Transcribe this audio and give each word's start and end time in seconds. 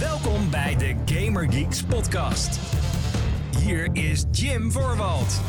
Welkom 0.00 0.50
bij 0.50 0.76
de 0.76 0.94
Gamer 1.14 1.52
Geeks 1.52 1.82
podcast. 1.82 2.58
Hier 3.58 3.88
is 3.92 4.24
Jim 4.30 4.72
Voorwald. 4.72 5.40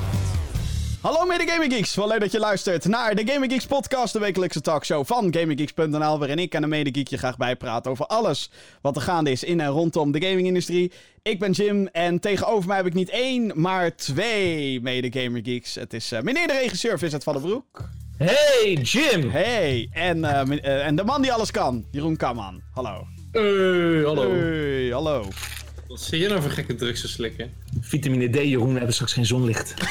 Hallo 1.02 1.26
mede 1.26 1.48
Gaming 1.48 1.74
Geeks, 1.74 1.96
wel 1.96 2.08
leuk 2.08 2.20
dat 2.20 2.32
je 2.32 2.40
luistert 2.40 2.86
naar 2.86 3.16
de 3.16 3.32
Gaming 3.32 3.52
Geeks 3.52 3.66
podcast, 3.66 4.14
de 4.14 4.20
wekelijkse 4.20 4.62
talkshow 4.62 5.06
van 5.06 5.34
GamingGeeks.nl, 5.34 6.20
waarin 6.20 6.40
ik 6.40 6.54
en 6.54 6.64
een 6.64 6.70
mede 6.70 7.06
je 7.10 7.18
graag 7.18 7.38
bijpraat 7.38 7.88
over 7.88 8.06
alles 8.06 8.52
wat 8.82 8.96
er 8.96 9.02
gaande 9.02 9.32
is 9.32 9.44
in 9.44 9.60
en 9.60 9.68
rondom 9.68 10.12
de 10.12 10.22
gamingindustrie. 10.22 10.92
Ik 11.22 11.40
ben 11.40 11.52
Jim 11.52 11.88
en 11.88 12.20
tegenover 12.20 12.68
mij 12.68 12.78
heb 12.78 12.86
ik 12.86 12.94
niet 12.94 13.10
één, 13.10 13.52
maar 13.56 13.96
twee 13.96 14.82
mede 14.82 15.22
Gamer 15.22 15.42
Geeks. 15.44 15.76
Het 15.76 15.94
is 15.94 16.12
uh, 16.12 16.22
meneer 16.22 16.48
de 16.48 16.54
regisseur 16.54 16.98
Vincent 16.98 17.24
van 17.24 17.34
der 17.34 17.42
Broek. 17.42 17.90
Hey 18.18 18.74
Jim! 18.74 19.30
Hey, 19.30 19.90
en, 19.92 20.18
uh, 20.18 20.42
uh, 20.48 20.86
en 20.86 20.96
de 20.96 21.04
man 21.04 21.22
die 21.22 21.34
alles 21.34 21.52
kan, 21.52 21.86
Jeroen 21.92 22.18
Kamman. 22.18 22.62
Hallo. 22.74 23.21
Hey, 23.32 24.04
hallo. 24.04 24.32
Hey, 24.32 24.90
hallo. 24.90 25.28
Wat 25.88 26.02
zie 26.02 26.20
je 26.20 26.28
nou 26.28 26.42
voor 26.42 26.52
gekke 26.52 26.76
drugs 26.76 27.02
te 27.02 27.08
slikken? 27.08 27.54
Vitamine 27.82 28.30
D, 28.30 28.36
Jeroen, 28.36 28.68
we 28.68 28.78
hebben 28.78 28.94
straks 28.94 29.14
geen 29.14 29.26
zonlicht. 29.26 29.74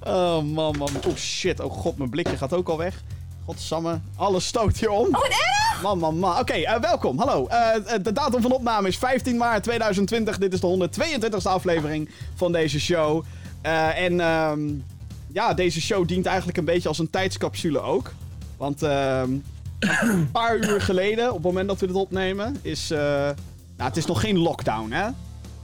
oh 0.00 0.42
man, 0.42 0.76
man. 0.78 0.90
Oh 1.06 1.16
shit, 1.16 1.60
oh 1.60 1.72
god, 1.72 1.98
mijn 1.98 2.10
blikje 2.10 2.36
gaat 2.36 2.52
ook 2.52 2.68
al 2.68 2.78
weg. 2.78 3.02
Godsamme, 3.44 4.00
alles 4.16 4.46
stoot 4.46 4.76
hier 4.76 4.90
om. 4.90 5.06
Oh, 5.06 5.12
wat 5.12 5.28
erg! 5.28 5.82
Man, 5.82 5.98
man, 5.98 6.18
man. 6.18 6.38
Oké, 6.38 6.56
uh, 6.56 6.78
welkom. 6.80 7.18
Hallo. 7.18 7.48
Uh, 7.50 7.74
de 8.02 8.12
datum 8.12 8.42
van 8.42 8.52
opname 8.52 8.88
is 8.88 8.98
15 8.98 9.36
maart 9.36 9.62
2020. 9.62 10.38
Dit 10.38 10.52
is 10.52 10.60
de 10.60 10.88
122e 10.90 11.42
aflevering 11.42 12.10
van 12.34 12.52
deze 12.52 12.80
show. 12.80 13.24
Uh, 13.66 14.00
en 14.00 14.20
um, 14.20 14.84
ja, 15.32 15.54
deze 15.54 15.80
show 15.80 16.08
dient 16.08 16.26
eigenlijk 16.26 16.58
een 16.58 16.64
beetje 16.64 16.88
als 16.88 16.98
een 16.98 17.10
tijdscapsule 17.10 17.80
ook. 17.80 18.12
Want 18.56 18.82
ehm, 18.82 19.30
een 19.78 20.30
paar 20.30 20.56
uur 20.56 20.80
geleden, 20.80 21.28
op 21.28 21.34
het 21.34 21.44
moment 21.44 21.68
dat 21.68 21.80
we 21.80 21.86
dit 21.86 21.96
opnemen, 21.96 22.56
is... 22.62 22.88
nou, 22.88 23.34
het 23.76 23.96
is 23.96 24.06
nog 24.06 24.20
geen 24.20 24.38
lockdown, 24.38 24.90
hè? 24.90 25.08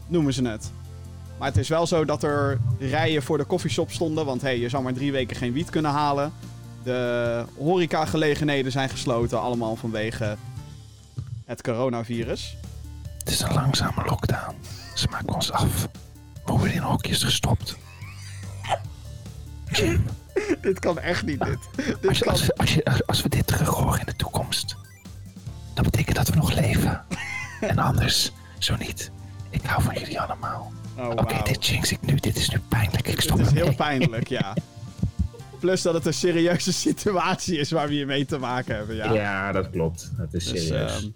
Noemen 0.07 0.33
ze 0.33 0.49
het. 0.49 0.71
Maar 1.39 1.49
het 1.49 1.57
is 1.57 1.69
wel 1.69 1.87
zo 1.87 2.05
dat 2.05 2.23
er 2.23 2.59
rijen 2.79 3.23
voor 3.23 3.39
de 3.39 3.45
koffieshop 3.45 3.91
stonden. 3.91 4.27
Want 4.27 4.43
hey, 4.43 4.59
je 4.59 4.69
zou 4.69 4.83
maar 4.83 4.93
drie 4.93 5.13
weken 5.13 5.37
geen 5.37 5.53
wiet 5.53 5.71
kunnen 5.71 5.91
halen. 5.91 6.33
De 6.83 7.45
horecagelegenheden 7.59 8.73
zijn 8.73 8.89
gesloten. 8.89 9.41
Allemaal 9.41 9.77
vanwege 9.77 10.37
het 11.45 11.63
coronavirus. 11.63 12.57
Het 13.19 13.31
is 13.31 13.41
een 13.41 13.53
langzame 13.53 14.05
lockdown. 14.07 14.55
Ze 14.95 15.09
maken 15.11 15.35
ons 15.35 15.53
af. 15.53 15.89
We 16.45 16.53
worden 16.53 16.75
in 16.75 16.83
hokjes 16.83 17.23
gestopt. 17.23 17.77
Jim. 19.71 20.05
dit 20.61 20.79
kan 20.79 20.99
echt 20.99 21.23
niet, 21.25 21.45
dit. 21.45 21.59
dit 21.77 22.09
als, 22.09 22.19
je, 22.19 22.25
kan... 22.25 22.33
als, 22.33 22.47
we, 22.47 22.55
als, 22.57 22.75
je, 22.75 23.03
als 23.07 23.23
we 23.23 23.29
dit 23.29 23.47
terug 23.47 23.69
horen 23.69 24.01
in 24.01 24.07
de 24.07 24.17
toekomst... 24.17 24.77
dan 25.75 25.85
betekent 25.85 26.17
dat 26.17 26.29
we 26.29 26.37
nog 26.37 26.53
leven. 26.55 27.05
en 27.61 27.79
anders, 27.79 28.33
zo 28.59 28.77
niet. 28.77 29.11
Ik 29.51 29.63
hou 29.65 29.83
van 29.83 29.95
jullie 29.99 30.21
allemaal. 30.21 30.73
Oh, 30.99 31.09
Oké, 31.09 31.23
okay, 31.23 31.37
wow. 31.37 31.47
dit 31.47 31.67
jinx 31.67 31.93
ik 31.93 31.99
nu. 32.01 32.15
Dit 32.17 32.37
is 32.37 32.49
nu 32.49 32.61
pijnlijk. 32.69 33.09
Ik 33.09 33.21
stop 33.21 33.39
Het 33.39 33.47
is 33.47 33.53
heel 33.53 33.67
mee. 33.67 33.75
pijnlijk, 33.77 34.29
ja. 34.29 34.57
Plus 35.61 35.83
dat 35.83 35.95
het 35.95 36.07
een 36.07 36.15
serieuze 36.15 36.73
situatie 36.89 37.59
is 37.59 37.71
waar 37.71 37.89
we 37.89 37.95
hier 37.95 38.07
mee 38.07 38.25
te 38.27 38.39
maken 38.39 38.77
hebben, 38.77 38.97
ja. 38.97 39.13
Ja, 39.13 39.53
dat 39.53 39.71
klopt. 39.71 40.11
Het 40.17 40.35
is 40.35 40.45
Dus, 40.47 40.67
serieus. 40.67 40.93
ehm, 41.03 41.11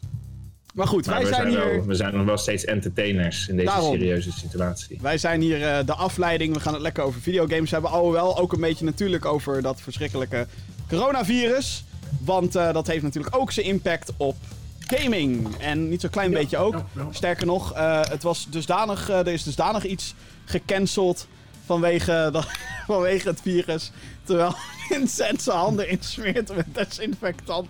maar 0.78 0.86
goed, 0.86 1.06
maar 1.06 1.14
wij 1.14 1.24
we 1.24 1.34
zijn, 1.34 1.50
zijn, 1.50 1.62
hier... 1.62 1.74
wel, 1.76 1.86
we 1.86 1.94
zijn 1.94 2.14
nog 2.16 2.26
wel 2.26 2.36
steeds 2.36 2.64
entertainers 2.64 3.48
in 3.48 3.56
deze 3.56 3.68
Daarom. 3.68 3.92
serieuze 3.92 4.32
situatie. 4.32 4.98
Wij 5.00 5.18
zijn 5.18 5.40
hier 5.40 5.60
uh, 5.60 5.78
de 5.86 5.94
afleiding. 5.94 6.54
We 6.54 6.60
gaan 6.60 6.72
het 6.72 6.82
lekker 6.82 7.02
over 7.02 7.20
videogames 7.20 7.70
hebben. 7.70 7.90
Alhoewel 7.90 8.38
ook 8.38 8.52
een 8.52 8.60
beetje 8.60 8.84
natuurlijk 8.84 9.24
over 9.24 9.62
dat 9.62 9.80
verschrikkelijke 9.80 10.46
coronavirus. 10.88 11.84
Want 12.24 12.56
uh, 12.56 12.72
dat 12.72 12.86
heeft 12.86 13.02
natuurlijk 13.02 13.36
ook 13.36 13.52
zijn 13.52 13.66
impact 13.66 14.12
op 14.16 14.36
gaming. 14.78 15.56
En 15.58 15.88
niet 15.88 16.00
zo'n 16.00 16.10
klein 16.10 16.30
ja, 16.30 16.38
beetje 16.38 16.58
ook. 16.58 16.74
Ja, 16.74 16.86
ja. 16.94 17.08
Sterker 17.10 17.46
nog, 17.46 17.76
uh, 17.76 18.00
het 18.04 18.22
was 18.22 18.46
dusdanig, 18.50 19.08
er 19.08 19.28
is 19.28 19.42
dusdanig 19.42 19.84
iets 19.84 20.14
gecanceld 20.44 21.28
vanwege, 21.66 22.28
dat, 22.32 22.46
vanwege 22.86 23.28
het 23.28 23.40
virus. 23.40 23.92
Terwijl 24.28 24.54
Vincent 24.88 25.42
zijn 25.42 25.56
handen 25.56 25.88
insmeert 25.88 26.56
met 26.56 26.66
desinfectant. 26.74 27.68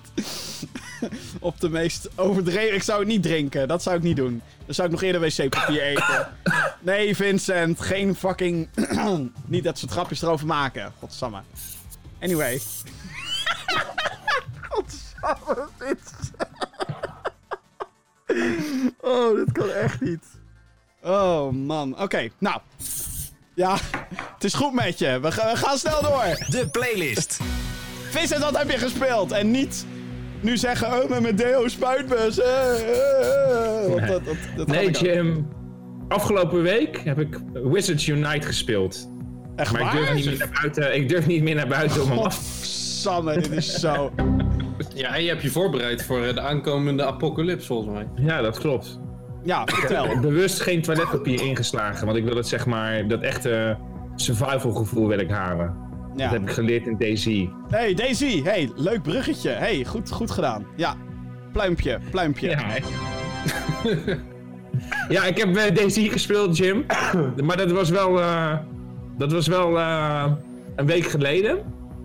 op 1.41 1.61
de 1.61 1.69
meest 1.69 2.09
overdreven... 2.15 2.75
Ik 2.75 2.83
zou 2.83 2.99
het 2.99 3.09
niet 3.09 3.23
drinken. 3.23 3.69
Dat 3.69 3.83
zou 3.83 3.97
ik 3.97 4.03
niet 4.03 4.17
doen. 4.17 4.43
Dan 4.67 4.75
zou 4.75 4.89
ik 4.89 4.95
nog 4.95 5.03
eerder 5.03 5.21
wc-papier 5.21 5.83
eten. 5.83 6.29
Nee, 6.81 7.17
Vincent. 7.17 7.81
Geen 7.81 8.15
fucking... 8.15 8.69
niet 9.47 9.65
dat 9.65 9.79
ze 9.79 9.85
het 9.85 9.95
grapjes 9.95 10.23
erover 10.23 10.47
maken. 10.47 10.93
Godsamme. 10.99 11.41
Anyway. 12.21 12.61
Godsamme, 14.69 15.69
Vincent. 15.79 16.31
oh, 19.01 19.37
dit 19.37 19.53
kan 19.53 19.71
echt 19.71 20.01
niet. 20.01 20.25
Oh, 21.03 21.53
man. 21.53 21.93
Oké, 21.93 22.03
okay, 22.03 22.33
nou. 22.39 22.61
Ja, 23.59 23.77
het 24.35 24.45
is 24.45 24.55
goed 24.55 24.73
met 24.73 24.99
je. 24.99 25.21
We, 25.21 25.33
ga, 25.33 25.51
we, 25.51 25.57
gaan 25.57 25.79
snel 25.79 26.03
door. 26.03 26.47
De 26.49 26.69
playlist. 26.71 27.41
Vincent, 28.11 28.43
wat 28.43 28.59
heb 28.59 28.71
je 28.71 28.79
gespeeld? 28.79 29.33
En 29.33 29.51
niet 29.51 29.87
nu 30.41 30.57
zeggen, 30.57 31.03
oh, 31.03 31.11
met 31.11 31.21
mijn 31.21 31.37
deo 31.37 31.69
spuitbus. 31.69 32.41
Eh, 32.41 32.73
eh, 32.73 33.97
nee, 33.97 34.07
dat, 34.07 34.25
dat, 34.25 34.37
dat 34.57 34.67
nee 34.67 34.91
Jim. 34.91 35.49
Afgelopen 36.09 36.63
week 36.63 37.01
heb 37.05 37.21
ik 37.21 37.41
Wizards 37.53 38.07
Unite 38.07 38.47
gespeeld. 38.47 39.11
Echt 39.57 39.73
maar 39.73 39.83
waar? 39.83 39.95
ik 39.95 39.99
durf, 39.99 40.15
niet 40.15 40.25
meer 40.25 40.39
naar 40.39 40.59
buiten, 40.61 40.95
ik 40.95 41.09
durf 41.09 41.27
niet 41.27 41.43
meer 41.43 41.55
naar 41.55 41.69
buiten 41.69 42.03
om 42.03 42.09
hem 42.09 42.19
af 42.19 42.41
Samme, 42.63 43.35
dit 43.35 43.51
is 43.51 43.75
zo... 43.75 44.13
ja, 44.95 45.15
en 45.15 45.23
je 45.23 45.29
hebt 45.29 45.43
je 45.43 45.51
voorbereid 45.51 46.03
voor 46.03 46.21
de 46.21 46.41
aankomende 46.41 47.05
apocalyps, 47.05 47.67
volgens 47.67 47.95
mij. 47.95 48.07
Ja, 48.27 48.41
dat 48.41 48.59
klopt. 48.59 48.99
Ja, 49.45 49.63
vertel. 49.67 50.19
Bewust 50.21 50.61
geen 50.61 50.83
toiletpapier 50.83 51.43
ingeslagen, 51.43 52.07
want 52.07 52.19
ik 52.19 52.25
wil 52.25 52.37
het 52.37 52.49
zeg 52.49 52.67
maar, 52.67 53.09
dat 53.09 53.23
echte 53.23 53.77
survival 54.17 54.73
gevoel 54.73 55.09
wil 55.09 55.19
ik 55.19 55.31
halen. 55.31 55.75
Ja. 56.17 56.25
Dat 56.25 56.33
heb 56.33 56.43
ik 56.43 56.51
geleerd 56.51 56.87
in 56.87 56.97
DayZ. 56.99 57.45
Hey, 57.69 57.95
DayZ. 57.95 58.43
Hey, 58.43 58.71
leuk 58.75 59.03
bruggetje. 59.03 59.51
Hey, 59.51 59.85
goed, 59.85 60.11
goed 60.11 60.31
gedaan. 60.31 60.67
Ja, 60.77 60.97
pluimpje, 61.53 61.99
pluimpje. 62.11 62.49
Ja, 62.49 62.67
ja 65.15 65.25
ik 65.25 65.39
heb 65.39 65.49
uh, 65.49 65.75
DayZ 65.75 66.11
gespeeld, 66.11 66.57
Jim. 66.57 66.87
maar 67.45 67.57
dat 67.57 67.71
was 67.71 67.91
wel, 67.91 68.19
uh, 68.19 68.55
dat 69.19 69.33
was 69.33 69.47
wel 69.47 69.79
uh, 69.79 70.33
een 70.77 70.87
week 70.87 71.05
geleden. 71.07 71.59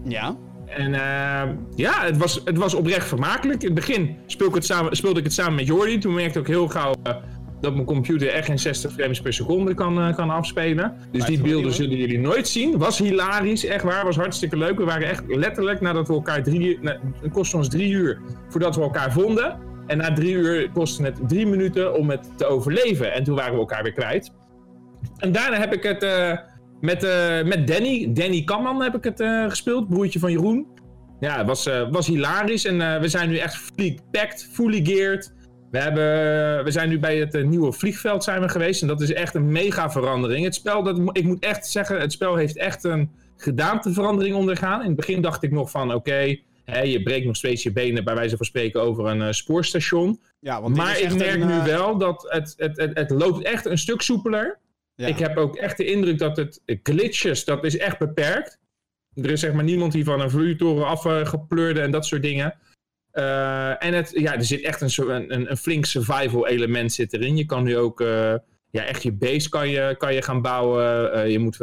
Ja. 0.04 0.36
En 0.76 0.94
uh, 0.94 1.54
ja, 1.76 2.04
het 2.04 2.18
was, 2.18 2.42
het 2.46 2.58
was 2.58 2.74
oprecht 2.74 3.08
vermakelijk. 3.08 3.62
In 3.62 3.66
het 3.66 3.76
begin 3.76 4.18
speelde 4.26 4.52
ik 4.52 4.58
het 4.62 4.66
samen, 4.66 4.96
speelde 4.96 5.20
ik 5.20 5.26
het 5.26 5.34
samen 5.34 5.56
met 5.56 5.68
Jordi. 5.68 5.98
Toen 5.98 6.14
merkte 6.14 6.40
ik 6.40 6.46
ook 6.46 6.52
heel 6.52 6.68
gauw 6.68 6.94
uh, 7.08 7.14
dat 7.62 7.74
mijn 7.74 7.86
computer 7.86 8.28
echt 8.28 8.46
geen 8.46 8.60
60 8.60 8.92
frames 8.92 9.22
per 9.22 9.34
seconde 9.34 9.74
kan, 9.74 10.08
uh, 10.08 10.16
kan 10.16 10.30
afspelen. 10.30 10.98
Dus 11.12 11.26
die 11.26 11.42
beelden 11.42 11.66
niet, 11.66 11.76
zullen 11.76 11.98
jullie 11.98 12.20
nooit 12.20 12.48
zien. 12.48 12.78
Was 12.78 12.98
hilarisch, 12.98 13.66
echt 13.66 13.84
waar. 13.84 14.06
Was 14.06 14.16
hartstikke 14.16 14.58
leuk. 14.58 14.78
We 14.78 14.84
waren 14.84 15.08
echt 15.08 15.24
letterlijk 15.28 15.82
nadat 15.82 16.08
we 16.08 16.14
elkaar 16.14 16.44
drie 16.44 16.80
nou, 16.82 16.98
Het 17.22 17.32
kostte 17.32 17.58
ons 17.58 17.70
drie 17.70 17.92
uur 17.92 18.20
voordat 18.50 18.76
we 18.76 18.82
elkaar 18.82 19.12
vonden. 19.12 19.60
En 19.88 19.98
na 19.98 20.14
drie 20.14 20.34
uur 20.34 20.70
kostte 20.74 21.04
het 21.04 21.20
drie 21.28 21.48
minuten 21.48 21.98
om 21.98 22.10
het 22.10 22.38
te 22.38 22.46
overleven. 22.46 23.14
En 23.14 23.24
toen 23.24 23.36
waren 23.36 23.54
we 23.54 23.60
elkaar 23.60 23.84
weer 23.84 23.94
kwijt. 23.94 24.32
En 25.18 25.32
daarna 25.32 25.60
heb 25.60 25.74
ik 25.74 25.84
het... 25.84 26.04
uh, 26.04 26.38
met, 26.84 27.04
uh, 27.04 27.44
met 27.44 27.68
Danny, 27.68 28.14
Danny 28.14 28.44
Kamman 28.44 28.82
heb 28.82 28.96
ik 28.96 29.04
het 29.04 29.20
uh, 29.20 29.50
gespeeld, 29.50 29.90
broertje 29.90 30.20
van 30.20 30.32
Jeroen. 30.32 30.68
Ja, 31.20 31.38
het 31.38 31.48
was, 31.48 31.68
uh, 31.68 31.92
was 31.92 32.08
hilarisch 32.08 32.66
en 32.66 33.02
we 33.02 33.08
zijn 33.08 33.30
nu 33.30 33.38
echt 33.38 33.56
fully 33.56 34.00
packed, 34.12 34.50
fully 34.52 34.86
geared. 34.86 35.34
We, 35.72 35.80
hebben, 35.80 36.64
we 36.64 36.72
zijn 36.72 36.90
nu 36.90 37.00
bij 37.00 37.18
het 37.18 37.46
nieuwe 37.46 37.72
vliegveld 37.72 38.24
zijn 38.24 38.42
we 38.42 38.50
geweest 38.50 38.82
en 38.82 38.88
dat 38.88 39.02
is 39.02 39.14
echt 39.14 39.36
een 39.36 39.52
mega 39.52 39.92
verandering. 39.92 40.46
Het 40.46 40.56
spel, 40.56 40.84
dat, 40.84 41.00
ik 41.12 41.24
moet 41.24 41.44
echt 41.44 41.68
zeggen, 41.68 42.00
het 42.00 42.12
spel 42.12 42.36
heeft 42.36 42.58
echt 42.58 42.84
een 42.84 43.12
gedaanteverandering 43.38 44.36
ondergaan. 44.36 44.82
In 44.82 44.88
het 44.88 44.96
begin 44.96 45.22
dacht 45.22 45.44
ik 45.44 45.52
nog 45.52 45.72
van, 45.72 45.94
oké, 45.94 45.96
okay, 46.66 46.90
je 46.90 47.04
breekt 47.04 47.26
nog 47.26 47.36
steeds 47.36 47.64
je 47.64 47.72
benen 47.72 48.04
bij 48.04 48.16
wijze 48.16 48.38
van 48.38 48.46
spreken 48.46 48.82
over 48.82 49.06
een 49.06 49.34
spoorstation. 49.34 50.20
Ja, 50.40 50.62
want 50.62 50.76
maar 50.76 51.00
ik 51.00 51.16
merk 51.16 51.42
een, 51.42 51.48
nu 51.48 51.62
wel 51.66 51.98
dat 51.98 52.26
het, 52.30 52.54
het, 52.58 52.78
het, 52.78 52.98
het 52.98 53.10
loopt 53.10 53.44
echt 53.44 53.66
een 53.66 53.78
stuk 53.78 54.02
soepeler. 54.02 54.62
Ja. 54.96 55.08
Ik 55.08 55.20
heb 55.20 55.38
ook 55.38 55.56
echt 55.56 55.78
de 55.78 55.86
indruk 55.86 56.18
dat 56.18 56.38
het 56.38 56.62
glitches, 56.66 57.46
dat 57.46 57.64
is 57.64 57.78
echt 57.78 57.98
beperkt. 57.98 58.60
Er 59.14 59.32
is 59.32 59.40
zeg 59.40 59.54
maar 59.54 59.64
niemand 59.64 59.92
die 59.92 60.04
van 60.04 60.22
een 60.22 60.30
vloeitoren 60.30 60.88
afgepleurde 60.88 61.82
en 61.82 61.92
dat 61.92 62.06
soort 62.06 62.22
dingen. 62.22 62.56
Uh, 63.14 63.84
en 63.84 63.94
het, 63.94 64.12
ja, 64.14 64.36
er 64.36 64.44
zit 64.44 64.62
echt 64.62 64.82
een, 64.82 65.34
een, 65.34 65.50
een 65.52 65.58
flink 65.58 65.86
survival 65.86 66.48
element 66.48 66.94
zit 66.94 67.14
erin. 67.14 67.38
Je 67.38 67.46
kan 67.46 67.64
nu 67.64 67.78
ook 67.78 68.02
uh, 68.02 68.36
ja, 68.70 68.84
echt 68.84 69.04
je 69.04 69.12
base 69.12 69.50
kan 69.50 69.70
je, 69.70 69.96
kan 69.98 70.14
je 70.14 70.22
gaan 70.22 70.42
bouwen. 70.42 71.16
Uh, 71.16 71.32
je 71.32 71.40
moet 71.40 71.58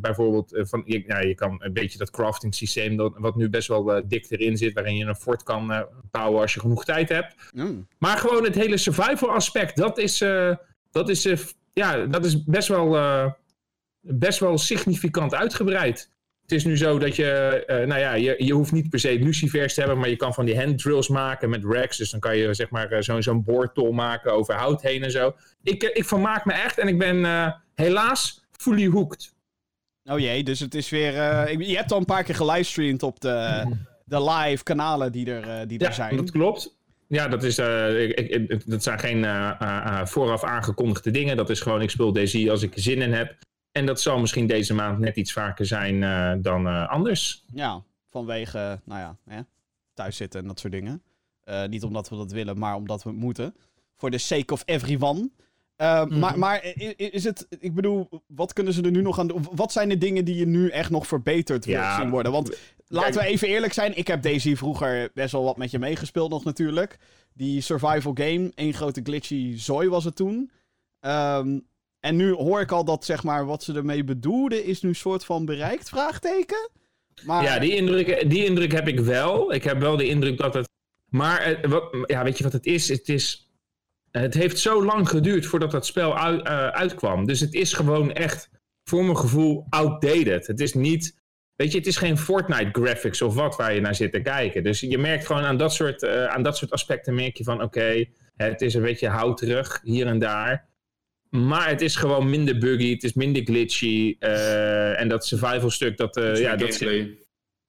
bijvoorbeeld 0.00 0.50
van, 0.52 0.82
je, 0.86 1.04
ja, 1.06 1.20
je 1.20 1.34
kan 1.34 1.56
een 1.58 1.72
beetje 1.72 1.98
dat 1.98 2.10
crafting 2.10 2.54
systeem 2.54 2.96
dat, 2.96 3.14
wat 3.18 3.36
nu 3.36 3.48
best 3.48 3.68
wel 3.68 4.02
dik 4.08 4.30
erin 4.30 4.56
zit, 4.56 4.72
waarin 4.72 4.96
je 4.96 5.04
een 5.04 5.16
fort 5.16 5.42
kan 5.42 5.86
bouwen 6.10 6.40
als 6.40 6.54
je 6.54 6.60
genoeg 6.60 6.84
tijd 6.84 7.08
hebt. 7.08 7.34
Mm. 7.52 7.88
Maar 7.98 8.18
gewoon 8.18 8.44
het 8.44 8.54
hele 8.54 8.76
survival 8.76 9.30
aspect, 9.30 9.76
dat 9.76 9.98
is, 9.98 10.24
dat 10.90 11.08
is 11.08 11.54
ja, 11.80 12.06
dat 12.06 12.24
is 12.24 12.44
best 12.44 12.68
wel, 12.68 12.96
uh, 12.96 13.30
best 14.00 14.38
wel 14.38 14.58
significant 14.58 15.34
uitgebreid. 15.34 16.10
Het 16.42 16.52
is 16.52 16.64
nu 16.64 16.76
zo 16.76 16.98
dat 16.98 17.16
je, 17.16 17.30
eh, 17.66 17.86
nou 17.86 18.00
ja, 18.00 18.12
je, 18.12 18.34
je 18.38 18.52
hoeft 18.52 18.72
niet 18.72 18.90
per 18.90 18.98
se 19.00 19.18
lucifers 19.18 19.74
te 19.74 19.80
hebben, 19.80 19.98
maar 19.98 20.08
je 20.08 20.16
kan 20.16 20.34
van 20.34 20.44
die 20.44 20.58
handdrills 20.58 21.08
maken 21.08 21.50
met 21.50 21.64
racks. 21.64 21.96
Dus 21.96 22.10
dan 22.10 22.20
kan 22.20 22.36
je 22.36 22.54
zeg 22.54 22.70
maar 22.70 22.90
eh, 22.90 23.02
zo'n 23.02 23.22
zo'n 23.22 23.42
boortol 23.44 23.92
maken 23.92 24.32
over 24.32 24.54
hout 24.54 24.82
heen 24.82 25.02
en 25.02 25.10
zo. 25.10 25.34
Ik, 25.62 25.82
eh, 25.82 25.90
ik 25.96 26.04
vermaak 26.04 26.44
me 26.44 26.52
echt 26.52 26.78
en 26.78 26.88
ik 26.88 26.98
ben 26.98 27.24
eh, 27.24 27.52
helaas 27.74 28.44
fully 28.50 28.86
hooked. 28.88 29.34
Oh 30.04 30.18
jee, 30.18 30.42
dus 30.44 30.60
het 30.60 30.74
is 30.74 30.88
weer... 30.90 31.14
eh, 31.16 31.68
je 31.68 31.76
hebt 31.76 31.92
al 31.92 31.98
een 31.98 32.04
paar 32.04 32.22
keer 32.22 32.34
gelivestreamd 32.34 33.02
op 33.02 33.20
de, 33.20 33.64
de 34.04 34.30
live 34.30 34.62
kanalen 34.62 35.12
die 35.12 35.30
er, 35.32 35.48
eh, 35.48 35.66
die 35.68 35.78
er 35.78 35.86
Ja, 35.86 35.92
zijn. 35.92 36.16
dat 36.16 36.30
klopt. 36.30 36.75
Ja, 37.08 37.28
dat, 37.28 37.42
is, 37.42 37.58
eh, 37.58 38.02
ik, 38.08 38.18
ik- 38.18 38.70
dat 38.70 38.82
zijn 38.82 38.98
geen 38.98 39.24
eh, 39.24 39.50
eh, 39.60 40.06
vooraf 40.06 40.44
aangekondigde 40.44 41.10
dingen. 41.10 41.36
Dat 41.36 41.50
is 41.50 41.60
gewoon, 41.60 41.82
ik 41.82 41.90
speel 41.90 42.12
deze 42.12 42.50
als 42.50 42.62
ik 42.62 42.74
er 42.74 42.80
zin 42.80 43.02
in 43.02 43.12
heb. 43.12 43.36
En 43.72 43.86
dat 43.86 44.00
zal 44.00 44.18
misschien 44.18 44.46
deze 44.46 44.74
maand 44.74 44.98
net 44.98 45.16
iets 45.16 45.32
vaker 45.32 45.66
zijn 45.66 46.00
dan 46.42 46.88
anders. 46.88 47.44
Ja, 47.54 47.82
vanwege, 48.10 48.80
nou 48.84 49.00
ja, 49.00 49.16
hè, 49.24 49.40
en 50.34 50.46
dat 50.46 50.58
soort 50.60 50.72
dingen. 50.72 51.02
Niet 51.68 51.82
omdat 51.82 52.08
we 52.08 52.16
dat 52.16 52.32
willen, 52.32 52.58
maar 52.58 52.74
omdat 52.74 53.02
we 53.02 53.08
het 53.10 53.18
moeten. 53.18 53.54
For 53.96 54.10
the 54.10 54.18
sake 54.18 54.52
of 54.52 54.62
everyone. 54.64 55.30
Eh, 55.76 56.04
maar, 56.06 56.38
maar 56.38 56.66
i- 56.66 56.94
i- 56.98 57.08
is 57.10 57.24
het, 57.24 57.46
ik 57.58 57.74
bedoel, 57.74 58.08
wat 58.26 58.52
kunnen 58.52 58.72
ze 58.72 58.82
er 58.82 58.90
nu 58.90 59.02
nog 59.02 59.18
aan 59.18 59.26
doen? 59.26 59.46
Wat 59.52 59.72
zijn 59.72 59.88
de 59.88 59.98
dingen 59.98 60.24
die 60.24 60.34
je 60.36 60.46
nu 60.46 60.68
echt 60.68 60.90
nog 60.90 61.06
verbeterd 61.06 61.64
wilt 61.64 61.78
Ja, 61.78 62.00
zien 62.00 62.10
worden? 62.10 62.32
Want 62.32 62.58
laten 62.88 63.20
we 63.20 63.26
even 63.26 63.48
eerlijk 63.48 63.72
zijn, 63.72 63.96
ik 63.96 64.06
heb 64.06 64.22
Daisy 64.22 64.54
vroeger 64.56 65.10
best 65.14 65.32
wel 65.32 65.44
wat 65.44 65.56
met 65.56 65.70
je 65.70 65.78
meegespeeld 65.78 66.30
nog 66.30 66.44
natuurlijk. 66.44 66.98
Die 67.34 67.60
survival 67.60 68.12
game, 68.14 68.52
één 68.54 68.74
grote 68.74 69.00
glitchy 69.04 69.56
zooi 69.56 69.88
was 69.88 70.04
het 70.04 70.16
toen. 70.16 70.50
Ehm, 71.00 71.58
en 72.00 72.16
nu 72.16 72.32
hoor 72.32 72.60
ik 72.60 72.72
al 72.72 72.84
dat, 72.84 73.04
zeg 73.04 73.22
maar, 73.22 73.46
wat 73.46 73.62
ze 73.62 73.72
ermee 73.74 74.04
bedoelden 74.04 74.64
is 74.64 74.82
nu 74.82 74.94
soort 74.94 75.24
van 75.24 75.44
bereikt, 75.44 75.88
vraagteken? 75.88 76.70
Maar, 77.24 77.42
Ja, 77.42 77.58
die 77.58 77.74
indruk, 77.76 78.30
die 78.30 78.44
indruk 78.44 78.72
heb 78.72 78.88
ik 78.88 79.00
wel. 79.00 79.52
Ik 79.52 79.64
heb 79.64 79.80
wel 79.80 79.96
de 79.96 80.06
indruk 80.08 80.38
dat 80.38 80.54
het. 80.54 80.68
Maar 81.08 81.58
ja, 82.06 82.22
weet 82.24 82.38
je 82.38 82.44
wat 82.44 82.52
het 82.52 82.66
is? 82.66 82.88
Het 82.88 83.08
is. 83.08 83.45
Het 84.20 84.34
heeft 84.34 84.58
zo 84.58 84.84
lang 84.84 85.08
geduurd 85.08 85.46
voordat 85.46 85.70
dat 85.70 85.86
spel 85.86 86.18
uit, 86.18 86.42
eh, 86.42 86.68
uitkwam. 86.68 87.26
Dus 87.26 87.40
het 87.40 87.54
is 87.54 87.72
gewoon 87.72 88.12
echt, 88.12 88.50
voor 88.84 89.04
mijn 89.04 89.16
gevoel, 89.16 89.66
outdated. 89.68 90.46
Het 90.46 90.60
is 90.60 90.74
niet. 90.74 91.24
Weet 91.56 91.72
je, 91.72 91.78
het 91.78 91.86
is 91.86 91.96
geen 91.96 92.18
Fortnite 92.18 92.80
graphics 92.80 93.22
of 93.22 93.34
wat 93.34 93.56
waar 93.56 93.74
je 93.74 93.80
naar 93.80 93.94
zit 93.94 94.12
te 94.12 94.20
kijken. 94.20 94.62
Dus 94.62 94.80
je 94.80 94.98
merkt 94.98 95.26
gewoon 95.26 95.42
aan 95.42 95.56
dat 95.56 95.72
soort, 95.74 96.02
eh, 96.02 96.24
aan 96.24 96.42
dat 96.42 96.56
soort 96.56 96.70
aspecten 96.70 97.14
merk 97.14 97.36
je 97.36 97.44
van 97.44 97.62
oké, 97.62 98.04
het 98.36 98.60
is 98.60 98.74
een 98.74 98.82
beetje 98.82 99.08
houterig 99.08 99.80
hier 99.82 100.06
en 100.06 100.18
daar. 100.18 100.68
Maar 101.30 101.68
het 101.68 101.80
is 101.80 101.96
gewoon 101.96 102.30
minder 102.30 102.58
buggy, 102.58 102.90
het 102.92 103.04
is 103.04 103.12
minder 103.14 103.42
glitchy. 103.42 104.16
eh, 104.18 105.00
en 105.00 105.08
dat 105.08 105.26
survival 105.26 105.70
stuk, 105.70 105.96
dat, 105.96 106.14
ja, 106.38 106.56
dat 106.56 106.74
zit. 106.74 107.25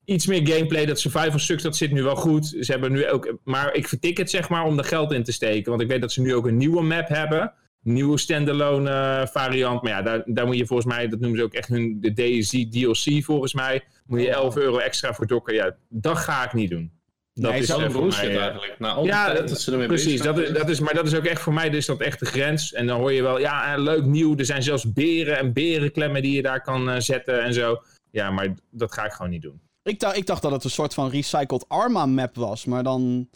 Iets 0.08 0.28
meer 0.28 0.48
gameplay. 0.48 0.86
Dat 0.86 1.00
survival 1.00 1.40
stuk, 1.40 1.62
dat 1.62 1.78
zit 1.78 1.92
nu 1.92 2.04
wel 2.04 2.16
goed. 2.16 2.46
Ze 2.60 2.72
hebben 2.72 2.92
nu 2.92 3.10
ook, 3.10 3.38
maar 3.44 3.74
ik 3.74 3.88
vertik 3.88 4.18
het 4.18 4.30
zeg 4.30 4.50
maar 4.50 4.66
om 4.66 4.78
er 4.78 4.84
geld 4.84 5.12
in 5.12 5.24
te 5.24 5.32
steken. 5.32 5.70
Want 5.70 5.82
ik 5.82 5.88
weet 5.88 6.02
dat 6.02 6.12
ze 6.12 6.22
nu 6.22 6.36
ook 6.36 6.48
een 6.48 6.58
nieuwe 6.58 6.82
map 6.82 7.08
hebben. 7.08 7.54
Nieuwe 7.82 8.18
standalone 8.18 8.90
eh, 8.90 9.28
variant. 9.28 9.82
Maar 9.82 9.92
ja, 9.92 10.02
daar, 10.02 10.24
daar 10.26 10.46
moet 10.46 10.58
je 10.58 10.66
volgens 10.66 10.94
mij, 10.94 11.08
dat 11.08 11.20
noemen 11.20 11.40
ze 11.40 11.46
ook 11.46 11.54
echt 11.54 11.68
hun 11.68 11.98
de 12.02 12.14
DayZ 12.14 12.66
DLC 12.70 13.24
volgens 13.24 13.54
mij. 13.54 13.84
Moet 14.06 14.22
je 14.22 14.30
11 14.30 14.58
euro 14.58 14.78
extra 14.78 15.14
voor 15.14 15.28
dokken. 15.28 15.54
Ja, 15.54 15.76
dat 15.90 16.18
ga 16.18 16.46
ik 16.46 16.54
niet 16.54 16.70
doen. 16.70 16.92
Dat 17.34 17.52
Nee, 17.52 17.62
is 17.62 17.68
Zo'n 17.68 17.92
voor 17.92 18.08
mij, 18.08 18.38
eigenlijk. 18.38 18.76
Nou, 18.80 19.06
ja, 19.06 19.34
dat 19.34 19.62
ze 19.62 19.78
Precies, 19.88 20.22
dat 20.22 20.40
is, 20.40 20.50
dat 20.52 20.70
is, 20.70 20.80
maar 20.80 20.94
dat 20.94 21.06
is 21.06 21.16
ook 21.16 21.26
echt 21.26 21.42
voor 21.42 21.54
mij 21.54 21.70
dus 21.70 21.86
dat 21.86 22.02
echt 22.02 22.20
de 22.20 22.26
grens. 22.26 22.74
En 22.74 22.88
dan 22.88 23.00
hoor 23.00 23.12
je 23.12 23.22
wel, 23.22 23.40
ja, 23.40 23.74
eh, 23.74 23.82
leuk 23.82 24.04
nieuw. 24.06 24.38
Er 24.38 24.46
zijn 24.46 24.64
zelfs 24.64 24.94
beren 24.94 25.38
en 25.38 25.54
berenklemmen 25.54 26.22
die 26.22 26.36
je 26.36 26.42
daar 26.42 26.62
kan 26.62 26.90
eh, 26.90 27.00
zetten 27.00 27.44
en 27.44 27.54
zo. 27.54 27.82
Ja, 28.12 28.32
maar 28.32 28.56
dat 28.72 28.94
ga 28.94 29.06
ik 29.06 29.12
gewoon 29.12 29.32
niet 29.32 29.42
doen. 29.42 29.62
Ik, 29.88 30.00
dacht, 30.00 30.18
ik 30.18 30.26
dacht 30.26 30.42
dat 30.42 30.52
het 30.52 30.64
een 30.64 30.70
soort 30.70 30.94
van 30.94 31.10
recycled 31.10 31.66
Arma 31.68 32.06
map 32.06 32.36
was, 32.36 32.66
maar 32.66 32.84
dan... 32.84 33.30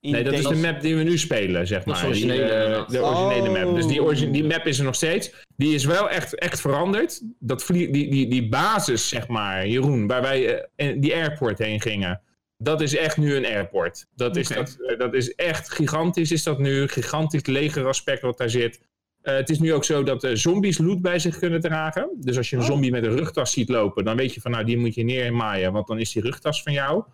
In 0.00 0.10
Nee, 0.12 0.24
dat 0.24 0.32
is 0.32 0.44
de 0.46 0.54
map 0.54 0.80
die 0.80 0.96
we 0.96 1.02
nu 1.02 1.18
spelen, 1.18 1.66
zeg 1.66 1.84
maar. 1.84 1.94
de 1.94 2.00
Die, 2.00 2.08
originele, 2.08 2.42
eh, 2.52 2.88
de 2.88 3.02
originele 3.02 3.48
Oh. 3.58 3.64
map. 3.64 3.74
Dus 3.74 3.86
die, 3.86 4.02
origi- 4.02 4.30
die 4.30 4.44
map 4.44 4.66
is 4.66 4.78
er 4.78 4.84
nog 4.84 4.94
steeds. 4.94 5.30
Die 5.56 5.74
is 5.74 5.84
wel 5.84 6.10
echt, 6.10 6.34
echt 6.34 6.60
veranderd. 6.60 7.20
Dat 7.38 7.64
die, 7.66 7.90
die, 7.90 8.28
die 8.28 8.48
basis, 8.48 9.08
zeg 9.08 9.28
maar, 9.28 9.66
Jeroen, 9.68 10.06
waar 10.06 10.22
wij 10.22 10.68
in 10.76 11.00
die 11.00 11.14
airport 11.14 11.58
heen 11.58 11.80
gingen. 11.80 12.20
Dat 12.56 12.80
is 12.80 12.96
echt 12.96 13.16
nu 13.16 13.36
een 13.36 13.44
airport. 13.46 14.06
Dat, 14.14 14.36
is, 14.36 14.48
dat, 14.48 14.76
eh, 14.86 14.98
dat 14.98 15.14
is 15.14 15.34
echt 15.34 15.70
gigantisch, 15.72 16.30
is 16.32 16.42
dat 16.42 16.58
nu. 16.58 16.88
Gigantisch 16.88 17.46
legeraspect 17.46 18.22
wat 18.22 18.38
daar 18.38 18.50
zit. 18.50 18.80
Eh, 19.24 19.34
het 19.34 19.50
is 19.50 19.58
nu 19.58 19.72
ook 19.74 19.84
zo 19.84 20.02
dat 20.02 20.24
eh, 20.24 20.34
zombies 20.34 20.78
loot 20.78 21.02
bij 21.02 21.18
zich 21.18 21.38
kunnen 21.38 21.60
dragen. 21.60 22.08
Dus 22.20 22.36
als 22.36 22.50
je 22.50 22.56
een 22.56 22.62
Oh. 22.62 22.68
zombie 22.68 22.90
met 22.90 23.04
een 23.04 23.16
rugtas 23.16 23.52
ziet 23.52 23.68
lopen, 23.68 24.04
dan 24.04 24.16
weet 24.16 24.34
je 24.34 24.40
van 24.40 24.50
nou, 24.50 24.64
die 24.64 24.78
moet 24.78 24.94
je 24.94 25.04
neermaaien, 25.04 25.72
want 25.72 25.86
dan 25.86 25.98
is 25.98 26.12
die 26.12 26.22
rugtas 26.22 26.62
van 26.62 26.72
jou. 26.72 27.04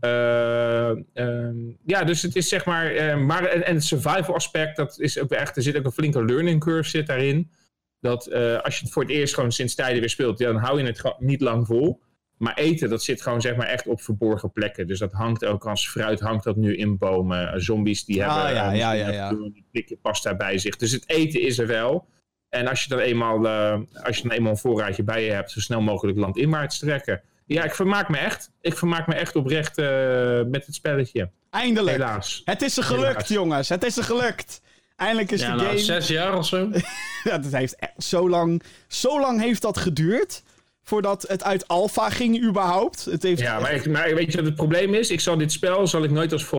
Eh, 0.00 0.90
ehm, 0.90 1.56
ja, 1.84 2.04
dus 2.04 2.22
het 2.22 2.36
is 2.36 2.48
zeg 2.48 2.64
maar. 2.64 2.86
eh, 2.92 3.16
maar 3.18 3.44
en, 3.44 3.66
en 3.66 3.74
het 3.74 3.84
survival 3.84 4.34
aspect, 4.34 4.76
dat 4.76 4.98
is 5.00 5.18
ook 5.18 5.30
echt. 5.30 5.56
Er 5.56 5.62
zit 5.62 5.76
ook 5.76 5.84
een 5.84 5.92
flinke 5.92 6.24
learning 6.24 6.60
curve 6.60 6.88
zit 6.90 7.06
daarin. 7.06 7.50
Dat 8.00 8.32
als 8.62 8.78
je 8.78 8.84
het 8.84 8.92
voor 8.92 9.02
het 9.02 9.10
eerst 9.12 9.34
gewoon 9.34 9.52
sinds 9.52 9.74
tijden 9.74 10.00
weer 10.00 10.10
speelt, 10.10 10.38
ja, 10.38 10.46
dan 10.52 10.60
hou 10.60 10.80
je 10.80 10.86
het 10.86 11.14
niet 11.18 11.40
lang 11.40 11.66
vol. 11.66 12.00
Maar 12.38 12.54
eten, 12.54 12.88
dat 12.88 13.02
zit 13.02 13.22
gewoon 13.22 13.40
zeg 13.40 13.56
maar 13.56 13.66
echt 13.66 13.86
op 13.86 14.02
verborgen 14.02 14.52
plekken. 14.52 14.86
Dus 14.86 14.98
dat 14.98 15.12
hangt 15.12 15.44
ook 15.44 15.66
als 15.66 15.88
fruit, 15.90 16.20
hangt 16.20 16.44
dat 16.44 16.56
nu 16.56 16.76
in 16.76 16.98
bomen. 16.98 17.52
Eh, 17.52 17.58
zombies 17.58 18.04
die 18.04 18.24
Ah, 18.24 18.36
hebben 18.36 18.54
ja, 18.54 18.70
eh, 18.72 18.78
ja, 18.78 18.92
ja, 18.92 19.10
ja. 19.10 19.28
een 19.30 19.64
blikje 19.70 19.96
pasta 19.96 20.36
bij 20.36 20.58
zich. 20.58 20.76
Dus 20.76 20.92
het 20.92 21.08
eten 21.08 21.40
is 21.40 21.58
er 21.58 21.66
wel. 21.66 22.08
En 22.48 22.68
als 22.68 22.82
je 22.82 22.88
dan 22.88 22.98
eenmaal, 22.98 23.46
eh, 23.46 23.78
als 24.04 24.16
je 24.16 24.22
dan 24.22 24.30
eenmaal 24.32 24.50
een 24.52 24.58
voorraadje 24.58 25.02
bij 25.04 25.24
je 25.24 25.30
hebt, 25.30 25.50
zo 25.50 25.60
snel 25.60 25.80
mogelijk 25.80 26.18
landinwaarts 26.18 26.78
trekken. 26.78 27.22
Ja, 27.46 27.64
ik 27.64 27.74
vermaak 27.74 28.08
me 28.08 28.16
echt. 28.16 28.50
Ik 28.60 28.76
vermaak 28.76 29.06
me 29.06 29.14
echt 29.14 29.36
oprecht 29.36 29.78
eh, 29.78 29.86
met 30.46 30.66
het 30.66 30.74
spelletje. 30.74 31.30
Eindelijk. 31.50 31.96
Helaas. 31.96 32.42
Het 32.44 32.62
is 32.62 32.76
er 32.76 32.82
gelukt, 32.84 33.06
Helaas. 33.08 33.28
jongens. 33.28 33.68
Het 33.68 33.84
is 33.84 33.96
er 33.96 34.04
gelukt. 34.04 34.60
Eindelijk 34.96 35.30
is 35.30 35.40
Ja, 35.40 35.50
de 35.50 35.56
nou, 35.56 35.66
game... 35.66 35.78
zes 35.78 36.08
jaar 36.08 36.36
of 36.38 36.46
zo. 36.46 36.70
Ja, 37.24 37.38
dat 37.38 37.52
heeft 37.52 37.76
echt 37.76 37.92
zo 38.04 38.28
lang... 38.28 38.62
Zo 38.88 39.20
lang 39.20 39.40
heeft 39.40 39.62
dat 39.62 39.78
geduurd... 39.78 40.42
Voordat 40.88 41.22
het 41.28 41.42
uit 41.44 41.68
alpha 41.68 42.10
ging 42.10 42.42
überhaupt. 42.44 43.04
Het 43.04 43.22
heeft 43.22 43.40
Ja, 43.40 43.58
maar, 43.60 43.72
ik, 43.74 43.86
maar 43.88 44.14
weet 44.14 44.30
je 44.30 44.36
wat 44.36 44.46
het 44.46 44.54
probleem 44.54 44.94
is? 44.94 45.10
Ik 45.10 45.20
zal 45.20 45.36
dit 45.38 45.52
spel 45.52 45.86
zal 45.86 46.02
ik 46.02 46.10
nooit 46.10 46.32
als 46.32 46.44
vol, 46.44 46.58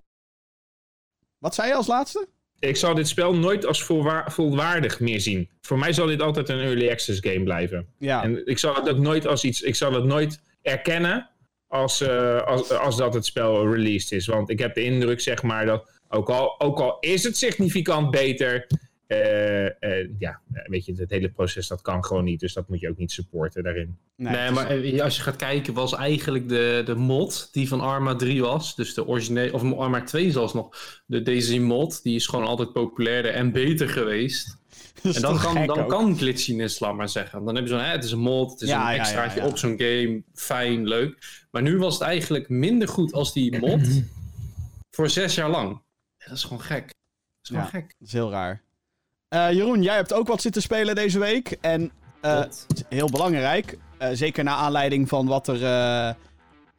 Wat 1.37 1.55
zei 1.55 1.67
je 1.67 1.73
als 1.75 1.87
laatste? 1.87 2.27
ik 2.59 2.75
zal 2.75 2.93
dit 2.95 3.07
spel 3.07 3.33
nooit 3.35 3.65
als 3.65 3.83
volwa- 3.83 4.25
volwaardig 4.29 4.99
meer 4.99 5.21
zien. 5.21 5.49
Voor 5.61 5.77
mij 5.79 5.93
zal 5.93 6.05
dit 6.07 6.21
altijd 6.21 6.49
een 6.49 6.59
early 6.59 6.89
access 6.89 7.19
game 7.21 7.43
blijven. 7.43 7.87
Ja. 7.97 8.23
En 8.23 8.45
ik 8.47 8.57
zal 8.57 8.75
het 8.75 8.89
ook 8.89 8.97
nooit 8.97 9.27
als 9.27 9.43
iets. 9.43 9.61
Ik 9.61 9.75
zal 9.75 9.93
het 9.93 10.03
nooit 10.03 10.41
erkennen 10.61 11.29
als, 11.67 12.01
eh, 12.01 12.41
als, 12.43 12.71
als 12.71 12.97
dat 12.97 13.13
het 13.13 13.25
spel 13.25 13.73
released 13.73 14.11
is. 14.11 14.27
Want 14.27 14.49
ik 14.49 14.59
heb 14.59 14.73
de 14.75 14.83
indruk, 14.83 15.19
zeg 15.21 15.43
maar, 15.43 15.65
dat 15.65 15.89
ook 16.09 16.29
al, 16.29 16.59
ook 16.59 16.79
al 16.79 16.97
is 16.99 17.23
het 17.23 17.37
significant 17.37 18.11
beter. 18.11 18.67
Eh, 19.07 19.65
eh, 19.65 20.09
ja, 20.17 20.41
weet 20.65 20.85
je, 20.85 20.93
het 20.93 21.09
hele 21.09 21.29
proces 21.29 21.67
dat 21.67 21.81
kan 21.81 22.05
gewoon 22.05 22.23
niet. 22.23 22.39
Dus 22.39 22.53
dat 22.53 22.69
moet 22.69 22.79
je 22.79 22.89
ook 22.89 22.97
niet 22.97 23.11
supporten 23.11 23.63
daarin. 23.63 23.97
Nee, 24.15 24.51
maar 24.51 24.69
eh, 24.69 25.01
als 25.01 25.15
je 25.15 25.21
gaat 25.21 25.35
kijken, 25.35 25.73
was 25.73 25.93
eigenlijk 25.93 26.49
de, 26.49 26.81
de 26.85 26.95
mod 26.95 27.49
die 27.51 27.67
van 27.67 27.81
Arma 27.81 28.15
3 28.15 28.41
was. 28.41 28.75
Dus 28.75 28.93
de 28.93 29.07
originele, 29.07 29.53
of 29.53 29.73
Arma 29.73 30.03
2 30.03 30.31
zelfs 30.31 30.53
nog. 30.53 30.75
De 31.05 31.21
Daisy 31.21 31.57
mod, 31.59 32.03
die 32.03 32.15
is 32.15 32.27
gewoon 32.27 32.45
altijd 32.45 32.73
populairder 32.73 33.31
en 33.33 33.51
beter 33.51 33.89
geweest. 33.89 34.55
En 35.03 35.21
dan 35.21 35.39
kan, 35.39 35.65
dan 35.65 35.79
ook? 35.79 35.89
kan 35.89 36.17
glitchiness, 36.17 36.79
laat 36.79 36.95
maar 36.95 37.09
zeggen. 37.09 37.45
Dan 37.45 37.55
heb 37.55 37.63
je 37.63 37.69
zo'n, 37.69 37.79
hè, 37.79 37.91
het 37.91 38.03
is 38.03 38.11
een 38.11 38.19
mod, 38.19 38.51
het 38.51 38.61
is 38.61 38.69
Ja, 38.69 38.93
een 38.93 38.99
extraatje 38.99 39.37
ja, 39.39 39.43
ja. 39.45 39.49
op 39.49 39.57
zo'n 39.57 39.75
game. 39.77 40.23
Fijn, 40.33 40.87
leuk. 40.87 41.45
Maar 41.51 41.61
nu 41.61 41.77
was 41.77 41.93
het 41.93 42.03
eigenlijk 42.03 42.49
minder 42.49 42.87
goed 42.87 43.13
als 43.13 43.33
die 43.33 43.59
mod 43.59 44.03
voor 44.95 45.09
zes 45.09 45.35
jaar 45.35 45.49
lang. 45.49 45.81
Dat 46.17 46.37
is 46.37 46.43
gewoon 46.43 46.61
gek. 46.61 46.85
Dat 46.85 46.93
is 47.41 47.49
gewoon 47.49 47.63
Ja. 47.63 47.69
gek. 47.69 47.95
Dat 47.99 48.07
is 48.07 48.13
heel 48.13 48.29
raar. 48.31 48.63
Eh, 49.29 49.51
Jeroen, 49.51 49.81
jij 49.81 49.95
hebt 49.95 50.13
ook 50.13 50.27
wat 50.27 50.41
zitten 50.41 50.61
spelen 50.61 50.95
deze 50.95 51.19
week. 51.19 51.57
En 51.61 51.91
eh, 52.21 52.43
heel 52.89 53.09
belangrijk. 53.09 53.77
eh, 53.97 54.09
zeker 54.13 54.43
naar 54.43 54.55
aanleiding 54.55 55.09
van 55.09 55.27
wat 55.27 55.47
er. 55.47 55.63
eh 55.65 56.13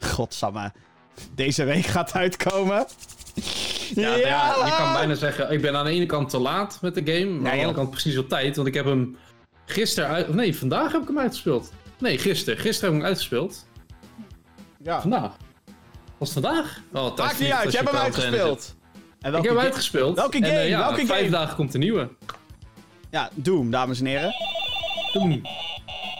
Godsamme. 0.01 0.73
Deze 1.35 1.65
week 1.65 1.85
gaat 1.97 2.13
uitkomen. 2.13 2.87
Ja, 3.95 4.15
ja, 4.15 4.55
je 4.65 4.75
kan 4.77 4.93
bijna 4.93 5.15
zeggen, 5.15 5.51
ik 5.51 5.61
ben 5.61 5.77
aan 5.77 5.85
de 5.85 5.91
ene 5.91 6.07
kant 6.07 6.31
te 6.31 6.39
laat 6.39 6.79
met 6.83 6.95
de 6.95 7.13
game, 7.13 7.25
maar 7.31 7.37
aan 7.37 7.43
de 7.45 7.51
andere 7.51 7.75
kant 7.75 7.91
precies 7.91 8.19
op 8.19 8.29
tijd, 8.29 8.57
want 8.57 8.69
ik 8.69 8.75
heb 8.75 8.85
hem 8.85 9.17
gisteren 9.67 10.11
uit... 10.11 10.29
of 10.29 10.35
Nee, 10.35 10.57
vandaag 10.59 10.93
heb 10.93 11.01
ik 11.03 11.09
hem 11.09 11.19
uitgespeeld. 11.19 11.73
Nee, 11.99 12.19
gisteren. 12.19 12.59
Gisteren 12.61 12.85
heb 12.85 12.95
ik 12.95 12.99
hem 12.99 13.07
uitgespeeld. 13.07 13.67
Ja. 14.83 15.01
Vandaag. 15.01 15.37
Was 16.19 16.35
het 16.35 16.45
vandaag? 16.45 16.81
Oh, 16.93 17.17
Maakt 17.17 17.39
niet 17.41 17.51
uit, 17.51 17.71
je 17.73 17.77
hebt 17.79 17.91
hem 17.91 18.01
uitgespeeld. 18.01 18.77
En 19.21 19.27
Ik 19.27 19.31
welke 19.31 19.37
heb 19.37 19.47
hem 19.47 19.57
ga- 19.57 19.63
uitgespeeld. 19.65 20.17
Welke 20.17 20.37
En, 20.37 20.43
eh, 20.43 20.51
game? 20.51 20.63
ja, 20.65 20.79
Welke 20.79 21.07
vijf 21.07 21.19
game? 21.21 21.31
dagen 21.31 21.57
komt 21.57 21.73
de 21.73 21.79
nieuwe. 21.79 22.09
Ja, 23.11 23.31
Doom, 23.35 23.71
dames 23.71 24.01
en 24.01 24.07
heren. 24.07 24.35
Toen. 25.13 25.47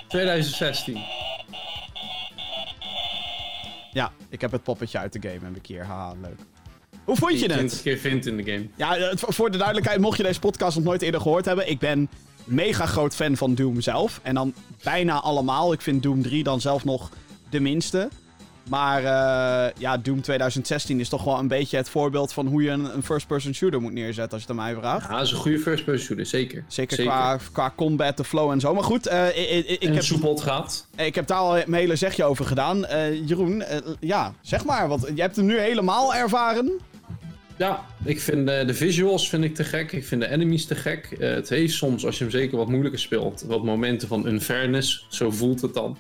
2016. 0.09 0.99
Ja, 3.93 4.13
ik 4.29 4.41
heb 4.41 4.53
het 4.53 4.63
poppetje 4.63 4.99
uit 4.99 5.13
de 5.13 5.29
game 5.29 5.45
heb 5.45 5.57
ik 5.57 5.67
hier. 5.67 5.85
Haha, 5.85 6.15
leuk. 6.23 6.39
Hoe 7.05 7.17
vond 7.17 7.31
je 7.33 7.37
Die 7.39 7.47
het? 7.47 7.57
20 7.57 7.83
keer 7.83 7.99
vindt 7.99 8.27
in 8.27 8.37
de 8.37 8.43
game. 8.53 8.67
Ja, 8.77 8.95
het- 8.97 9.21
voor 9.27 9.51
de 9.51 9.57
duidelijkheid, 9.59 10.01
mocht 10.01 10.17
je 10.17 10.23
deze 10.23 10.41
podcast 10.41 10.77
nog 10.77 10.85
nooit 10.85 11.03
eerder 11.03 11.21
gehoord 11.21 11.45
hebben, 11.45 11.71
ik 11.71 11.79
ben 11.79 12.09
mega 12.45 12.87
groot 12.87 13.15
fan 13.15 13.37
van 13.37 13.55
Doom 13.55 13.81
zelf. 13.81 14.21
En 14.23 14.35
dan 14.35 14.55
bijna 14.83 15.21
allemaal. 15.21 15.73
Ik 15.73 15.81
vind 15.81 16.03
Doom 16.03 16.23
3 16.23 16.43
dan 16.43 16.61
zelf 16.61 16.85
nog 16.85 17.11
de 17.51 17.61
minste. 17.61 18.09
Maar 18.69 18.99
eh, 19.05 19.73
ja, 19.79 19.97
Doom 19.97 20.21
2016 20.21 21.01
is 21.01 21.09
toch 21.09 21.25
wel 21.25 21.39
een 21.39 21.49
beetje 21.49 21.77
het 21.77 21.89
voorbeeld 21.89 22.33
van 22.33 22.47
hoe 22.47 22.63
je 22.63 22.71
een, 22.71 22.95
een 22.95 23.03
first-person 23.03 23.55
shooter 23.55 23.81
moet 23.81 23.93
neerzetten, 23.93 24.33
als 24.33 24.43
je 24.43 24.49
het 24.49 24.59
aan 24.59 24.65
mij 24.65 24.75
vraagt. 24.75 25.09
Ja, 25.09 25.17
dat 25.17 25.27
is 25.27 25.31
een 25.31 25.37
goede 25.37 25.59
first 25.59 25.85
person 25.85 26.07
shooter, 26.07 26.27
zeker. 26.27 26.65
Zeker, 26.69 26.97
Qua, 26.97 27.39
qua 27.53 27.73
combat, 27.77 28.17
de 28.17 28.25
flow 28.25 28.51
en 28.51 28.61
zo. 28.61 28.75
Maar 28.75 28.85
goed, 28.85 29.07
eh, 29.07 29.29
ik, 29.29 29.67
ik, 29.67 29.83
en 29.83 29.95
heb, 29.95 30.03
soepel 30.03 30.37
gaat. 30.37 30.87
ik 30.97 31.15
heb 31.15 31.27
daar 31.27 31.39
al 31.39 31.53
mijn 31.53 31.75
hele 31.75 31.97
zegje 31.97 32.25
over 32.25 32.45
gedaan. 32.45 32.87
Eh, 32.87 33.29
Jeroen, 33.29 33.65
ja, 34.01 34.35
zeg 34.41 34.65
maar, 34.65 34.89
want 34.89 35.11
je 35.15 35.21
hebt 35.21 35.37
hem 35.37 35.47
nu 35.47 35.59
helemaal 35.59 36.15
ervaren. 36.15 36.73
Ja, 37.57 37.85
ik 38.05 38.21
vind 38.21 38.47
de 38.47 38.75
visuals 38.75 39.29
vind 39.29 39.45
ik 39.45 39.55
te 39.55 39.65
gek. 39.65 39.93
Ik 39.93 40.05
vind 40.05 40.21
de 40.21 40.31
enemies 40.31 40.67
te 40.67 40.75
gek. 40.75 41.17
Het 41.19 41.49
heeft 41.49 41.75
soms, 41.75 42.07
als 42.07 42.19
je 42.19 42.25
hem 42.25 42.33
zeker 42.33 42.57
wat 42.59 42.69
moeilijker 42.69 43.01
speelt, 43.01 43.45
wat 43.47 43.65
momenten 43.65 44.09
van 44.09 44.27
unfairness. 44.27 45.07
Zo 45.09 45.31
voelt 45.31 45.61
het 45.61 45.75
dan. 45.75 45.97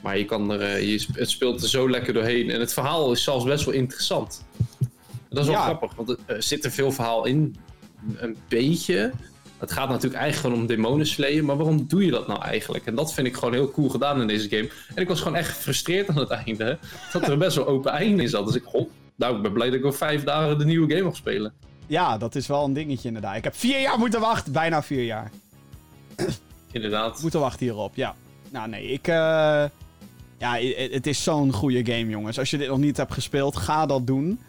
Maar 0.00 0.18
je 0.18 0.24
kan 0.24 0.50
er, 0.52 0.60
eh, 0.60 0.90
je, 0.90 1.06
het 1.12 1.30
speelt 1.30 1.62
er 1.62 1.68
zo 1.68 1.90
lekker 1.90 2.12
doorheen. 2.12 2.50
En 2.50 2.60
het 2.60 2.72
verhaal 2.72 3.12
is 3.12 3.22
zelfs 3.22 3.44
best 3.44 3.64
wel 3.64 3.74
interessant. 3.74 4.44
En 4.80 4.88
dat 5.36 5.38
is 5.38 5.46
wel 5.50 5.58
Ja. 5.58 5.64
grappig, 5.64 5.94
want 5.94 6.16
er 6.26 6.42
zit 6.42 6.64
er 6.64 6.70
veel 6.70 6.92
verhaal 6.92 7.24
in. 7.26 7.56
Een 8.16 8.36
beetje. 8.48 9.12
Het 9.58 9.72
gaat 9.72 9.88
natuurlijk 9.88 10.14
eigenlijk 10.20 10.46
gewoon 10.54 10.62
om 10.68 10.74
demonen 10.76 11.06
slayen. 11.06 11.44
Maar 11.44 11.56
waarom 11.56 11.84
doe 11.88 12.04
je 12.04 12.10
dat 12.10 12.26
nou 12.26 12.42
eigenlijk? 12.42 12.86
En 12.86 12.94
dat 12.94 13.14
vind 13.14 13.26
ik 13.26 13.34
gewoon 13.34 13.52
heel 13.54 13.70
cool 13.70 13.88
gedaan 13.88 14.20
in 14.20 14.26
deze 14.26 14.48
game. 14.48 14.70
En 14.94 15.02
ik 15.02 15.08
was 15.08 15.18
gewoon 15.18 15.36
echt 15.36 15.48
gefrustreerd 15.48 16.08
aan 16.08 16.16
het 16.18 16.30
einde. 16.30 16.78
Dat 17.12 17.28
er 17.28 17.38
best 17.38 17.56
wel 17.56 17.66
open 17.66 17.92
einde 17.92 18.22
in 18.22 18.28
zat. 18.28 18.46
Dus 18.46 18.54
ik, 18.54 18.64
goh, 18.64 18.90
nou, 19.16 19.36
ik 19.36 19.42
ben 19.42 19.52
blij 19.52 19.70
dat 19.70 19.78
ik 19.78 19.84
over 19.84 19.98
vijf 19.98 20.24
dagen 20.24 20.58
de 20.58 20.64
nieuwe 20.64 20.90
game 20.90 21.02
mag 21.04 21.16
spelen. 21.16 21.52
Ja, 21.86 22.18
dat 22.18 22.34
is 22.34 22.46
wel 22.46 22.64
een 22.64 22.72
dingetje 22.72 23.06
inderdaad. 23.08 23.36
Ik 23.36 23.44
heb 23.44 23.54
vier 23.56 23.80
jaar 23.80 23.98
moeten 23.98 24.20
wachten, 24.20 24.52
bijna 24.52 24.82
vier 24.82 25.04
jaar. 25.04 25.30
Inderdaad. 26.72 27.22
Moeten 27.22 27.40
wachten 27.40 27.66
hierop, 27.66 27.94
ja. 27.96 28.14
Nou 28.50 28.68
nee, 28.68 28.84
ik... 28.92 29.08
eh, 29.08 29.64
Ja, 30.40 30.58
het 30.90 31.06
is 31.06 31.22
zo'n 31.22 31.52
goede 31.52 31.92
game, 31.92 32.10
jongens. 32.10 32.38
Als 32.38 32.50
je 32.50 32.58
dit 32.58 32.68
nog 32.68 32.78
niet 32.78 32.96
hebt 32.96 33.12
gespeeld, 33.12 33.56
ga 33.56 33.86
dat 33.86 34.06
doen. 34.06 34.40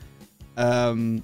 Ehm, 0.54 1.18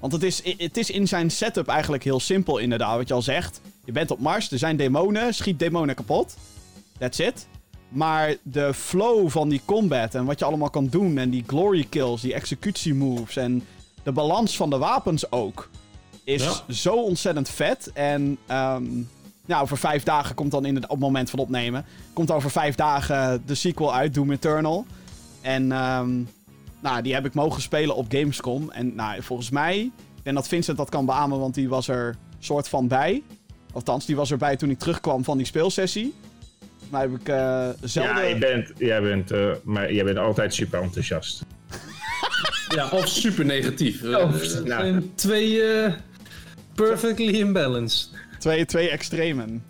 want 0.00 0.12
het 0.12 0.22
is, 0.22 0.42
het 0.58 0.76
is 0.76 0.90
in 0.90 1.08
zijn 1.08 1.30
setup 1.30 1.68
eigenlijk 1.68 2.04
heel 2.04 2.20
simpel, 2.20 2.58
inderdaad. 2.58 2.96
Wat 2.96 3.08
je 3.08 3.14
al 3.14 3.22
zegt. 3.22 3.60
Je 3.84 3.92
bent 3.92 4.10
op 4.10 4.18
Mars, 4.18 4.50
er 4.50 4.58
zijn 4.58 4.76
demonen, 4.76 5.34
schiet 5.34 5.58
demonen 5.58 5.94
kapot. 5.94 6.36
That's 6.98 7.18
it. 7.18 7.48
Maar 7.88 8.36
de 8.42 8.74
flow 8.74 9.28
van 9.28 9.48
die 9.48 9.60
combat 9.64 10.14
en 10.14 10.24
wat 10.24 10.38
je 10.38 10.44
allemaal 10.44 10.70
kan 10.70 10.86
doen... 10.86 11.18
en 11.18 11.30
die 11.30 11.44
glory 11.46 11.86
kills, 11.88 12.20
die 12.20 12.34
executie 12.34 12.94
moves... 12.94 13.36
en 13.36 13.64
de 14.02 14.12
balans 14.12 14.56
van 14.56 14.70
de 14.70 14.78
wapens 14.78 15.32
ook... 15.32 15.68
is 16.24 16.42
Ja. 16.42 16.72
zo 16.74 16.94
ontzettend 16.94 17.48
vet. 17.48 17.90
En 17.94 18.38
ehm, 18.46 18.84
ja, 19.48 19.60
over 19.60 19.78
vijf 19.78 20.02
dagen 20.02 20.34
komt 20.34 20.50
dan 20.50 20.64
in 20.64 20.74
het, 20.74 20.84
op 20.84 20.90
het 20.90 20.98
moment 20.98 21.30
van 21.30 21.38
opnemen... 21.38 21.84
komt 22.12 22.30
over 22.30 22.50
vijf 22.50 22.74
dagen 22.74 23.42
de 23.46 23.54
sequel 23.54 23.94
uit, 23.94 24.14
Doom 24.14 24.32
Eternal. 24.32 24.86
En 25.40 25.72
ehm, 25.72 26.10
nou, 26.80 27.02
die 27.02 27.14
heb 27.14 27.26
ik 27.26 27.34
mogen 27.34 27.62
spelen 27.62 27.96
op 27.96 28.06
Gamescom. 28.08 28.70
En 28.70 28.94
nou, 28.94 29.22
volgens 29.22 29.50
mij... 29.50 29.90
Denk 30.22 30.36
dat 30.36 30.48
Vincent 30.48 30.76
dat 30.76 30.88
kan 30.88 31.06
beamen, 31.06 31.38
want 31.38 31.54
die 31.54 31.68
was 31.68 31.88
er 31.88 32.16
soort 32.38 32.68
van 32.68 32.88
bij. 32.88 33.22
Althans, 33.72 34.06
die 34.06 34.16
was 34.16 34.30
erbij 34.30 34.56
toen 34.56 34.70
ik 34.70 34.78
terugkwam 34.78 35.24
van 35.24 35.36
die 35.36 35.46
speelsessie. 35.46 36.14
Mij 36.88 37.00
heb 37.00 37.10
ik 37.20 37.28
eh 37.28 37.68
zelden... 37.82 38.14
Ja, 38.14 38.22
je 38.22 38.38
bent, 38.38 38.72
jij, 38.76 39.02
bent, 39.02 39.30
eh, 39.30 39.50
maar 39.62 39.92
jij 39.92 40.04
bent 40.04 40.18
altijd 40.18 40.54
super 40.54 40.82
enthousiast. 40.82 41.42
Ja, 42.68 42.88
of 42.88 43.08
super 43.08 43.44
negatief. 43.44 44.02
Oh, 44.02 44.32
nou. 44.64 45.10
twee 45.14 45.62
eh, 45.62 45.92
perfectly 46.74 47.34
imbalanced. 47.34 48.10
Twee, 48.38 48.64
twee 48.64 48.90
extremen. 48.90 49.64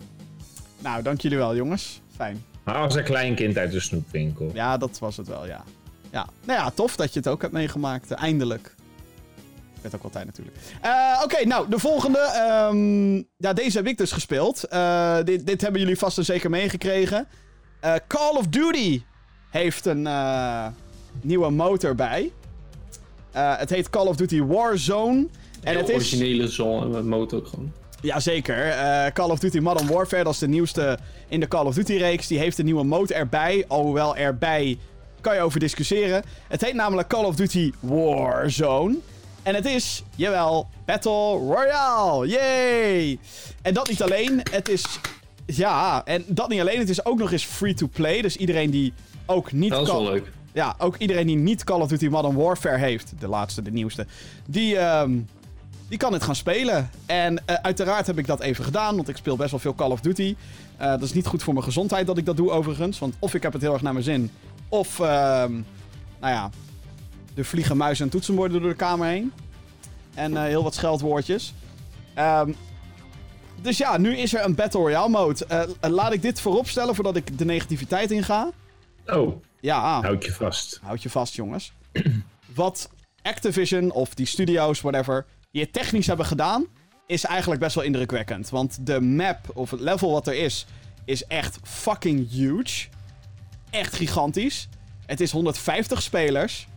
Nou, 0.79 1.03
dank 1.03 1.21
jullie 1.21 1.37
wel, 1.37 1.55
jongens. 1.55 2.01
Fijn. 2.15 2.43
Maar 2.63 2.75
als 2.75 2.95
een 2.95 3.03
klein 3.03 3.35
kind 3.35 3.57
uit 3.57 3.71
de 3.71 3.79
snoepwinkel. 3.79 4.51
Ja, 4.53 4.77
dat 4.77 4.99
was 4.99 5.17
het 5.17 5.27
wel, 5.27 5.45
ja. 5.47 5.63
Ja, 6.11 6.27
nou 6.45 6.59
ja, 6.59 6.69
tof 6.69 6.95
dat 6.95 7.13
je 7.13 7.19
het 7.19 7.27
ook 7.27 7.41
hebt 7.41 7.53
meegemaakt. 7.53 8.11
eh, 8.11 8.21
eindelijk. 8.23 8.75
Ik 9.75 9.81
weet 9.85 9.95
ook 9.95 10.01
wel 10.01 10.11
tijd 10.11 10.25
natuurlijk. 10.25 10.57
Eh, 10.81 11.21
Oké, 11.23 11.45
nou, 11.45 11.69
de 11.69 11.79
volgende. 11.79 12.19
ehm, 12.19 13.15
ja, 13.37 13.53
deze 13.53 13.77
heb 13.77 13.87
ik 13.87 13.97
dus 13.97 14.11
gespeeld. 14.11 14.63
Eh, 14.63 15.17
dit, 15.23 15.45
dit 15.47 15.61
hebben 15.61 15.81
jullie 15.81 15.97
vast 15.97 16.17
en 16.17 16.25
zeker 16.25 16.49
meegekregen. 16.49 17.27
Eh, 17.79 17.93
Call 18.07 18.35
of 18.37 18.47
Duty 18.47 19.01
heeft 19.49 19.85
een 19.85 20.07
eh, 20.07 20.67
nieuwe 21.21 21.49
motor 21.49 21.95
bij. 21.95 22.31
Eh, 23.31 23.57
het 23.57 23.69
heet 23.69 23.89
Call 23.89 24.07
of 24.07 24.15
Duty 24.15 24.41
Warzone. 24.43 25.27
En 25.63 25.77
het 25.77 25.89
is... 25.89 25.95
originele 25.95 27.01
motor 27.03 27.39
ook 27.39 27.47
gewoon. 27.47 27.73
Jazeker. 28.01 28.67
Eh 28.69 29.11
Call 29.13 29.29
of 29.29 29.39
Duty 29.39 29.59
Modern 29.59 29.87
Warfare, 29.87 30.23
dat 30.23 30.33
is 30.33 30.39
de 30.39 30.47
nieuwste 30.47 30.97
in 31.27 31.39
de 31.39 31.47
Call 31.47 31.65
of 31.65 31.75
Duty-reeks. 31.75 32.27
Die 32.27 32.39
heeft 32.39 32.57
een 32.57 32.65
nieuwe 32.65 32.83
mode 32.83 33.13
erbij. 33.13 33.65
Alhoewel 33.67 34.15
erbij 34.15 34.77
kan 35.21 35.35
je 35.35 35.41
over 35.41 35.59
discussiëren. 35.59 36.23
Het 36.47 36.61
heet 36.61 36.73
namelijk 36.73 37.07
Call 37.07 37.23
of 37.25 37.35
Duty 37.35 37.71
Warzone. 37.79 38.95
En 39.43 39.55
het 39.55 39.65
is, 39.65 40.03
jawel, 40.15 40.67
Battle 40.85 41.37
Royale. 41.37 42.27
Yay! 42.27 43.19
En 43.61 43.73
dat 43.73 43.89
niet 43.89 44.01
alleen. 44.01 44.41
Het 44.51 44.69
is... 44.69 44.99
Ja, 45.45 46.01
en 46.05 46.23
dat 46.27 46.49
niet 46.49 46.59
alleen. 46.59 46.79
Het 46.79 46.89
is 46.89 47.05
ook 47.05 47.17
nog 47.17 47.31
eens 47.31 47.43
free-to-play. 47.45 48.21
Dus 48.21 48.35
iedereen 48.37 48.69
die 48.69 48.93
ook 49.25 49.51
niet 49.51 49.69
Dat 49.71 49.81
is 49.81 49.87
wel 49.91 50.03
leuk. 50.03 50.31
ja, 50.53 50.75
ook 50.77 50.95
iedereen 50.97 51.27
die 51.27 51.35
niet 51.35 51.63
Call 51.63 51.81
of 51.81 51.87
Duty 51.87 52.07
Modern 52.07 52.35
Warfare 52.35 52.77
heeft, 52.77 53.13
de 53.19 53.27
laatste, 53.27 53.61
de 53.61 53.71
nieuwste, 53.71 54.05
die, 54.47 54.77
ehm, 54.77 55.11
die 55.89 55.97
kan 55.97 56.11
dit 56.11 56.23
gaan 56.23 56.35
spelen. 56.35 56.89
En 57.05 57.45
eh, 57.45 57.55
uiteraard 57.61 58.07
heb 58.07 58.17
ik 58.17 58.27
dat 58.27 58.39
even 58.39 58.63
gedaan, 58.63 58.95
want 58.95 59.09
ik 59.09 59.17
speel 59.17 59.35
best 59.35 59.51
wel 59.51 59.59
veel 59.59 59.75
Call 59.75 59.91
of 59.91 60.01
Duty. 60.01 60.35
Eh, 60.77 60.89
dat 60.89 61.01
is 61.01 61.13
niet 61.13 61.25
goed 61.25 61.43
voor 61.43 61.53
mijn 61.53 61.65
gezondheid 61.65 62.07
dat 62.07 62.17
ik 62.17 62.25
dat 62.25 62.37
doe 62.37 62.51
overigens, 62.51 62.99
want 62.99 63.15
of 63.19 63.33
ik 63.33 63.43
heb 63.43 63.53
het 63.53 63.61
heel 63.61 63.73
erg 63.73 63.81
naar 63.81 63.93
mijn 63.93 64.05
zin, 64.05 64.31
of, 64.69 64.99
ehm, 64.99 65.51
nou 66.19 66.33
ja, 66.33 66.49
er 67.35 67.45
vliegen 67.45 67.77
muizen 67.77 68.05
en 68.05 68.11
toetsenborden 68.11 68.61
door 68.61 68.69
de 68.69 68.75
kamer 68.75 69.07
heen. 69.07 69.31
En 70.13 70.37
eh, 70.37 70.43
heel 70.43 70.63
wat 70.63 70.73
scheldwoordjes. 70.73 71.53
Ehm, 72.13 72.51
dus 73.61 73.77
ja, 73.77 73.97
nu 73.97 74.17
is 74.17 74.33
er 74.33 74.43
een 74.43 74.55
Battle 74.55 74.79
Royale 74.79 75.09
mode. 75.09 75.67
Laat 75.81 76.13
ik 76.13 76.21
dit 76.21 76.41
vooropstellen 76.41 76.95
voordat 76.95 77.15
ik 77.15 77.37
de 77.37 77.45
negativiteit 77.45 78.11
inga. 78.11 78.51
Oh, 79.05 79.41
Ja, 79.59 80.01
houd 80.01 80.25
je 80.25 80.31
vast. 80.31 80.79
Houd 80.83 81.03
je 81.03 81.09
vast, 81.09 81.35
jongens. 81.35 81.73
Wat 82.55 82.89
Activision 83.21 83.91
of 83.91 84.13
die 84.13 84.25
studio's, 84.25 84.81
whatever, 84.81 85.25
hier 85.51 85.71
technisch 85.71 86.07
hebben 86.07 86.25
gedaan, 86.25 86.65
is 87.07 87.25
eigenlijk 87.25 87.61
best 87.61 87.75
wel 87.75 87.83
indrukwekkend. 87.83 88.49
Want 88.49 88.85
de 88.85 89.01
map 89.01 89.49
of 89.53 89.71
het 89.71 89.79
level 89.79 90.11
wat 90.11 90.27
er 90.27 90.35
is, 90.35 90.65
is 91.05 91.25
echt 91.25 91.59
fucking 91.63 92.31
huge. 92.31 92.87
Echt 93.69 93.95
gigantisch. 93.95 94.69
Het 95.05 95.19
is 95.21 95.31
150 95.31 96.01
spelers. 96.01 96.67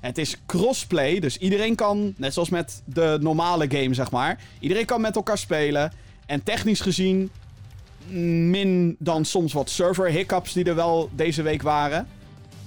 Het 0.00 0.18
is 0.18 0.36
crossplay, 0.46 1.20
dus 1.20 1.36
iedereen 1.36 1.74
kan, 1.74 2.14
net 2.16 2.32
zoals 2.32 2.48
met 2.48 2.82
de 2.84 3.18
normale 3.20 3.70
game, 3.70 3.94
zeg 3.94 4.10
maar, 4.10 4.40
iedereen 4.60 4.84
kan 4.84 5.00
met 5.00 5.16
elkaar 5.16 5.38
spelen. 5.38 5.92
En 6.26 6.42
technisch 6.42 6.80
gezien, 6.80 7.30
min 8.50 8.96
dan 8.98 9.24
soms 9.24 9.52
wat 9.52 9.70
server 9.70 10.10
hiccups 10.10 10.52
die 10.52 10.64
er 10.64 10.74
wel 10.74 11.10
deze 11.12 11.42
week 11.42 11.62
waren. 11.62 12.08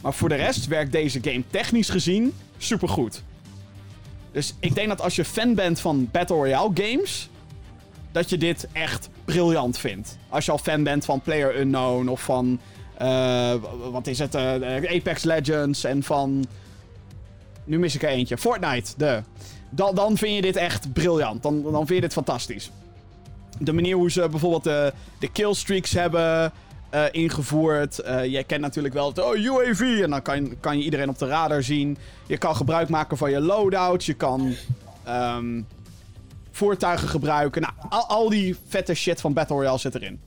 Maar 0.02 0.14
voor 0.14 0.30
de 0.30 0.36
rest 0.36 0.68
werkt 0.68 0.92
deze 0.92 1.20
game 1.22 1.44
technisch 1.50 1.90
gezien 1.90 2.34
supergoed. 2.58 3.24
Dus 4.32 4.56
ik 4.60 4.76
denk 4.76 4.88
dat 4.88 5.02
als 5.02 5.16
je 5.16 5.26
fan 5.26 5.56
bent 5.56 5.80
van 5.80 6.10
Battle 6.12 6.36
Royale 6.36 6.72
games, 6.74 7.30
dat 8.12 8.30
je 8.30 8.38
dit 8.38 8.68
echt 8.72 9.10
briljant 9.26 9.78
vindt. 9.78 10.18
Als 10.30 10.46
je 10.46 10.52
al 10.52 10.58
fan 10.58 10.84
bent 10.84 11.06
van 11.06 11.22
Player 11.22 11.60
Unknown 11.60 12.08
of 12.08 12.22
van, 12.22 12.60
eh, 12.98 13.54
wat 13.92 14.08
is 14.08 14.20
het, 14.20 14.36
eh, 14.36 14.96
Apex 14.96 15.24
Legends 15.24 15.84
en 15.84 16.04
van, 16.04 16.46
nu 17.64 17.80
mis 17.80 17.96
ik 17.96 18.04
er 18.04 18.10
eentje, 18.10 18.38
Fortnite, 18.38 18.92
de. 18.98 19.24
Dan, 19.70 19.96
dan 19.96 20.18
vind 20.18 20.36
je 20.36 20.42
dit 20.42 20.56
echt 20.56 20.94
briljant. 20.94 21.44
Dan, 21.44 21.62
dan 21.64 21.74
vind 21.74 21.90
je 21.90 22.02
dit 22.02 22.14
fantastisch. 22.14 22.72
De 23.60 23.74
manier 23.74 23.96
hoe 23.96 24.12
ze 24.12 24.30
bijvoorbeeld 24.30 24.64
de, 24.64 24.94
de 25.20 25.32
killstreaks 25.32 25.92
hebben 25.92 26.52
eh, 26.92 27.04
ingevoerd. 27.12 28.00
Eh, 28.00 28.26
je 28.26 28.44
kent 28.44 28.62
natuurlijk 28.62 28.94
wel 28.94 29.08
het 29.08 29.24
oh, 29.24 29.38
UAV. 29.38 29.80
En 29.80 30.10
dan 30.10 30.22
kan, 30.22 30.54
kan 30.60 30.78
je 30.78 30.84
iedereen 30.84 31.10
op 31.10 31.18
de 31.18 31.28
radar 31.28 31.64
zien. 31.64 31.98
Je 32.28 32.38
kan 32.38 32.56
gebruik 32.56 32.90
maken 32.90 33.18
van 33.18 33.32
je 33.32 33.40
loadouts. 33.40 34.06
Je 34.06 34.14
kan 34.14 34.56
ehm, 35.04 35.62
voertuigen 36.52 37.08
gebruiken. 37.08 37.62
Nou, 37.62 37.74
al, 37.90 38.06
al 38.08 38.30
die 38.30 38.56
vette 38.68 38.94
shit 38.94 39.22
van 39.22 39.34
Battle 39.34 39.56
Royale 39.56 39.78
zit 39.78 39.96
erin. 39.96 40.20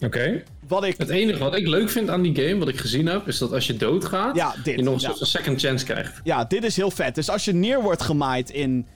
Oké. 0.00 0.42
Wat 0.68 0.84
ik... 0.84 0.94
Het 0.98 1.08
enige 1.08 1.38
wat 1.38 1.56
ik 1.56 1.66
leuk 1.66 1.90
vind 1.90 2.08
aan 2.10 2.22
die 2.22 2.34
game, 2.34 2.58
wat 2.58 2.68
ik 2.68 2.78
gezien 2.78 3.06
heb, 3.06 3.28
is 3.28 3.38
dat 3.38 3.52
als 3.52 3.66
je 3.66 3.76
doodgaat, 3.76 4.36
Ja, 4.36 4.54
dit. 4.64 4.76
je 4.76 4.82
nog 4.82 5.00
ja. 5.00 5.08
een 5.08 5.26
second 5.26 5.60
chance 5.60 5.84
krijgt. 5.84 6.20
Ja, 6.24 6.44
dit 6.44 6.64
is 6.64 6.76
heel 6.76 6.90
vet. 6.90 7.14
Dus 7.14 7.30
als 7.30 7.44
je 7.44 7.52
neer 7.52 7.82
wordt 7.82 8.02
gemaaid 8.02 8.50
in, 8.50 8.86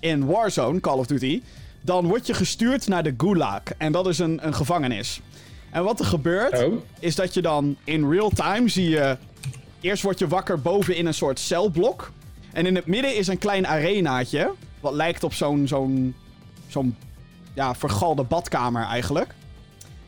in 0.00 0.26
Warzone, 0.26 0.80
Call 0.80 0.98
of 0.98 1.06
Duty, 1.06 1.42
dan 1.80 2.06
word 2.06 2.26
je 2.26 2.34
gestuurd 2.34 2.88
naar 2.88 3.02
de 3.02 3.14
Gulag. 3.16 3.62
En 3.78 3.92
dat 3.92 4.06
is 4.06 4.18
een, 4.18 4.46
een 4.46 4.54
gevangenis. 4.54 5.20
En 5.72 5.84
wat 5.84 5.98
er 6.00 6.06
gebeurt, 6.06 6.64
Oh. 6.64 6.82
is 6.98 7.14
dat 7.14 7.34
je 7.34 7.42
dan 7.42 7.76
in 7.84 8.10
real 8.10 8.30
time 8.30 8.68
zie 8.68 8.88
je... 8.88 9.16
Eerst 9.80 10.02
word 10.02 10.18
je 10.18 10.28
wakker 10.28 10.60
boven 10.60 10.96
in 10.96 11.06
een 11.06 11.14
soort 11.14 11.38
celblok. 11.38 12.10
En 12.52 12.66
in 12.66 12.74
het 12.74 12.86
midden 12.86 13.16
is 13.16 13.26
een 13.26 13.38
klein 13.38 13.66
arenaatje. 13.66 14.52
Wat 14.80 14.92
lijkt 14.92 15.24
op 15.24 15.34
zo'n, 15.34 15.68
zo'n, 15.68 16.14
zo'n, 16.68 16.96
ja, 17.54 17.74
vergalde 17.74 18.22
badkamer 18.22 18.84
eigenlijk. 18.84 19.34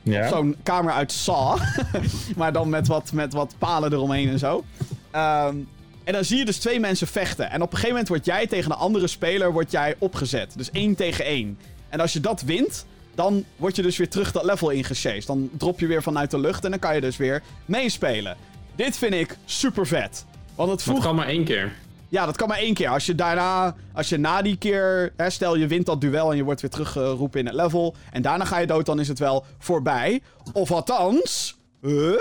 Ja. 0.03 0.29
Zo'n 0.29 0.57
kamer 0.63 0.93
uit 0.93 1.13
Saw. 1.13 1.59
maar 2.37 2.53
dan 2.53 2.69
met 2.69 2.87
wat, 2.87 3.13
met 3.13 3.33
wat 3.33 3.55
palen 3.59 3.93
eromheen 3.93 4.29
en 4.29 4.39
zo. 4.39 4.65
Ehm, 5.11 5.57
en 6.05 6.13
dan 6.13 6.25
zie 6.25 6.39
je 6.39 6.45
dus 6.45 6.59
twee 6.59 6.81
mensen 6.81 7.07
vechten. 7.07 7.51
En 7.51 7.57
op 7.63 7.67
een 7.67 7.79
gegeven 7.79 7.89
moment 7.91 8.09
word 8.09 8.25
jij 8.25 8.47
tegen 8.47 8.71
een 8.71 8.77
andere 8.77 9.07
speler 9.07 9.53
word 9.53 9.71
jij 9.71 9.95
opgezet. 9.99 10.53
Dus 10.57 10.71
één 10.71 10.95
tegen 10.95 11.25
één. 11.25 11.59
En 11.89 12.01
als 12.01 12.13
je 12.13 12.21
dat 12.21 12.43
wint, 12.43 12.87
dan 13.15 13.45
word 13.57 13.77
je 13.77 13.83
dus 13.83 13.97
weer 13.97 14.09
terug 14.09 14.33
dat 14.33 14.45
level 14.45 14.71
ingechased. 14.71 15.27
Dan 15.27 15.51
drop 15.53 15.81
je 15.81 15.87
weer 15.87 16.03
vanuit 16.03 16.31
de 16.31 16.39
lucht 16.39 16.65
en 16.65 16.71
dan 16.71 16.79
kan 16.79 16.95
je 16.95 17.01
dus 17.01 17.17
weer 17.17 17.43
meespelen. 17.65 18.37
Dit 18.77 18.97
vind 18.97 19.15
ik 19.15 19.37
super 19.45 19.87
vet. 19.87 20.25
Want 20.55 20.71
het 20.71 20.83
voegt 20.83 20.97
het 20.97 21.07
kan 21.07 21.15
maar 21.15 21.27
één 21.27 21.45
keer. 21.45 21.73
ja, 22.09 22.27
dat 22.27 22.37
kan 22.37 22.49
maar 22.49 22.59
één 22.59 22.75
keer. 22.75 22.89
Als 22.89 23.07
je 23.07 23.15
daarna, 23.15 23.77
als 23.93 24.09
je 24.09 24.17
na 24.17 24.43
die 24.43 24.57
keer, 24.57 25.13
hè, 25.17 25.31
stel 25.31 25.57
je 25.57 25.67
wint 25.67 25.87
dat 25.87 26.01
duel 26.01 26.31
en 26.31 26.37
je 26.37 26.45
wordt 26.45 26.61
weer 26.61 26.71
teruggeroepen 26.71 27.41
in 27.41 27.47
het 27.47 27.55
level. 27.55 27.95
En 28.13 28.23
daarna 28.23 28.45
ga 28.45 28.59
je 28.59 28.67
dood, 28.67 28.87
dan 28.87 29.01
is 29.01 29.09
het 29.09 29.19
wel 29.19 29.45
voorbij. 29.59 30.23
Of 30.53 30.73
althans, 30.73 31.57
huh? 31.83 32.19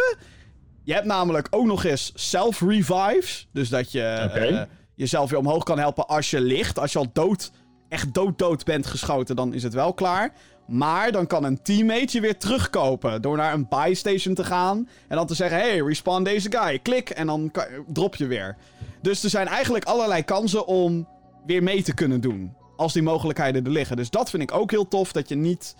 je 0.83 0.93
hebt 0.93 1.05
namelijk 1.05 1.47
ook 1.49 1.65
nog 1.65 1.83
eens 1.83 2.11
self-revives. 2.15 3.47
Dus 3.51 3.69
dat 3.69 3.91
je 3.91 4.01
eh, 4.01 4.61
jezelf 4.95 5.29
weer 5.29 5.39
omhoog 5.39 5.63
kan 5.63 5.79
helpen 5.79 6.07
als 6.07 6.29
je 6.29 6.41
ligt. 6.41 6.79
Als 6.79 6.91
je 6.91 6.99
al 6.99 7.09
dood, 7.13 7.51
echt 7.89 8.13
dood-dood 8.13 8.65
bent 8.65 8.85
geschoten, 8.85 9.35
dan 9.35 9.53
is 9.53 9.63
het 9.63 9.73
wel 9.73 9.93
klaar. 9.93 10.33
Maar 10.65 11.11
dan 11.11 11.27
kan 11.27 11.43
een 11.43 11.61
teammate 11.61 12.07
je 12.11 12.21
weer 12.21 12.37
terugkopen. 12.37 13.21
Door 13.21 13.37
naar 13.37 13.53
een 13.53 13.67
buy 13.67 13.93
station 13.93 14.35
te 14.35 14.43
gaan. 14.43 14.87
En 15.07 15.15
dan 15.15 15.27
te 15.27 15.35
zeggen: 15.35 15.57
hey, 15.57 15.79
respawn 15.79 16.23
deze 16.23 16.51
guy. 16.51 16.79
Klik. 16.79 17.09
En 17.09 17.27
dan 17.27 17.51
drop 17.87 18.15
je 18.15 18.27
weer. 18.27 18.57
Dus 19.01 19.23
er 19.23 19.29
zijn 19.29 19.47
eigenlijk 19.47 19.85
allerlei 19.85 20.23
kansen 20.23 20.67
om 20.67 21.07
weer 21.45 21.63
mee 21.63 21.83
te 21.83 21.93
kunnen 21.93 22.21
doen. 22.21 22.53
Als 22.75 22.93
die 22.93 23.01
mogelijkheden 23.01 23.65
er 23.65 23.71
liggen. 23.71 23.95
Dus 23.95 24.09
dat 24.09 24.29
vind 24.29 24.43
ik 24.43 24.51
ook 24.51 24.71
heel 24.71 24.87
tof. 24.87 25.11
Dat 25.11 25.29
je 25.29 25.35
niet. 25.35 25.75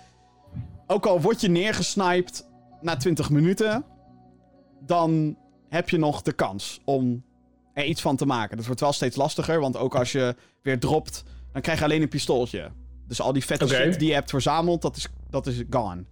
Ook 0.88 1.06
al 1.06 1.22
word 1.22 1.42
je 1.42 1.50
neergesniped 1.50 2.46
na 2.82 2.98
20 2.98 3.30
minuten. 3.30 3.86
Dan 4.80 5.38
heb 5.70 5.90
je 5.90 5.98
nog 5.98 6.22
de 6.22 6.34
kans 6.34 6.82
om 6.86 7.24
er 7.74 7.86
iets 7.86 8.02
van 8.02 8.16
te 8.16 8.26
maken. 8.26 8.58
Dat 8.58 8.66
wordt 8.66 8.82
wel 8.82 8.94
steeds 8.94 9.16
lastiger. 9.16 9.60
Want 9.60 9.78
ook 9.78 9.96
als 9.96 10.12
je 10.12 10.36
weer 10.62 10.80
dropt. 10.80 11.24
Dan 11.52 11.62
krijg 11.62 11.78
je 11.80 11.86
alleen 11.86 12.02
een 12.02 12.10
pistooltje. 12.10 12.72
Dus 13.18 13.26
al 13.26 13.34
die 13.34 13.46
vette 13.46 13.68
shit 13.68 14.00
die 14.00 14.08
je 14.08 14.14
hebt 14.14 14.30
verzameld. 14.30 14.82
Dat 14.82 14.96
is, 14.96 15.08
dat 15.30 15.48
is 15.48 15.64
gone. 15.70 16.04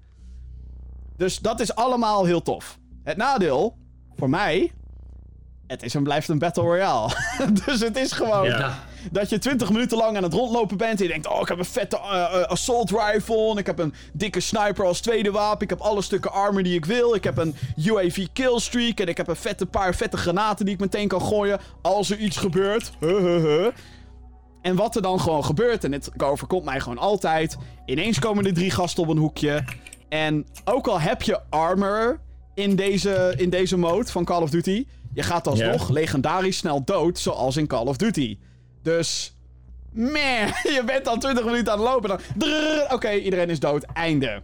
Dus 1.17 1.39
dat 1.39 1.59
is 1.59 1.75
allemaal 1.75 2.25
heel 2.25 2.41
tof. 2.41 2.77
Het 3.03 3.17
nadeel. 3.17 3.77
Voor 4.17 4.29
mij. 4.29 4.71
Het 5.67 5.83
is 5.83 5.95
en 5.95 6.03
blijft 6.03 6.27
een 6.27 6.39
Battle 6.39 6.63
Royale. 6.63 7.09
dus 7.65 7.79
het 7.79 7.97
is 7.97 8.11
gewoon 8.11 8.45
Ja. 8.45 8.79
dat 9.11 9.29
je 9.29 9.39
20 9.39 9.69
minuten 9.71 9.97
lang 9.97 10.17
aan 10.17 10.23
het 10.23 10.33
rondlopen 10.33 10.77
bent. 10.77 10.97
En 10.99 11.05
je 11.05 11.11
denkt: 11.11 11.27
Oh, 11.27 11.39
ik 11.41 11.47
heb 11.47 11.57
een 11.57 11.65
vette 11.65 11.97
eh, 11.97 12.23
eh, 12.23 12.47
assault 12.47 12.89
rifle. 12.91 13.49
En 13.51 13.57
ik 13.57 13.65
heb 13.65 13.79
een 13.79 13.93
dikke 14.13 14.39
sniper 14.39 14.85
als 14.85 14.99
tweede 15.01 15.31
wapen. 15.31 15.61
Ik 15.63 15.69
heb 15.69 15.79
alle 15.79 16.01
stukken 16.01 16.31
armor 16.31 16.63
die 16.63 16.75
ik 16.75 16.85
wil. 16.85 17.15
Ik 17.15 17.23
heb 17.23 17.37
een 17.37 17.55
UAV 17.85 18.25
killstreak. 18.33 18.99
En 18.99 19.07
ik 19.07 19.17
heb 19.17 19.27
een 19.27 19.35
vette 19.35 19.65
paar 19.65 19.95
vette 19.95 20.17
granaten 20.17 20.65
die 20.65 20.73
ik 20.73 20.79
meteen 20.79 21.07
kan 21.07 21.21
gooien. 21.21 21.59
Als 21.81 22.09
er 22.09 22.17
iets 22.17 22.37
gebeurt. 22.37 22.91
Huh, 22.99 23.17
huh, 23.17 23.43
huh. 23.43 23.67
En 24.61 24.75
wat 24.75 24.95
er 24.95 25.01
dan 25.01 25.19
gewoon 25.19 25.45
gebeurt, 25.45 25.83
en 25.83 25.91
het 25.91 26.11
overkomt 26.23 26.65
mij 26.65 26.79
gewoon 26.79 26.97
altijd. 26.97 27.57
Ineens 27.85 28.19
komen 28.19 28.45
er 28.45 28.53
drie 28.53 28.71
gasten 28.71 29.03
op 29.03 29.09
een 29.09 29.17
hoekje. 29.17 29.63
En 30.09 30.45
ook 30.65 30.87
al 30.87 30.99
heb 30.99 31.21
je 31.21 31.39
armor 31.49 32.19
in 32.53 32.75
deze, 32.75 33.33
in 33.37 33.49
deze 33.49 33.77
mode 33.77 34.11
van 34.11 34.25
Call 34.25 34.41
of 34.41 34.49
Duty, 34.49 34.85
je 35.13 35.23
gaat 35.23 35.47
alsnog 35.47 35.89
legendarisch 35.89 36.57
snel 36.57 36.83
dood, 36.83 37.19
zoals 37.19 37.57
in 37.57 37.67
Call 37.67 37.85
of 37.85 37.97
Duty. 37.97 38.37
Dus. 38.83 39.35
Meh, 39.91 40.47
je 40.75 40.81
bent 40.85 41.07
al 41.07 41.17
20 41.17 41.45
minuten 41.45 41.73
aan 41.73 41.79
het 41.79 41.87
lopen. 41.89 42.09
Dan. 42.09 42.19
Oké, 42.91 43.11
iedereen 43.11 43.49
is 43.49 43.59
dood. 43.59 43.83
Einde. 43.93 44.41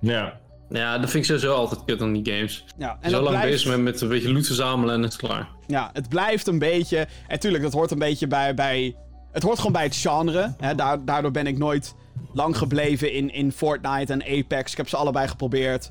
Ja. 0.00 0.40
Ja, 0.68 0.98
dat 0.98 1.10
vind 1.10 1.24
ik 1.24 1.30
sowieso 1.30 1.54
altijd 1.54 1.84
kut 1.84 2.00
aan 2.02 2.12
die 2.12 2.34
games. 2.34 2.64
Ja, 2.78 2.98
en 3.00 3.10
Zo 3.10 3.16
lang 3.22 3.28
blijft- 3.36 3.50
bezig 3.50 3.70
met, 3.70 3.80
met 3.80 4.00
een 4.00 4.08
beetje 4.08 4.32
loot 4.32 4.46
verzamelen 4.46 4.94
en 4.94 5.02
het 5.02 5.10
is 5.12 5.18
klaar. 5.18 5.48
Ja, 5.66 5.90
het 5.92 6.08
blijft 6.08 6.46
een 6.46 6.58
beetje. 6.58 7.06
En 7.28 7.38
tuurlijk, 7.40 7.62
dat 7.62 7.72
hoort 7.72 7.90
een 7.90 7.98
beetje 7.98 8.26
bij. 8.26 8.54
bij 8.54 8.96
het 9.36 9.44
hoort 9.44 9.56
gewoon 9.56 9.72
bij 9.72 9.82
het 9.82 9.96
genre. 9.96 10.54
Hè? 10.58 10.74
Da- 10.74 10.96
daardoor 10.96 11.30
ben 11.30 11.46
ik 11.46 11.58
nooit 11.58 11.94
lang 12.32 12.56
gebleven 12.56 13.12
in, 13.12 13.32
in 13.32 13.52
Fortnite 13.52 14.12
en 14.12 14.22
Apex. 14.22 14.70
Ik 14.70 14.76
heb 14.76 14.88
ze 14.88 14.96
allebei 14.96 15.28
geprobeerd. 15.28 15.90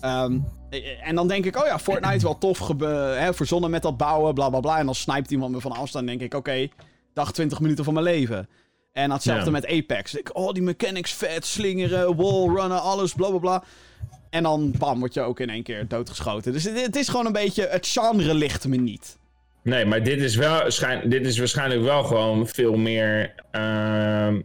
Ehm, 0.00 0.38
en 1.02 1.14
dan 1.14 1.28
denk 1.28 1.44
ik, 1.44 1.56
oh 1.56 1.66
ja, 1.66 1.78
Fortnite 1.78 2.24
wel 2.24 2.38
tof. 2.38 2.68
hè, 3.18 3.34
verzonnen 3.34 3.70
met 3.70 3.82
dat 3.82 3.96
bouwen, 3.96 4.34
bla 4.34 4.48
bla 4.48 4.60
bla. 4.60 4.78
En 4.78 4.84
dan 4.86 4.94
snipet 4.94 5.30
iemand 5.30 5.52
me 5.52 5.60
van 5.60 5.72
afstand. 5.72 6.06
denk 6.06 6.20
ik, 6.20 6.34
oké, 6.34 6.68
dag 7.14 7.32
20 7.32 7.60
minuten 7.60 7.84
van 7.84 7.92
mijn 7.94 8.04
leven. 8.04 8.48
En 8.92 9.10
hetzelfde 9.10 9.44
Ja. 9.44 9.50
met 9.50 9.66
Apex. 9.66 10.14
Ik, 10.14 10.30
oh, 10.36 10.52
die 10.52 10.62
mechanics 10.62 11.12
vet, 11.12 11.46
slingeren, 11.46 12.16
wallrunnen, 12.16 12.82
alles, 12.82 13.12
bla 13.14 13.28
bla 13.28 13.38
bla. 13.38 13.62
En 14.30 14.42
dan, 14.42 14.72
bam, 14.78 14.98
word 14.98 15.14
je 15.14 15.20
ook 15.20 15.40
in 15.40 15.50
één 15.50 15.62
keer 15.62 15.88
doodgeschoten. 15.88 16.52
Dus 16.52 16.64
het, 16.64 16.80
het 16.82 16.96
is 16.96 17.08
gewoon 17.08 17.26
een 17.26 17.32
beetje, 17.32 17.66
het 17.66 17.86
genre 17.86 18.34
ligt 18.34 18.66
me 18.68 18.76
niet. 18.76 19.18
Nee, 19.62 19.84
maar 19.84 20.02
dit 20.02 20.20
is, 20.20 20.36
wel, 20.36 20.70
schijn, 20.70 21.08
dit 21.08 21.26
is 21.26 21.38
waarschijnlijk 21.38 21.82
wel 21.82 22.04
gewoon 22.04 22.46
veel 22.48 22.76
meer 22.76 23.34
ehm, 23.50 24.40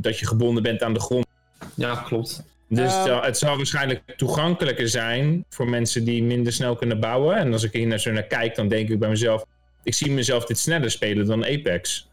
dat 0.00 0.18
je 0.18 0.26
gebonden 0.26 0.62
bent 0.62 0.82
aan 0.82 0.94
de 0.94 1.00
grond. 1.00 1.26
Ja, 1.74 1.94
klopt. 1.94 2.44
Dus 2.68 2.92
Ehm. 2.94 3.24
het 3.24 3.38
zal 3.38 3.56
waarschijnlijk 3.56 4.02
toegankelijker 4.16 4.88
zijn 4.88 5.44
voor 5.48 5.68
mensen 5.68 6.04
die 6.04 6.22
minder 6.22 6.52
snel 6.52 6.76
kunnen 6.76 7.00
bouwen. 7.00 7.36
En 7.36 7.52
als 7.52 7.62
ik 7.62 7.72
hier 7.72 7.86
naar 7.86 8.00
zo 8.00 8.10
naar 8.12 8.22
kijk, 8.22 8.54
dan 8.54 8.68
denk 8.68 8.88
ik 8.88 8.98
bij 8.98 9.08
mezelf: 9.08 9.44
ik 9.82 9.94
zie 9.94 10.10
mezelf 10.10 10.44
dit 10.44 10.58
sneller 10.58 10.90
spelen 10.90 11.26
dan 11.26 11.44
Apex. 11.44 12.08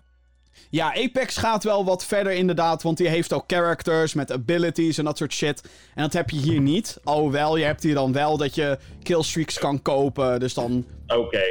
Ja, 0.71 0.95
Apex 0.95 1.37
gaat 1.37 1.63
wel 1.63 1.85
wat 1.85 2.05
verder 2.05 2.33
inderdaad, 2.33 2.83
want 2.83 2.97
die 2.97 3.07
heeft 3.07 3.33
ook 3.33 3.43
characters 3.47 4.13
met 4.13 4.31
abilities 4.31 4.97
en 4.97 5.05
dat 5.05 5.17
soort 5.17 5.33
shit. 5.33 5.61
En 5.95 6.03
dat 6.03 6.13
heb 6.13 6.29
je 6.29 6.37
hier 6.37 6.61
niet. 6.61 6.99
Alhoewel, 7.03 7.57
je 7.57 7.63
hebt 7.65 7.83
hier 7.83 7.93
dan 7.93 8.11
wel 8.11 8.37
dat 8.37 8.55
je 8.55 8.77
killstreaks 9.03 9.59
kan 9.59 9.81
kopen, 9.81 10.39
dus 10.39 10.53
dan 10.53 10.85
Oké. 11.07 11.41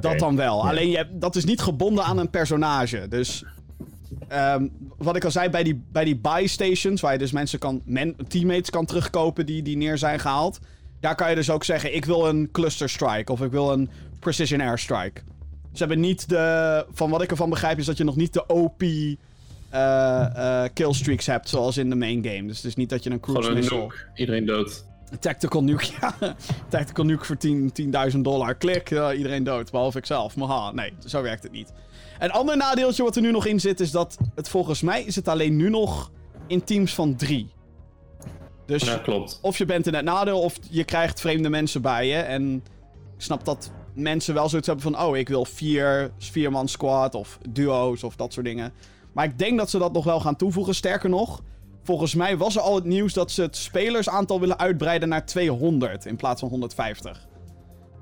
dat 0.00 0.18
dan 0.18 0.36
wel. 0.36 0.68
Alleen 0.68 0.90
je 0.90 0.96
hebt, 0.96 1.20
dat 1.20 1.36
is 1.36 1.44
niet 1.44 1.60
gebonden 1.60 2.04
aan 2.04 2.18
een 2.18 2.30
personage. 2.30 3.08
Dus 3.08 3.44
ehm, 4.28 4.68
wat 4.96 5.16
ik 5.16 5.24
al 5.24 5.30
zei, 5.30 5.48
bij 5.48 5.62
die, 5.62 5.84
bij 5.92 6.04
die 6.04 6.16
buy 6.16 6.46
stations, 6.46 7.00
waar 7.00 7.12
je 7.12 7.18
dus 7.18 7.32
mensen 7.32 7.58
kan, 7.58 7.82
men, 7.84 8.16
teammates 8.28 8.70
kan 8.70 8.86
terugkopen 8.86 9.46
die, 9.46 9.62
die 9.62 9.76
neer 9.76 9.98
zijn 9.98 10.20
gehaald. 10.20 10.58
Daar 11.00 11.14
kan 11.14 11.28
je 11.28 11.34
dus 11.34 11.50
ook 11.50 11.64
zeggen, 11.64 11.94
ik 11.94 12.04
wil 12.04 12.28
een 12.28 12.48
cluster 12.52 12.88
strike 12.88 13.32
of 13.32 13.40
ik 13.40 13.50
wil 13.50 13.72
een 13.72 13.90
precision 14.18 14.60
airstrike. 14.60 15.20
Ze 15.72 15.78
hebben 15.78 16.00
niet 16.00 16.28
de, 16.28 16.86
van 16.92 17.10
wat 17.10 17.22
ik 17.22 17.30
ervan 17.30 17.50
begrijp 17.50 17.78
is 17.78 17.86
dat 17.86 17.96
je 17.96 18.04
nog 18.04 18.16
niet 18.16 18.32
de 18.32 18.46
OP 18.46 18.82
eh, 18.82 19.04
eh, 20.64 20.70
killstreaks 20.72 21.26
hebt, 21.26 21.48
zoals 21.48 21.76
in 21.76 21.90
de 21.90 21.96
main 21.96 22.24
game. 22.24 22.46
Dus 22.46 22.56
het 22.56 22.66
is 22.66 22.76
niet 22.76 22.88
dat 22.88 23.04
je 23.04 23.10
een 23.10 23.20
cruise 23.20 23.42
Gewoon 23.42 23.56
een 23.56 23.62
missile... 23.62 23.82
nuke. 23.82 23.96
Iedereen 24.14 24.46
dood. 24.46 24.84
Tactical 25.20 25.62
nuke, 25.62 25.84
ja. 26.00 26.14
Tactical 26.68 27.04
nuke 27.04 27.24
voor 27.24 27.36
10 27.36 27.72
10.000 28.12 28.18
dollar. 28.18 28.54
Klik, 28.54 28.88
ja, 28.88 29.12
iedereen 29.12 29.44
dood. 29.44 29.70
Behalve 29.70 29.98
ikzelf. 29.98 30.36
Maar 30.36 30.48
ha, 30.48 30.72
nee, 30.72 30.92
zo 31.06 31.22
werkt 31.22 31.42
het 31.42 31.52
niet. 31.52 31.72
Een 32.18 32.30
ander 32.30 32.56
nadeeltje 32.56 33.02
wat 33.02 33.16
er 33.16 33.22
nu 33.22 33.30
nog 33.30 33.46
in 33.46 33.60
zit, 33.60 33.80
is 33.80 33.90
dat 33.90 34.16
het 34.34 34.48
volgens 34.48 34.82
mij 34.82 35.02
is 35.02 35.16
het 35.16 35.28
alleen 35.28 35.56
nu 35.56 35.70
nog 35.70 36.10
in 36.46 36.64
teams 36.64 36.94
van 36.94 37.16
drie. 37.16 37.50
Dus 38.66 38.82
Ja, 38.82 38.96
klopt. 38.96 39.38
of 39.42 39.58
je 39.58 39.64
bent 39.64 39.86
in 39.86 39.94
het 39.94 40.04
nadeel, 40.04 40.40
of 40.40 40.58
je 40.70 40.84
krijgt 40.84 41.20
vreemde 41.20 41.48
mensen 41.48 41.82
bij 41.82 42.06
je. 42.06 42.14
En 42.14 42.54
ik 43.16 43.22
snap 43.22 43.44
dat 43.44 43.70
mensen 44.02 44.34
wel 44.34 44.48
zoiets 44.48 44.66
hebben 44.66 44.92
van... 44.92 45.02
Oh, 45.02 45.16
ik 45.16 45.28
wil 45.28 45.44
vier, 45.44 46.10
vierman 46.18 46.68
squad 46.68 47.14
of 47.14 47.38
duo's 47.48 48.02
of 48.02 48.16
dat 48.16 48.32
soort 48.32 48.46
dingen. 48.46 48.72
Maar 49.12 49.24
ik 49.24 49.38
denk 49.38 49.58
dat 49.58 49.70
ze 49.70 49.78
dat 49.78 49.92
nog 49.92 50.04
wel 50.04 50.20
gaan 50.20 50.36
toevoegen. 50.36 50.74
Sterker 50.74 51.10
nog, 51.10 51.42
volgens 51.82 52.14
mij 52.14 52.36
was 52.36 52.56
er 52.56 52.62
al 52.62 52.74
het 52.74 52.84
nieuws 52.84 53.12
dat 53.12 53.30
ze 53.30 53.42
het 53.42 53.56
spelersaantal 53.56 54.40
willen 54.40 54.58
uitbreiden 54.58 55.08
naar 55.08 55.26
200 55.26 56.06
in 56.06 56.16
plaats 56.16 56.40
van 56.40 56.48
150. 56.48 57.26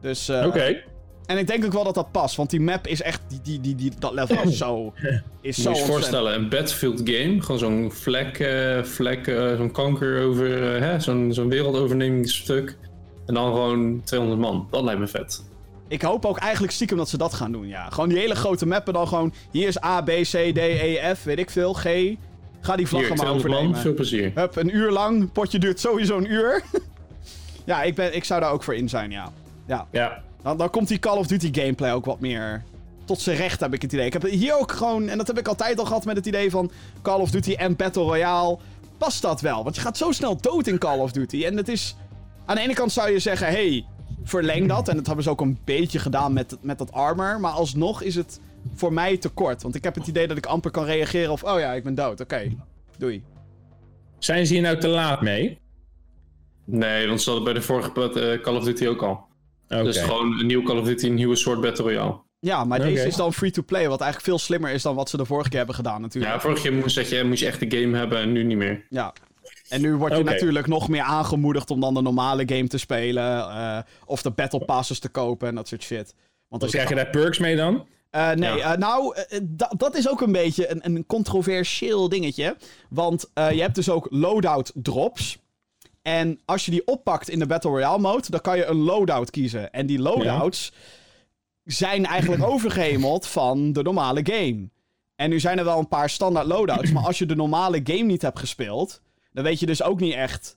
Dus, 0.00 0.28
eh, 0.28 0.46
Oké. 0.46 0.82
En 1.26 1.38
ik 1.38 1.46
denk 1.46 1.64
ook 1.64 1.72
wel 1.72 1.84
dat 1.84 1.94
dat 1.94 2.12
past, 2.12 2.36
want 2.36 2.50
die 2.50 2.60
map 2.60 2.86
is 2.86 3.02
echt... 3.02 3.20
Die, 3.28 3.40
die, 3.42 3.60
die, 3.60 3.74
die, 3.74 3.92
dat 3.98 4.12
level 4.12 4.42
is 4.42 4.58
zo... 4.58 4.92
Is 5.40 5.56
zo 5.56 5.68
Moet 5.68 5.78
je 5.78 5.84
je 5.84 5.90
voorstellen, 5.90 6.34
een 6.34 6.48
Battlefield 6.48 7.00
game, 7.04 7.40
gewoon 7.40 7.58
zo'n 7.58 7.92
vlek, 7.92 8.38
eh, 8.38 8.82
vlek 8.82 9.26
eh, 9.26 9.56
zo'n 9.56 9.70
kanker 9.70 10.22
over, 10.22 10.48
hè, 10.82 11.00
zo'n 11.00 11.32
zo'n 11.32 11.48
wereldovernemingsstuk. 11.48 12.76
En 13.26 13.34
dan 13.34 13.52
gewoon 13.52 14.00
200 14.04 14.40
man. 14.40 14.68
Dat 14.70 14.82
lijkt 14.82 15.00
me 15.00 15.06
vet. 15.06 15.44
Ik 15.88 16.02
hoop 16.02 16.24
ook 16.24 16.38
eigenlijk 16.38 16.72
stiekem 16.72 16.96
dat 16.96 17.08
ze 17.08 17.16
dat 17.18 17.34
gaan 17.34 17.52
doen, 17.52 17.66
ja. 17.68 17.88
Gewoon 17.90 18.08
die 18.08 18.18
hele 18.18 18.34
grote 18.34 18.66
mappen 18.66 18.92
dan 18.92 19.08
gewoon... 19.08 19.32
Hier 19.50 19.68
is 19.68 19.82
A, 19.84 20.00
B, 20.02 20.06
C, 20.08 20.30
D, 20.30 20.56
E, 20.58 21.14
F, 21.14 21.22
weet 21.22 21.38
ik 21.38 21.50
veel, 21.50 21.72
G. 21.72 21.84
Ga 22.60 22.76
die 22.76 22.86
vlaggen 22.86 23.08
maar 23.08 23.16
200 23.16 23.24
man, 23.24 23.34
overnemen. 23.56 23.76
veel 23.78 23.94
plezier. 23.94 24.32
Hup, 24.34 24.56
een 24.56 24.76
uur 24.76 24.90
lang. 24.90 25.32
Potje 25.32 25.58
duurt 25.58 25.80
sowieso 25.80 26.16
een 26.16 26.32
uur. 26.32 26.62
ja, 27.64 27.82
ik, 27.82 27.94
ben, 27.94 28.14
ik 28.16 28.24
zou 28.24 28.40
daar 28.40 28.50
ook 28.52 28.62
voor 28.62 28.74
in 28.74 28.88
zijn, 28.88 29.10
ja. 29.10 29.32
Ja, 29.66 29.86
Ja. 29.90 30.22
dan, 30.42 30.56
dan 30.56 30.70
komt 30.70 30.88
die 30.88 30.98
Call 30.98 31.16
of 31.16 31.26
Duty 31.26 31.60
gameplay 31.60 31.92
ook 31.92 32.04
wat 32.04 32.20
meer 32.20 32.62
tot 33.04 33.20
zijn 33.20 33.36
recht, 33.36 33.60
heb 33.60 33.74
ik 33.74 33.82
het 33.82 33.92
idee. 33.92 34.06
Ik 34.06 34.12
heb 34.12 34.22
hier 34.22 34.58
ook 34.58 34.72
gewoon, 34.72 35.08
en 35.08 35.18
dat 35.18 35.26
heb 35.26 35.38
ik 35.38 35.48
altijd 35.48 35.78
al 35.78 35.84
gehad 35.84 36.04
met 36.04 36.16
het 36.16 36.26
idee 36.26 36.50
van 36.50 36.70
Call 37.02 37.20
of 37.20 37.30
Duty 37.30 37.52
en 37.52 37.76
Battle 37.76 38.02
Royale. 38.02 38.58
Past 38.98 39.22
dat 39.22 39.40
wel? 39.40 39.62
Want 39.64 39.74
je 39.74 39.80
gaat 39.80 39.96
zo 39.96 40.12
snel 40.12 40.36
dood 40.40 40.66
in 40.66 40.78
Call 40.78 40.98
of 40.98 41.12
Duty. 41.12 41.44
En 41.44 41.56
het 41.56 41.68
is. 41.68 41.96
Aan 42.44 42.56
de 42.56 42.62
ene 42.62 42.74
kant 42.74 42.92
zou 42.92 43.10
je 43.10 43.18
zeggen: 43.18 43.46
hey, 43.46 43.84
verleng 44.28 44.68
dat. 44.68 44.88
En 44.88 44.96
dat 44.96 45.06
hebben 45.06 45.24
ze 45.24 45.30
ook 45.30 45.40
een 45.40 45.58
beetje 45.64 45.98
gedaan 45.98 46.32
met, 46.32 46.56
met 46.60 46.78
dat 46.78 46.92
armor. 46.92 47.40
Maar 47.40 47.52
alsnog 47.52 48.02
is 48.02 48.14
het 48.14 48.40
voor 48.74 48.92
mij 48.92 49.16
te 49.16 49.28
kort. 49.28 49.62
Want 49.62 49.74
ik 49.74 49.84
heb 49.84 49.94
het 49.94 50.06
idee 50.06 50.26
dat 50.26 50.36
ik 50.36 50.46
amper 50.46 50.70
kan 50.70 50.84
reageren 50.84 51.32
of: 51.32 51.44
oh 51.44 51.58
ja, 51.58 51.72
ik 51.72 51.84
ben 51.84 51.94
dood. 51.94 52.20
Oké, 52.20 52.48
doei. 52.98 53.22
Zijn 54.18 54.46
ze 54.46 54.52
hier 54.52 54.62
nou 54.62 54.78
te 54.78 54.88
laat 54.88 55.20
mee? 55.20 55.58
Nee, 56.64 57.08
want 57.08 57.22
ze 57.22 57.30
hadden 57.30 57.44
bij 57.44 57.54
de 57.54 57.62
vorige 57.62 58.20
eh, 58.20 58.40
Call 58.42 58.56
of 58.56 58.64
Duty 58.64 58.86
ook 58.86 59.02
al. 59.02 59.26
Oké. 59.68 59.82
Dus 59.82 59.98
gewoon 59.98 60.38
een 60.40 60.46
nieuw 60.46 60.62
Call 60.62 60.78
of 60.78 60.84
Duty, 60.84 61.06
een 61.06 61.14
nieuwe 61.14 61.36
soort 61.36 61.60
Battle 61.60 61.84
Royale. 61.84 62.20
Ja, 62.40 62.64
maar 62.64 62.78
deze 62.78 63.06
is 63.06 63.16
dan 63.16 63.32
free-to-play, 63.32 63.88
wat 63.88 64.00
eigenlijk 64.00 64.30
veel 64.30 64.38
slimmer 64.38 64.70
is 64.70 64.82
dan 64.82 64.94
wat 64.94 65.10
ze 65.10 65.16
de 65.16 65.24
vorige 65.24 65.48
keer 65.48 65.58
hebben 65.58 65.76
gedaan 65.76 66.00
natuurlijk. 66.00 66.34
Ja, 66.34 66.40
vorige 66.40 66.62
keer 66.62 66.72
moest, 66.72 66.94
dat 66.94 67.08
je, 67.08 67.24
moest 67.24 67.40
je 67.40 67.46
echt 67.46 67.70
de 67.70 67.78
game 67.78 67.96
hebben 67.96 68.18
en 68.18 68.32
nu 68.32 68.42
niet 68.42 68.56
meer. 68.56 68.86
Ja. 68.88 69.12
En 69.68 69.80
nu 69.80 69.94
word 69.96 70.16
je 70.16 70.22
natuurlijk 70.24 70.66
nog 70.66 70.88
meer 70.88 71.02
aangemoedigd 71.02 71.70
om 71.70 71.80
dan 71.80 71.94
de 71.94 72.02
normale 72.02 72.42
game 72.46 72.66
te 72.68 72.78
spelen. 72.78 73.38
eh, 73.40 73.78
of 74.04 74.22
de 74.22 74.30
battle 74.30 74.64
passes 74.64 74.98
te 74.98 75.08
kopen 75.08 75.48
en 75.48 75.54
dat 75.54 75.68
soort 75.68 75.82
shit. 75.82 76.14
Want 76.48 76.62
Dus 76.62 76.70
krijg 76.70 76.88
je 76.88 76.94
daar 76.94 77.10
perks 77.10 77.38
mee 77.38 77.56
dan? 77.56 77.86
Eh, 78.10 78.30
nee, 78.30 78.56
Ja. 78.56 78.72
eh, 78.72 78.78
nou, 78.78 79.16
da- 79.42 79.72
dat 79.76 79.96
is 79.96 80.08
ook 80.08 80.20
een 80.20 80.32
beetje 80.32 80.70
een, 80.70 80.80
een 80.84 81.06
controversieel 81.06 82.08
dingetje. 82.08 82.56
Want 82.90 83.30
eh, 83.34 83.52
je 83.52 83.60
hebt 83.60 83.74
dus 83.74 83.90
ook 83.90 84.06
loadout 84.10 84.72
drops. 84.74 85.38
En 86.02 86.40
als 86.44 86.64
je 86.64 86.70
die 86.70 86.86
oppakt 86.86 87.28
in 87.30 87.38
de 87.38 87.46
Battle 87.46 87.70
Royale 87.70 87.98
mode, 87.98 88.30
dan 88.30 88.40
kan 88.40 88.56
je 88.56 88.64
een 88.66 88.76
loadout 88.82 89.30
kiezen. 89.30 89.70
En 89.72 89.86
die 89.86 89.98
loadouts 89.98 90.72
zijn 91.64 92.06
eigenlijk 92.06 92.42
overgehemeld 92.52 93.26
van 93.26 93.72
de 93.72 93.82
normale 93.82 94.20
game. 94.22 94.68
En 95.16 95.30
nu 95.30 95.40
zijn 95.40 95.58
er 95.58 95.64
wel 95.64 95.78
een 95.78 95.88
paar 95.88 96.10
standaard 96.10 96.46
loadouts. 96.46 96.92
maar 96.92 97.04
als 97.06 97.18
je 97.18 97.26
de 97.26 97.36
normale 97.36 97.80
game 97.84 98.02
niet 98.02 98.22
hebt 98.22 98.38
gespeeld, 98.38 99.00
dan 99.38 99.46
weet 99.46 99.60
je 99.60 99.66
dus 99.66 99.82
ook 99.82 100.00
niet 100.00 100.14
echt 100.14 100.56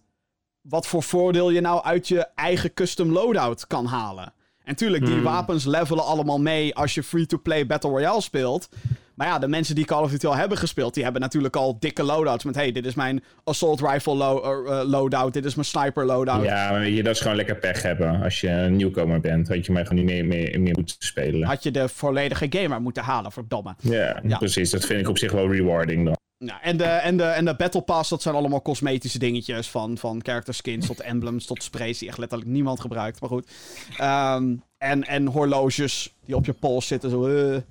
wat 0.61 0.87
voor 0.87 1.03
voordeel 1.03 1.49
je 1.49 1.61
nou 1.61 1.83
uit 1.83 2.07
je 2.07 2.27
eigen 2.35 2.73
custom 2.73 3.11
loadout 3.11 3.67
kan 3.67 3.85
halen. 3.85 4.33
En 4.63 4.75
tuurlijk, 4.75 5.05
die 5.05 5.13
Hmm. 5.13 5.23
wapens 5.23 5.65
levelen 5.65 6.03
allemaal 6.05 6.39
mee 6.39 6.75
als 6.75 6.93
je 6.93 7.03
free-to-play 7.03 7.65
Battle 7.65 7.89
Royale 7.89 8.21
speelt. 8.21 8.69
Maar 9.15 9.27
ja, 9.27 9.39
de 9.39 9.47
mensen 9.47 9.75
die 9.75 9.85
Call 9.85 10.03
of 10.03 10.11
Duty 10.11 10.25
al 10.27 10.35
hebben 10.35 10.57
gespeeld, 10.57 10.93
die 10.93 11.03
hebben 11.03 11.21
natuurlijk 11.21 11.55
al 11.55 11.79
dikke 11.79 12.03
loadouts. 12.03 12.43
Met 12.43 12.55
hey, 12.55 12.71
dit 12.71 12.85
is 12.85 12.93
mijn 12.93 13.23
assault 13.43 13.81
rifle 13.81 14.15
lo- 14.15 14.41
eh, 14.65 14.79
eh, 14.79 14.87
loadout, 14.87 15.33
dit 15.33 15.45
is 15.45 15.55
mijn 15.55 15.67
sniper 15.67 16.05
loadout. 16.05 16.43
Ja, 16.43 16.71
maar 16.71 16.87
je, 16.89 17.03
dat 17.03 17.15
is 17.15 17.21
gewoon 17.21 17.35
lekker 17.35 17.55
pech 17.57 17.81
hebben. 17.81 18.21
Als 18.23 18.41
je 18.41 18.49
een 18.49 18.75
nieuwkomer 18.75 19.19
bent, 19.19 19.47
had 19.47 19.65
je 19.65 19.71
maar 19.71 19.85
gewoon 19.85 20.05
niet 20.05 20.13
meer, 20.13 20.25
meer, 20.25 20.61
meer 20.61 20.73
moeten 20.75 20.95
spelen. 20.99 21.47
Had 21.47 21.63
je 21.63 21.71
de 21.71 21.87
volledige 21.89 22.45
gamer 22.49 22.81
moeten 22.81 23.03
halen, 23.03 23.31
verdomme. 23.31 23.75
Ja, 23.79 24.19
Ja. 24.23 24.37
precies. 24.37 24.69
Dat 24.69 24.85
vind 24.85 24.99
ik 24.99 25.07
op 25.09 25.17
zich 25.17 25.31
wel 25.31 25.51
rewarding 25.51 26.05
dan. 26.05 26.15
Ja, 26.45 26.62
en, 26.62 26.77
de, 26.77 26.84
en, 26.84 27.17
de, 27.17 27.23
en 27.23 27.45
de 27.45 27.56
Battle 27.56 27.82
Pass, 27.82 28.10
dat 28.10 28.21
zijn 28.21 28.36
allemaal 28.36 28.62
cosmetische 28.62 29.19
dingetjes. 29.19 29.69
Van, 29.69 29.97
van 29.97 30.19
character 30.23 30.54
skins 30.54 30.86
tot 30.88 30.99
emblems 30.99 31.45
tot 31.45 31.63
sprays 31.63 31.97
die 31.97 32.08
echt 32.08 32.17
letterlijk 32.17 32.49
niemand 32.49 32.80
gebruikt. 32.80 33.19
Maar 33.19 33.30
goed. 33.30 33.51
Ehm, 33.97 34.56
en, 34.77 35.04
en 35.04 35.27
horloges 35.27 36.13
die 36.25 36.36
op 36.36 36.45
je 36.45 36.54
pols 36.54 36.88
zitten. 36.88 37.10
Zo, 37.10 37.27
eh, 37.27 37.62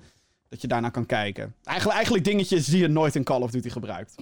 dat 0.49 0.61
je 0.61 0.67
daarna 0.67 0.89
kan 0.89 1.05
kijken. 1.05 1.55
Eigenlijk, 1.63 1.95
eigenlijk 1.95 2.25
dingetjes 2.25 2.65
die 2.65 2.81
je 2.81 2.87
nooit 2.87 3.15
in 3.15 3.23
Call 3.23 3.41
of 3.41 3.51
Duty 3.51 3.69
gebruikt. 3.69 4.15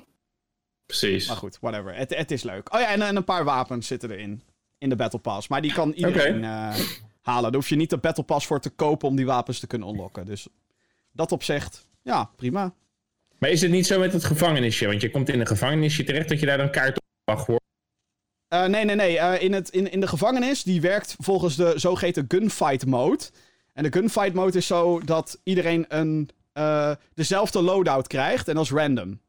Precies. 0.86 1.28
Maar 1.28 1.38
goed, 1.38 1.58
whatever. 1.62 1.96
Het, 1.96 2.16
het 2.16 2.32
is 2.32 2.44
leuk. 2.44 2.74
Oh 2.74 2.80
ja, 2.80 2.88
en, 2.88 3.02
en 3.02 3.16
een 3.16 3.24
paar 3.24 3.44
wapens 3.44 3.88
zitten 3.88 4.12
erin. 4.12 4.42
In 4.78 4.90
de 4.90 4.96
Battle 4.96 5.20
Pass. 5.20 5.48
Maar 5.48 5.62
die 5.62 5.74
kan 5.74 5.92
iedereen 5.92 6.44
eh, 6.44 6.76
halen. 7.22 7.44
Daar 7.44 7.62
hoef 7.62 7.70
je 7.70 7.76
niet 7.76 7.90
de 7.90 7.98
Battle 7.98 8.24
Pass 8.24 8.46
voor 8.46 8.60
te 8.60 8.70
kopen 8.70 9.08
om 9.08 9.16
die 9.16 9.26
wapens 9.26 9.60
te 9.60 9.68
kunnen 9.68 9.88
unlocken. 9.88 10.26
Dus 10.26 10.48
dat 11.12 11.32
opzegt, 11.32 11.88
ja, 12.02 12.30
prima. 12.36 12.74
Maar 13.40 13.50
is 13.50 13.62
het 13.62 13.72
niet 13.72 13.88
zo 13.88 14.00
met 14.00 14.14
het 14.14 14.24
gevangenisje? 14.24 14.88
Want 14.88 15.02
je 15.02 15.12
komt 15.12 15.30
in 15.30 15.40
een 15.40 15.48
gevangenisje 15.48 16.04
terecht 16.04 16.30
dat 16.30 16.40
je 16.40 16.46
daar 16.46 16.58
dan 16.58 16.72
kaart 16.72 16.98
op 16.98 17.04
mag 17.26 17.46
worden. 17.46 17.68
Eh, 18.48 18.66
nee, 18.66 18.86
nee, 18.86 18.96
nee. 18.96 19.20
Eh, 19.20 19.42
in, 19.42 19.54
het, 19.54 19.70
in, 19.70 19.92
in 19.92 20.00
de 20.00 20.08
gevangenis, 20.08 20.64
die 20.64 20.82
werkt 20.82 21.16
volgens 21.20 21.56
de 21.56 21.74
zogeheten 21.76 22.26
gunfight 22.28 22.86
mode. 22.86 23.24
En 23.74 23.84
de 23.84 23.92
gunfight 23.92 24.34
mode 24.34 24.58
is 24.58 24.68
zo 24.68 25.00
dat 25.00 25.40
iedereen 25.44 25.86
een, 25.88 26.30
eh, 26.54 26.92
dezelfde 27.14 27.62
loadout 27.62 28.08
krijgt. 28.08 28.48
En 28.48 28.56
dat 28.56 28.64
is 28.64 28.72
random. 28.72 29.20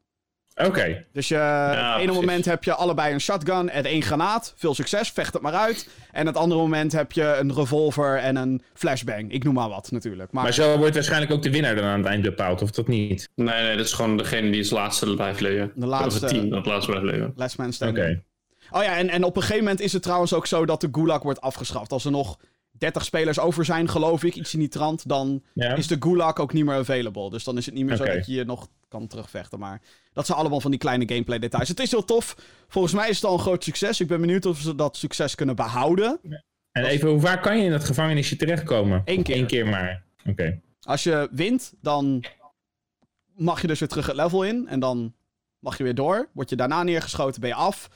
Oké. 0.67 1.05
Dus 1.13 1.29
je, 1.29 1.35
het 1.37 1.77
ene 1.79 1.93
precies. 2.05 2.15
moment 2.21 2.45
heb 2.45 2.65
je 2.65 2.75
allebei 2.75 3.13
een 3.15 3.21
shotgun 3.21 3.71
en 3.71 3.85
één 3.85 4.03
granaat. 4.03 4.55
Veel 4.57 4.75
succes, 4.75 5.11
vecht 5.11 5.33
het 5.33 5.43
maar 5.43 5.53
uit. 5.55 5.89
En 6.13 6.27
het 6.27 6.37
andere 6.37 6.61
moment 6.61 6.93
heb 6.93 7.13
je 7.13 7.37
een 7.41 7.55
revolver 7.55 8.17
en 8.17 8.37
een 8.37 8.63
flashbang. 8.75 9.33
Ik 9.33 9.45
noem 9.45 9.55
maar 9.55 9.69
wat, 9.69 9.91
natuurlijk. 9.91 10.33
Maar, 10.33 10.43
Maar 10.43 10.53
zo 10.53 10.79
wordt 10.79 10.95
waarschijnlijk 10.95 11.33
ook 11.33 11.43
de 11.43 11.51
winnaar 11.51 11.75
dan 11.75 11.85
aan 11.85 11.99
het 11.99 12.07
eind 12.09 12.23
bepaald, 12.23 12.63
of 12.63 12.71
dat 12.71 12.89
niet? 12.89 13.29
Nee, 13.35 13.63
nee, 13.63 13.77
dat 13.77 13.87
is 13.87 13.93
gewoon 13.93 14.17
degene 14.17 14.51
die 14.51 14.61
als 14.61 14.71
laatste 14.71 15.15
blijft 15.15 15.41
leven. 15.41 15.73
De 15.75 15.87
laatste- 15.87 16.07
Of 16.15 16.21
het 16.21 16.29
team 16.31 16.51
dat 16.51 16.67
laatste 16.67 16.91
blijft 16.91 17.11
leven. 17.11 17.33
last 17.37 17.57
man 17.59 17.67
Oké. 17.67 17.75
standing. 17.77 18.23
Oh 18.73 18.83
ja, 18.83 18.97
en, 18.97 19.09
en 19.09 19.25
op 19.25 19.37
een 19.37 19.43
gegeven 19.43 19.63
moment 19.65 19.81
is 19.81 19.93
het 19.93 20.03
trouwens 20.03 20.35
ook 20.35 20.47
zo 20.47 20.67
dat 20.67 20.81
de 20.81 20.89
gulag 20.93 21.23
wordt 21.23 21.41
afgeschaft. 21.41 21.93
Als 21.93 22.05
er 22.05 22.11
nog 22.11 22.39
30 22.81 23.05
spelers 23.05 23.39
over 23.39 23.65
zijn, 23.65 23.89
geloof 23.89 24.25
ik, 24.25 24.35
iets 24.35 24.53
in 24.55 24.59
die 24.59 24.69
trant, 24.69 25.09
dan 25.09 25.43
Ja. 25.55 25.75
is 25.75 25.87
de 25.87 25.97
gulag 26.01 26.37
ook 26.37 26.53
niet 26.53 26.65
meer 26.65 26.75
available. 26.75 27.31
Dus 27.31 27.45
dan 27.45 27.57
is 27.57 27.67
het 27.67 27.75
niet 27.75 27.85
meer 27.85 27.97
zo 27.97 28.05
dat 28.05 28.27
je 28.27 28.33
je 28.33 28.45
nog 28.45 28.69
kan 28.89 29.07
terugvechten. 29.07 29.59
Maar 29.59 29.81
dat 30.13 30.27
zijn 30.27 30.39
allemaal 30.39 30.61
van 30.61 30.71
die 30.71 30.81
kleine 30.81 31.09
gameplay 31.09 31.39
details. 31.39 31.69
Het 31.69 31.81
is 31.81 31.91
heel 31.91 32.05
tof. 32.05 32.37
Volgens 32.69 32.95
mij 32.95 33.09
is 33.09 33.17
het 33.17 33.25
al 33.25 33.33
een 33.33 33.39
groot 33.41 33.65
succes. 33.65 34.01
Ik 34.01 34.07
ben 34.09 34.21
benieuwd 34.21 34.47
of 34.47 34.59
ze 34.59 34.75
dat 34.75 34.97
succes 34.97 35.35
kunnen 35.35 35.57
behouden. 35.57 36.21
En 36.73 36.85
even, 36.85 37.09
hoe 37.09 37.21
vaak 37.21 37.43
kan 37.43 37.59
je 37.59 37.65
in 37.65 37.71
dat 37.71 37.85
gevangenisje 37.85 38.37
terechtkomen? 38.37 39.03
Eén 39.05 39.23
keer. 39.23 39.37
Eén 39.37 39.47
keer 39.47 39.67
maar. 39.67 40.03
Oké. 40.27 40.61
Als 40.83 41.03
je 41.03 41.29
wint, 41.31 41.73
dan 41.81 42.25
mag 43.37 43.61
je 43.61 43.67
dus 43.67 43.79
weer 43.79 43.89
terug 43.89 44.07
het 44.07 44.17
level 44.17 44.43
in. 44.45 44.69
En 44.69 44.81
dan 44.81 45.15
mag 45.59 45.77
je 45.79 45.85
weer 45.85 45.95
door. 45.95 46.29
Word 46.33 46.51
je 46.51 46.57
daarna 46.57 46.83
neergeschoten, 46.83 47.41
ben 47.41 47.51
je 47.51 47.57
af. 47.57 47.91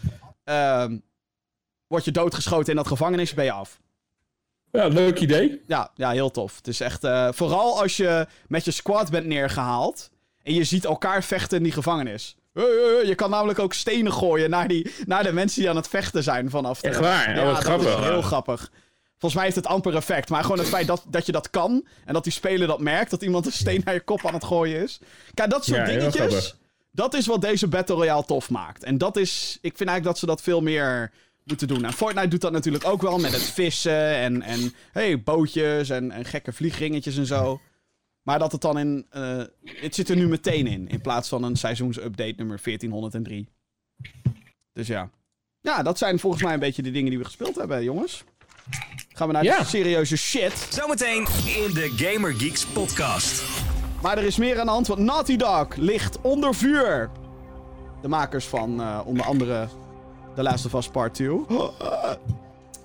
Ehm 0.44 0.98
word 1.86 2.04
je 2.04 2.10
doodgeschoten 2.10 2.70
in 2.70 2.76
dat 2.76 2.86
gevangenis, 2.86 3.34
ben 3.34 3.44
je 3.44 3.52
af. 3.52 3.80
Ja, 4.74 4.86
leuk 4.86 5.20
idee. 5.20 5.60
Ja, 5.66 5.90
ja, 5.94 6.10
heel 6.10 6.30
tof. 6.30 6.56
Het 6.56 6.68
is 6.68 6.80
echt... 6.80 7.04
eh, 7.04 7.28
vooral 7.32 7.80
als 7.82 7.96
je 7.96 8.26
met 8.48 8.64
je 8.64 8.70
squad 8.70 9.10
bent 9.10 9.26
neergehaald... 9.26 10.10
en 10.42 10.54
je 10.54 10.64
ziet 10.64 10.84
elkaar 10.84 11.24
vechten 11.24 11.56
in 11.56 11.62
die 11.62 11.72
gevangenis. 11.72 12.36
Je 13.04 13.12
kan 13.16 13.30
namelijk 13.30 13.58
ook 13.58 13.72
stenen 13.74 14.12
gooien 14.12 14.50
naar, 14.50 14.68
die, 14.68 14.92
naar 15.06 15.22
de 15.22 15.32
mensen 15.32 15.60
die 15.60 15.70
aan 15.70 15.76
het 15.76 15.88
vechten 15.88 16.22
zijn 16.22 16.50
vanaf 16.50 16.80
de... 16.80 16.88
Echt 16.88 17.00
waar? 17.00 17.28
Oh, 17.28 17.34
Ja, 17.34 17.44
wat 17.44 17.54
dat 17.54 17.64
grappig. 17.64 17.98
is 17.98 18.04
heel 18.04 18.22
grappig. 18.22 18.70
Volgens 19.10 19.34
mij 19.34 19.44
heeft 19.44 19.56
het 19.56 19.66
amper 19.66 19.94
effect. 19.96 20.28
Maar 20.28 20.42
gewoon 20.42 20.58
het 20.58 20.68
feit 20.68 20.86
dat, 20.86 21.04
dat 21.08 21.26
je 21.26 21.32
dat 21.32 21.50
kan... 21.50 21.86
en 22.04 22.14
dat 22.14 22.24
die 22.24 22.32
speler 22.32 22.66
dat 22.66 22.80
merkt... 22.80 23.10
dat 23.10 23.22
iemand 23.22 23.46
een 23.46 23.52
steen 23.52 23.82
naar 23.84 23.94
je 23.94 24.00
kop 24.00 24.26
aan 24.26 24.34
het 24.34 24.44
gooien 24.44 24.82
is. 24.82 24.98
Kijk, 25.34 25.50
dat 25.50 25.64
soort 25.64 25.78
Ja, 25.78 25.84
dingetjes... 25.84 26.54
Dat 26.90 27.14
is 27.14 27.26
wat 27.26 27.40
deze 27.40 27.68
Battle 27.68 27.94
Royale 27.94 28.24
tof 28.24 28.50
maakt. 28.50 28.84
En 28.84 28.98
dat 28.98 29.16
is... 29.16 29.58
Ik 29.60 29.76
vind 29.76 29.88
eigenlijk 29.88 30.04
dat 30.04 30.18
ze 30.18 30.26
dat 30.26 30.42
veel 30.42 30.60
meer 30.60 31.10
moeten 31.44 31.68
doen. 31.68 31.84
En 31.84 31.92
Fortnite 31.92 32.28
doet 32.28 32.40
dat 32.40 32.52
natuurlijk 32.52 32.84
ook 32.86 33.02
wel 33.02 33.18
met 33.18 33.32
het 33.32 33.42
vissen 33.42 34.14
en, 34.16 34.42
en 34.42 34.72
hey, 34.92 35.22
bootjes 35.22 35.90
en, 35.90 36.10
en 36.10 36.24
gekke 36.24 36.52
vliegringetjes 36.52 37.16
en 37.16 37.26
zo. 37.26 37.60
Maar 38.22 38.38
dat 38.38 38.52
het 38.52 38.60
dan 38.60 38.78
in... 38.78 39.06
eh, 39.10 39.42
het 39.64 39.94
zit 39.94 40.08
er 40.08 40.16
nu 40.16 40.28
meteen 40.28 40.66
in, 40.66 40.88
in 40.88 41.00
plaats 41.00 41.28
van 41.28 41.42
een 41.42 41.56
seizoensupdate 41.56 42.34
nummer 42.36 42.60
1403. 42.64 43.48
Dus 44.72 44.86
ja. 44.86 45.10
Ja, 45.60 45.82
dat 45.82 45.98
zijn 45.98 46.18
volgens 46.18 46.42
mij 46.42 46.52
een 46.54 46.60
beetje 46.60 46.82
de 46.82 46.90
dingen 46.90 47.10
die 47.10 47.18
we 47.18 47.24
gespeeld 47.24 47.56
hebben, 47.56 47.82
jongens. 47.84 48.24
Gaan 49.12 49.26
we 49.26 49.32
naar 49.32 49.44
Ja. 49.44 49.58
de 49.58 49.64
serieuze 49.64 50.16
shit. 50.16 50.66
Zometeen 50.70 51.18
in 51.46 51.74
de 51.74 51.92
Gamer 51.96 52.32
Geeks 52.34 52.66
podcast. 52.66 53.42
Maar 54.02 54.18
er 54.18 54.24
is 54.24 54.36
meer 54.36 54.58
aan 54.60 54.66
de 54.66 54.72
hand, 54.72 54.86
want 54.86 55.00
Naughty 55.00 55.36
Dog 55.36 55.74
ligt 55.76 56.20
onder 56.20 56.54
vuur. 56.54 57.10
De 58.02 58.08
makers 58.08 58.44
van 58.46 58.80
eh, 58.80 59.00
onder 59.04 59.24
andere 59.26 59.68
The 60.34 60.42
Last 60.42 60.66
of 60.66 60.74
Us 60.74 60.88
Part 60.88 61.14
2. 61.14 61.40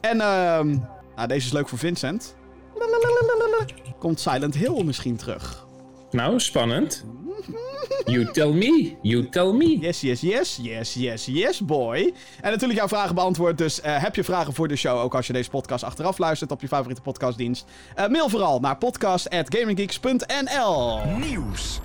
En 0.01 0.21
ehm 0.21 0.77
nou, 1.15 1.31
deze 1.31 1.45
is 1.45 1.51
leuk 1.53 1.69
voor 1.69 1.77
Vincent. 1.77 2.35
Komt 3.99 4.19
Silent 4.19 4.55
Hill 4.55 4.83
misschien 4.83 5.15
terug? 5.15 5.67
Nou, 6.11 6.39
spannend. 6.39 7.05
You 8.05 8.31
tell 8.31 8.51
me. 8.51 8.95
You 9.01 9.29
tell 9.29 9.51
me. 9.51 9.79
Yes, 9.79 10.01
yes, 10.01 10.21
yes, 10.21 10.59
yes, 10.61 10.93
yes, 10.93 11.25
yes, 11.25 11.65
boy. 11.65 12.13
En 12.41 12.51
natuurlijk 12.51 12.79
jouw 12.79 12.87
vragen 12.87 13.15
beantwoord. 13.15 13.57
Dus 13.57 13.81
eh, 13.81 14.03
heb 14.03 14.15
je 14.15 14.23
vragen 14.23 14.53
voor 14.53 14.67
de 14.67 14.75
show, 14.75 14.99
ook 14.99 15.15
als 15.15 15.27
je 15.27 15.33
deze 15.33 15.49
podcast 15.49 15.83
achteraf 15.83 16.17
luistert 16.17 16.51
op 16.51 16.61
je 16.61 16.67
favoriete 16.67 17.01
podcastdienst. 17.01 17.65
Eh, 17.95 18.07
mail 18.07 18.29
vooral 18.29 18.59
naar 18.59 18.77
podcast.gaminggeeks.nl 18.77 21.05
Nieuws. 21.05 21.79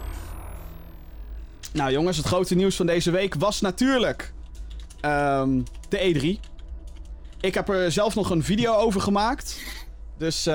Nou 1.72 1.92
jongens, 1.92 2.16
het 2.16 2.26
grote 2.26 2.54
nieuws 2.54 2.76
van 2.76 2.86
deze 2.86 3.10
week 3.10 3.34
was 3.34 3.60
natuurlijk 3.60 4.32
ehm, 5.04 5.60
de 5.88 5.98
E3. 5.98 6.50
Ik 7.40 7.54
heb 7.54 7.68
er 7.68 7.92
zelf 7.92 8.14
nog 8.14 8.30
een 8.30 8.44
video 8.44 8.74
over 8.74 9.00
gemaakt. 9.00 9.60
Dus 10.18 10.46
eh, 10.46 10.54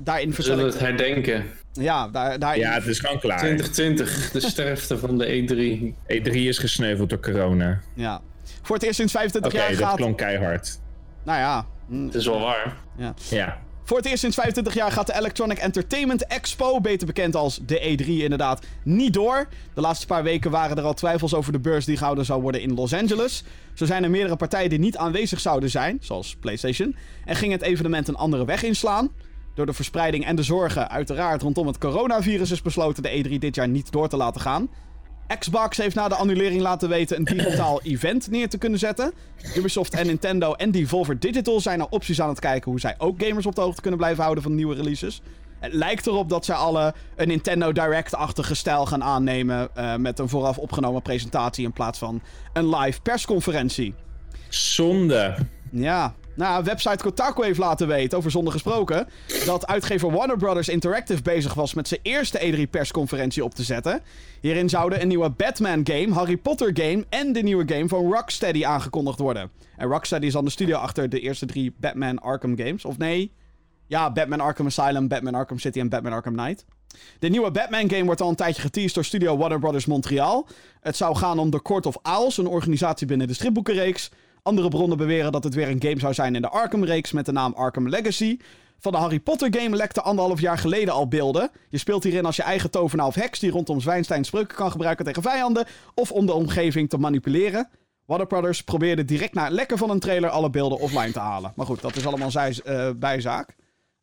daarin 0.00 0.28
We 0.28 0.34
vertel 0.34 0.54
zullen 0.54 0.66
ik... 0.66 0.72
het 0.72 0.80
herdenken. 0.80 1.44
Ja, 1.72 2.08
daar, 2.08 2.38
daarin... 2.38 2.60
Ja, 2.60 2.72
het 2.72 2.86
is 2.86 2.98
gewoon 2.98 3.18
klaar. 3.18 3.38
2020, 3.38 4.30
de 4.30 4.40
sterfte 4.50 4.98
van 4.98 5.18
de 5.18 5.32
E 5.32 5.40
E3. 5.42 5.94
E3 6.16 6.32
is 6.32 6.58
gesneuveld 6.58 7.08
door 7.08 7.20
corona. 7.20 7.80
ja. 7.94 8.20
Voor 8.62 8.76
het 8.76 8.84
eerst 8.84 8.96
sinds 8.96 9.14
Oké, 9.14 9.22
25 9.22 9.60
jaar 9.60 9.76
dat 9.78 9.88
gaat... 9.88 9.96
klonk 9.96 10.18
keihard. 10.18 10.80
Nou 11.22 11.38
ja, 11.38 11.66
hm, 11.88 12.04
Het 12.04 12.14
is 12.14 12.26
wel 12.26 12.40
waar. 12.40 12.76
Ja. 12.96 13.14
Voor 13.84 13.96
het 13.96 14.06
eerst 14.06 14.20
sinds 14.20 14.36
25 14.36 14.74
jaar 14.74 14.92
gaat 14.92 15.06
de 15.06 15.14
Electronic 15.14 15.58
Entertainment 15.58 16.26
Expo, 16.26 16.80
beter 16.80 17.06
bekend 17.06 17.36
als 17.36 17.60
de 17.66 17.80
E3 17.80 18.06
inderdaad, 18.06 18.66
niet 18.82 19.14
door. 19.14 19.48
De 19.74 19.80
laatste 19.80 20.06
paar 20.06 20.22
weken 20.22 20.50
waren 20.50 20.76
er 20.76 20.82
al 20.82 20.94
twijfels 20.94 21.34
over 21.34 21.52
de 21.52 21.58
beurs 21.58 21.84
die 21.84 21.96
gehouden 21.96 22.24
zou 22.24 22.42
worden 22.42 22.60
in 22.60 22.74
Los 22.74 22.94
Angeles. 22.94 23.44
Zo 23.74 23.84
zijn 23.84 24.04
er 24.04 24.10
meerdere 24.10 24.36
partijen 24.36 24.70
die 24.70 24.78
niet 24.78 24.96
aanwezig 24.96 25.40
zouden 25.40 25.70
zijn, 25.70 25.98
zoals 26.00 26.36
PlayStation, 26.36 26.96
en 27.24 27.36
ging 27.36 27.52
het 27.52 27.62
evenement 27.62 28.08
een 28.08 28.16
andere 28.16 28.44
weg 28.44 28.62
inslaan. 28.62 29.10
Door 29.54 29.66
de 29.66 29.72
verspreiding 29.72 30.24
en 30.24 30.36
de 30.36 30.42
zorgen 30.42 30.90
uiteraard 30.90 31.42
rondom 31.42 31.66
het 31.66 31.78
coronavirus 31.78 32.50
is 32.50 32.62
besloten 32.62 33.02
de 33.02 33.24
E3 33.24 33.38
dit 33.38 33.54
jaar 33.54 33.68
niet 33.68 33.92
door 33.92 34.08
te 34.08 34.16
laten 34.16 34.40
gaan. 34.40 34.68
Xbox 35.38 35.76
heeft 35.76 35.94
na 35.94 36.08
de 36.08 36.14
annulering 36.14 36.60
laten 36.60 36.88
weten 36.88 37.16
een 37.16 37.24
digitaal 37.24 37.82
event 37.92 38.30
neer 38.30 38.48
te 38.48 38.58
kunnen 38.58 38.78
zetten. 38.78 39.12
Ubisoft 39.56 39.94
en 39.94 40.06
Nintendo 40.06 40.52
en 40.52 40.70
Devolver 40.70 41.18
Digital 41.18 41.60
zijn 41.60 41.78
naar 41.78 41.86
opties 41.90 42.20
aan 42.20 42.28
het 42.28 42.40
kijken 42.40 42.70
hoe 42.70 42.80
zij 42.80 42.94
ook 42.98 43.22
gamers 43.22 43.46
op 43.46 43.54
de 43.54 43.60
hoogte 43.60 43.80
kunnen 43.80 43.98
blijven 43.98 44.22
houden 44.22 44.42
van 44.42 44.54
nieuwe 44.54 44.74
releases. 44.74 45.22
Het 45.60 45.72
lijkt 45.72 46.06
erop 46.06 46.28
dat 46.28 46.44
zij 46.44 46.54
alle 46.54 46.94
een 47.16 47.28
Nintendo 47.28 47.72
Direct-achtige 47.72 48.54
stijl 48.54 48.86
gaan 48.86 49.02
aannemen 49.02 49.68
eh, 49.74 49.96
met 49.96 50.18
een 50.18 50.28
vooraf 50.28 50.58
opgenomen 50.58 51.02
presentatie 51.02 51.64
in 51.64 51.72
plaats 51.72 51.98
van 51.98 52.22
een 52.52 52.68
live 52.68 53.00
persconferentie. 53.00 53.94
Zonde. 54.48 55.34
Ja, 55.70 56.14
nou, 56.34 56.64
website 56.64 57.02
Kotaku 57.02 57.44
heeft 57.44 57.58
laten 57.58 57.86
weten, 57.86 58.18
over 58.18 58.30
zonde 58.30 58.50
gesproken, 58.50 59.08
dat 59.44 59.66
uitgever 59.66 60.10
Warner 60.10 60.36
Brothers 60.36 60.68
Interactive 60.68 61.22
bezig 61.22 61.54
was 61.54 61.74
met 61.74 61.88
zijn 61.88 62.00
eerste 62.02 62.38
E3-persconferentie 62.38 63.44
op 63.44 63.54
te 63.54 63.62
zetten. 63.62 64.00
Hierin 64.40 64.68
zouden 64.68 65.00
een 65.00 65.08
nieuwe 65.08 65.30
Batman-game, 65.30 66.12
Harry 66.12 66.36
Potter-game 66.36 67.04
en 67.08 67.32
de 67.32 67.42
nieuwe 67.42 67.74
game 67.74 67.88
van 67.88 68.12
Rocksteady 68.12 68.64
aangekondigd 68.64 69.18
worden. 69.18 69.50
En 69.76 69.88
Rocksteady 69.88 70.26
is 70.26 70.32
dan 70.32 70.44
de 70.44 70.50
studio 70.50 70.76
achter 70.76 71.08
de 71.08 71.20
eerste 71.20 71.46
drie 71.46 71.74
Batman 71.80 72.18
Arkham 72.18 72.56
games. 72.56 72.84
Of 72.84 72.98
nee, 72.98 73.32
ja, 73.86 74.12
Batman 74.12 74.40
Arkham 74.40 74.66
Asylum, 74.66 75.08
Batman 75.08 75.34
Arkham 75.34 75.58
City 75.58 75.78
en 75.78 75.88
Batman 75.88 76.12
Arkham 76.12 76.36
Knight. 76.36 76.64
De 77.18 77.28
nieuwe 77.28 77.50
Batman-game 77.50 78.04
wordt 78.04 78.20
al 78.20 78.28
een 78.28 78.34
tijdje 78.34 78.62
geteased 78.62 78.94
door 78.94 79.04
studio 79.04 79.36
Warner 79.36 79.58
Brothers 79.58 79.86
Montreal. 79.86 80.48
Het 80.80 80.96
zou 80.96 81.16
gaan 81.16 81.38
om 81.38 81.50
The 81.50 81.62
Court 81.62 81.86
of 81.86 81.96
Owls, 82.02 82.38
een 82.38 82.46
organisatie 82.46 83.06
binnen 83.06 83.26
de 83.26 83.34
stripboekenreeks. 83.34 84.10
Andere 84.42 84.68
bronnen 84.68 84.98
beweren 84.98 85.32
dat 85.32 85.44
het 85.44 85.54
weer 85.54 85.68
een 85.68 85.82
game 85.82 85.98
zou 85.98 86.14
zijn 86.14 86.34
in 86.34 86.42
de 86.42 86.48
Arkham-reeks 86.48 87.12
met 87.12 87.26
de 87.26 87.32
naam 87.32 87.52
Arkham 87.52 87.88
Legacy. 87.88 88.38
Van 88.78 88.92
de 88.92 88.98
Harry 88.98 89.20
Potter-game 89.20 89.76
lekte 89.76 90.02
anderhalf 90.02 90.40
jaar 90.40 90.58
geleden 90.58 90.94
al 90.94 91.08
beelden. 91.08 91.50
Je 91.68 91.78
speelt 91.78 92.04
hierin 92.04 92.24
als 92.24 92.36
je 92.36 92.42
eigen 92.42 92.70
tovenaar 92.70 93.06
of 93.06 93.14
heks 93.14 93.38
die 93.38 93.50
rondom 93.50 93.80
Zwijnstein 93.80 94.24
spreuken 94.24 94.56
kan 94.56 94.70
gebruiken 94.70 95.04
tegen 95.04 95.22
vijanden 95.22 95.66
of 95.94 96.12
om 96.12 96.26
de 96.26 96.32
omgeving 96.32 96.88
te 96.88 96.98
manipuleren. 96.98 97.68
Warner 98.06 98.26
Brothers 98.26 98.62
probeerde 98.62 99.04
direct 99.04 99.34
na 99.34 99.44
het 99.44 99.52
lekken 99.52 99.78
van 99.78 99.90
een 99.90 100.00
trailer 100.00 100.30
alle 100.30 100.50
beelden 100.50 100.78
offline 100.78 101.12
te 101.12 101.18
halen. 101.18 101.52
Maar 101.56 101.66
goed, 101.66 101.80
dat 101.80 101.96
is 101.96 102.06
allemaal 102.06 102.30
zij, 102.30 102.60
uh, 102.64 102.90
bijzaak. 102.96 103.56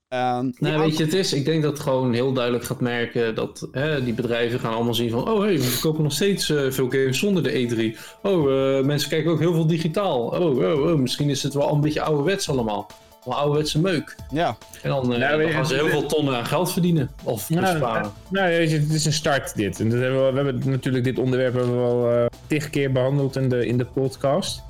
Nou, 0.10 0.52
weet 0.60 0.98
je, 0.98 1.04
het 1.04 1.14
is, 1.14 1.34
ik 1.34 1.46
denk 1.46 1.64
dat 1.64 1.72
het 1.72 1.82
gewoon 1.82 2.14
heel 2.14 2.34
duidelijk 2.34 2.66
gaat 2.66 2.80
merken 2.80 3.36
dat 3.36 3.68
hè, 3.72 4.04
die 4.04 4.14
bedrijven 4.14 4.60
gaan 4.60 4.74
allemaal 4.74 4.94
zien 4.94 5.10
van, 5.10 5.30
oh 5.30 5.40
hey, 5.40 5.58
we 5.58 5.64
verkopen 5.64 6.04
nog 6.04 6.14
steeds 6.14 6.50
uh, 6.50 6.72
veel 6.72 6.90
games 6.90 7.20
zonder 7.20 7.44
de 7.44 7.52
E3. 7.52 8.00
Oh, 8.22 8.50
uh, 8.50 8.86
mensen 8.86 9.10
kijken 9.10 9.32
ook 9.32 9.40
heel 9.40 9.54
veel 9.54 9.68
digitaal. 9.68 10.20
Oh, 10.20 10.58
oh, 10.58 10.82
oh, 10.82 11.00
misschien 11.00 11.30
is 11.30 11.44
het 11.44 11.54
wel 11.54 11.74
een 11.74 11.82
beetje 11.82 12.02
ouderwets 12.02 12.50
allemaal. 12.50 12.88
Wel 13.26 13.36
ouderwetse 13.36 13.80
meuk. 13.80 14.16
Ja. 14.32 14.58
En 14.82 14.90
dan, 14.90 15.08
nou, 15.08 15.42
dan 15.42 15.52
gaan 15.52 15.66
ze 15.66 15.76
heel 15.76 15.88
veel 15.88 16.06
tonnen 16.06 16.36
aan 16.36 16.46
geld 16.46 16.72
verdienen. 16.72 17.10
Of 17.24 17.50
nou, 17.50 17.72
besparen. 17.72 18.12
Nou, 18.30 18.50
weet 18.50 18.72
je, 18.72 18.80
het 18.80 18.94
is 18.94 19.06
een 19.06 19.14
start 19.14 19.56
dit. 19.56 19.80
En 19.80 19.90
dat 19.90 20.00
hebben 20.00 20.26
we, 20.26 20.32
we 20.32 20.36
hebben 20.36 20.70
natuurlijk 20.72 21.04
dit 21.04 21.20
onderwerp 21.20 21.54
hebben 21.54 21.78
we 21.78 21.90
al 21.90 22.30
tig 22.48 22.70
keer 22.70 22.92
behandeld 22.92 23.36
in 23.36 23.50
de, 23.50 23.66
in 23.66 23.78
de 23.78 23.86
podcast. 23.86 24.64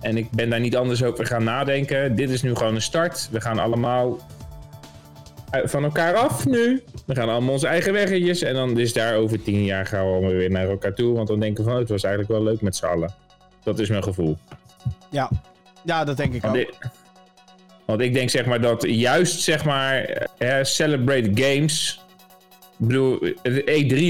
En 0.00 0.16
ik 0.16 0.30
ben 0.30 0.50
daar 0.50 0.60
niet 0.60 0.76
anders 0.76 1.02
over 1.02 1.26
gaan 1.26 1.44
nadenken. 1.44 2.16
Dit 2.16 2.30
is 2.30 2.42
nu 2.42 2.54
gewoon 2.54 2.74
een 2.74 2.82
start. 2.82 3.28
We 3.30 3.40
gaan 3.40 3.58
allemaal 3.58 4.18
van 5.50 5.84
elkaar 5.84 6.14
af 6.14 6.46
nu. 6.46 6.82
We 7.06 7.14
gaan 7.14 7.28
allemaal 7.28 7.52
onze 7.52 7.66
eigen 7.66 7.92
weggetjes. 7.92 8.42
En 8.42 8.54
dan 8.54 8.78
is 8.78 8.92
daar 8.92 9.14
over 9.14 9.42
tien 9.42 9.64
jaar 9.64 9.86
gaan 9.86 10.06
we 10.06 10.12
allemaal 10.12 10.32
weer 10.32 10.50
naar 10.50 10.68
elkaar 10.68 10.94
toe. 10.94 11.14
Want 11.14 11.28
dan 11.28 11.40
denken 11.40 11.64
we 11.64 11.70
van, 11.70 11.78
het 11.78 11.88
was 11.88 12.02
eigenlijk 12.02 12.32
wel 12.32 12.42
leuk 12.42 12.60
met 12.60 12.76
z'n 12.76 12.86
allen. 12.86 13.14
Dat 13.62 13.78
is 13.78 13.88
mijn 13.88 14.02
gevoel. 14.02 14.36
Ja, 15.10 15.30
ja 15.84 16.04
dat 16.04 16.16
denk 16.16 16.34
ik 16.34 16.42
want 16.42 16.56
ook. 16.56 16.62
Ik, 16.62 16.74
want 17.84 18.00
ik 18.00 18.14
denk 18.14 18.30
zeg 18.30 18.46
maar 18.46 18.60
dat 18.60 18.84
juist 18.86 19.40
zeg 19.40 19.64
maar 19.64 20.02
eh, 20.38 20.62
Celebrate 20.62 21.30
Games... 21.34 22.00
Ik 22.78 22.86
bedoel, 22.86 23.18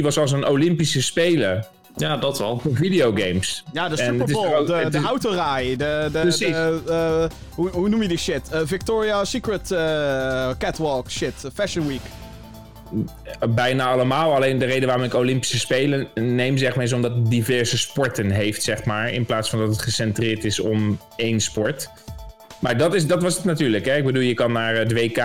E3 0.01 0.03
was 0.03 0.19
als 0.19 0.33
een 0.33 0.47
Olympische 0.47 1.03
Spelen. 1.03 1.67
Ja, 2.01 2.17
dat 2.17 2.39
wel. 2.39 2.63
Videogames. 2.73 3.65
Ja, 3.73 3.89
de 3.89 3.97
Super 3.97 4.33
Bowl, 4.33 4.65
de, 4.67 4.89
de 4.91 4.99
autorij, 4.99 5.77
de, 5.77 6.09
de, 6.13 6.37
de 6.39 6.81
uh, 6.89 7.25
hoe, 7.55 7.71
hoe, 7.71 7.89
noem 7.89 8.03
je 8.03 8.09
die 8.09 8.19
shit? 8.19 8.51
Uh, 8.53 8.61
Victoria 8.65 9.25
Secret 9.25 9.71
uh, 9.71 10.51
Catwalk 10.59 11.11
shit, 11.11 11.35
Fashion 11.55 11.87
Week. 11.87 12.01
Bijna 13.55 13.91
allemaal. 13.91 14.35
Alleen 14.35 14.59
de 14.59 14.65
reden 14.65 14.87
waarom 14.87 15.05
ik 15.05 15.15
Olympische 15.15 15.59
Spelen 15.59 16.09
neem, 16.15 16.57
zeg 16.57 16.75
maar, 16.75 16.85
is 16.85 16.93
omdat 16.93 17.15
het 17.15 17.31
diverse 17.31 17.79
sporten 17.79 18.31
heeft, 18.31 18.63
zeg 18.63 18.85
maar. 18.85 19.13
In 19.13 19.27
plaats 19.27 19.51
van 19.51 19.59
dat 19.59 19.69
het 19.69 19.83
gecentreerd 19.83 20.45
is 20.45 20.61
om 20.61 20.99
één 21.17 21.41
sport. 21.41 21.91
Maar 22.61 22.77
dat, 22.77 22.95
is, 22.95 23.07
dat 23.07 23.23
was 23.23 23.35
het 23.35 23.45
natuurlijk. 23.45 23.85
Hè? 23.85 23.97
Ik 23.97 24.05
bedoel, 24.05 24.23
je 24.23 24.35
kan 24.35 24.53
naar 24.53 24.75
het 24.75 24.93
WK 24.93 25.23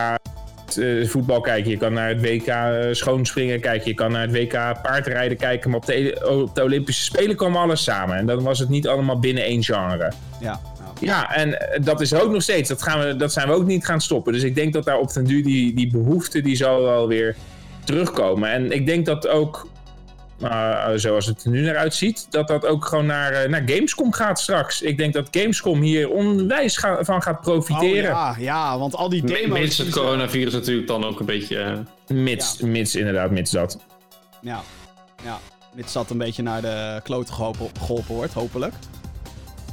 voetbal 1.04 1.42
kijken, 1.42 1.72
je 1.72 1.78
kan 1.78 1.94
naar 1.94 2.10
het 2.10 2.22
WK 2.22 2.48
uh, 2.48 2.78
schoonspringen 2.92 3.60
kijken, 3.60 3.88
je 3.88 3.94
kan 3.94 4.12
naar 4.12 4.22
het 4.22 4.32
WK 4.32 4.82
paardrijden 4.82 5.38
kijken. 5.38 5.70
Maar 5.70 5.80
op 5.80 5.86
de, 5.86 6.28
op 6.46 6.56
de 6.56 6.64
Olympische 6.64 7.04
Spelen 7.04 7.36
kwam 7.36 7.56
alles 7.56 7.84
samen. 7.84 8.18
En 8.18 8.26
dan 8.26 8.44
was 8.44 8.60
het 8.60 8.70
niet 8.70 8.88
allemaal 8.88 9.20
binnen 9.20 9.44
één 9.44 9.64
genre. 9.64 10.12
Ja. 10.40 10.60
Ja, 11.00 11.36
en 11.36 11.58
dat 11.84 12.02
is 12.02 12.14
ook 12.14 12.32
nog 12.32 12.42
steeds. 12.42 12.70
Dat, 12.70 12.82
gaan 12.82 13.00
we, 13.00 13.16
dat 13.16 13.34
zijn 13.34 13.48
we 13.48 13.54
ook 13.54 13.66
niet 13.66 13.86
gaan 13.86 14.02
stoppen. 14.02 14.34
Dus 14.34 14.44
ik 14.44 14.56
denk 14.56 14.74
dat 14.74 14.84
daar 14.84 15.00
op 15.00 15.14
den 15.14 15.24
duur 15.24 15.44
die, 15.44 15.74
die 15.74 15.92
behoefte, 15.92 16.42
die 16.42 16.56
zal 16.56 16.82
wel 16.82 17.08
weer 17.08 17.36
terugkomen. 17.84 18.50
En 18.50 18.72
ik 18.72 18.86
denk 18.86 19.06
dat 19.06 19.28
ook 19.28 19.68
uh, 20.44 20.88
zoals 20.96 21.26
het 21.26 21.44
er 21.44 21.50
nu 21.50 21.62
naar 21.62 21.78
uitziet, 21.78 22.28
dat 22.30 22.48
dat 22.48 22.66
ook 22.66 22.86
gewoon 22.86 23.06
naar, 23.06 23.44
uh, 23.44 23.50
naar 23.50 23.62
Gamescom 23.66 24.14
gaat 24.14 24.40
straks. 24.40 24.82
Ik 24.82 24.98
denk 24.98 25.14
dat 25.14 25.28
Gamescom 25.32 25.82
hier 25.82 26.10
onwijs 26.10 26.78
ga, 26.78 27.04
van 27.04 27.22
gaat 27.22 27.42
profiteren. 27.42 28.12
Oh, 28.12 28.16
ja, 28.16 28.36
ja, 28.38 28.78
want 28.78 28.96
al 28.96 29.10
die 29.10 29.24
demo's... 29.26 29.60
Mits 29.60 29.78
het 29.78 29.90
coronavirus 29.90 30.54
natuurlijk 30.54 30.88
dan 30.88 31.06
ook 31.06 31.20
een 31.20 31.26
beetje... 31.26 31.86
Uh... 32.08 32.18
Mits, 32.18 32.58
ja. 32.60 32.68
mits, 32.68 32.96
inderdaad, 32.96 33.32
mits 33.32 33.52
dat. 33.52 33.80
Ja, 34.42 34.62
ja. 35.24 35.40
Mits 35.76 35.94
dat 35.94 36.10
een 36.10 36.18
beetje 36.18 36.44
naar 36.44 36.62
de 36.62 37.00
kloten 37.04 37.34
geholpen, 37.34 37.70
geholpen 37.80 38.16
wordt, 38.16 38.34
hopelijk. 38.34 38.74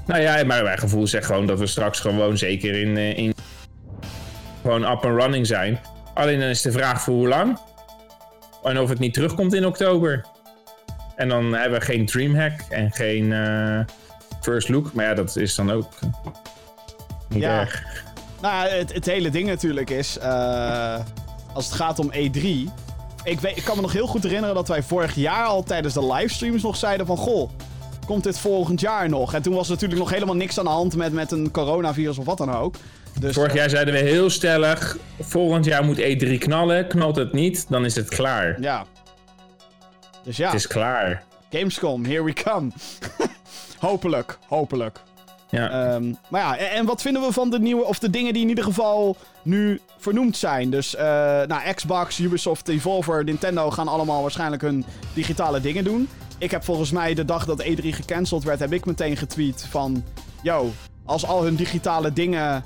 Nou 0.07 0.21
ja, 0.23 0.45
maar 0.45 0.63
mijn 0.63 0.79
gevoel 0.79 1.07
zegt 1.07 1.27
gewoon 1.27 1.47
dat 1.47 1.59
we 1.59 1.67
straks 1.67 2.01
gewoon 2.01 2.39
zeker 2.39 2.75
in, 2.75 2.97
in 2.97 3.35
gewoon 4.63 4.83
up 4.83 5.05
and 5.05 5.21
running 5.21 5.47
zijn. 5.47 5.81
Alleen 6.15 6.41
dan 6.41 6.49
is 6.49 6.63
de 6.63 6.73
vraag 6.73 7.03
voor 7.03 7.15
hoe 7.15 7.29
lang. 7.29 7.59
En 8.63 8.79
of 8.79 8.89
het 8.89 8.99
niet 8.99 9.15
terugkomt 9.15 9.55
in 9.55 9.67
oktober. 9.67 10.25
En 11.21 11.29
dan 11.29 11.53
hebben 11.53 11.79
we 11.79 11.85
geen 11.85 12.07
Dreamhack 12.07 12.61
en 12.69 12.93
geen 12.93 13.25
uh, 13.25 13.81
First 14.41 14.69
Look. 14.69 14.93
Maar 14.93 15.05
ja, 15.05 15.15
dat 15.15 15.37
is 15.37 15.55
dan 15.55 15.71
ook 15.71 15.93
niet 17.29 17.43
ja. 17.43 17.61
erg. 17.61 17.85
Nou, 18.41 18.69
het, 18.69 18.93
het, 18.93 19.07
hele 19.07 19.31
ding 19.31 19.49
natuurlijk 19.49 19.91
is... 19.91 20.19
Uh, 20.19 20.99
als 21.53 21.65
het 21.65 21.75
gaat 21.75 21.99
om 21.99 22.13
E3... 22.13 22.47
Ik, 23.25 23.41
weet, 23.41 23.57
ik 23.57 23.65
kan 23.65 23.77
me 23.77 23.83
nog 23.83 23.93
heel 23.93 24.07
goed 24.07 24.23
herinneren 24.23 24.55
dat 24.55 24.69
wij 24.69 24.83
vorig 24.83 25.15
jaar 25.15 25.45
al 25.45 25.63
tijdens 25.63 25.95
de 25.95 26.13
livestreams 26.13 26.63
nog 26.63 26.77
zeiden 26.77 27.07
van... 27.07 27.17
Goh, 27.17 27.51
komt 28.07 28.25
dit 28.25 28.39
volgend 28.39 28.81
jaar 28.81 29.09
nog? 29.09 29.35
En 29.35 29.43
toen 29.43 29.55
was 29.55 29.67
er 29.67 29.73
natuurlijk 29.73 30.01
nog 30.01 30.11
helemaal 30.11 30.37
niks 30.37 30.59
aan 30.59 30.65
de 30.65 30.71
hand 30.71 30.97
met, 30.97 31.13
met 31.13 31.33
een 31.33 31.51
coronavirus 31.51 32.19
of 32.19 32.25
wat 32.25 32.39
dan 32.39 32.55
ook. 32.55 32.75
Dus, 33.21 33.35
Vorig 33.35 33.55
jaar 33.55 33.71
zeiden 33.71 33.95
we 33.95 34.01
heel 34.01 34.31
stellig: 34.31 34.97
volgend 35.21 35.65
jaar 35.65 35.85
moet 35.85 36.01
E3 36.01 36.39
knallen. 36.39 36.87
Knalt 36.87 37.17
het 37.17 37.33
niet, 37.33 37.67
dan 37.69 37.85
is 37.85 37.95
het 37.95 38.09
klaar. 38.09 38.61
Ja, 38.61 38.87
dus 40.23 40.37
ja. 40.37 40.47
Het 40.47 40.55
is 40.55 40.67
klaar. 40.67 41.23
Gamescom, 41.51 42.05
here 42.05 42.25
we 42.25 42.33
come. 42.33 42.71
hopelijk, 43.79 44.39
hopelijk. 44.49 45.01
Ja. 45.51 45.95
Um, 45.95 46.17
maar 46.29 46.41
ja, 46.41 46.57
en, 46.57 46.87
wat 46.87 47.03
vinden 47.03 47.23
we 47.23 47.33
van 47.33 47.51
de 47.51 47.59
nieuwe, 47.59 47.85
of 47.85 47.99
de 47.99 48.11
dingen 48.11 48.33
die 48.33 48.43
in 48.43 48.49
ieder 48.49 48.65
geval 48.65 49.17
nu 49.43 49.81
vernoemd 49.99 50.37
zijn? 50.37 50.71
Dus, 50.71 50.95
uh, 50.95 51.01
nou, 51.43 51.73
Xbox, 51.75 52.19
Ubisoft, 52.19 52.69
Evolver, 52.69 53.25
Nintendo 53.25 53.71
gaan 53.71 53.89
allemaal 53.89 54.23
waarschijnlijk 54.23 54.63
hun 54.63 54.85
digitale 55.15 55.61
dingen 55.61 55.85
doen. 55.85 56.09
Ik 56.39 56.51
heb 56.51 56.65
volgens 56.65 56.91
mij 56.91 57.15
de 57.15 57.25
dag 57.25 57.45
dat 57.45 57.63
E3 57.63 57.89
gecanceld 57.89 58.45
werd, 58.45 58.59
heb 58.59 58.73
ik 58.73 58.85
meteen 58.85 59.17
getweet 59.17 59.67
van... 59.71 60.05
Yo, 60.43 60.71
als 61.05 61.27
al 61.27 61.43
hun 61.43 61.55
digitale 61.55 62.13
dingen 62.13 62.65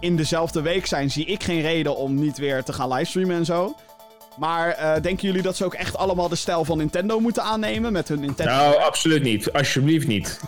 in 0.00 0.16
dezelfde 0.16 0.60
week 0.60 0.86
zijn, 0.86 1.10
zie 1.10 1.24
ik 1.24 1.42
geen 1.42 1.60
reden 1.60 1.96
om 1.96 2.14
niet 2.14 2.38
weer 2.38 2.62
te 2.62 2.72
gaan 2.72 2.92
livestreamen 2.92 3.36
en 3.36 3.44
zo. 3.44 3.74
Maar 4.36 4.68
uh, 4.68 5.02
denken 5.02 5.26
jullie 5.26 5.42
dat 5.42 5.56
ze 5.56 5.64
ook 5.64 5.74
echt 5.74 5.96
allemaal 5.96 6.28
de 6.28 6.36
stijl 6.36 6.64
van 6.64 6.78
Nintendo 6.78 7.20
moeten 7.20 7.42
aannemen 7.42 7.92
met 7.92 8.08
hun 8.08 8.20
Nintendo? 8.20 8.52
Nou, 8.52 8.76
absoluut 8.76 9.22
niet. 9.22 9.52
Alsjeblieft 9.52 10.06
niet. 10.06 10.40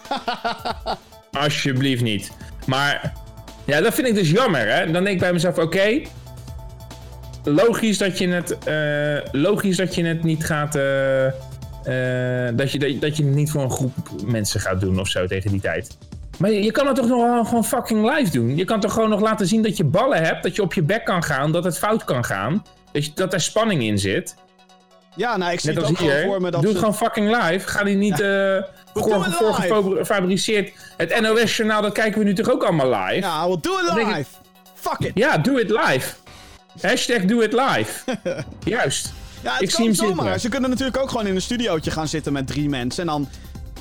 Alsjeblieft 1.33 2.03
niet. 2.03 2.33
Maar 2.67 3.13
ja, 3.65 3.81
dat 3.81 3.95
vind 3.95 4.07
ik 4.07 4.15
dus 4.15 4.31
jammer. 4.31 4.75
Hè? 4.75 4.85
Dan 4.91 5.03
denk 5.03 5.15
ik 5.15 5.19
bij 5.19 5.33
mezelf, 5.33 5.59
oké. 5.59 6.03
logisch 7.45 7.99
dat 7.99 8.19
je 8.19 8.29
het, 8.29 8.59
uh, 8.69 9.33
logisch 9.43 9.77
dat 9.77 9.95
je 9.95 10.05
het 10.05 10.23
niet 10.23 10.45
gaat. 10.45 10.77
Uh, 10.77 10.83
dat, 12.57 12.73
je, 12.73 12.79
dat, 12.79 13.01
dat 13.01 13.17
je 13.17 13.25
het 13.25 13.35
niet 13.35 13.51
voor 13.51 13.63
een 13.63 13.71
groep 13.71 13.95
mensen 14.25 14.61
gaat 14.61 14.81
doen 14.81 15.01
of 15.01 15.09
zo 15.09 15.27
tegen 15.27 15.51
die 15.51 15.61
tijd. 15.61 15.97
Maar 16.39 16.51
je, 16.51 16.63
je 16.63 16.71
kan 16.71 16.87
het 16.87 16.97
toch 16.97 17.09
nog 17.09 17.49
gewoon 17.49 17.65
fucking 17.65 18.15
live 18.15 18.31
doen? 18.31 18.57
Je 18.57 18.65
kan 18.65 18.81
toch 18.81 18.93
gewoon 18.93 19.09
nog 19.09 19.21
laten 19.21 19.47
zien 19.47 19.63
dat 19.63 19.77
je 19.77 19.85
ballen 19.85 20.23
hebt, 20.23 20.43
dat 20.43 20.57
je 20.57 20.63
op 20.63 20.75
je 20.75 20.83
bek 20.83 21.05
kan 21.05 21.23
gaan, 21.23 21.53
dat 21.53 21.65
het 21.65 21.79
fout 21.79 22.05
kan 22.05 22.25
gaan. 22.25 22.63
Dat, 22.99 23.07
je, 23.07 23.13
dat 23.15 23.33
er 23.33 23.41
spanning 23.41 23.83
in 23.83 23.99
zit. 23.99 24.35
Ja, 25.17 25.37
nou, 25.37 25.53
ik 25.53 25.61
zie 25.61 25.73
Net 25.73 25.83
het 25.83 25.91
ook 25.91 25.99
hier. 25.99 26.23
voor 26.23 26.41
me 26.41 26.51
dat 26.51 26.61
Doe 26.61 26.71
het 26.71 26.79
gewoon 26.79 26.95
fucking 26.95 27.43
live. 27.43 27.69
Ga 27.69 27.85
die 27.85 27.97
niet 27.97 28.19
ja. 28.19 28.57
uh, 28.57 28.63
gefabriceerd. 29.97 30.73
Het 30.97 31.21
NOS-journaal, 31.21 31.83
dat 31.83 31.93
kijken 31.93 32.19
we 32.19 32.25
nu 32.25 32.35
toch 32.35 32.51
ook 32.51 32.63
allemaal 32.63 33.05
live? 33.05 33.27
Ja, 33.27 33.47
well, 33.47 33.59
do 33.61 33.79
it 33.79 33.95
live. 33.95 34.25
Fuck 34.75 34.99
it. 34.99 35.11
Ja, 35.15 35.39
do 35.39 35.57
it 35.57 35.71
live. 35.71 36.15
Hashtag 36.81 37.25
do 37.25 37.41
it 37.41 37.53
live. 37.53 38.17
Juist. 38.65 39.13
Ja, 39.43 39.53
het 39.53 39.63
ik 39.63 39.69
kan 39.69 39.77
zie 39.77 39.85
hem 39.85 39.95
zomaar. 39.95 40.23
zitten. 40.23 40.41
Ze 40.41 40.49
kunnen 40.49 40.71
natuurlijk 40.71 40.97
ook 40.99 41.11
gewoon 41.11 41.27
in 41.27 41.35
een 41.35 41.43
studiootje 41.43 41.91
gaan 41.91 42.09
zitten 42.09 42.33
met 42.33 42.47
drie 42.47 42.69
mensen. 42.69 43.01
En 43.01 43.09
dan 43.09 43.29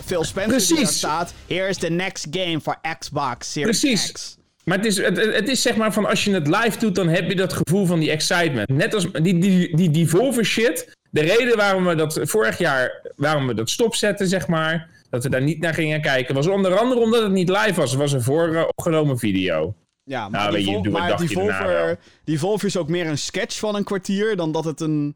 Phil 0.05 0.23
Spencer 0.23 0.57
die 0.57 0.67
daar 0.67 0.77
Precies. 0.77 0.97
staat. 0.97 1.33
Here 1.47 1.67
is 1.67 1.77
the 1.77 1.89
next 1.89 2.27
game 2.31 2.61
for 2.61 2.77
Xbox 2.99 3.51
Series 3.51 3.79
Precies. 3.79 4.11
X. 4.11 4.36
Maar 4.67 4.77
het 4.77 4.85
is, 4.85 4.97
het, 4.97 5.17
het 5.17 5.49
is 5.49 5.61
zeg 5.61 5.75
maar 5.75 5.93
van 5.93 6.05
als 6.05 6.23
je 6.23 6.33
het 6.33 6.47
live 6.47 6.79
doet, 6.79 6.95
dan 6.95 7.07
heb 7.07 7.29
je 7.29 7.35
dat 7.35 7.53
gevoel 7.53 7.85
van 7.85 7.99
die 7.99 8.11
excitement. 8.11 8.69
Net 8.69 8.93
als 8.93 9.11
die, 9.11 9.37
die, 9.37 9.75
die 9.75 9.89
Devolver 9.89 10.45
shit. 10.45 10.95
De 11.09 11.21
reden 11.21 11.57
waarom 11.57 11.85
we 11.85 11.95
dat 11.95 12.19
vorig 12.23 12.57
jaar, 12.57 13.01
waarom 13.15 13.47
we 13.47 13.53
dat 13.53 13.69
stopzetten, 13.69 14.27
zeg 14.27 14.47
maar. 14.47 14.89
Dat 15.09 15.23
we 15.23 15.29
daar 15.29 15.41
niet 15.41 15.59
naar 15.59 15.73
gingen 15.73 16.01
kijken, 16.01 16.35
was 16.35 16.47
onder 16.47 16.77
andere 16.77 16.99
omdat 16.99 17.23
het 17.23 17.31
niet 17.31 17.49
live 17.49 17.73
was. 17.73 17.91
Het 17.91 17.99
was 17.99 18.11
een 18.11 18.21
voor 18.21 18.55
eh, 18.55 18.63
opgenomen 18.67 19.17
video. 19.19 19.75
Ja, 20.03 20.29
maar, 20.29 20.41
Nou, 20.41 20.55
die, 20.55 20.81
je, 20.81 20.89
maar 20.89 21.17
die, 21.17 21.27
wel. 21.27 21.43
Volver, 21.43 21.99
die 22.23 22.39
Volver 22.39 22.67
is 22.67 22.77
ook 22.77 22.89
meer 22.89 23.07
een 23.07 23.17
sketch 23.17 23.59
van 23.59 23.75
een 23.75 23.83
kwartier 23.83 24.35
dan 24.35 24.51
dat 24.51 24.65
het 24.65 24.79
een, 24.81 25.15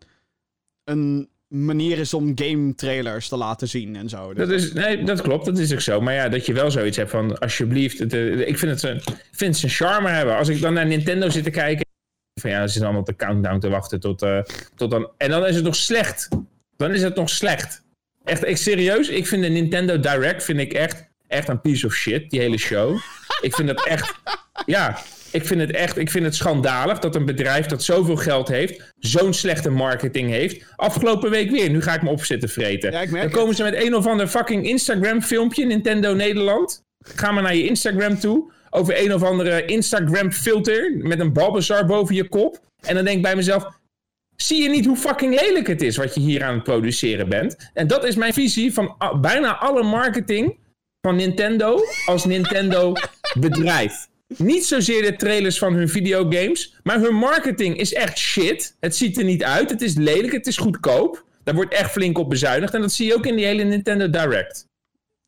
een 0.84 1.30
manier 1.52 1.98
is 2.00 2.14
om 2.14 2.32
game 2.36 2.76
trailers 2.76 3.28
te 3.28 3.38
laten 3.38 3.68
zien 3.68 3.96
en 3.96 4.10
zo. 4.10 4.34
Dus- 4.34 4.48
Dat, 4.48 4.60
is, 4.60 4.74
nee, 4.74 5.04
dat 5.04 5.22
klopt, 5.22 5.46
dat 5.46 5.58
is 5.58 5.74
ook 5.74 5.82
zo. 5.82 6.02
Maar 6.02 6.14
ja, 6.14 6.30
dat 6.30 6.46
je 6.46 6.54
wel 6.54 6.72
zoiets 6.72 6.98
hebt 6.98 7.10
van, 7.10 7.38
alsjeblieft. 7.40 8.00
Het, 8.00 8.14
eh, 8.14 8.40
ik 8.48 8.58
vind 8.58 8.82
het, 8.82 9.04
een- 9.38 9.54
zijn 9.56 9.72
charme 9.72 10.10
hebben. 10.10 10.38
Als 10.38 10.48
ik 10.48 10.62
dan 10.62 10.74
naar 10.74 10.86
Nintendo 10.86 11.30
zit 11.30 11.44
te 11.44 11.50
kijken. 11.50 11.86
Van 12.42 12.50
ja, 12.50 12.62
ze 12.62 12.68
zitten 12.68 12.84
allemaal 12.84 13.02
op 13.02 13.08
de 13.08 13.16
countdown 13.16 13.60
te 13.60 13.70
wachten 13.70 14.00
tot, 14.00 14.22
eh, 14.22 14.40
tot 14.76 14.92
dan. 14.92 15.10
En 15.18 15.30
dan 15.30 15.48
is 15.48 15.56
het 15.56 15.64
nog 15.64 15.76
slecht. 15.76 16.28
Dan 16.78 16.92
is 16.92 17.02
het 17.02 17.16
nog 17.16 17.30
slecht. 17.30 17.84
Echt, 18.24 18.46
ik 18.48 18.58
serieus, 18.58 19.10
ik 19.10 19.28
vind 19.28 19.44
de 19.44 19.50
Nintendo 19.50 20.00
Direct 20.00 20.44
vind 20.44 20.60
ik 20.60 20.74
echt, 20.74 21.10
echt 21.28 21.48
een 21.48 21.62
piece 21.62 21.86
of 21.86 21.94
shit, 21.94 22.30
die 22.30 22.40
hele 22.40 22.58
show. 22.58 22.98
ik 23.42 23.56
vind 23.56 23.70
het 23.70 23.86
echt, 23.86 24.14
ja, 24.66 25.00
ik 25.32 25.46
vind 25.46 25.62
het 25.62 25.72
echt, 25.72 25.98
ik 25.98 26.12
vind 26.12 26.26
het 26.26 26.36
schandalig 26.36 27.00
dat 27.00 27.16
een 27.16 27.26
bedrijf 27.26 27.66
dat 27.66 27.84
zoveel 27.84 28.16
geld 28.16 28.48
heeft, 28.48 28.94
zo'n 28.98 29.34
slechte 29.34 29.70
marketing 29.70 30.30
heeft. 30.30 30.66
Afgelopen 30.76 31.30
week 31.30 31.52
weer, 31.52 31.70
nu 31.70 31.82
ga 31.82 31.94
ik 31.94 32.02
me 32.02 32.10
op 32.10 32.24
zitten 32.24 32.50
vreten. 32.50 32.92
Ja, 32.92 33.06
dan 33.06 33.30
komen 33.30 33.56
ze 33.56 33.64
met 33.64 33.84
een 33.84 33.96
of 33.96 34.08
ander 34.08 34.28
fucking 34.28 34.68
Instagram 34.68 35.22
filmpje, 35.22 35.66
Nintendo 35.66 36.14
Nederland. 36.14 36.82
Ga 37.04 37.32
maar 37.32 37.44
naar 37.44 37.56
je 37.56 37.68
Instagram 37.68 38.20
toe, 38.20 38.52
over 38.70 39.04
een 39.04 39.14
of 39.14 39.24
andere 39.24 39.66
Instagram 39.66 40.32
filter 40.32 40.98
met 40.98 41.20
een 41.20 41.34
Bulbasaur 41.34 41.86
boven 41.86 42.16
je 42.16 42.28
kop. 42.28 42.60
En 42.82 42.96
dan 42.96 43.04
denk 43.04 43.18
ik 43.18 43.24
bij 43.24 43.36
mezelf, 43.36 43.80
zie 44.36 44.64
je 44.64 44.70
niet 44.70 44.86
hoe 44.86 44.98
fucking 44.98 45.42
lelijk 45.42 45.68
het 45.68 45.82
is 45.82 45.98
wat 45.98 46.16
je 46.16 46.22
hier 46.22 46.44
aan 46.44 46.54
het 46.54 46.64
produceren 46.64 47.30
bent? 47.30 47.70
En 47.74 47.88
dat 47.88 48.06
is 48.06 48.16
mijn 48.16 48.34
visie 48.34 48.74
van 48.74 48.96
bijna 49.22 49.58
alle 49.58 49.84
marketing 49.84 50.60
van 51.02 51.16
Nintendo 51.16 51.80
als 52.06 52.26
Nintendo 52.26 52.94
bedrijf. 53.40 54.10
Niet 54.38 54.66
zozeer 54.66 55.02
de 55.02 55.16
trailers 55.16 55.58
van 55.58 55.74
hun 55.74 55.90
videogames, 55.90 56.76
maar 56.84 57.00
hun 57.00 57.16
marketing 57.16 57.78
is 57.78 57.94
echt 57.94 58.18
shit. 58.18 58.76
Het 58.80 58.96
ziet 58.96 59.18
er 59.18 59.24
niet 59.24 59.44
uit, 59.44 59.70
het 59.70 59.82
is 59.82 59.96
lelijk, 59.96 60.34
het 60.34 60.48
is 60.48 60.58
goedkoop. 60.58 61.26
Daar 61.44 61.56
wordt 61.56 61.74
echt 61.74 61.92
flink 61.92 62.18
op 62.18 62.30
bezuinigd 62.30 62.74
en 62.74 62.82
dat 62.82 62.92
zie 62.92 63.06
je 63.08 63.16
ook 63.16 63.26
in 63.26 63.36
die 63.36 63.46
hele 63.46 63.64
Nintendo 63.64 64.10
Direct. 64.10 64.68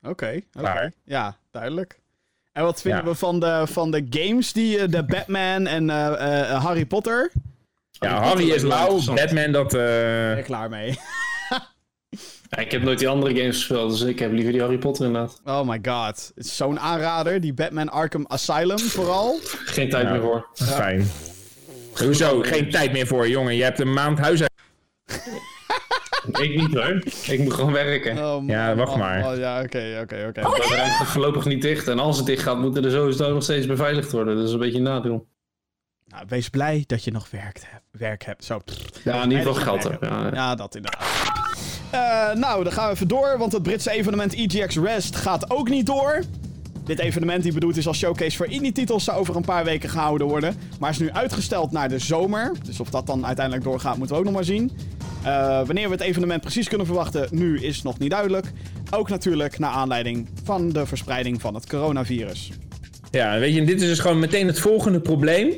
Oké, 0.01 0.39
oké. 0.59 0.91
Ja, 1.05 1.37
duidelijk. 1.51 1.99
En 2.51 2.63
wat 2.63 2.81
vinden 2.81 3.03
Ja. 3.03 3.09
we 3.09 3.15
van 3.15 3.39
de, 3.39 3.63
van 3.67 3.91
de 3.91 4.05
games, 4.09 4.53
die, 4.53 4.79
eh, 4.79 4.87
de 4.89 5.03
Batman 5.05 5.67
en 5.67 5.89
eh, 5.89 6.41
eh, 6.51 6.63
Harry 6.63 6.85
Potter? 6.85 7.31
Ja, 7.91 8.21
Harry 8.21 8.51
is 8.51 8.61
lauw. 8.61 9.03
Batman 9.05 9.51
dat... 9.51 9.71
Ben 9.71 10.37
ik 10.37 10.43
klaar 10.43 10.69
mee. 10.69 10.97
Ik 12.59 12.71
heb 12.71 12.81
nooit 12.83 12.99
die 12.99 13.07
andere 13.07 13.35
games 13.35 13.55
gespeeld, 13.57 13.91
dus 13.91 14.01
ik 14.01 14.19
heb 14.19 14.31
liever 14.31 14.51
die 14.51 14.61
Harry 14.61 14.77
Potter 14.77 15.05
inderdaad. 15.05 15.41
Oh 15.45 15.67
my 15.67 15.79
god. 15.81 16.31
Het 16.35 16.45
is 16.45 16.55
zo'n 16.55 16.79
aanrader. 16.79 17.41
Die 17.41 17.53
Batman 17.53 17.89
Arkham 17.89 18.25
Asylum 18.27 18.79
vooral. 18.79 19.39
Geen 19.43 19.89
tijd 19.89 20.03
Ja. 20.05 20.11
meer 20.11 20.21
voor. 20.21 20.47
Fijn. 20.53 21.07
Hoezo? 22.03 22.41
Geen 22.41 22.69
tijd 22.69 22.91
meer 22.91 23.07
voor, 23.07 23.29
jongen. 23.29 23.55
Je 23.55 23.63
hebt 23.63 23.79
een 23.79 23.93
maand 23.93 24.19
huis 24.19 24.41
Ik 26.31 26.55
niet 26.55 26.73
hoor. 26.73 27.03
Ik 27.27 27.39
moet 27.39 27.53
gewoon 27.53 27.71
werken. 27.71 28.17
Oh, 28.17 28.47
Ja, 28.47 28.75
wacht 28.75 28.89
man, 28.89 28.99
maar. 28.99 29.19
man. 29.19 29.39
Ja, 29.39 29.61
oké, 29.61 29.99
oké, 30.01 30.25
oké. 30.27 30.41
Maar 30.41 30.51
de 30.59 30.67
ruimte 30.75 30.95
gaat 30.95 31.07
voorlopig 31.07 31.45
niet 31.45 31.61
dicht. 31.61 31.87
En 31.87 31.99
als 31.99 32.17
het 32.17 32.25
dicht 32.25 32.43
gaat, 32.43 32.57
moeten 32.57 32.83
er 32.85 32.91
sowieso 32.91 33.33
nog 33.33 33.43
steeds 33.43 33.65
beveiligd 33.65 34.11
worden. 34.11 34.35
Dat 34.35 34.47
is 34.47 34.51
een 34.53 34.59
beetje 34.59 34.77
een 34.77 34.83
nadeel. 34.83 35.27
Nou, 36.05 36.25
wees 36.27 36.49
blij 36.49 36.83
dat 36.87 37.03
je 37.03 37.11
nog 37.11 37.29
werkt, 37.29 37.63
hebt- 37.69 37.83
werk 37.91 38.23
hebt. 38.25 38.43
Zo. 38.43 38.59
pff. 38.65 39.03
Ja, 39.03 39.23
in 39.23 39.31
ieder 39.31 39.45
geval 39.45 39.61
geld 39.79 39.97
ja. 40.01 40.29
Ja, 40.33 40.55
dat 40.55 40.75
inderdaad. 40.75 41.03
Eh, 41.93 42.33
nou, 42.33 42.63
dan 42.63 42.73
gaan 42.73 42.87
we 42.87 42.93
even 42.93 43.07
door, 43.07 43.35
want 43.37 43.51
het 43.51 43.63
Britse 43.63 43.91
evenement 43.91 44.33
EGX 44.33 44.77
Rest 44.77 45.15
gaat 45.15 45.51
ook 45.51 45.69
niet 45.69 45.85
door. 45.85 46.23
Dit 46.85 46.99
evenement, 46.99 47.43
die 47.43 47.53
bedoeld 47.53 47.77
is 47.77 47.87
als 47.87 47.97
showcase 47.97 48.37
voor 48.37 48.45
indie-titels, 48.45 49.03
zou 49.03 49.19
over 49.19 49.35
een 49.35 49.45
paar 49.45 49.63
weken 49.63 49.89
gehouden 49.89 50.27
worden. 50.27 50.55
Maar 50.79 50.89
is 50.89 50.97
nu 50.97 51.11
uitgesteld 51.11 51.71
naar 51.71 51.89
de 51.89 51.99
zomer. 51.99 52.51
Dus 52.63 52.79
of 52.79 52.89
dat 52.89 53.07
dan 53.07 53.25
uiteindelijk 53.25 53.65
doorgaat, 53.65 53.97
moeten 53.97 54.15
we 54.15 54.21
ook 54.21 54.27
nog 54.27 54.35
maar 54.35 54.43
zien. 54.43 54.71
Eh, 55.23 55.65
wanneer 55.65 55.85
we 55.85 55.93
het 55.93 56.01
evenement 56.01 56.41
precies 56.41 56.67
kunnen 56.67 56.85
verwachten, 56.87 57.27
nu 57.31 57.61
is 57.61 57.81
nog 57.81 57.99
niet 57.99 58.09
duidelijk. 58.09 58.51
Ook 58.91 59.09
natuurlijk 59.09 59.59
naar 59.59 59.71
aanleiding 59.71 60.29
van 60.43 60.69
de 60.69 60.85
verspreiding 60.85 61.41
van 61.41 61.53
het 61.53 61.67
coronavirus. 61.67 62.51
Ja, 63.11 63.39
weet 63.39 63.53
je, 63.53 63.63
dit 63.63 63.81
is 63.81 63.87
dus 63.87 63.99
gewoon 63.99 64.19
meteen 64.19 64.47
het 64.47 64.59
volgende 64.59 64.99
probleem. 64.99 65.53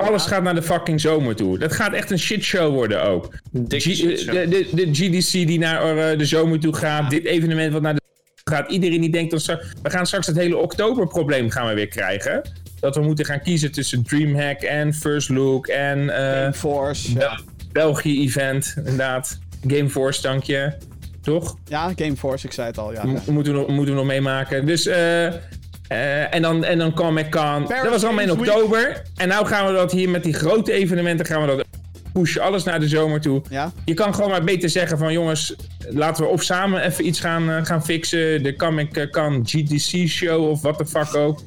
Alles 0.00 0.26
gaat 0.26 0.42
naar 0.42 0.54
de 0.54 0.62
fucking 0.62 1.00
zomer 1.00 1.36
toe. 1.36 1.58
Dat 1.58 1.72
gaat 1.72 1.92
echt 1.92 2.10
een 2.10 2.18
shitshow 2.18 2.72
worden 2.74 3.02
ook. 3.02 3.28
G- 3.68 3.80
shitshow. 3.80 4.34
de, 4.34 4.48
de, 4.48 4.68
de 4.74 4.88
GDC 4.92 5.32
die 5.32 5.58
naar 5.58 5.96
eh, 6.12 6.18
de 6.18 6.24
zomer 6.24 6.60
toe 6.60 6.74
gaat. 6.76 7.10
Dit 7.10 7.24
evenement 7.24 7.72
wat 7.72 7.82
naar 7.82 7.94
de 7.94 8.00
gaat. 8.44 8.70
Iedereen 8.70 9.00
die 9.00 9.10
denkt 9.10 9.30
dat 9.30 9.42
ze... 9.42 9.64
We 9.82 9.90
gaan 9.90 10.06
straks 10.06 10.26
het 10.26 10.36
hele 10.36 10.56
oktoberprobleem 10.56 11.50
gaan 11.50 11.66
we 11.68 11.74
weer 11.74 11.88
krijgen. 11.88 12.42
Dat 12.80 12.94
we 12.94 13.02
moeten 13.02 13.24
gaan 13.24 13.40
kiezen 13.42 13.72
tussen 13.72 14.02
Dreamhack 14.02 14.60
en 14.60 14.94
First 14.94 15.28
Look 15.28 15.66
en 15.66 16.10
eh, 16.16 16.40
Gameforce. 16.42 17.12
Bel- 17.12 17.38
België-event. 17.72 18.74
Inderdaad. 18.76 19.38
Gameforce, 19.66 20.22
dank 20.22 20.42
je. 20.42 20.72
Toch? 21.22 21.56
Ja, 21.64 21.92
Gameforce, 21.96 22.46
ik 22.46 22.52
zei 22.52 22.66
het 22.66 22.78
al. 22.78 22.92
Ja. 22.92 23.04
Moeten, 23.04 23.52
we 23.52 23.58
nog, 23.58 23.68
moeten 23.68 23.94
we 23.94 24.00
nog 24.00 24.08
meemaken. 24.08 24.66
Dus, 24.66 24.86
eh, 24.86 25.32
eh, 25.90 26.34
en, 26.34 26.42
dan, 26.42 26.64
en 26.64 26.78
dan 26.78 26.94
Comic 26.94 27.30
Con. 27.30 27.66
Dat 27.68 27.88
was 27.88 28.04
allemaal 28.04 28.24
in 28.24 28.28
Week. 28.28 28.38
oktober. 28.38 29.02
En 29.16 29.28
nou 29.28 29.46
gaan 29.46 29.66
we 29.66 29.72
dat 29.72 29.92
hier 29.92 30.08
met 30.08 30.22
die 30.22 30.32
grote 30.32 30.72
evenementen 30.72 31.26
gaan 31.26 31.40
we 31.40 31.46
dat 31.46 31.64
pushen. 32.12 32.42
Alles 32.42 32.64
naar 32.64 32.80
de 32.80 32.88
zomer 32.88 33.20
toe. 33.20 33.42
Ja? 33.48 33.72
Je 33.84 33.94
kan 33.94 34.14
gewoon 34.14 34.30
maar 34.30 34.44
beter 34.44 34.68
zeggen 34.68 34.98
van 34.98 35.12
jongens, 35.12 35.54
laten 35.88 36.24
we 36.24 36.30
of 36.30 36.42
samen 36.42 36.82
even 36.82 37.06
iets 37.06 37.20
gaan, 37.20 37.50
eh, 37.50 37.64
gaan 37.64 37.84
fixen. 37.84 38.42
De 38.42 38.56
Comic 38.56 39.08
Con 39.10 39.42
GDC 39.46 40.08
show 40.08 40.48
of 40.48 40.62
wat 40.62 40.78
de 40.78 40.86
fuck 40.86 41.14
ook. 41.14 41.40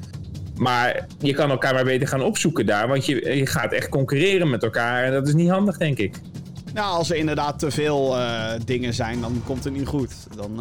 Maar 0.56 1.06
je 1.18 1.32
kan 1.34 1.50
elkaar 1.50 1.74
maar 1.74 1.84
beter 1.84 2.08
gaan 2.08 2.22
opzoeken 2.22 2.66
daar. 2.66 2.88
Want 2.88 3.06
je, 3.06 3.36
je 3.36 3.46
gaat 3.46 3.72
echt 3.72 3.88
concurreren 3.88 4.50
met 4.50 4.62
elkaar. 4.62 5.04
En 5.04 5.12
dat 5.12 5.28
is 5.28 5.34
niet 5.34 5.50
handig, 5.50 5.76
denk 5.76 5.98
ik. 5.98 6.20
Nou, 6.74 6.96
als 6.96 7.10
er 7.10 7.16
inderdaad 7.16 7.58
te 7.58 7.70
veel 7.70 8.18
eh, 8.18 8.52
dingen 8.64 8.94
zijn, 8.94 9.20
dan 9.20 9.42
komt 9.44 9.64
het 9.64 9.72
niet 9.72 9.86
goed. 9.86 10.14
Dan, 10.36 10.60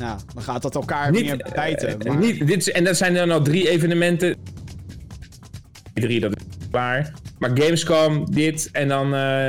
ja, 0.00 0.16
dan 0.34 0.42
gaat 0.42 0.62
dat 0.62 0.74
elkaar 0.74 1.10
Niet, 1.10 1.24
meer 1.24 1.46
bijten. 1.54 1.88
eh, 2.00 2.06
maar- 2.06 2.16
niet, 2.16 2.46
dit, 2.46 2.70
en 2.70 2.84
dat 2.84 2.96
zijn 2.96 3.14
dan 3.14 3.30
al 3.30 3.42
drie 3.42 3.68
evenementen. 3.70 4.36
Drie, 5.94 6.20
dat 6.20 6.36
is 6.36 6.66
klaar. 6.70 7.12
Maar 7.38 7.50
Gamescom, 7.54 8.30
dit 8.34 8.68
en 8.72 8.88
dan. 8.88 9.14
eh, 9.14 9.48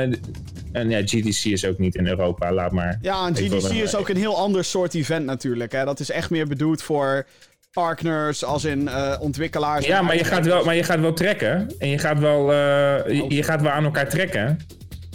en 0.72 0.90
ja, 0.90 1.00
GDC 1.04 1.44
is 1.44 1.64
ook 1.64 1.78
niet 1.78 1.94
in 1.94 2.06
Europa, 2.06 2.52
laat 2.52 2.72
maar. 2.72 2.98
Ja, 3.02 3.26
en 3.26 3.36
GDC 3.36 3.70
is 3.72 3.96
ook 3.96 4.08
een 4.08 4.16
heel 4.16 4.36
ander 4.36 4.64
soort 4.64 4.94
event 4.94 5.24
natuurlijk. 5.26 5.72
Hè. 5.72 5.84
Dat 5.84 6.00
is 6.00 6.10
echt 6.10 6.30
meer 6.30 6.46
bedoeld 6.46 6.82
voor 6.82 7.26
partners, 7.72 8.44
als 8.44 8.64
in 8.64 8.88
eh, 8.88 9.16
ontwikkelaars. 9.20 9.86
Ja, 9.86 10.02
maar 10.02 10.16
je, 10.16 10.24
gaat 10.24 10.46
wel, 10.46 10.64
maar 10.64 10.74
je 10.76 10.82
gaat 10.82 11.00
wel 11.00 11.12
trekken. 11.12 11.74
En 11.78 11.88
je 11.88 11.98
gaat 11.98 12.18
wel, 12.18 12.52
je, 12.52 13.24
je 13.28 13.42
gaat 13.42 13.62
wel 13.62 13.70
aan 13.70 13.84
elkaar 13.84 14.08
trekken. 14.08 14.58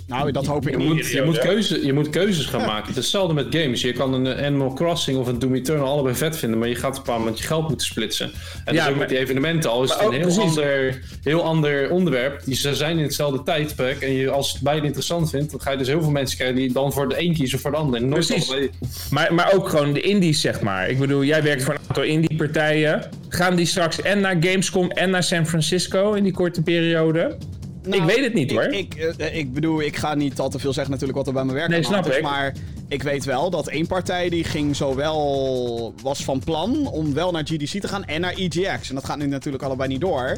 Nou, 0.07 0.31
dat 0.31 0.45
hoop 0.45 0.65
ik 0.67 0.71
Je 0.71 0.77
niet. 0.77 0.87
moet, 0.87 1.07
je, 1.07 1.21
moet 1.21 1.37
keuze, 1.39 1.85
je 1.85 1.93
moet 1.93 2.09
keuzes 2.09 2.45
gaan 2.45 2.61
maken. 2.65 2.87
Het 2.87 2.89
is 2.89 2.95
hetzelfde 2.95 3.33
met 3.33 3.45
games. 3.49 3.81
Je 3.81 3.91
kan 3.93 4.13
een 4.13 4.27
eh, 4.27 4.45
Animal 4.45 4.73
Crossing 4.73 5.17
of 5.17 5.27
een 5.27 5.39
Doom 5.39 5.55
Eternal 5.55 5.87
allebei 5.87 6.15
vet 6.15 6.37
vinden, 6.37 6.59
maar 6.59 6.67
je 6.67 6.75
gaat 6.75 6.89
op 6.89 6.95
een 6.95 7.01
bepaald 7.01 7.19
moment 7.19 7.39
je 7.39 7.45
geld 7.45 7.67
moeten 7.67 7.87
splitsen. 7.87 8.31
En 8.65 8.73
Ja, 8.73 8.83
dus 8.83 8.93
ook 8.93 8.99
met 8.99 9.09
die 9.09 9.17
evenementen 9.17 9.69
al 9.69 9.83
is 9.83 9.89
het 9.91 10.01
een 10.01 10.11
heel 10.11 10.21
precies. 10.21 10.39
ander, 10.39 11.01
heel 11.23 11.43
ander 11.43 11.89
onderwerp. 11.91 12.41
Ze 12.51 12.75
zijn 12.75 12.97
in 12.97 13.03
hetzelfde 13.03 13.43
tijdperk 13.43 14.01
en 14.01 14.11
je, 14.11 14.29
als 14.29 14.53
het 14.53 14.61
beide 14.61 14.85
interessant 14.85 15.29
vindt, 15.29 15.51
dan 15.51 15.61
ga 15.61 15.71
je 15.71 15.77
dus 15.77 15.87
heel 15.87 16.01
veel 16.01 16.11
mensen 16.11 16.37
krijgen 16.37 16.57
die 16.57 16.71
dan 16.71 16.93
voor 16.93 17.09
de 17.09 17.15
een 17.21 17.33
kiezen 17.33 17.55
of 17.55 17.61
voor 17.61 17.71
de 17.71 17.77
ander. 17.77 18.01
Nooit 18.01 18.25
Precies. 18.27 18.49
allebei- 18.49 18.69
Maar, 19.11 19.33
maar 19.33 19.53
ook 19.53 19.69
gewoon 19.69 19.93
de 19.93 20.01
indies, 20.01 20.41
zeg 20.41 20.61
maar. 20.61 20.89
Ik 20.89 20.99
bedoel, 20.99 21.23
jij 21.23 21.43
werkt 21.43 21.63
voor 21.63 21.73
een 21.73 21.79
aantal 21.87 22.03
indie-partijen. 22.03 23.09
Gaan 23.29 23.55
die 23.55 23.65
straks 23.65 24.01
en 24.01 24.19
naar 24.19 24.35
Gamescom 24.39 24.91
en 24.91 25.09
naar 25.09 25.23
San 25.23 25.47
Francisco 25.47 26.13
in 26.13 26.23
die 26.23 26.33
korte 26.33 26.61
periode? 26.61 27.37
Nou, 27.87 28.01
ik 28.01 28.07
weet 28.15 28.23
het 28.23 28.33
niet, 28.33 28.51
hoor. 28.51 28.63
Ik, 28.63 28.95
eh, 28.95 29.37
ik 29.37 29.53
bedoel, 29.53 29.81
ik 29.81 29.95
ga 29.95 30.15
niet 30.15 30.39
al 30.39 30.49
te 30.49 30.59
veel 30.59 30.73
zeggen 30.73 30.91
natuurlijk 30.91 31.17
wat 31.17 31.27
er 31.27 31.33
bij 31.33 31.43
mijn 31.43 31.57
werk 31.57 31.69
Nee, 31.69 31.83
snap 31.83 32.07
is, 32.07 32.15
ik. 32.15 32.21
Maar 32.21 32.53
ik 32.87 33.03
weet 33.03 33.25
wel 33.25 33.49
dat 33.49 33.67
één 33.67 33.87
partij 33.87 34.29
die 34.29 34.43
ging 34.43 34.75
zowel... 34.75 35.93
was 36.01 36.23
van 36.23 36.39
plan 36.39 36.87
om 36.87 37.13
wel 37.13 37.31
naar 37.31 37.45
GDC 37.45 37.81
te 37.81 37.87
gaan 37.87 38.05
en 38.05 38.21
naar 38.21 38.33
EGX. 38.33 38.89
En 38.89 38.95
dat 38.95 39.05
gaat 39.05 39.17
nu 39.17 39.27
natuurlijk 39.27 39.63
allebei 39.63 39.89
niet 39.89 40.01
door. 40.01 40.37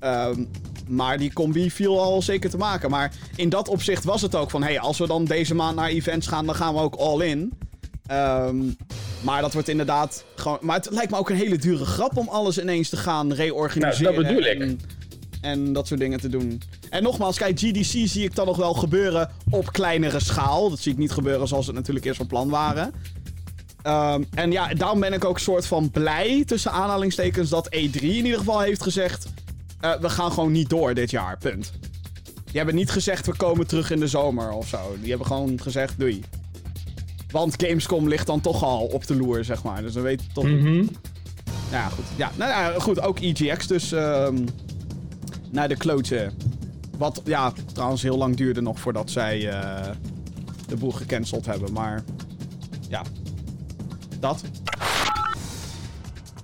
Ehm, 0.00 0.44
maar 0.88 1.18
die 1.18 1.32
combi 1.32 1.70
viel 1.70 2.00
al 2.00 2.22
zeker 2.22 2.50
te 2.50 2.56
maken. 2.56 2.90
Maar 2.90 3.12
in 3.36 3.48
dat 3.48 3.68
opzicht 3.68 4.04
was 4.04 4.22
het 4.22 4.34
ook 4.34 4.50
van... 4.50 4.62
Hey, 4.62 4.80
als 4.80 4.98
we 4.98 5.06
dan 5.06 5.24
deze 5.24 5.54
maand 5.54 5.76
naar 5.76 5.88
events 5.88 6.26
gaan, 6.26 6.46
dan 6.46 6.54
gaan 6.54 6.74
we 6.74 6.80
ook 6.80 6.94
all 6.94 7.20
in. 7.20 7.52
Ehm, 8.06 8.56
maar 9.20 9.40
dat 9.40 9.52
wordt 9.52 9.68
inderdaad 9.68 10.24
gewoon... 10.34 10.58
Maar 10.60 10.76
het 10.76 10.90
lijkt 10.90 11.10
me 11.10 11.18
ook 11.18 11.30
een 11.30 11.36
hele 11.36 11.58
dure 11.58 11.84
grap 11.84 12.16
om 12.16 12.28
alles 12.28 12.58
ineens 12.58 12.88
te 12.88 12.96
gaan 12.96 13.32
reorganiseren. 13.32 14.12
Nou, 14.12 14.24
dat 14.24 14.34
bedoel 14.34 14.50
ik. 14.50 14.60
En, 14.60 14.80
en 15.46 15.72
dat 15.72 15.86
soort 15.86 16.00
dingen 16.00 16.20
te 16.20 16.28
doen. 16.28 16.62
En 16.90 17.02
nogmaals, 17.02 17.38
kijk, 17.38 17.58
GDC 17.58 18.08
zie 18.08 18.24
ik 18.24 18.34
dan 18.34 18.46
nog 18.46 18.56
wel 18.56 18.74
gebeuren 18.74 19.30
op 19.50 19.72
kleinere 19.72 20.20
schaal. 20.20 20.70
Dat 20.70 20.78
zie 20.78 20.92
ik 20.92 20.98
niet 20.98 21.12
gebeuren 21.12 21.48
zoals 21.48 21.66
het 21.66 21.74
natuurlijk 21.74 22.04
eerst 22.06 22.18
van 22.18 22.26
plan 22.26 22.48
waren. 22.48 22.92
Ehm, 23.82 24.22
en 24.34 24.52
ja, 24.52 24.74
daarom 24.74 25.00
ben 25.00 25.12
ik 25.12 25.24
ook 25.24 25.38
soort 25.38 25.66
van 25.66 25.90
blij, 25.90 26.44
tussen 26.44 26.70
aanhalingstekens, 26.70 27.50
dat 27.50 27.66
E3 27.66 28.00
in 28.00 28.24
ieder 28.24 28.38
geval 28.38 28.60
heeft 28.60 28.82
gezegd... 28.82 29.26
eh, 29.80 30.00
we 30.00 30.08
gaan 30.08 30.32
gewoon 30.32 30.52
niet 30.52 30.68
door 30.68 30.94
dit 30.94 31.10
jaar, 31.10 31.38
punt. 31.38 31.72
Die 32.44 32.56
hebben 32.56 32.74
niet 32.74 32.90
gezegd, 32.90 33.26
we 33.26 33.36
komen 33.36 33.66
terug 33.66 33.90
in 33.90 34.00
de 34.00 34.06
zomer 34.06 34.50
of 34.50 34.68
zo. 34.68 34.96
Die 35.00 35.08
hebben 35.08 35.26
gewoon 35.26 35.60
gezegd, 35.60 35.98
doei. 35.98 36.22
Want 37.30 37.62
Gamescom 37.62 38.08
ligt 38.08 38.26
dan 38.26 38.40
toch 38.40 38.64
al 38.64 38.86
op 38.86 39.06
de 39.06 39.16
loer, 39.16 39.44
zeg 39.44 39.62
maar. 39.62 39.82
Dus 39.82 39.92
dan 39.92 40.02
weet 40.02 40.22
je 40.22 40.32
toch... 40.32 40.44
Mhm. 40.44 40.84
Ja, 41.70 41.88
goed. 41.88 42.04
Ja, 42.16 42.30
nou 42.36 42.50
ja, 42.50 42.80
goed. 42.80 43.00
Ook 43.00 43.18
EGX 43.20 43.66
dus 43.66 43.92
ehm, 43.92 44.36
naar 45.50 45.68
de 45.68 45.76
klootje. 45.76 46.30
Wat, 46.98 47.20
ja, 47.24 47.52
trouwens 47.72 48.02
heel 48.02 48.16
lang 48.16 48.36
duurde 48.36 48.60
nog 48.60 48.80
voordat 48.80 49.10
zij 49.10 49.48
eh, 49.48 49.88
de 50.68 50.76
boel 50.76 50.90
gecanceld 50.90 51.46
hebben. 51.46 51.72
Maar 51.72 52.04
ja, 52.88 53.02
dat. 54.20 54.42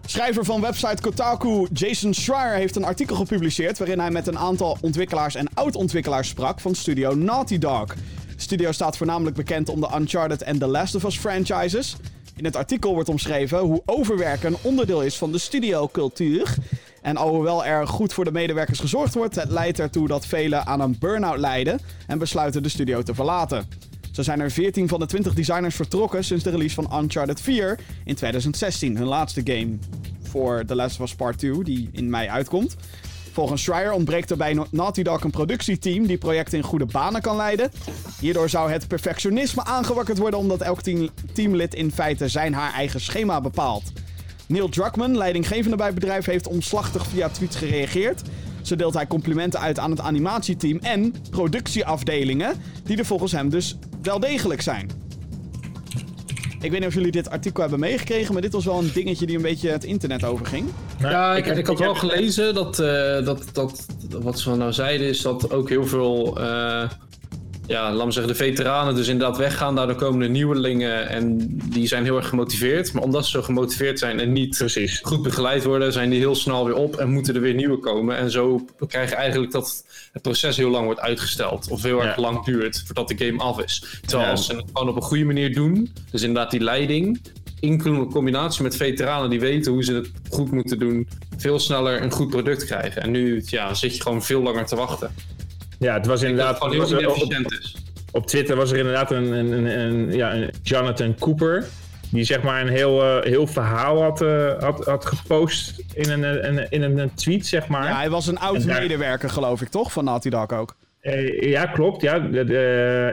Schrijver 0.07 0.45
van 0.45 0.61
website 0.61 1.03
Kotaku, 1.03 1.67
Jason 1.73 2.15
Schreier, 2.15 2.55
heeft 2.55 2.77
een 2.77 2.85
artikel 2.85 3.17
gepubliceerd... 3.17 3.79
waarin 3.79 3.99
hij 3.99 4.11
met 4.11 4.27
een 4.27 4.39
aantal 4.39 4.79
ontwikkelaars 4.81 5.35
en 5.35 5.55
oud-ontwikkelaars 5.55 6.29
sprak 6.29 6.61
van 6.61 6.75
studio 6.75 7.15
Naughty 7.15 7.59
Dog. 7.59 7.95
Studio 8.37 8.73
staat 8.73 8.97
voornamelijk 8.97 9.37
bekend 9.37 9.69
om 9.69 9.81
de 9.81 9.89
Uncharted 9.99 10.43
en 10.43 10.59
The 10.59 10.67
Last 10.67 10.95
of 10.95 11.05
Us 11.05 11.19
franchises... 11.19 11.97
In 12.37 12.45
het 12.45 12.57
artikel 12.57 12.95
wordt 12.95 13.09
omschreven 13.09 13.59
hoe 13.59 13.83
overwerken 13.85 14.57
onderdeel 14.63 15.03
is 15.03 15.19
van 15.19 15.33
de 15.33 15.39
studiocultuur. 15.39 16.55
En 17.03 17.17
alhoewel 17.17 17.65
er 17.65 17.87
goed 17.87 18.13
voor 18.13 18.25
de 18.25 18.33
medewerkers 18.33 18.81
gezorgd 18.81 19.15
wordt, 19.15 19.35
het 19.35 19.51
leidt 19.51 19.79
ertoe 19.79 20.09
dat 20.09 20.27
velen 20.27 20.67
aan 20.67 20.81
een 20.81 20.97
burn-out 20.99 21.39
lijden 21.39 21.81
en 22.07 22.19
besluiten 22.19 22.63
de 22.63 22.69
studio 22.69 23.03
te 23.03 23.15
verlaten. 23.15 23.67
Zo 24.13 24.23
zijn 24.23 24.41
er 24.41 24.51
14 24.51 24.89
van 24.89 25.01
de 25.01 25.07
20 25.07 25.35
designers 25.35 25.75
vertrokken 25.75 26.25
sinds 26.25 26.45
de 26.45 26.51
release 26.51 26.75
van 26.75 27.03
Uncharted 27.03 27.41
4 27.41 27.79
in 28.05 28.15
2016, 28.15 28.97
hun 28.97 29.07
laatste 29.07 29.41
game 29.45 29.79
voor 30.23 30.65
The 30.67 30.75
Last 30.75 31.01
of 31.01 31.07
Us 31.07 31.15
Part 31.15 31.39
2, 31.39 31.65
die 31.65 31.89
in 31.93 32.11
mei 32.11 32.29
uitkomt. 32.29 32.77
Volgens 33.33 33.63
Schreier 33.63 33.93
ontbreekt 33.93 34.31
er 34.31 34.37
bij 34.37 34.59
Naughty 34.71 35.03
Dog 35.03 35.25
een 35.25 35.31
productieteam 35.31 36.07
die 36.07 36.19
projecten 36.19 36.59
in 36.59 36.65
goede 36.65 36.87
banen 36.87 37.21
kan 37.21 37.37
leiden. 37.37 37.71
Hierdoor 38.21 38.49
zou 38.49 38.71
het 38.71 38.89
perfectionisme 38.89 39.65
aangewakkerd 39.65 40.19
worden 40.19 40.41
omdat 40.41 40.61
elk 40.61 40.83
team, 40.83 41.09
teamlid 41.33 41.75
in 41.75 41.93
feite 41.93 42.29
zijn 42.29 42.55
haar 42.55 42.73
eigen 42.73 43.01
schema 43.01 43.41
bepaalt. 43.41 43.93
Neil 44.53 44.69
Druckmann, 44.69 45.17
leidinggevende 45.17 45.77
bij 45.77 45.87
het 45.87 45.95
bedrijf, 45.95 46.25
heeft 46.25 46.47
omslachtig 46.47 47.07
via 47.07 47.29
tweets 47.29 47.57
gereageerd. 47.57 48.23
Zo 48.63 48.77
deelt 48.77 48.95
hij 48.95 49.07
complimenten 49.07 49.61
uit 49.61 49.79
aan 49.79 49.91
het 49.91 50.01
animatieteam 50.01 50.79
en 50.79 51.15
productieafdelingen, 51.31 52.55
die 52.85 52.99
er 52.99 53.05
volgens 53.05 53.33
hem 53.33 53.49
dus 53.49 53.77
wel 54.03 54.21
degelijk 54.21 54.61
zijn. 54.61 54.91
Ik 56.61 56.71
weet 56.71 56.81
niet 56.81 56.89
of 56.89 56.95
jullie 56.95 57.11
dit 57.11 57.31
artikel 57.31 57.61
hebben 57.61 57.81
meegekregen, 57.81 58.33
maar 58.33 58.43
dit 58.43 58.53
was 58.53 58.65
wel 58.65 58.79
een 58.79 58.91
dingetje 58.95 59.27
die 59.27 59.37
een 59.37 59.43
beetje 59.43 59.71
het 59.71 59.85
internet 59.85 60.25
overging. 60.25 60.69
Ja, 60.99 61.37
ik, 61.37 61.47
ik, 61.47 61.67
had 61.67 61.79
wel 61.79 61.95
gelezen 61.95 62.55
dat, 62.55 62.79
eh, 62.79 63.25
dat, 63.25 63.45
dat 63.53 63.87
wat 64.09 64.39
ze 64.39 64.57
nou 64.57 64.73
zeiden 64.73 65.07
is 65.07 65.23
dat 65.23 65.53
ook 65.53 65.69
heel 65.69 65.87
veel, 65.87 66.41
eh, 66.41 66.91
ja, 67.67 67.93
laat 67.93 68.07
me 68.07 68.13
zeggen, 68.13 68.33
de 68.33 68.39
veteranen 68.39 68.95
dus 68.95 69.09
inderdaad 69.09 69.37
weggaan. 69.37 69.75
Daardoor 69.75 69.97
komen 69.97 70.21
de 70.21 70.29
nieuwelingen 70.29 71.09
en 71.09 71.49
die 71.65 71.87
zijn 71.87 72.05
heel 72.05 72.17
erg 72.17 72.29
gemotiveerd. 72.29 72.93
Maar 72.93 73.03
omdat 73.03 73.25
ze 73.25 73.31
zo 73.31 73.43
gemotiveerd 73.43 73.99
zijn 73.99 74.21
en 74.21 74.33
niet 74.33 74.57
Precies. 74.59 75.01
goed 75.03 75.23
begeleid 75.23 75.65
worden, 75.65 75.93
zijn 75.93 76.11
die 76.11 76.19
heel 76.19 76.35
snel 76.35 76.65
weer 76.65 76.75
op 76.75 76.97
en 76.97 77.11
moeten 77.11 77.35
er 77.35 77.41
weer 77.41 77.55
nieuwe 77.55 77.79
komen. 77.79 78.17
En 78.17 78.31
zo 78.31 78.65
krijg 78.89 79.11
je 79.11 79.17
eigenlijk 79.17 79.53
dat 79.53 79.85
het 80.13 80.23
proces 80.23 80.57
heel 80.57 80.71
lang 80.71 80.85
wordt 80.85 81.01
uitgesteld. 81.01 81.69
Of 81.71 81.83
heel 81.83 82.03
erg 82.03 82.17
Ja. 82.17 82.23
lang 82.23 82.45
duurt 82.45 82.83
voordat 82.87 83.09
de 83.09 83.25
game 83.27 83.39
af 83.43 83.61
is. 83.61 83.85
Terwijl 84.01 84.23
Ja. 84.25 84.31
als 84.31 84.47
ze 84.47 84.57
het 84.57 84.65
gewoon 84.73 84.89
op 84.89 84.97
een 84.97 85.03
goede 85.03 85.25
manier 85.25 85.55
doen, 85.55 85.93
dus 86.11 86.23
inderdaad 86.23 86.51
die 86.51 86.61
leiding, 86.61 87.21
in 87.61 87.83
combinatie 88.11 88.63
met 88.63 88.77
veteranen 88.77 89.31
die 89.31 89.41
weten 89.41 89.73
hoe 89.73 89.85
ze 89.85 89.95
het 89.95 90.11
goed 90.31 90.51
moeten 90.51 90.79
doen, 90.79 91.09
veel 91.37 91.59
sneller 91.59 92.03
een 92.03 92.11
goed 92.11 92.29
product 92.31 92.65
krijgen. 92.65 93.03
En 93.03 93.11
nu 93.11 93.43
ja, 93.47 93.75
zit 93.75 93.97
je 93.97 94.03
gewoon 94.03 94.23
veel 94.23 94.43
langer 94.43 94.67
te 94.67 94.77
wachten. 94.77 95.15
Ja, 95.83 95.95
het 95.95 96.07
was 96.07 96.23
inderdaad... 96.23 96.55
het 96.55 96.63
gewoon 96.63 96.77
was 96.79 96.91
heel 96.91 97.01
er 97.01 97.09
op, 97.09 97.17
inefficiënt 97.17 97.53
is. 97.53 97.77
op 98.13 98.27
Twitter 98.27 98.57
was 98.57 98.71
er 98.73 98.79
inderdaad 98.79 99.11
een, 99.11 99.33
een, 99.33 99.53
een, 99.53 99.79
een- 99.79 100.13
ja, 100.13 100.35
een 100.35 100.51
Jonathan 100.63 101.15
Cooper. 101.19 101.65
Die 102.11 102.25
zeg 102.25 102.43
maar 102.43 102.61
een 102.61 102.69
heel, 102.69 103.03
eh, 103.03 103.25
heel 103.31 103.47
verhaal 103.47 104.03
had, 104.03 104.23
eh, 104.23 104.59
had, 104.63 104.85
had 104.85 105.05
gepost 105.07 105.83
in 105.95 106.11
een, 106.11 106.47
een, 106.49 106.71
in 106.71 106.83
een 106.99 107.15
tweet, 107.15 107.47
zeg 107.47 107.69
maar. 107.69 107.85
Ja, 107.85 107.97
hij 107.97 108.11
was 108.11 108.27
een 108.27 108.39
oud 108.39 108.67
daar- 108.67 108.81
medewerker, 108.81 109.31
geloof 109.31 109.61
ik, 109.63 109.69
toch? 109.69 109.93
Van 109.93 110.05
Naughty 110.05 110.29
Dog 110.29 110.51
ook. 110.53 110.77
Eh, 111.01 111.41
ja, 111.51 111.67
klopt. 111.67 112.03
Ja. 112.03 112.19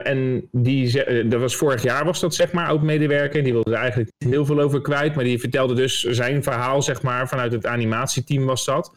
En 0.03 0.47
die, 0.51 1.03
dat 1.27 1.39
was 1.39 1.55
vorig 1.55 1.83
jaar 1.83 2.05
was 2.05 2.19
dat 2.19 2.35
zeg 2.35 2.51
maar, 2.51 2.67
oud-medewerker. 2.67 3.43
Die 3.43 3.53
wilde 3.53 3.71
er 3.71 3.77
eigenlijk 3.77 4.11
heel 4.25 4.45
veel 4.45 4.59
over 4.59 4.81
kwijt. 4.81 5.15
Maar 5.15 5.23
die 5.23 5.39
vertelde 5.39 5.73
dus 5.73 6.01
zijn 6.03 6.43
verhaal, 6.43 6.81
zeg 6.81 7.01
maar, 7.01 7.27
vanuit 7.27 7.51
het 7.51 7.65
animatieteam 7.65 8.45
was 8.45 8.65
dat. 8.65 8.95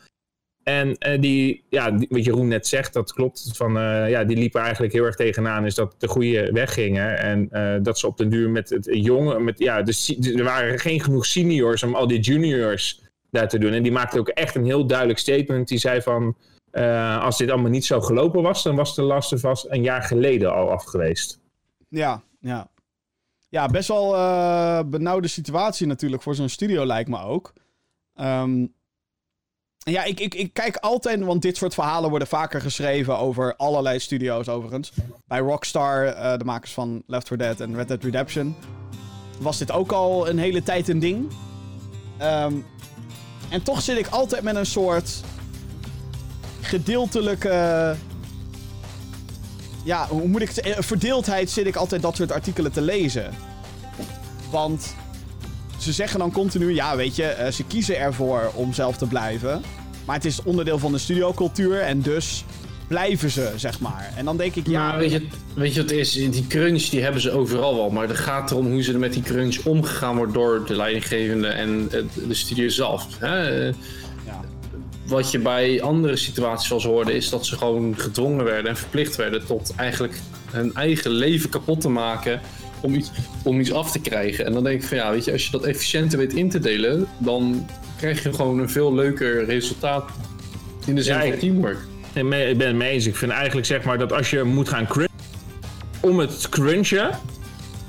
En 0.63 0.99
eh, 0.99 1.21
die, 1.21 1.65
ja, 1.69 1.95
wat 2.09 2.25
Jeroen 2.25 2.49
net 2.49 2.67
zegt, 2.67 2.93
dat 2.93 3.13
klopt. 3.13 3.51
Van, 3.55 3.79
eh, 3.79 4.11
ja, 4.11 4.25
die 4.25 4.37
liepen 4.37 4.61
eigenlijk 4.61 4.93
heel 4.93 5.05
erg 5.05 5.17
tegenaan, 5.17 5.67
is 5.67 5.75
dat 5.75 5.95
de 5.99 6.09
goede 6.09 6.53
weg 6.53 6.73
gingen. 6.75 7.19
En 7.19 7.49
eh, 7.51 7.83
dat 7.83 7.99
ze 7.99 8.07
op 8.07 8.17
den 8.17 8.29
duur 8.29 8.51
met 8.51 8.71
het 8.71 8.89
jonge, 8.91 9.41
met, 9.41 9.59
ja, 9.59 9.85
er 10.37 10.45
waren 10.45 10.79
geen 10.79 11.01
genoeg 11.01 11.27
seniors 11.27 11.83
om 11.83 11.95
al 11.95 12.07
die 12.07 12.21
juniors 12.21 13.03
daar 13.31 13.49
te 13.49 13.59
doen. 13.59 13.73
En 13.73 13.83
die 13.83 13.93
maakte 13.93 14.19
ook 14.19 14.29
echt 14.29 14.55
een 14.55 14.65
heel 14.65 14.87
duidelijk 14.87 15.19
statement. 15.19 15.69
Die 15.69 15.79
zei 15.79 16.03
van, 16.03 16.37
als 17.21 17.39
dit 17.39 17.51
allemaal 17.51 17.71
niet 17.71 17.85
zo 17.85 18.01
gelopen 18.01 18.43
was, 18.43 18.63
dan 18.63 18.77
was 18.77 18.95
de 18.95 19.03
Last 19.03 19.45
of 19.45 19.65
een 19.69 19.83
jaar 19.83 20.03
geleden 20.03 20.55
al 20.55 20.71
af 20.71 20.85
geweest. 20.85 21.41
Ja, 21.89 22.23
ja. 22.41 22.71
Ja, 23.49 23.67
best 23.67 23.89
wel 23.89 24.11
benauwde 24.85 25.29
situatie 25.29 25.87
natuurlijk 25.87 26.23
voor 26.23 26.35
zo'n 26.35 26.49
studio 26.49 26.87
lijkt 26.87 27.09
me 27.09 27.23
ook. 27.23 27.53
Ehm, 28.15 28.67
ja, 29.85 30.05
ik, 30.05 30.21
ik, 30.21 30.35
ik 30.35 30.53
kijk 30.53 30.77
altijd, 30.77 31.21
want 31.21 31.43
dit 31.43 31.57
soort 31.57 31.75
verhalen 31.75 32.11
worden 32.11 32.29
vaker 32.29 32.61
geschreven 32.61 33.19
over 33.19 33.57
allerlei 33.57 33.99
studio's 33.99 34.49
overigens. 34.49 34.93
Bij 35.27 35.39
Rockstar, 35.39 36.07
eh, 36.07 36.39
de 36.39 36.45
makers 36.45 36.73
van 36.73 37.03
Left 37.07 37.29
4 37.29 37.39
Dead 37.39 37.61
en 37.61 37.77
Red 37.77 37.89
Dead 37.89 38.03
Redemption, 38.03 38.57
was 39.39 39.59
dit 39.59 39.71
ook 39.71 39.93
al 39.93 40.29
een 40.29 40.39
hele 40.39 40.63
tijd 40.63 40.89
een 40.89 40.99
ding. 40.99 41.33
Ehm, 42.19 42.55
en 43.49 43.63
toch 43.63 43.83
zit 43.83 43.99
ik 43.99 44.07
altijd 44.07 44.43
met 44.43 44.57
een 44.57 44.67
soort 44.67 45.21
gedeeltelijke 46.61 47.97
ja, 49.85 50.07
hoe 50.09 50.29
moet 50.29 50.43
ik 50.43 50.51
het 50.51 50.85
verdeeldheid 50.85 51.51
zit 51.51 51.67
ik 51.67 51.77
altijd 51.77 52.03
dat 52.03 52.17
soort 52.17 52.33
artikelen 52.33 52.73
te 52.73 52.81
lezen. 52.81 53.35
Want 54.51 54.95
ze 55.83 55.93
zeggen 55.93 56.19
dan 56.19 56.33
continu, 56.33 56.75
ja, 56.75 56.97
weet 56.97 57.17
je, 57.17 57.25
eh, 57.25 57.53
ze 57.53 57.65
kiezen 57.65 57.99
ervoor 57.99 58.51
om 58.55 58.73
zelf 58.73 58.97
te 58.97 59.07
blijven. 59.07 59.63
Maar 60.05 60.17
het 60.17 60.25
is 60.25 60.43
onderdeel 60.43 60.79
van 60.79 60.93
de 60.93 60.99
studiocultuur 60.99 61.81
en 61.81 62.01
dus 62.01 62.45
blijven 62.89 63.31
ze, 63.31 63.53
zeg 63.57 63.81
maar. 63.81 64.13
En 64.17 64.25
dan 64.25 64.37
denk 64.37 64.55
ik, 64.55 64.67
ja, 64.67 64.93
Ja, 64.93 64.99
weet 64.99 65.11
je, 65.11 65.27
weet 65.55 65.75
je 65.75 65.81
wat 65.81 65.91
het 65.91 65.99
is? 65.99 66.13
Die 66.13 66.47
crunch 66.47 66.83
die 66.83 67.03
hebben 67.03 67.21
ze 67.21 67.31
overal 67.31 67.75
wel. 67.77 67.91
Maar 67.91 68.09
het 68.09 68.17
gaat 68.17 68.51
erom 68.51 68.71
hoe 68.71 68.83
ze 68.83 68.93
er 68.93 68.99
met 68.99 69.13
die 69.13 69.23
crunch 69.23 69.65
omgegaan 69.65 70.17
wordt 70.17 70.35
door 70.35 70.67
de 70.67 70.77
leidinggevende 70.77 71.49
en 71.49 71.89
de 72.29 72.35
studio 72.35 72.69
zelf. 72.69 73.07
Hè? 73.19 73.67
Ja. 73.67 73.73
Wat 75.07 75.31
je 75.31 75.39
bij 75.39 75.83
andere 75.83 76.17
situaties 76.17 76.69
zoals 76.69 76.85
hoorde, 76.85 77.13
is 77.13 77.29
dat 77.29 77.47
ze 77.47 77.57
gewoon 77.57 77.95
gedwongen 77.99 78.45
werden 78.45 78.71
en 78.71 78.77
verplicht 78.77 79.17
werden 79.17 79.47
tot 79.47 79.75
eigenlijk 79.77 80.21
hun 80.51 80.75
eigen 80.75 81.11
leven 81.11 81.51
kapot 81.51 81.81
te 81.81 81.89
maken 81.89 82.41
om 82.83 82.95
iets, 82.95 83.11
om 83.45 83.61
iets 83.61 83.73
af 83.73 83.91
te 83.91 84.01
krijgen. 84.01 84.47
En 84.47 84.53
dan 84.53 84.65
denk 84.65 84.83
ik 84.83 84.89
van 84.89 84.97
ja, 84.97 85.11
weet 85.11 85.25
je, 85.25 85.33
als 85.33 85.45
je 85.45 85.51
dat 85.51 85.65
efficiënter 85.65 86.19
weet 86.19 86.35
in 86.35 86.51
te 86.51 86.59
delen, 86.59 87.07
dan 87.19 87.67
krijg 87.97 88.23
je 88.23 88.33
gewoon 88.33 88.59
een 88.59 88.71
veel 88.71 88.95
leuker 88.95 89.45
resultaat 89.45 90.11
in 90.87 90.95
de 90.95 91.03
zin 91.03 91.15
Ja, 91.15 91.23
van 91.23 91.39
teamwork. 91.39 91.79
Ik 92.15 92.29
ben 92.29 92.67
het 92.67 92.77
mee 92.77 92.91
eens. 92.91 93.07
Ik 93.07 93.17
vind 93.17 93.33
eigenlijk 93.33 93.67
zeg 93.67 93.85
maar 93.85 93.99
dat 93.99 94.13
als 94.13 94.31
je 94.31 94.43
moet 94.43 94.69
gaan 94.69 94.87
crunchen, 94.87 95.17
om 96.01 96.19
het 96.19 96.49
crunchen, 96.49 97.11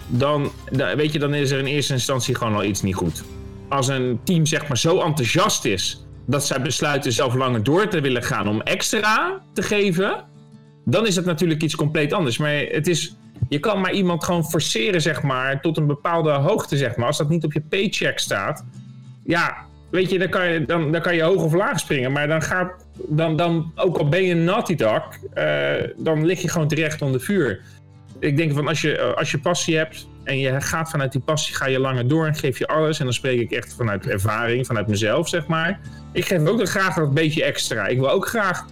dan, 0.07 0.51
dan, 0.71 0.95
weet 0.95 1.13
je, 1.13 1.19
dan 1.19 1.33
is 1.33 1.51
er 1.51 1.59
in 1.59 1.65
eerste 1.65 1.93
instantie 1.93 2.35
gewoon 2.35 2.55
al 2.55 2.63
iets 2.63 2.81
niet 2.81 2.95
goed. 2.95 3.23
Als 3.69 3.87
een 3.87 4.19
team 4.23 4.45
zeg 4.45 4.67
maar 4.67 4.77
zo 4.77 4.99
enthousiast 4.99 5.65
is 5.65 6.05
dat 6.25 6.45
zij 6.45 6.61
besluiten 6.61 7.11
zelf 7.11 7.33
langer 7.33 7.63
door 7.63 7.87
te 7.87 8.01
willen 8.01 8.23
gaan 8.23 8.47
om 8.47 8.61
extra 8.61 9.41
te 9.53 9.61
geven, 9.61 10.25
dan 10.85 11.07
is 11.07 11.15
het 11.15 11.25
natuurlijk 11.25 11.63
iets 11.63 11.75
compleet 11.75 12.13
anders. 12.13 12.37
Maar 12.37 12.53
het 12.53 12.87
is, 12.87 13.15
je 13.53 13.59
kan 13.59 13.81
maar 13.81 13.93
iemand 13.93 14.23
gewoon 14.23 14.45
forceren 14.45 15.01
zeg 15.01 15.21
maar 15.21 15.61
tot 15.61 15.77
een 15.77 15.87
bepaalde 15.87 16.31
hoogte 16.31 16.77
zeg 16.77 16.95
maar. 16.95 17.07
Als 17.07 17.17
dat 17.17 17.29
niet 17.29 17.43
op 17.43 17.53
je 17.53 17.61
paycheck 17.61 18.19
staat, 18.19 18.65
ja, 19.23 19.57
weet 19.91 20.09
je, 20.09 20.19
dan 20.19 20.29
kan 20.29 20.47
je, 20.47 20.65
dan, 20.65 20.91
dan 20.91 21.01
kan 21.01 21.15
je 21.15 21.23
hoog 21.23 21.43
of 21.43 21.53
laag 21.53 21.79
springen. 21.79 22.11
Maar 22.11 22.27
dan 22.27 22.41
gaat, 22.41 22.85
dan, 23.07 23.35
dan 23.35 23.71
ook 23.75 23.97
al 23.97 24.09
ben 24.09 24.23
je 24.23 24.31
een 24.31 24.43
naughty 24.43 24.75
dog, 24.75 25.03
eh, 25.33 25.73
dan 25.97 26.25
lig 26.25 26.41
je 26.41 26.49
gewoon 26.49 26.67
terecht 26.67 27.01
onder 27.01 27.21
vuur. 27.21 27.61
Ik 28.19 28.37
denk 28.37 28.53
van 28.53 28.67
als 28.67 28.81
je, 28.81 28.97
eh, 28.97 29.13
als 29.13 29.31
je 29.31 29.39
passie 29.39 29.77
hebt 29.77 30.07
en 30.23 30.39
je 30.39 30.61
gaat 30.61 30.89
vanuit 30.89 31.11
die 31.11 31.21
passie, 31.21 31.55
ga 31.55 31.65
je 31.67 31.79
langer 31.79 32.07
door 32.07 32.25
en 32.25 32.35
geef 32.35 32.57
je 32.57 32.67
alles. 32.67 32.99
En 32.99 33.05
dan 33.05 33.13
spreek 33.13 33.39
ik 33.39 33.51
echt 33.51 33.73
vanuit 33.73 34.07
ervaring, 34.07 34.65
vanuit 34.65 34.87
mezelf, 34.87 35.29
zeg 35.29 35.47
maar. 35.47 35.79
Ik 36.11 36.25
geef 36.25 36.47
ook 36.47 36.69
graag 36.69 36.95
dat 36.95 37.13
beetje 37.13 37.43
extra. 37.43 37.87
Ik 37.87 37.99
wil 37.99 38.09
ook 38.09 38.27
graag 38.27 38.65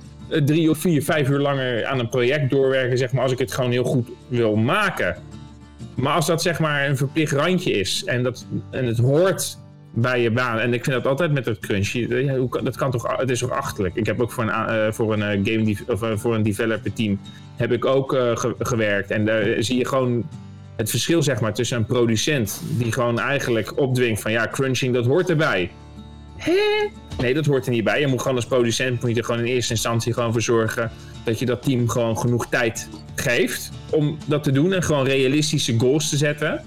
drie 0.45 0.69
of 0.69 0.77
vier, 0.77 1.03
vijf 1.03 1.29
uur 1.29 1.39
langer 1.39 1.85
aan 1.85 1.99
een 1.99 2.09
project 2.09 2.49
doorwerken, 2.49 2.97
zeg 2.97 3.11
maar, 3.11 3.23
als 3.23 3.31
ik 3.31 3.39
het 3.39 3.53
gewoon 3.53 3.71
heel 3.71 3.83
goed 3.83 4.09
wil 4.27 4.55
maken. 4.55 5.15
Maar 5.95 6.13
als 6.13 6.25
dat 6.25 6.41
zeg 6.41 6.59
maar 6.59 6.89
een 6.89 6.97
verplicht 6.97 7.31
randje 7.31 7.71
is 7.71 8.03
en, 8.05 8.23
dat, 8.23 8.45
en 8.71 8.85
het 8.85 8.97
hoort 8.97 9.57
bij 9.93 10.21
je 10.21 10.31
baan. 10.31 10.59
En 10.59 10.73
ik 10.73 10.83
vind 10.83 10.95
dat 10.95 11.07
altijd 11.07 11.31
met 11.31 11.45
het 11.45 11.59
crunch. 11.59 11.91
kan- 12.49 12.63
Dat 12.63 12.75
kan 12.77 12.91
toch, 12.91 13.17
het 13.17 13.29
is 13.29 13.39
toch 13.39 13.51
achterlijk. 13.51 13.95
Ik 13.95 14.05
heb 14.05 14.21
ook 14.21 14.31
voor 14.31 14.43
een, 14.43 14.49
eh, 14.49 14.91
voor 14.91 15.13
een, 15.13 15.21
eh, 15.21 15.53
game 15.53 15.75
of, 15.87 16.01
eh, 16.01 16.11
voor 16.17 16.35
een 16.35 16.43
developer 16.43 16.93
team 16.93 17.19
heb 17.55 17.71
ik 17.71 17.85
ook 17.85 18.13
eh, 18.13 18.37
ge- 18.37 18.55
gewerkt. 18.59 19.11
En 19.11 19.25
daar 19.25 19.45
zie 19.59 19.77
je 19.77 19.85
gewoon 19.87 20.27
het 20.75 20.89
verschil 20.89 21.23
zeg 21.23 21.41
maar, 21.41 21.53
tussen 21.53 21.77
een 21.77 21.85
producent 21.85 22.61
die 22.77 22.91
gewoon 22.91 23.19
eigenlijk 23.19 23.79
opdwingt 23.79 24.21
van 24.21 24.31
ja, 24.31 24.47
crunching 24.51 24.93
dat 24.93 25.05
hoort 25.05 25.29
erbij. 25.29 25.71
Hè? 26.37 26.87
Nee, 27.21 27.33
dat 27.33 27.45
hoort 27.45 27.65
er 27.65 27.71
niet 27.71 27.83
bij. 27.83 27.99
Je 27.99 28.07
moet 28.07 28.21
gewoon 28.21 28.35
als 28.35 28.45
producent 28.45 29.01
moet 29.01 29.09
je 29.11 29.15
er 29.17 29.23
gewoon 29.23 29.41
in 29.41 29.47
eerste 29.53 29.73
instantie 29.73 30.13
gewoon 30.13 30.31
voor 30.31 30.41
zorgen 30.41 30.91
dat 31.23 31.39
je 31.39 31.45
dat 31.45 31.63
team 31.63 31.89
gewoon 31.89 32.17
genoeg 32.17 32.47
tijd 32.49 32.87
geeft 33.15 33.71
om 33.89 34.17
dat 34.25 34.43
te 34.43 34.51
doen 34.51 34.73
en 34.73 34.83
gewoon 34.83 35.05
realistische 35.05 35.79
goals 35.79 36.09
te 36.09 36.17
zetten. 36.17 36.61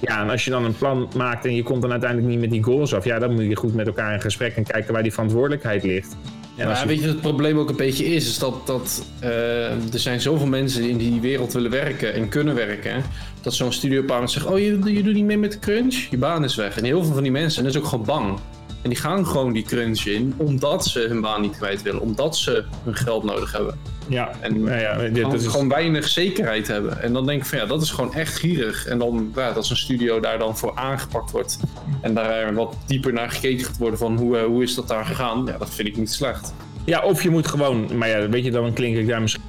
Ja, 0.00 0.22
en 0.22 0.30
als 0.30 0.44
je 0.44 0.50
dan 0.50 0.64
een 0.64 0.76
plan 0.76 1.08
maakt 1.16 1.44
en 1.44 1.54
je 1.54 1.62
komt 1.62 1.82
dan 1.82 1.90
uiteindelijk 1.90 2.30
niet 2.30 2.40
met 2.40 2.50
die 2.50 2.62
goals 2.62 2.94
af, 2.94 3.04
ja, 3.04 3.18
dan 3.18 3.32
moet 3.34 3.44
je 3.44 3.56
goed 3.56 3.74
met 3.74 3.86
elkaar 3.86 4.14
in 4.14 4.20
gesprek 4.20 4.56
en 4.56 4.64
kijken 4.64 4.92
waar 4.92 5.02
die 5.02 5.12
verantwoordelijkheid 5.12 5.82
ligt. 5.82 6.16
Als 6.56 6.64
Maar 6.66 6.80
je- 6.80 6.86
weet 6.86 6.96
je 7.00 7.02
wat 7.04 7.12
het 7.12 7.20
probleem 7.22 7.58
ook 7.58 7.68
een 7.68 7.76
beetje 7.76 8.04
is? 8.04 8.26
Is 8.28 8.38
dat, 8.38 8.66
dat 8.66 9.04
eh, 9.20 9.70
er 9.70 9.98
zijn 9.98 10.20
zoveel 10.20 10.46
mensen 10.46 10.88
in 10.88 10.96
die 10.96 11.20
wereld 11.20 11.52
willen 11.52 11.70
werken 11.70 12.14
en 12.14 12.28
kunnen 12.28 12.54
werken. 12.54 13.02
Dat 13.40 13.54
zo'n 13.54 13.72
studiopartner 13.72 14.28
zegt, 14.28 14.46
oh 14.46 14.58
je, 14.58 14.78
je 14.84 15.02
doet 15.02 15.14
niet 15.14 15.24
mee 15.24 15.38
met 15.38 15.52
de 15.52 15.58
crunch? 15.58 15.94
Je 15.94 16.16
baan 16.18 16.44
is 16.44 16.54
weg. 16.54 16.76
En 16.78 16.84
heel 16.84 17.04
veel 17.04 17.12
van 17.14 17.22
die 17.22 17.32
mensen, 17.32 17.58
en 17.58 17.64
dat 17.64 17.74
is 17.74 17.80
ook 17.80 17.86
gewoon 17.88 18.04
bang. 18.04 18.38
En 18.82 18.88
die 18.88 18.98
gaan 18.98 19.26
gewoon 19.26 19.52
die 19.52 19.62
crunch 19.62 20.04
in, 20.04 20.34
omdat 20.36 20.84
ze 20.84 21.00
hun 21.00 21.20
baan 21.20 21.40
niet 21.40 21.56
kwijt 21.56 21.82
willen. 21.82 22.00
Omdat 22.00 22.36
ze 22.36 22.64
hun 22.84 22.94
geld 22.94 23.24
nodig 23.24 23.52
hebben. 23.52 23.78
ja, 24.08 24.30
En 24.40 24.64
ja, 24.64 24.96
dit, 24.96 25.14
Gewoon, 25.14 25.30
dat 25.30 25.40
is, 25.40 25.46
gewoon 25.46 25.68
weinig 25.68 26.08
zekerheid 26.08 26.66
hebben. 26.66 27.02
En 27.02 27.12
dan 27.12 27.26
denk 27.26 27.40
ik 27.40 27.46
van 27.46 27.58
ja, 27.58 27.66
dat 27.66 27.82
is 27.82 27.90
gewoon 27.90 28.14
echt 28.14 28.36
gierig. 28.36 28.86
En 28.86 28.98
dan 28.98 29.32
ja, 29.34 29.52
dat 29.52 29.66
zo'n 29.66 29.76
studio 29.76 30.20
daar 30.20 30.38
dan 30.38 30.56
voor 30.56 30.72
aangepakt 30.74 31.30
wordt. 31.30 31.58
En 32.00 32.14
daar 32.14 32.54
wat 32.54 32.76
dieper 32.86 33.12
naar 33.12 33.30
gekeken 33.30 33.64
gaat 33.64 33.78
worden 33.78 33.98
van 33.98 34.16
hoe, 34.18 34.38
eh, 34.38 34.44
hoe 34.44 34.62
is 34.62 34.74
dat 34.74 34.88
daar 34.88 35.04
gegaan. 35.04 35.46
Ja, 35.46 35.58
dat 35.58 35.70
vind 35.70 35.88
ik 35.88 35.96
niet 35.96 36.10
slecht. 36.10 36.54
Ja, 36.84 37.02
of 37.02 37.22
je 37.22 37.30
moet 37.30 37.46
gewoon, 37.46 37.96
maar 37.96 38.08
ja, 38.08 38.28
weet 38.28 38.44
je, 38.44 38.50
dan 38.50 38.72
klink 38.72 38.96
ik 38.96 39.06
daar 39.06 39.20
misschien. 39.20 39.42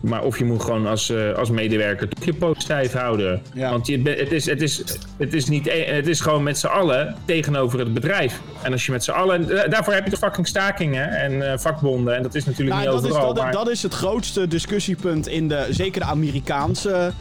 Maar 0.00 0.22
of 0.24 0.38
je 0.38 0.44
moet 0.44 0.62
gewoon 0.62 0.86
als, 0.86 1.10
eh, 1.10 1.32
als 1.34 1.50
medewerker 1.50 2.08
toch 2.08 2.24
je 2.24 2.34
poot 2.34 2.62
stijf 2.62 2.92
houden. 2.92 3.42
Ja. 3.54 3.70
Want 3.70 3.86
je, 3.86 4.02
het, 4.02 4.32
is, 4.32 4.46
het, 4.46 4.62
is, 4.62 4.82
het, 5.18 5.34
is 5.34 5.48
niet, 5.48 5.66
e- 5.66 5.84
het 5.94 6.06
is 6.06 6.20
gewoon 6.20 6.42
met 6.42 6.58
z'n 6.58 6.66
allen 6.66 7.16
tegenover 7.24 7.78
het 7.78 7.94
bedrijf. 7.94 8.40
En 8.62 8.72
als 8.72 8.86
je 8.86 8.92
met 8.92 9.04
z'n 9.04 9.10
allen. 9.10 9.62
eh, 9.62 9.70
Daarvoor 9.70 9.92
heb 9.92 10.04
je 10.04 10.10
toch 10.10 10.18
fucking 10.18 10.46
stakingen 10.46 11.08
en 11.10 11.52
eh, 11.52 11.58
vakbonden. 11.58 12.16
En 12.16 12.22
dat 12.22 12.34
is 12.34 12.44
natuurlijk 12.44 12.76
Nou, 12.76 12.88
niet 12.88 12.96
dat, 12.96 13.04
is, 13.04 13.10
overal. 13.16 13.34
dat, 13.34 13.42
maar- 13.42 13.52
dat 13.52 13.68
is 13.70 13.82
het 13.82 13.94
grootste 13.94 14.48
discussiepunt 14.48 15.26
in 15.28 15.48
de, 15.48 15.66
zeker 15.70 16.00
de 16.00 16.06
Amerikaanse 16.06 17.12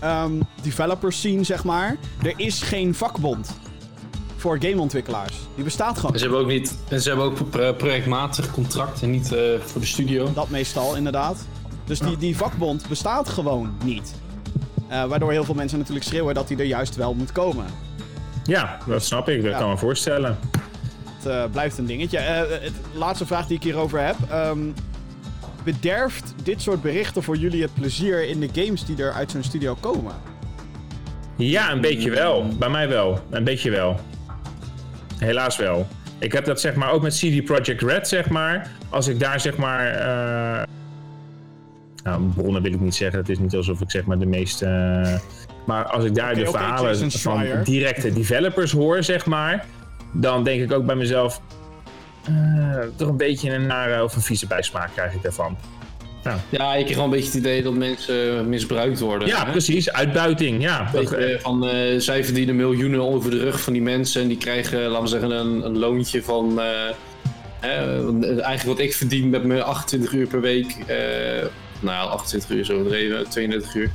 ehm 0.00 0.32
developer 0.62 1.12
scene, 1.12 1.44
zeg 1.44 1.64
maar. 1.64 1.96
Er 2.22 2.32
is 2.36 2.62
geen 2.62 2.94
vakbond 2.94 3.58
voor 4.36 4.58
gameontwikkelaars. 4.60 5.34
Die 5.54 5.64
bestaat 5.64 5.96
gewoon. 5.96 6.12
En 6.12 6.18
ze 6.18 6.24
hebben 6.24 6.42
ook 6.42 6.48
niet. 6.50 6.76
En 6.88 7.00
ze 7.00 7.08
hebben 7.08 7.26
ook 7.26 7.50
pro- 7.50 7.72
projectmatig 7.72 8.50
contract 8.50 9.02
en 9.02 9.10
niet 9.10 9.32
eh, 9.32 9.40
voor 9.64 9.80
de 9.80 9.86
studio. 9.86 10.32
Dat 10.34 10.48
meestal, 10.48 10.96
inderdaad. 10.96 11.46
Dus 11.84 11.98
die, 11.98 12.16
die 12.16 12.36
vakbond 12.36 12.88
bestaat 12.88 13.28
gewoon 13.28 13.76
niet. 13.84 14.14
Eh, 14.88 15.04
waardoor 15.04 15.30
heel 15.32 15.44
veel 15.44 15.54
mensen 15.54 15.78
natuurlijk 15.78 16.06
schreeuwen 16.06 16.34
dat 16.34 16.48
die 16.48 16.56
er 16.56 16.64
juist 16.64 16.96
wel 16.96 17.14
moet 17.14 17.32
komen. 17.32 17.64
Ja, 18.44 18.78
dat 18.86 19.04
snap 19.04 19.28
ik. 19.28 19.42
Dat 19.42 19.50
Ja. 19.52 19.58
kan 19.58 19.68
me 19.68 19.76
voorstellen. 19.76 20.38
Het 21.16 21.26
eh, 21.26 21.44
blijft 21.50 21.78
een 21.78 21.86
dingetje. 21.86 22.18
Eh, 22.18 22.38
het 22.62 22.72
laatste 22.94 23.26
vraag 23.26 23.46
die 23.46 23.56
ik 23.56 23.62
hierover 23.62 24.00
heb. 24.06 24.16
ehm, 24.30 24.58
bederft 25.64 26.34
dit 26.42 26.62
soort 26.62 26.82
berichten 26.82 27.22
voor 27.22 27.36
jullie 27.36 27.62
het 27.62 27.74
plezier 27.74 28.28
in 28.28 28.40
de 28.40 28.48
games 28.54 28.84
die 28.84 29.02
er 29.02 29.12
uit 29.12 29.30
zo'n 29.30 29.42
studio 29.42 29.76
komen? 29.80 30.12
Ja, 31.36 31.72
een 31.72 31.80
beetje 31.80 32.10
wel. 32.10 32.48
Bij 32.58 32.68
mij 32.68 32.88
wel. 32.88 33.20
Een 33.30 33.44
beetje 33.44 33.70
wel. 33.70 34.00
Helaas 35.18 35.56
wel. 35.56 35.86
Ik 36.18 36.32
heb 36.32 36.44
dat 36.44 36.60
zeg 36.60 36.74
maar 36.74 36.90
ook 36.90 37.02
met 37.02 37.14
CD 37.14 37.44
Projekt 37.44 37.82
Red, 37.82 38.08
zeg 38.08 38.28
maar. 38.28 38.70
Als 38.88 39.06
ik 39.08 39.20
daar 39.20 39.40
zeg 39.40 39.56
maar. 39.56 39.86
Eh, 42.04 42.12
Nou, 42.12 42.22
bronnen 42.34 42.62
wil 42.62 42.72
ik 42.72 42.80
niet 42.80 42.94
zeggen. 42.94 43.18
Het 43.18 43.28
is 43.28 43.38
niet 43.38 43.54
alsof 43.54 43.80
ik 43.80 43.90
zeg 43.90 44.04
maar 44.04 44.18
de 44.18 44.26
meeste. 44.26 44.66
eh, 44.66 45.14
Maar 45.66 45.84
als 45.84 46.04
ik 46.04 46.14
daar 46.14 46.34
de 46.34 46.40
verhalen 46.46 47.10
van 47.10 47.62
directe 47.64 48.12
developers 48.12 48.72
hoor, 48.72 49.02
zeg 49.02 49.26
maar. 49.26 49.66
Dan 50.12 50.44
denk 50.44 50.62
ik 50.62 50.72
ook 50.72 50.86
bij 50.86 50.94
mezelf. 50.96 51.40
eh, 52.24 52.78
toch 52.96 53.08
een 53.08 53.16
beetje 53.16 53.50
een 53.50 53.66
nare 53.66 54.02
of 54.04 54.16
een 54.16 54.22
vieze 54.22 54.46
bijsmaak 54.46 54.90
krijg 54.94 55.12
ik 55.14 55.22
daarvan. 55.22 55.56
Ja, 56.50 56.74
ik 56.74 56.84
kreeg 56.84 56.96
wel 56.96 57.04
een 57.04 57.10
beetje 57.10 57.26
het 57.26 57.34
idee 57.34 57.62
dat 57.62 57.74
mensen 57.74 58.48
misbruikt 58.48 59.00
worden. 59.00 59.28
Ja, 59.28 59.44
hè? 59.44 59.50
precies. 59.50 59.92
Uitbuiting. 59.92 60.62
Ja. 60.62 60.90
Van, 61.40 61.66
eh, 61.68 61.98
zij 62.00 62.24
verdienen 62.24 62.56
miljoenen 62.56 63.00
over 63.00 63.30
de 63.30 63.38
rug 63.38 63.60
van 63.60 63.72
die 63.72 63.82
mensen 63.82 64.22
en 64.22 64.28
die 64.28 64.36
krijgen, 64.38 64.80
laten 64.80 65.02
we 65.02 65.08
zeggen, 65.08 65.30
een, 65.30 65.64
een 65.66 65.78
loontje 65.78 66.22
van. 66.22 66.60
eh, 66.60 66.66
hè, 67.60 68.00
eigenlijk 68.40 68.62
wat 68.62 68.78
ik 68.78 68.94
verdien 68.94 69.30
met 69.30 69.44
mijn 69.44 69.62
28 69.62 70.12
uur 70.12 70.26
per 70.26 70.40
week. 70.40 70.76
Eh, 71.88 71.94
nou 71.94 72.06
ja, 72.06 72.12
28 72.12 72.50
uur 72.50 72.60
is 72.60 72.70
overdreven, 72.70 73.28
32 73.28 73.74
uur. 73.74 73.90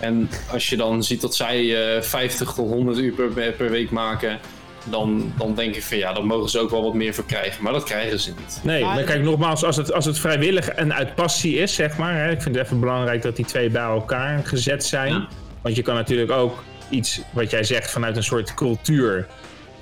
En 0.00 0.30
als 0.52 0.68
je 0.68 0.76
dan 0.76 1.02
ziet 1.04 1.20
dat 1.20 1.34
zij 1.34 1.94
eh 1.96 2.02
50 2.02 2.52
tot 2.52 2.68
100 2.68 2.98
uur 2.98 3.12
per, 3.12 3.52
per 3.52 3.70
week 3.70 3.90
maken, 3.90 4.38
dan, 4.84 5.32
dan 5.38 5.54
denk 5.54 5.74
ik 5.74 5.82
van 5.82 5.96
ja, 5.98 6.12
dan 6.12 6.24
mogen 6.26 6.50
ze 6.50 6.58
ook 6.58 6.70
wel 6.70 6.82
wat 6.82 6.94
meer 6.94 7.14
voor 7.14 7.24
krijgen. 7.24 7.62
Maar 7.62 7.72
dat 7.72 7.84
krijgen 7.84 8.20
ze 8.20 8.30
niet. 8.38 8.60
Nee, 8.62 8.82
Maar- 8.84 8.94
maar 8.94 9.04
kijk 9.04 9.22
nogmaals, 9.22 9.64
als 9.64 9.76
het, 9.76 9.92
als 9.92 10.04
het 10.04 10.18
vrijwillig 10.18 10.68
en 10.68 10.94
uit 10.94 11.14
passie 11.14 11.56
is, 11.58 11.74
zeg 11.74 11.96
maar. 11.98 12.14
Hè, 12.14 12.30
ik 12.30 12.42
vind 12.42 12.54
het 12.54 12.64
even 12.64 12.80
belangrijk 12.80 13.22
dat 13.22 13.36
die 13.36 13.44
twee 13.44 13.70
bij 13.70 13.82
elkaar 13.82 14.40
gezet 14.46 14.84
zijn. 14.84 15.12
Ja. 15.12 15.28
Want 15.62 15.76
je 15.76 15.82
kan 15.82 15.94
natuurlijk 15.94 16.30
ook 16.30 16.62
iets, 16.88 17.20
wat 17.32 17.50
jij 17.50 17.64
zegt, 17.64 17.90
vanuit 17.90 18.16
een 18.16 18.22
soort 18.24 18.54
cultuur 18.54 19.26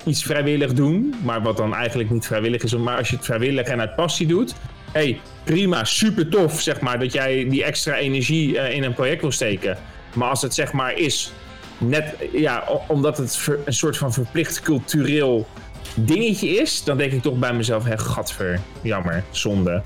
iets 0.05 0.23
vrijwillig 0.23 0.73
doen. 0.73 1.15
Maar 1.23 1.41
wat 1.41 1.57
dan 1.57 1.75
eigenlijk 1.75 2.09
niet 2.09 2.25
vrijwillig 2.25 2.63
is. 2.63 2.75
Maar 2.75 2.97
als 2.97 3.09
je 3.09 3.15
het 3.15 3.25
vrijwillig 3.25 3.67
en 3.67 3.79
uit 3.79 3.95
passie 3.95 4.27
doet. 4.27 4.53
Hé, 4.91 4.99
hey, 5.01 5.21
prima, 5.43 5.83
super 5.83 6.29
tof, 6.29 6.61
zeg 6.61 6.79
maar, 6.79 6.99
dat 6.99 7.13
jij 7.13 7.49
die 7.49 7.63
extra 7.63 7.95
energie 7.95 8.59
eh, 8.59 8.75
in 8.75 8.83
een 8.83 8.93
project 8.93 9.21
wil 9.21 9.31
steken. 9.31 9.77
Maar 10.13 10.29
als 10.29 10.41
het 10.41 10.53
zeg 10.53 10.71
maar 10.71 10.93
is, 10.97 11.31
net, 11.77 12.15
ja, 12.33 12.63
omdat 12.87 13.17
het 13.17 13.35
ver- 13.37 13.59
een 13.65 13.73
soort 13.73 13.97
van 13.97 14.13
verplicht 14.13 14.61
cultureel 14.61 15.47
dingetje 15.95 16.49
is, 16.49 16.83
dan 16.83 16.97
denk 16.97 17.11
ik 17.11 17.21
toch 17.21 17.37
bij 17.39 17.53
mezelf, 17.53 17.83
hè, 17.85 17.97
gadver, 17.97 18.59
jammer, 18.81 19.23
zonde. 19.31 19.81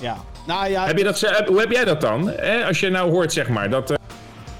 Ja. 0.00 0.16
Nou 0.46 0.70
ja, 0.70 0.86
Heb 0.86 0.98
je 0.98 1.04
dat, 1.04 1.20
hoe 1.46 1.60
heb 1.60 1.70
jij 1.70 1.84
dat 1.84 2.00
dan? 2.00 2.28
Hè? 2.36 2.64
Als 2.64 2.80
je 2.80 2.90
nou 2.90 3.10
hoort, 3.10 3.32
zeg 3.32 3.48
maar, 3.48 3.70
dat 3.70 3.90
eh, 3.90 3.96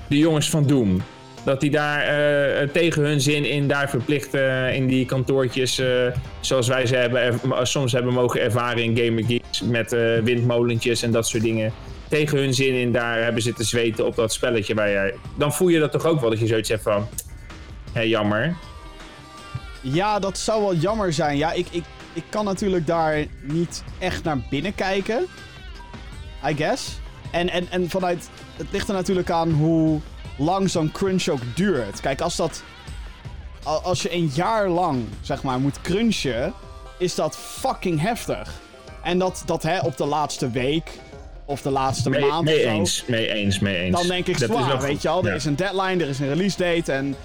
de 0.07 0.19
jongens 0.19 0.51
van 0.51 0.67
Doom, 0.67 1.03
dat 1.47 1.61
die 1.61 1.71
daar 1.71 2.01
eh, 2.01 2.69
tegen 2.69 3.03
hun 3.03 3.21
zin 3.21 3.45
in 3.45 3.69
daar 3.69 3.91
verplicht 3.91 4.35
eh, 4.35 4.75
in 4.75 4.87
die 4.87 5.07
kantoortjes, 5.07 5.79
eh, 5.79 5.89
zoals 6.41 6.69
wij 6.69 6.87
ze 6.87 6.97
hebben, 6.97 7.41
soms 7.67 7.93
hebben 7.93 8.13
mogen 8.13 8.41
ervaren 8.41 8.83
in 8.83 8.97
Gamer 8.97 9.25
Geeks 9.25 9.63
met 9.63 9.91
windmolentjes 10.23 11.03
en 11.03 11.11
dat 11.11 11.29
soort 11.29 11.43
dingen. 11.43 11.73
Tegen 12.09 12.39
hun 12.39 12.55
zin 12.55 12.75
in 12.75 12.93
daar 12.93 13.23
hebben 13.23 13.43
zitten 13.43 13.65
zweten 13.65 14.07
op 14.07 14.17
dat 14.17 14.33
spelletje 14.33 14.75
waar 14.75 14.91
jij. 14.91 15.15
Dan 15.37 15.53
voel 15.53 15.69
je 15.69 15.79
dat 15.79 15.93
toch 15.93 16.07
ook 16.07 16.21
wel 16.21 16.31
dat 16.31 16.39
je 16.39 16.47
zoiets 16.47 16.69
hebt 16.69 16.83
van. 16.83 17.09
Hé, 17.93 18.01
jammer. 18.01 18.57
Ja, 19.81 20.19
dat 20.19 20.39
zou 20.39 20.63
wel 20.63 20.75
jammer 20.75 21.13
zijn. 21.13 21.37
Ja, 21.37 21.53
ik, 21.53 21.67
ik, 21.71 21.85
ik 22.13 22.25
kan 22.29 22.45
natuurlijk 22.45 22.87
daar 22.87 23.25
niet 23.43 23.83
echt 23.99 24.25
naar 24.25 24.39
binnen 24.51 24.75
kijken. 24.75 25.27
I 26.49 26.55
guess. 26.55 26.99
En, 27.31 27.51
en, 27.51 27.67
en 27.71 27.91
vanuit. 27.91 28.29
Het 28.57 28.67
ligt 28.71 28.89
er 28.89 28.95
natuurlijk 28.95 29.31
aan 29.31 29.51
hoe 29.51 30.01
lang 30.37 30.71
zo'n 30.71 30.93
crunch 30.93 31.29
ook 31.29 31.41
duurt. 31.55 32.01
Kijk, 32.01 32.21
als 32.21 32.37
dat. 32.37 32.63
Als 33.63 34.03
je 34.03 34.13
een 34.13 34.31
jaar 34.35 34.69
lang, 34.69 35.05
zeg 35.21 35.43
maar, 35.43 35.61
moet 35.61 35.81
crunchen. 35.81 36.53
Is 36.99 37.15
dat 37.15 37.37
fucking 37.37 38.01
heftig. 38.01 38.53
En 39.03 39.19
dat, 39.19 39.43
dat 39.47 39.63
hè, 39.63 39.79
op 39.79 39.97
de 39.97 40.07
laatste 40.07 40.51
week. 40.51 40.91
Of 41.45 41.63
de 41.63 41.71
laatste 41.71 42.11
Mee, 42.11 42.21
maand. 42.21 42.45
mee 42.45 42.57
of 42.57 42.63
zo, 42.63 42.69
eens, 42.69 43.05
mee 43.07 43.29
eens, 43.33 43.59
mee 43.59 43.77
eens. 43.77 43.97
dan 43.97 44.07
denk 44.07 44.27
ik 44.27 44.37
zwaar, 44.39 44.81
weet 44.81 45.03
je 45.03 45.09
wel. 45.09 45.23
Er 45.25 45.29
Ja. 45.29 45.35
is 45.35 45.45
een 45.45 45.57
deadline, 45.57 46.03
er 46.03 46.09
is 46.09 46.19
een 46.19 46.29
release 46.29 46.57
date 46.57 46.93
en 46.93 47.17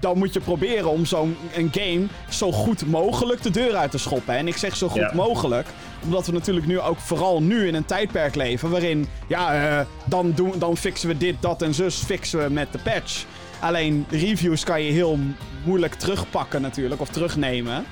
dan 0.00 0.18
moet 0.18 0.32
je 0.32 0.40
proberen 0.40 0.90
om 0.90 1.04
zo'n 1.04 1.36
een 1.54 1.70
game 1.72 2.06
zo 2.30 2.52
goed 2.52 2.86
mogelijk 2.86 3.42
de 3.42 3.50
deur 3.50 3.74
uit 3.76 3.90
te 3.90 3.98
schoppen. 3.98 4.34
En 4.36 4.48
ik 4.48 4.56
zeg 4.56 4.76
zo 4.76 4.88
goed 4.88 5.00
Ja. 5.00 5.14
mogelijk, 5.14 5.66
omdat 6.04 6.26
we 6.26 6.32
natuurlijk 6.32 6.66
nu 6.66 6.80
ook 6.80 6.98
vooral 6.98 7.42
nu 7.42 7.66
in 7.66 7.74
een 7.74 7.84
tijdperk 7.84 8.34
leven 8.34 8.70
waarin, 8.70 9.08
ja, 9.28 9.54
eh, 9.78 9.86
dan, 10.04 10.32
doen, 10.32 10.52
dan 10.58 10.76
fixen 10.76 11.08
we 11.08 11.16
dit, 11.16 11.36
dat 11.40 11.62
en 11.62 11.74
zus 11.74 11.96
fixen 11.96 12.42
we 12.44 12.50
met 12.50 12.72
de 12.72 12.78
patch. 12.78 13.24
Alleen 13.60 14.06
reviews 14.10 14.64
kan 14.64 14.82
je 14.82 14.92
heel 14.92 15.18
moeilijk 15.64 15.94
terugpakken 15.94 16.62
natuurlijk, 16.62 17.00
of 17.00 17.08
terugnemen. 17.08 17.84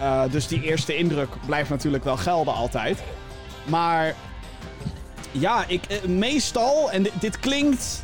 Eh, 0.00 0.22
dus 0.30 0.46
die 0.46 0.62
eerste 0.62 0.96
indruk 0.96 1.28
blijft 1.46 1.70
natuurlijk 1.70 2.04
wel 2.04 2.16
gelden 2.16 2.54
altijd. 2.54 3.02
Maar 3.64 4.14
ja, 5.30 5.64
ik, 5.66 5.84
eh, 5.84 6.02
meestal, 6.02 6.90
en 6.90 7.02
dit, 7.02 7.12
dit 7.20 7.40
klinkt. 7.40 8.03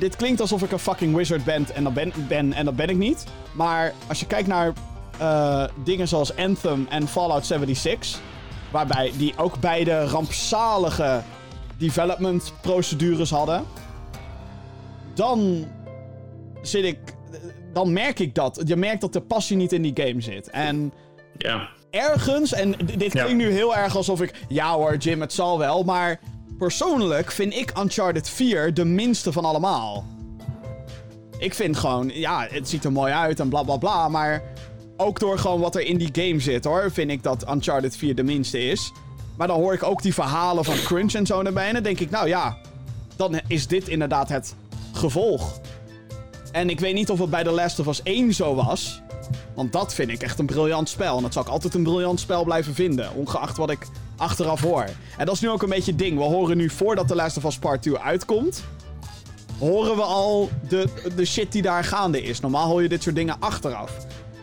Dit 0.00 0.16
klinkt 0.16 0.40
alsof 0.40 0.62
ik 0.62 0.72
een 0.72 0.78
fucking 0.78 1.16
wizard 1.16 1.44
ben 1.44 1.66
en 1.74 1.84
dat 1.84 1.94
ben, 1.94 2.12
ben 2.28 2.52
en 2.52 2.64
dat 2.64 2.76
ben 2.76 2.88
ik 2.88 2.96
niet. 2.96 3.24
Maar 3.52 3.92
als 4.08 4.20
je 4.20 4.26
kijkt 4.26 4.48
naar 4.48 4.72
eh, 5.18 5.64
dingen 5.84 6.08
zoals 6.08 6.36
Anthem 6.36 6.86
en 6.90 7.08
Fallout 7.08 7.46
76, 7.46 8.20
waarbij 8.70 9.12
die 9.16 9.34
ook 9.36 9.60
beide 9.60 10.04
rampzalige 10.04 11.22
development 11.78 12.52
procedures 12.60 13.30
hadden, 13.30 13.64
dan 15.14 15.66
zit 16.62 16.84
ik, 16.84 16.98
dan 17.72 17.92
merk 17.92 18.18
ik 18.18 18.34
dat. 18.34 18.62
Je 18.64 18.76
merkt 18.76 19.00
dat 19.00 19.12
de 19.12 19.20
passie 19.20 19.56
niet 19.56 19.72
in 19.72 19.82
die 19.82 20.06
game 20.06 20.20
zit. 20.20 20.50
En 20.50 20.92
Ja. 21.38 21.68
ergens, 21.90 22.52
en 22.52 22.74
dit 22.96 23.12
Ja. 23.12 23.22
klinkt 23.24 23.42
nu 23.44 23.50
heel 23.52 23.76
erg 23.76 23.96
alsof 23.96 24.22
ik, 24.22 24.44
ja 24.48 24.74
hoor 24.74 24.96
Jim, 24.96 25.20
het 25.20 25.32
zal 25.32 25.58
wel, 25.58 25.82
maar 25.82 26.20
persoonlijk 26.60 27.30
vind 27.30 27.54
ik 27.54 27.78
Uncharted 27.78 28.28
4 28.28 28.74
de 28.74 28.84
minste 28.84 29.32
van 29.32 29.44
allemaal. 29.44 30.04
Ik 31.38 31.54
vind 31.54 31.76
gewoon, 31.76 32.10
ja, 32.14 32.46
het 32.50 32.68
ziet 32.68 32.84
er 32.84 32.92
mooi 32.92 33.12
uit 33.12 33.40
en 33.40 33.48
bla 33.48 33.62
bla 33.62 33.76
bla, 33.76 34.08
maar 34.08 34.42
ook 34.96 35.18
door 35.18 35.38
gewoon 35.38 35.60
wat 35.60 35.74
er 35.74 35.80
in 35.80 35.98
die 35.98 36.08
game 36.12 36.40
zit 36.40 36.64
hoor, 36.64 36.90
vind 36.92 37.10
ik 37.10 37.22
dat 37.22 37.50
Uncharted 37.50 37.96
4 37.96 38.14
de 38.14 38.22
minste 38.22 38.68
is. 38.68 38.92
Maar 39.36 39.46
dan 39.46 39.60
hoor 39.60 39.74
ik 39.74 39.82
ook 39.82 40.02
die 40.02 40.14
verhalen 40.14 40.64
van 40.64 40.74
Crunch 40.74 41.12
en 41.12 41.26
zo 41.26 41.42
erbij 41.42 41.66
en 41.66 41.74
dan 41.74 41.82
denk 41.82 42.00
ik, 42.00 42.10
nou 42.10 42.28
ja, 42.28 42.58
dan 43.16 43.40
is 43.46 43.66
dit 43.66 43.88
inderdaad 43.88 44.28
het 44.28 44.54
gevolg. 44.92 45.60
En 46.52 46.70
ik 46.70 46.80
weet 46.80 46.94
niet 46.94 47.10
of 47.10 47.18
het 47.18 47.30
bij 47.30 47.44
The 47.44 47.50
Last 47.50 47.78
of 47.78 47.86
Us 47.86 48.02
1 48.02 48.34
zo 48.34 48.54
was. 48.54 49.02
Want 49.54 49.72
dat 49.72 49.94
vind 49.94 50.10
ik 50.10 50.22
echt 50.22 50.38
een 50.38 50.46
briljant 50.46 50.88
spel. 50.88 51.16
En 51.16 51.22
dat 51.22 51.32
zal 51.32 51.42
ik 51.42 51.48
altijd 51.48 51.74
een 51.74 51.82
briljant 51.82 52.20
spel 52.20 52.44
blijven 52.44 52.74
vinden. 52.74 53.14
Ongeacht 53.14 53.56
wat 53.56 53.70
ik 53.70 53.86
achteraf 54.20 54.60
hoor. 54.60 54.84
En 55.16 55.26
dat 55.26 55.34
is 55.34 55.40
nu 55.40 55.50
ook 55.50 55.62
een 55.62 55.68
beetje 55.68 55.90
het 55.90 56.00
ding. 56.00 56.16
We 56.18 56.24
horen 56.24 56.56
nu 56.56 56.70
voordat 56.70 57.08
The 57.08 57.14
Last 57.14 57.36
of 57.36 57.44
Us 57.44 57.58
Part 57.58 57.82
2 57.82 57.98
uitkomt. 57.98 58.62
Horen 59.58 59.96
we 59.96 60.02
al 60.02 60.50
de, 60.68 60.88
de 61.16 61.24
shit 61.24 61.52
die 61.52 61.62
daar 61.62 61.84
gaande 61.84 62.22
is. 62.22 62.40
Normaal 62.40 62.68
hoor 62.68 62.82
je 62.82 62.88
dit 62.88 63.02
soort 63.02 63.14
dingen 63.14 63.36
achteraf. 63.38 63.92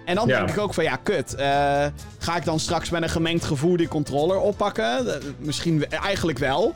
En 0.05 0.15
dan 0.15 0.27
Ja. 0.27 0.37
denk 0.37 0.49
ik 0.49 0.57
ook 0.57 0.73
van 0.73 0.83
ja, 0.83 0.95
kut. 0.95 1.35
eh, 1.35 1.45
ga 2.17 2.35
ik 2.35 2.45
dan 2.45 2.59
straks 2.59 2.89
met 2.89 3.01
een 3.03 3.09
gemengd 3.09 3.43
gevoel 3.45 3.77
die 3.77 3.87
controller 3.87 4.39
oppakken? 4.39 5.13
Eh, 5.15 5.21
misschien 5.39 5.89
eigenlijk 5.89 6.37
wel, 6.37 6.75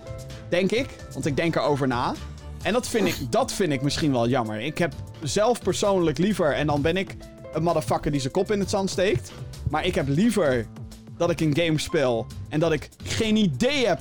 denk 0.49 0.71
ik. 0.71 0.89
Want 1.13 1.25
ik 1.25 1.35
denk 1.35 1.55
erover 1.55 1.87
na. 1.87 2.13
En 2.61 2.73
dat 2.73 2.87
vind, 2.87 3.07
ik, 3.07 3.15
dat 3.29 3.51
vind 3.53 3.71
ik 3.73 3.81
misschien 3.81 4.11
wel 4.11 4.27
jammer. 4.27 4.59
Ik 4.61 4.77
heb 4.77 4.93
zelf 5.23 5.61
persoonlijk 5.61 6.17
liever, 6.17 6.53
en 6.53 6.67
dan 6.67 6.81
ben 6.81 6.97
ik 6.97 7.15
een 7.53 7.63
motherfucker 7.63 8.11
die 8.11 8.19
zijn 8.21 8.33
kop 8.33 8.51
in 8.51 8.59
het 8.59 8.69
zand 8.69 8.89
steekt. 8.89 9.31
Maar 9.69 9.85
ik 9.85 9.95
heb 9.95 10.07
liever 10.07 10.65
dat 11.21 11.29
ik 11.29 11.39
een 11.41 11.55
game 11.55 11.79
speel 11.79 12.25
en 12.49 12.59
dat 12.59 12.71
ik 12.71 12.89
geen 13.03 13.35
idee 13.35 13.87
heb 13.87 13.99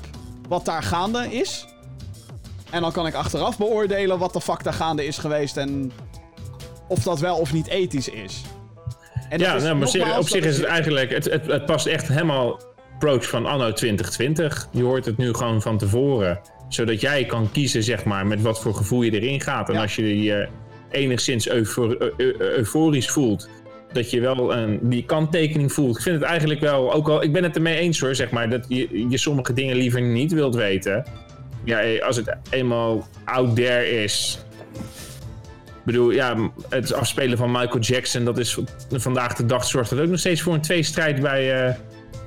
wat 0.48 0.64
daar 0.64 0.82
gaande 0.82 1.26
is. 1.32 1.66
En 2.70 2.80
dan 2.80 2.92
kan 2.92 3.06
ik 3.06 3.14
achteraf 3.14 3.58
beoordelen 3.58 4.18
wat 4.18 4.32
de 4.32 4.40
fuck 4.40 4.62
daar 4.62 4.72
gaande 4.72 5.06
is 5.06 5.18
geweest 5.18 5.56
en 5.56 5.92
of 6.88 7.02
dat 7.02 7.20
wel 7.20 7.36
of 7.36 7.52
niet 7.52 7.66
ethisch 7.66 8.08
is. 8.08 8.42
En 9.28 9.38
Ja, 9.38 9.54
is 9.54 9.62
nou, 9.62 9.76
maar 9.76 10.18
op 10.18 10.28
zich 10.28 10.44
is 10.44 10.56
het 10.56 10.66
eigenlijk, 10.66 11.10
het, 11.10 11.24
het, 11.24 11.46
het 11.46 11.66
past 11.66 11.86
echt 11.86 12.08
helemaal 12.08 12.60
approach 12.94 13.28
van 13.28 13.46
anno 13.46 13.72
2020. 13.72 14.68
Je 14.72 14.82
hoort 14.82 15.04
het 15.04 15.16
nu 15.16 15.34
gewoon 15.34 15.62
van 15.62 15.78
tevoren. 15.78 16.40
Zodat 16.68 17.00
jij 17.00 17.24
kan 17.24 17.50
kiezen, 17.52 17.82
zeg 17.82 18.04
maar, 18.04 18.26
met 18.26 18.42
wat 18.42 18.60
voor 18.60 18.74
gevoel 18.74 19.02
je 19.02 19.10
erin 19.20 19.40
gaat. 19.40 19.68
En 19.68 19.74
Ja. 19.74 19.80
als 19.82 19.96
je 19.96 20.22
je 20.22 20.48
enigszins 20.90 21.48
eufor- 21.48 22.00
eu- 22.00 22.12
eu- 22.16 22.34
euforisch 22.38 23.10
voelt, 23.10 23.48
dat 23.92 24.10
je 24.10 24.20
wel 24.20 24.54
een, 24.54 24.78
die 24.82 25.04
kanttekening 25.04 25.72
voelt. 25.72 25.96
Ik 25.96 26.02
vind 26.02 26.20
het 26.20 26.24
eigenlijk 26.24 26.60
wel, 26.60 26.92
ook 26.92 27.08
al, 27.08 27.22
ik 27.22 27.32
ben 27.32 27.42
het 27.42 27.56
ermee 27.56 27.76
eens 27.76 28.00
hoor, 28.00 28.14
zeg 28.14 28.30
maar, 28.30 28.50
dat 28.50 28.64
je, 28.68 29.08
je 29.08 29.18
sommige 29.18 29.52
dingen 29.52 29.76
liever 29.76 30.02
niet 30.02 30.32
wilt 30.32 30.54
weten. 30.54 31.04
Ja, 31.64 31.80
eh, 31.80 32.02
als 32.02 32.16
het 32.16 32.36
eenmaal 32.50 33.08
out 33.24 33.56
there 33.56 34.02
is, 34.02 34.44
ik 35.66 35.84
bedoel, 35.84 36.10
ja, 36.10 36.50
het 36.68 36.92
afspelen 36.92 37.38
van 37.38 37.50
Michael 37.50 37.78
Jackson, 37.78 38.24
dat 38.24 38.38
is 38.38 38.58
vandaag 38.90 39.34
de 39.34 39.46
dag 39.46 39.64
zorgt 39.64 39.90
dat 39.90 40.00
ook 40.00 40.08
nog 40.08 40.18
steeds 40.18 40.40
voor 40.40 40.54
een 40.54 40.60
tweestrijd 40.60 41.20
bij, 41.20 41.66
eh, 41.66 41.74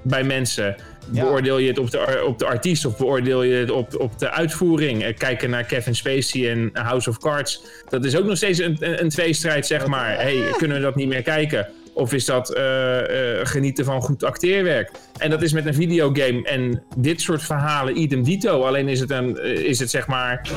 bij 0.03 0.24
mensen. 0.24 0.76
Beoordeel 1.22 1.57
je 1.57 1.68
het 1.68 1.80
op 1.80 1.91
de, 1.91 2.24
op 2.26 2.39
de 2.39 2.45
artiest 2.45 2.86
of 2.86 2.97
beoordeel 2.97 3.43
je 3.43 3.55
het 3.55 3.72
op, 3.72 3.99
op 3.99 4.20
de 4.20 4.32
uitvoering? 4.32 5.03
Eh, 5.03 5.18
kijken 5.18 5.49
naar 5.49 5.64
Kevin 5.64 5.95
Spacey 5.95 6.51
en 6.51 6.70
House 6.74 7.09
of 7.09 7.18
Cards, 7.18 7.64
dat 7.89 8.05
is 8.05 8.18
ook 8.18 8.26
nog 8.26 8.38
steeds 8.38 8.59
een, 8.59 8.78
een, 8.80 9.01
een 9.01 9.09
tweestrijd, 9.09 9.66
zeg 9.66 9.88
maar. 9.88 10.16
hey, 10.16 10.51
kunnen 10.57 10.78
we 10.78 10.84
dat 10.84 10.95
niet 10.95 11.07
meer 11.07 11.22
kijken? 11.22 11.68
Of 11.93 12.14
is 12.14 12.26
dat 12.26 12.53
eh, 12.53 13.39
eh, 13.39 13.47
genieten 13.47 13.86
van 13.86 14.01
goed 14.01 14.24
acteerwerk? 14.24 14.91
En 15.18 15.30
dat 15.30 15.41
is 15.41 15.53
met 15.53 15.66
een 15.66 15.74
videogame 15.74 16.43
en 16.43 16.84
dit 16.97 17.22
soort 17.22 17.43
verhalen 17.43 17.97
idem 17.97 18.24
dito. 18.24 18.61
Alleen 18.61 18.88
is 18.88 18.99
het, 18.99 19.09
een, 19.09 19.43
is 19.66 19.80
het 19.80 19.89
zeg 19.89 20.07
maar 20.07 20.49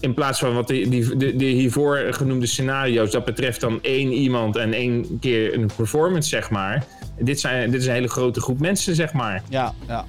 in 0.00 0.14
plaats 0.14 0.38
van 0.38 0.54
wat 0.54 0.68
die, 0.68 0.88
die, 0.88 1.16
de, 1.16 1.36
de 1.36 1.44
hiervoor 1.44 2.06
genoemde 2.10 2.46
scenario's, 2.46 3.10
dat 3.10 3.24
betreft 3.24 3.60
dan 3.60 3.78
één 3.82 4.12
iemand 4.12 4.56
en 4.56 4.72
één 4.72 5.18
keer 5.20 5.54
een 5.54 5.70
performance, 5.76 6.28
zeg 6.28 6.50
maar. 6.50 6.86
Dit, 7.20 7.40
zijn, 7.40 7.70
dit 7.70 7.80
is 7.80 7.86
een 7.86 7.92
hele 7.92 8.08
grote 8.08 8.40
groep 8.40 8.60
mensen, 8.60 8.94
zeg 8.94 9.12
maar. 9.12 9.42
Ja, 9.48 9.74
ja. 9.86 10.04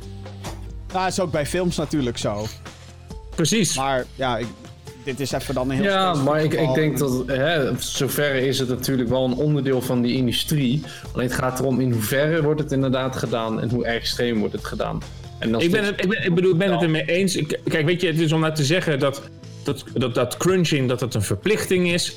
Nou, 0.94 1.04
dat 1.04 1.08
is 1.12 1.20
ook 1.20 1.32
bij 1.32 1.46
films 1.46 1.78
natuurlijk 1.78 2.18
zo. 2.18 2.46
Precies. 3.36 3.76
Maar 3.78 4.06
ja, 4.16 4.38
ik- 4.38 4.48
dit 5.04 5.20
is 5.20 5.32
even 5.32 5.54
dan 5.54 5.70
een 5.70 5.76
heel 5.76 5.84
Ja, 5.84 6.14
maar 6.14 6.44
ik, 6.44 6.54
ik 6.54 6.74
denk 6.74 6.98
dat, 6.98 7.24
hè, 7.28 7.72
zoverre 7.80 8.48
is 8.48 8.60
het 8.60 8.70
natuurlijk 8.70 9.10
wel 9.10 9.26
een 9.26 9.34
onderdeel 9.34 9.82
van 9.82 10.02
die 10.02 10.16
industrie. 10.16 10.84
Alleen 11.14 11.28
het 11.28 11.36
gaat 11.36 11.60
erom 11.60 11.80
in 11.80 11.92
hoeverre 11.92 12.42
wordt 12.44 12.60
het 12.60 12.72
inderdaad 12.72 13.16
gedaan 13.16 13.62
en 13.62 13.70
hoe 13.70 13.86
extreem 13.86 14.40
wordt 14.40 14.54
het 14.54 14.66
gedaan. 14.66 15.02
En 15.40 15.60
Ik, 15.60 15.72
ben 15.72 15.84
het, 15.84 16.04
ik, 16.04 16.10
ben, 16.10 16.26
ik 16.26 16.36
bedoel, 16.36 16.52
ik 16.52 16.58
ben 16.58 16.72
het 16.72 16.82
ermee 16.82 17.06
eens. 17.06 17.36
Ik- 17.36 17.60
Kijk, 17.64 17.86
weet 17.86 18.02
je, 18.02 18.08
het 18.08 18.20
is 18.20 18.32
om 18.32 18.40
nou 18.40 18.54
te 18.54 18.64
zeggen 18.66 19.00
dat 19.00 19.22
dat, 19.64 19.84
dat, 19.94 20.16
dat 20.16 20.38
crunching 20.38 20.88
dat 20.88 21.00
het 21.00 21.14
een 21.14 21.22
verplichting 21.22 21.92
is. 21.92 22.16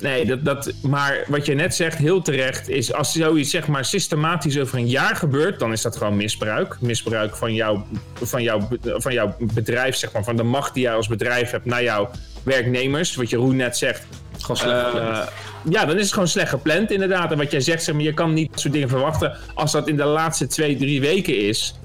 Nee, 0.00 0.26
dat, 0.26 0.44
dat, 0.44 0.72
maar 0.82 1.24
wat 1.26 1.46
je 1.46 1.54
net 1.54 1.74
zegt, 1.74 1.98
heel 1.98 2.22
terecht, 2.22 2.68
is 2.68 2.92
als 2.92 3.12
zoiets 3.12 3.50
zeg 3.50 3.66
maar 3.66 3.84
systematisch 3.84 4.58
over 4.58 4.78
een 4.78 4.88
jaar 4.88 5.16
gebeurt, 5.16 5.58
dan 5.58 5.72
is 5.72 5.82
dat 5.82 5.96
gewoon 5.96 6.16
misbruik. 6.16 6.76
Misbruik 6.80 7.36
van, 7.36 7.54
jouw 7.54 7.86
van, 8.22 8.42
jouw 8.42 8.68
van 8.82 9.12
jouw 9.12 9.36
bedrijf, 9.38 9.96
zeg 9.96 10.12
maar, 10.12 10.24
van 10.24 10.36
de 10.36 10.42
macht 10.42 10.74
die 10.74 10.82
jij 10.82 10.94
als 10.94 11.08
bedrijf 11.08 11.50
hebt 11.50 11.64
naar 11.64 11.82
jouw 11.82 12.10
werknemers. 12.42 13.14
Wat 13.14 13.30
Jeroen 13.30 13.56
net 13.56 13.76
zegt, 13.76 14.06
gewoon 14.40 14.56
slecht 14.56 14.84
gepland. 14.84 15.28
ja, 15.70 15.84
dan 15.84 15.96
is 15.96 16.02
het 16.02 16.12
gewoon 16.12 16.28
slecht 16.28 16.50
gepland, 16.50 16.90
inderdaad. 16.90 17.32
En 17.32 17.38
wat 17.38 17.50
jij 17.50 17.60
zegt, 17.60 17.82
zeg 17.82 17.94
maar, 17.94 18.04
je 18.04 18.14
kan 18.14 18.32
niet 18.32 18.50
dat 18.50 18.60
soort 18.60 18.72
dingen 18.72 18.88
verwachten 18.88 19.36
als 19.54 19.72
dat 19.72 19.88
in 19.88 19.96
de 19.96 20.04
laatste 20.04 20.46
twee, 20.46 20.76
drie 20.76 21.00
weken 21.00 21.38
is. 21.38 21.78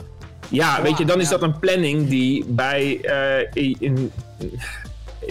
Ja, 0.49 0.82
weet 0.82 0.97
je, 0.97 1.05
dan 1.05 1.20
is 1.20 1.30
dat 1.30 1.41
een 1.41 1.59
planning 1.59 2.09
die 2.09 2.45
bij. 2.47 2.99
eh, 3.53 3.76
in, 3.80 4.12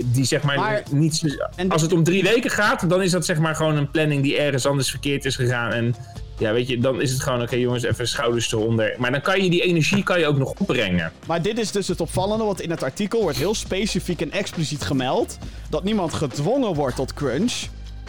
die 0.05 0.25
zeg 0.25 0.43
maar, 0.43 0.57
Maar- 0.57 0.83
niet. 0.91 1.39
Als 1.69 1.83
het 1.83 1.93
om 1.93 2.05
drie 2.05 2.23
weken 2.23 2.51
gaat, 2.51 2.89
dan 2.89 3.03
is 3.03 3.11
dat 3.11 3.25
zeg 3.25 3.39
maar 3.39 3.55
gewoon 3.57 3.77
een 3.77 3.91
planning 3.91 4.23
die 4.23 4.39
ergens 4.39 4.67
anders 4.67 4.91
verkeerd 4.91 5.25
is 5.25 5.37
gegaan. 5.37 5.73
En 5.73 5.95
ja, 6.39 6.53
weet 6.53 6.69
je, 6.69 6.79
dan 6.79 7.01
is 7.01 7.13
het 7.13 7.23
gewoon, 7.23 7.43
oké 7.43 7.57
jongens, 7.57 7.83
even 7.83 8.09
schouders 8.09 8.53
eronder. 8.53 8.95
Maar 8.99 9.11
dan 9.11 9.21
kan 9.21 9.43
je 9.43 9.51
die 9.51 9.63
energie 9.63 10.03
kan 10.03 10.19
je 10.19 10.27
ook 10.27 10.39
nog 10.39 10.55
opbrengen. 10.59 11.13
Maar 11.27 11.43
dit 11.43 11.59
is 11.59 11.73
dus 11.73 11.89
het 11.89 12.01
opvallende, 12.01 12.45
want 12.45 12.61
in 12.61 12.71
het 12.71 12.83
artikel 12.83 13.23
wordt 13.23 13.39
heel 13.39 13.55
specifiek 13.55 14.21
en 14.21 14.31
expliciet 14.31 14.83
gemeld 14.83 15.39
dat 15.71 15.85
niemand 15.85 16.15
gedwongen 16.15 16.75
wordt 16.75 16.97
tot 16.97 17.15
crunch, 17.15 17.53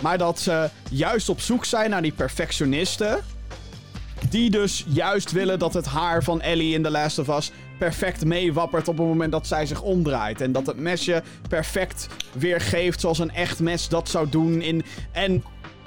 maar 0.02 0.18
dat 0.18 0.40
ze 0.40 0.70
juist 0.90 1.30
op 1.30 1.42
zoek 1.42 1.66
zijn 1.66 1.90
naar 1.90 2.02
die 2.02 2.14
perfectionisten. 2.14 3.20
Die 4.30 4.50
dus 4.50 4.86
juist 4.88 5.32
willen 5.32 5.60
dat 5.60 5.74
het 5.74 5.86
haar 5.86 6.24
van 6.24 6.42
Ellie 6.42 6.74
in 6.74 6.84
The 6.84 6.92
Last 6.92 7.20
of 7.20 7.28
Us 7.28 7.52
perfect 7.82 8.26
meewappert 8.26 8.88
op 8.88 8.98
het 8.98 9.08
moment 9.08 9.32
dat 9.32 9.48
zij 9.48 9.66
zich 9.66 9.82
omdraait. 9.82 10.42
En 10.42 10.52
dat 10.52 10.66
het 10.66 10.78
mesje 10.78 11.24
perfect 11.50 12.08
weergeeft 12.32 13.00
zoals 13.00 13.20
een 13.20 13.32
echt 13.32 13.60
mes 13.60 13.90
dat 13.90 14.10
zou 14.10 14.30
doen. 14.30 14.62
In... 14.62 14.84
En 15.12 15.44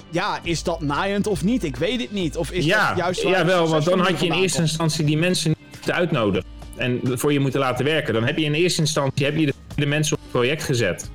ja, 0.09 0.39
is 0.43 0.63
dat 0.63 0.81
naaiend 0.81 1.27
of 1.27 1.43
niet? 1.43 1.63
Ik 1.63 1.75
weet 1.75 2.01
het 2.01 2.11
niet. 2.11 2.37
Of 2.37 2.51
is 2.51 2.65
Ja, 2.65 2.87
dat 2.87 2.97
juist 2.97 3.23
waar 3.23 3.31
ja 3.31 3.45
wel, 3.45 3.67
want 3.67 3.85
dan 3.85 3.99
had 3.99 4.19
je 4.19 4.25
in 4.25 4.31
eerste 4.31 4.57
komt? 4.57 4.69
instantie 4.69 5.05
die 5.05 5.17
mensen 5.17 5.55
niet 5.71 5.91
uitnodigen. 5.91 6.49
En 6.75 6.99
voor 7.03 7.33
je 7.33 7.39
moeten 7.39 7.59
laten 7.59 7.85
werken. 7.85 8.13
Dan 8.13 8.23
heb 8.23 8.37
je 8.37 8.45
in 8.45 8.53
eerste 8.53 8.81
instantie 8.81 9.25
heb 9.25 9.35
je 9.37 9.45
de, 9.45 9.53
de 9.75 9.85
mensen 9.85 10.15
op 10.15 10.21
het 10.21 10.31
project 10.31 10.63
gezet. 10.63 11.09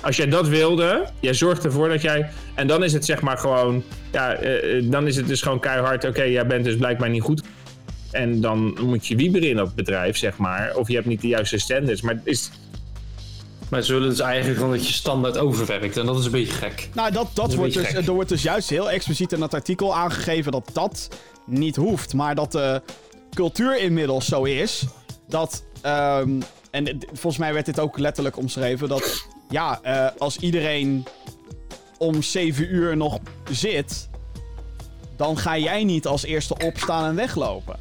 Als 0.00 0.16
jij 0.16 0.28
dat 0.28 0.48
wilde, 0.48 1.06
jij 1.20 1.34
zorgt 1.34 1.64
ervoor 1.64 1.88
dat 1.88 2.02
jij. 2.02 2.28
En 2.54 2.66
dan 2.66 2.84
is 2.84 2.92
het 2.92 3.04
zeg 3.04 3.20
maar 3.20 3.38
gewoon. 3.38 3.82
Ja, 4.12 4.32
eh, 4.32 4.76
eh, 4.76 4.90
dan 4.90 5.06
is 5.06 5.16
het 5.16 5.28
dus 5.28 5.42
gewoon 5.42 5.60
keihard. 5.60 6.04
Oké, 6.04 6.22
jij 6.22 6.46
bent 6.46 6.64
dus 6.64 6.76
blijkbaar 6.76 7.10
niet 7.10 7.22
goed. 7.22 7.42
En 8.14 8.40
dan 8.40 8.78
moet 8.82 9.06
je 9.06 9.16
wieberen 9.16 9.48
in 9.48 9.56
dat 9.56 9.74
bedrijf, 9.74 10.16
zeg 10.16 10.36
maar. 10.36 10.76
Of 10.76 10.88
je 10.88 10.94
hebt 10.94 11.06
niet 11.06 11.20
de 11.20 11.28
juiste 11.28 11.58
standards. 11.58 12.00
Maar 12.00 12.20
is, 12.24 12.50
Maar 13.68 13.82
ze 13.82 13.92
willen 13.92 14.08
dus 14.08 14.20
eigenlijk 14.20 14.58
gewoon 14.58 14.74
dat 14.76 14.86
je 14.86 14.92
standaard 14.92 15.38
overwerkt. 15.38 15.96
En 15.96 16.06
dat 16.06 16.18
is 16.18 16.24
een 16.24 16.30
beetje 16.30 16.52
gek. 16.52 16.88
Nou, 16.94 17.12
dat, 17.12 17.28
dat 17.34 17.54
wordt 17.54 17.74
beetje 17.74 17.80
dus, 17.88 17.98
gek. 17.98 18.06
er 18.06 18.12
wordt 18.14 18.28
dus 18.28 18.42
juist 18.42 18.70
heel 18.70 18.90
expliciet 18.90 19.32
in 19.32 19.40
dat 19.40 19.54
artikel 19.54 19.94
aangegeven 19.94 20.52
dat 20.52 20.70
dat 20.72 21.08
niet 21.46 21.76
hoeft. 21.76 22.14
Maar 22.14 22.34
dat 22.34 22.52
de 22.52 22.82
cultuur 23.34 23.78
inmiddels 23.78 24.26
zo 24.26 24.42
is 24.44 24.84
dat. 25.28 25.64
ehm, 25.82 26.40
en 26.70 26.98
volgens 27.06 27.36
mij 27.36 27.52
werd 27.52 27.66
dit 27.66 27.80
ook 27.80 27.98
letterlijk 27.98 28.36
omschreven 28.36 28.88
dat. 28.88 29.26
Ja, 29.50 29.80
eh, 29.82 30.06
als 30.18 30.36
iedereen 30.36 31.04
om 31.98 32.22
7 32.22 32.74
uur 32.74 32.96
nog 32.96 33.18
zit. 33.50 34.08
dan 35.16 35.38
ga 35.38 35.58
jij 35.58 35.84
niet 35.84 36.06
als 36.06 36.24
eerste 36.24 36.56
opstaan 36.64 37.04
en 37.08 37.14
weglopen. 37.14 37.76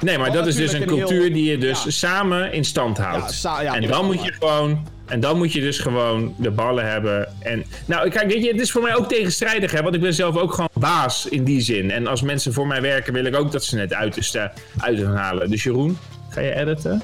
Nee, 0.00 0.18
maar 0.18 0.32
dat 0.32 0.46
is 0.46 0.54
dus 0.54 0.72
een 0.72 0.84
cultuur 0.84 1.22
heel- 1.22 1.32
die 1.32 1.50
je 1.50 1.58
dus 1.58 1.84
ja. 1.84 1.90
samen 1.90 2.52
in 2.52 2.64
stand 2.64 2.98
houdt. 2.98 3.40
Ja, 3.42 3.74
en 3.74 3.86
dan 3.86 4.04
moet 4.04 4.24
je 4.24 4.32
gewoon 4.32 4.86
En 5.06 5.20
dan 5.20 5.36
moet 5.36 5.52
je 5.52 5.60
dus 5.60 5.78
gewoon 5.78 6.34
de 6.36 6.50
ballen 6.50 6.90
hebben. 6.90 7.28
En, 7.38 7.64
nou, 7.86 8.08
kijk, 8.10 8.32
weet 8.32 8.44
je, 8.44 8.50
het 8.50 8.60
is 8.60 8.70
voor 8.70 8.82
mij 8.82 8.96
ook 8.96 9.08
tegenstrijdig, 9.08 9.72
hè, 9.72 9.82
want 9.82 9.94
ik 9.94 10.00
ben 10.00 10.14
zelf 10.14 10.36
ook 10.36 10.52
gewoon 10.52 10.68
baas 10.72 11.26
in 11.28 11.44
die 11.44 11.60
zin. 11.60 11.90
En 11.90 12.06
als 12.06 12.22
mensen 12.22 12.52
voor 12.52 12.66
mij 12.66 12.80
werken, 12.80 13.12
wil 13.12 13.24
ik 13.24 13.36
ook 13.36 13.52
dat 13.52 13.64
ze 13.64 13.78
het 13.78 13.94
uiterste 13.94 14.50
uit 14.78 14.98
gaan 14.98 15.16
halen. 15.16 15.50
Dus 15.50 15.62
Jeroen, 15.62 15.98
ga 16.28 16.40
je 16.40 16.54
editen? 16.54 17.02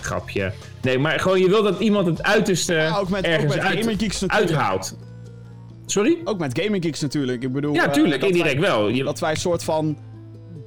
Grapje. 0.00 0.52
Nee, 0.82 0.98
maar 0.98 1.20
gewoon, 1.20 1.38
je 1.40 1.48
wil 1.48 1.62
dat 1.62 1.80
iemand 1.80 2.06
het 2.06 2.22
uiterste 2.22 2.74
Ja, 2.74 2.96
ook 2.98 3.08
met, 3.08 3.26
ook 3.26 3.32
ergens 3.32 4.22
uit, 4.22 4.30
uithaalt. 4.30 4.96
Sorry? 5.86 6.16
Ook 6.24 6.38
met 6.38 6.60
Gaming 6.62 6.84
Geeks 6.84 7.00
natuurlijk. 7.00 7.42
Ik 7.42 7.52
bedoel, 7.52 7.74
Ja, 7.74 7.84
eh, 7.86 7.92
tuurlijk, 7.92 8.22
indirect 8.22 8.60
wij- 8.60 8.68
wel. 8.70 8.88
Je- 8.88 9.04
Dat 9.04 9.18
wij 9.20 9.30
een 9.30 9.36
soort 9.36 9.64
van 9.64 9.98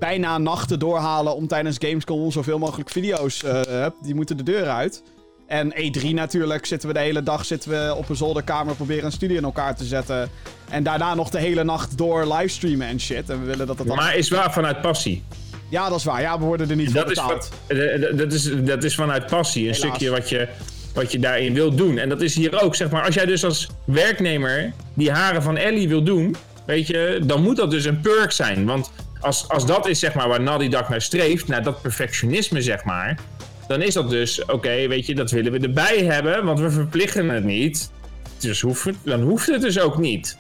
bijna 0.01 0.37
nachten 0.37 0.79
doorhalen 0.79 1.35
om 1.35 1.47
tijdens 1.47 1.77
Gamescom 1.79 2.31
zoveel 2.31 2.59
mogelijk 2.59 2.89
video's 2.89 3.41
hup, 3.41 3.93
die 4.01 4.15
moeten 4.15 4.37
de 4.37 4.43
deur 4.43 4.67
uit. 4.67 5.03
En 5.47 5.73
E3 5.73 6.07
natuurlijk 6.13 6.65
zitten 6.65 6.87
we 6.87 6.93
de 6.93 6.99
hele 7.01 7.23
dag 7.23 7.45
zitten 7.45 7.69
we 7.71 7.95
op 7.97 8.09
een 8.09 8.15
zolderkamer 8.15 8.75
proberen 8.75 9.05
een 9.05 9.11
studie 9.11 9.37
in 9.37 9.43
elkaar 9.43 9.75
te 9.75 9.83
zetten. 9.85 10.29
En 10.69 10.83
daarna 10.83 11.15
nog 11.15 11.29
de 11.29 11.39
hele 11.39 11.63
nacht 11.63 11.97
door 11.97 12.33
livestreamen 12.33 12.87
en 12.87 12.99
shit. 12.99 13.29
En 13.29 13.39
we 13.39 13.45
willen 13.45 13.67
dat 13.67 13.77
dan... 13.77 13.87
Maar 13.87 14.15
is 14.15 14.29
waar 14.29 14.53
vanuit 14.53 14.81
passie. 14.81 15.23
Ja, 15.69 15.89
dat 15.89 15.97
is 15.97 16.03
waar. 16.03 16.21
Ja, 16.21 16.39
we 16.39 16.45
worden 16.45 16.69
er 16.69 16.75
niet 16.75 16.91
voor 16.91 17.01
Dat 17.01 17.09
is, 17.11 17.15
betaald. 17.21 17.49
van- 17.67 17.77
eh, 17.77 18.09
eh, 18.09 18.17
dat, 18.17 18.33
is, 18.33 18.51
dat 18.63 18.83
is 18.83 18.95
vanuit 18.95 19.25
passie. 19.25 19.67
Een 19.67 19.73
Helaas. 19.73 19.87
stukje 19.89 20.09
wat 20.09 20.29
je, 20.29 20.47
wat 20.93 21.11
je 21.11 21.19
daarin 21.19 21.53
wilt 21.53 21.77
doen. 21.77 21.97
En 21.97 22.09
dat 22.09 22.21
is 22.21 22.35
hier 22.35 22.61
ook, 22.61 22.75
zeg 22.75 22.89
maar. 22.89 23.05
Als 23.05 23.15
jij 23.15 23.25
dus 23.25 23.43
als 23.45 23.67
werknemer 23.85 24.73
die 24.93 25.11
haren 25.11 25.41
van 25.43 25.57
Ellie 25.57 25.87
wil 25.87 26.03
doen, 26.03 26.35
weet 26.65 26.87
je, 26.87 27.21
dan 27.25 27.41
moet 27.41 27.55
dat 27.55 27.71
dus 27.71 27.85
een 27.85 28.01
perk 28.01 28.31
zijn. 28.31 28.65
Want 28.65 28.91
als, 29.21 29.49
als 29.49 29.65
dat 29.65 29.87
is, 29.87 29.99
zeg 29.99 30.13
maar, 30.13 30.27
waar 30.27 30.41
Naughty 30.41 30.69
Dog 30.69 30.89
naar 30.89 31.01
streeft, 31.01 31.47
naar 31.47 31.63
dat 31.63 31.81
perfectionisme, 31.81 32.61
zeg 32.61 32.83
maar. 32.83 33.19
Dan 33.67 33.81
is 33.81 33.93
dat 33.93 34.09
dus, 34.09 34.45
oké, 34.45 34.87
weet 34.87 35.05
je, 35.05 35.15
dat 35.15 35.31
willen 35.31 35.51
we 35.51 35.59
erbij 35.59 35.97
hebben, 35.97 36.45
want 36.45 36.59
we 36.59 36.71
verplichten 36.71 37.29
het 37.29 37.43
niet. 37.43 37.91
Dus 38.39 38.61
hoeft 38.61 38.89
dan 39.03 39.21
hoeft 39.21 39.47
het 39.47 39.61
dus 39.61 39.79
ook 39.79 39.97
niet. 39.97 40.37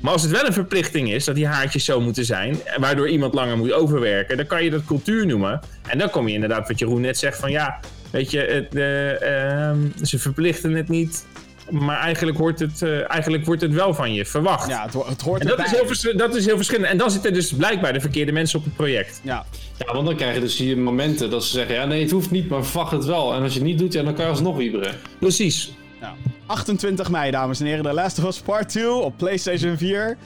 Maar 0.00 0.12
als 0.12 0.22
het 0.22 0.30
wel 0.30 0.46
een 0.46 0.52
verplichting 0.52 1.12
is 1.12 1.24
dat 1.24 1.34
die 1.34 1.46
haartjes 1.46 1.84
zo 1.84 2.00
moeten 2.00 2.24
zijn, 2.24 2.58
waardoor 2.76 3.08
iemand 3.08 3.34
langer 3.34 3.56
moet 3.56 3.72
overwerken, 3.72 4.36
dan 4.36 4.46
kan 4.46 4.64
je 4.64 4.70
dat 4.70 4.84
cultuur 4.84 5.26
noemen. 5.26 5.60
En 5.88 5.98
dan 5.98 6.10
kom 6.10 6.28
je 6.28 6.34
inderdaad, 6.34 6.68
wat 6.68 6.78
Jeroen 6.78 7.00
net 7.00 7.18
zegt, 7.18 7.38
van 7.38 7.50
ja, 7.50 7.80
weet 8.10 8.30
je, 8.30 8.38
het, 8.38 8.74
eh, 8.74 9.68
ehm, 9.68 9.78
ze 10.02 10.18
verplichten 10.18 10.72
het 10.72 10.88
niet, 10.88 11.26
maar 11.70 11.98
eigenlijk, 12.00 12.38
hoort 12.38 12.58
het, 12.58 12.82
eh, 12.82 13.10
eigenlijk 13.10 13.44
wordt 13.44 13.60
het 13.62 13.72
wel 13.72 13.94
van 13.94 14.12
je 14.14 14.24
verwacht. 14.26 14.68
Ja, 14.68 14.82
het, 14.82 14.92
ho- 14.94 15.06
het 15.08 15.20
hoort 15.22 15.40
En 15.40 15.46
dat 15.46 15.58
erbij. 15.58 15.80
is, 15.90 16.02
heel 16.02 16.16
dat 16.16 16.34
is 16.34 16.46
heel 16.46 16.56
verschillend. 16.56 16.90
En 16.90 16.98
dan 16.98 17.10
zitten 17.10 17.32
dus 17.32 17.52
blijkbaar 17.52 17.92
de 17.92 18.00
verkeerde 18.00 18.32
mensen 18.32 18.58
op 18.58 18.64
het 18.64 18.76
project. 18.76 19.20
Ja. 19.22 19.44
Ja, 19.78 19.92
want 19.92 20.06
dan 20.06 20.16
krijg 20.16 20.34
je 20.34 20.40
dus 20.40 20.56
hier 20.58 20.78
momenten 20.78 21.30
dat 21.30 21.44
ze 21.44 21.50
zeggen, 21.50 21.74
ja 21.74 21.84
nee, 21.84 22.02
het 22.02 22.10
hoeft 22.10 22.30
niet, 22.30 22.48
maar 22.48 22.64
verwacht 22.64 22.90
het 22.92 23.04
wel. 23.04 23.34
En 23.34 23.42
als 23.42 23.52
je 23.52 23.58
het 23.58 23.68
niet 23.68 23.78
doet, 23.78 23.92
ja, 23.92 24.02
dan 24.02 24.14
kan 24.14 24.24
je 24.24 24.30
alsnog 24.30 24.56
wieberen. 24.56 24.94
Precies. 25.18 25.72
Ja. 26.00 26.14
28 26.46 27.10
mei, 27.10 27.30
dames 27.30 27.60
en 27.60 27.66
heren, 27.66 27.84
The 27.84 27.92
Last 27.92 28.18
of 28.18 28.24
Us 28.24 28.38
Part 28.40 28.68
2 28.68 28.90
op 28.90 29.16
PlayStation 29.16 29.76
4. 29.76 30.16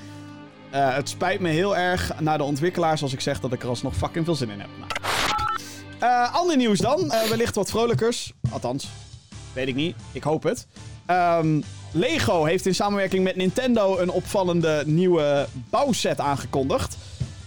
Eh, 0.71 0.95
het 0.95 1.09
spijt 1.09 1.41
me 1.41 1.49
heel 1.49 1.77
erg 1.77 2.13
naar 2.21 2.39
de 2.39 2.45
ontwikkelaars 2.45 3.03
als 3.03 3.13
ik 3.13 3.21
zeg 3.21 3.41
dat 3.41 3.53
ik 3.53 3.63
er 3.63 3.69
alsnog 3.69 3.97
fucking 3.97 4.25
veel 4.25 4.35
zin 4.35 4.51
in 4.51 4.61
heb. 4.61 4.69
Nou. 4.79 4.91
Eh, 5.99 6.35
ander 6.35 6.57
nieuws 6.57 6.79
dan, 6.79 7.11
Eh, 7.13 7.29
wellicht 7.29 7.55
wat 7.55 7.71
vrolijkers. 7.71 8.33
Althans, 8.51 8.89
weet 9.53 9.69
ik 9.69 9.75
niet. 9.75 9.97
Ik 10.13 10.23
hoop 10.23 10.43
het. 10.43 10.67
Ehm, 11.11 11.61
Lego 11.93 12.45
heeft 12.45 12.67
in 12.67 12.75
samenwerking 12.75 13.25
met 13.25 13.37
Nintendo 13.37 13.99
een 13.99 14.11
opvallende 14.11 14.83
nieuwe 14.87 15.47
bouwset 15.71 16.21
aangekondigd. 16.21 16.97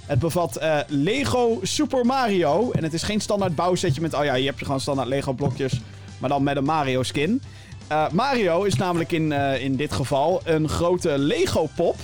Het 0.05 0.19
bevat 0.19 0.55
eh, 0.55 0.79
Lego 0.87 1.59
Super 1.61 2.05
Mario. 2.05 2.71
En 2.71 2.83
het 2.83 2.93
is 2.93 3.03
geen 3.03 3.21
standaard 3.21 3.55
bouwsetje 3.55 4.01
met... 4.01 4.13
Oh 4.13 4.23
ja, 4.23 4.33
je 4.33 4.45
hebt 4.45 4.65
gewoon 4.65 4.79
standaard 4.79 5.07
Lego 5.07 5.33
blokjes. 5.33 5.81
Maar 6.17 6.29
dan 6.29 6.43
met 6.43 6.57
een 6.57 6.63
Mario 6.63 7.03
skin. 7.03 7.41
Eh, 7.87 8.09
Mario 8.09 8.63
is 8.63 8.75
namelijk 8.75 9.11
in, 9.11 9.31
eh, 9.31 9.63
in 9.63 9.75
dit 9.75 9.91
geval 9.91 10.41
een 10.43 10.69
grote 10.69 11.17
Lego 11.17 11.69
pop. 11.75 11.95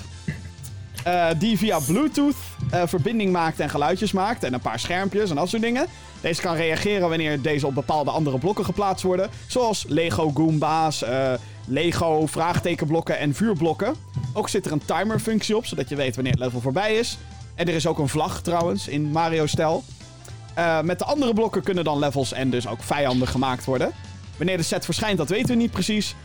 Eh, 1.09 1.39
die 1.39 1.57
via 1.57 1.79
Bluetooth 1.79 2.35
eh, 2.71 2.81
verbinding 2.85 3.31
maakt 3.31 3.59
en 3.59 3.69
geluidjes 3.69 4.11
maakt. 4.11 4.43
En 4.43 4.53
een 4.53 4.59
paar 4.59 4.79
schermpjes 4.79 5.29
en 5.29 5.35
dat 5.35 5.49
soort 5.49 5.61
dingen. 5.61 5.85
Deze 6.21 6.41
kan 6.41 6.55
reageren 6.55 7.09
wanneer 7.09 7.41
deze 7.41 7.67
op 7.67 7.73
bepaalde 7.73 8.11
andere 8.11 8.37
blokken 8.37 8.65
geplaatst 8.65 9.03
worden. 9.03 9.29
Zoals 9.47 9.85
Lego 9.87 10.31
Goomba's, 10.33 11.03
eh, 11.03 11.33
Lego 11.65 12.25
vraagtekenblokken 12.25 13.17
en 13.17 13.33
vuurblokken. 13.33 13.95
Ook 14.33 14.49
zit 14.49 14.65
er 14.65 14.71
een 14.71 14.85
timerfunctie 14.85 15.57
op, 15.57 15.65
zodat 15.65 15.89
je 15.89 15.95
weet 15.95 16.15
wanneer 16.15 16.33
het 16.33 16.41
level 16.41 16.61
voorbij 16.61 16.95
is. 16.95 17.17
En 17.55 17.67
er 17.67 17.73
is 17.73 17.87
ook 17.87 17.97
een 17.99 18.09
vlag 18.09 18.41
trouwens, 18.41 18.87
in 18.87 19.11
Mario-stijl. 19.11 19.83
Met 20.83 20.99
de 20.99 21.05
andere 21.05 21.33
blokken 21.33 21.63
kunnen 21.63 21.83
dan 21.83 21.99
levels 21.99 22.33
en 22.33 22.49
dus 22.49 22.67
ook 22.67 22.83
vijanden 22.83 23.27
gemaakt 23.27 23.65
worden. 23.65 23.91
Wanneer 24.37 24.57
de 24.57 24.63
set 24.63 24.85
verschijnt, 24.85 25.17
dat 25.17 25.29
weten 25.29 25.47
we 25.47 25.55
niet 25.55 25.71
precies. 25.71 26.15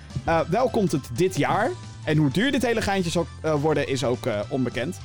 Wel 0.48 0.68
komt 0.68 0.92
het 0.92 1.08
dit 1.12 1.36
jaar. 1.36 1.70
En 2.04 2.16
hoe 2.16 2.30
duur 2.30 2.52
dit 2.52 2.62
hele 2.66 2.82
geintje 2.82 3.10
zal 3.10 3.26
eh, 3.40 3.54
worden, 3.54 3.88
is 3.88 4.04
ook 4.04 4.26
eh, 4.26 4.40
onbekend. 4.48 4.98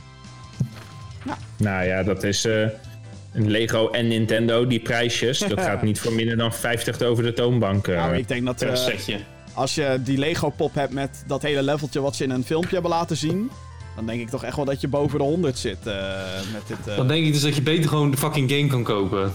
Nou 1.57 1.85
ja, 1.85 2.03
dat 2.03 2.23
is 2.23 2.45
eh, 2.45 2.61
een 3.33 3.49
Lego 3.51 3.89
en 3.89 4.07
Nintendo, 4.07 4.67
die 4.67 4.79
prijsjes. 4.79 5.39
Dat 5.49 5.61
gaat 5.61 5.81
niet 5.81 5.99
voor 5.99 6.13
minder 6.13 6.37
dan 6.37 6.53
50 6.53 7.01
over 7.01 7.23
de 7.23 7.33
toonbank. 7.33 7.87
eh. 7.87 7.95
Nou, 7.95 8.15
ik 8.15 8.27
denk 8.27 8.45
dat 8.45 8.61
eh, 8.61 8.75
setje. 8.75 9.19
als 9.53 9.75
je 9.75 9.99
die 10.03 10.17
Lego-pop 10.17 10.73
hebt 10.75 10.93
met 10.93 11.23
dat 11.27 11.41
hele 11.41 11.63
leveltje 11.63 12.01
wat 12.01 12.15
ze 12.15 12.23
in 12.23 12.29
een 12.29 12.43
filmpje 12.43 12.73
hebben 12.73 12.91
laten 12.91 13.17
zien... 13.17 13.49
dan 13.95 14.05
denk 14.05 14.21
ik 14.21 14.29
toch 14.29 14.43
echt 14.43 14.55
wel 14.55 14.65
dat 14.65 14.81
je 14.81 14.87
boven 14.87 15.17
de 15.17 15.23
100 15.23 15.57
zit 15.57 15.87
eh, 15.87 15.93
met 16.53 16.61
dit... 16.67 16.87
eh. 16.87 16.95
Dan 16.95 17.07
denk 17.07 17.25
ik 17.25 17.33
dus 17.33 17.41
dat 17.41 17.55
je 17.55 17.61
beter 17.61 17.89
gewoon 17.89 18.11
de 18.11 18.17
fucking 18.17 18.51
game 18.51 18.67
kan 18.67 18.83
kopen. 18.83 19.33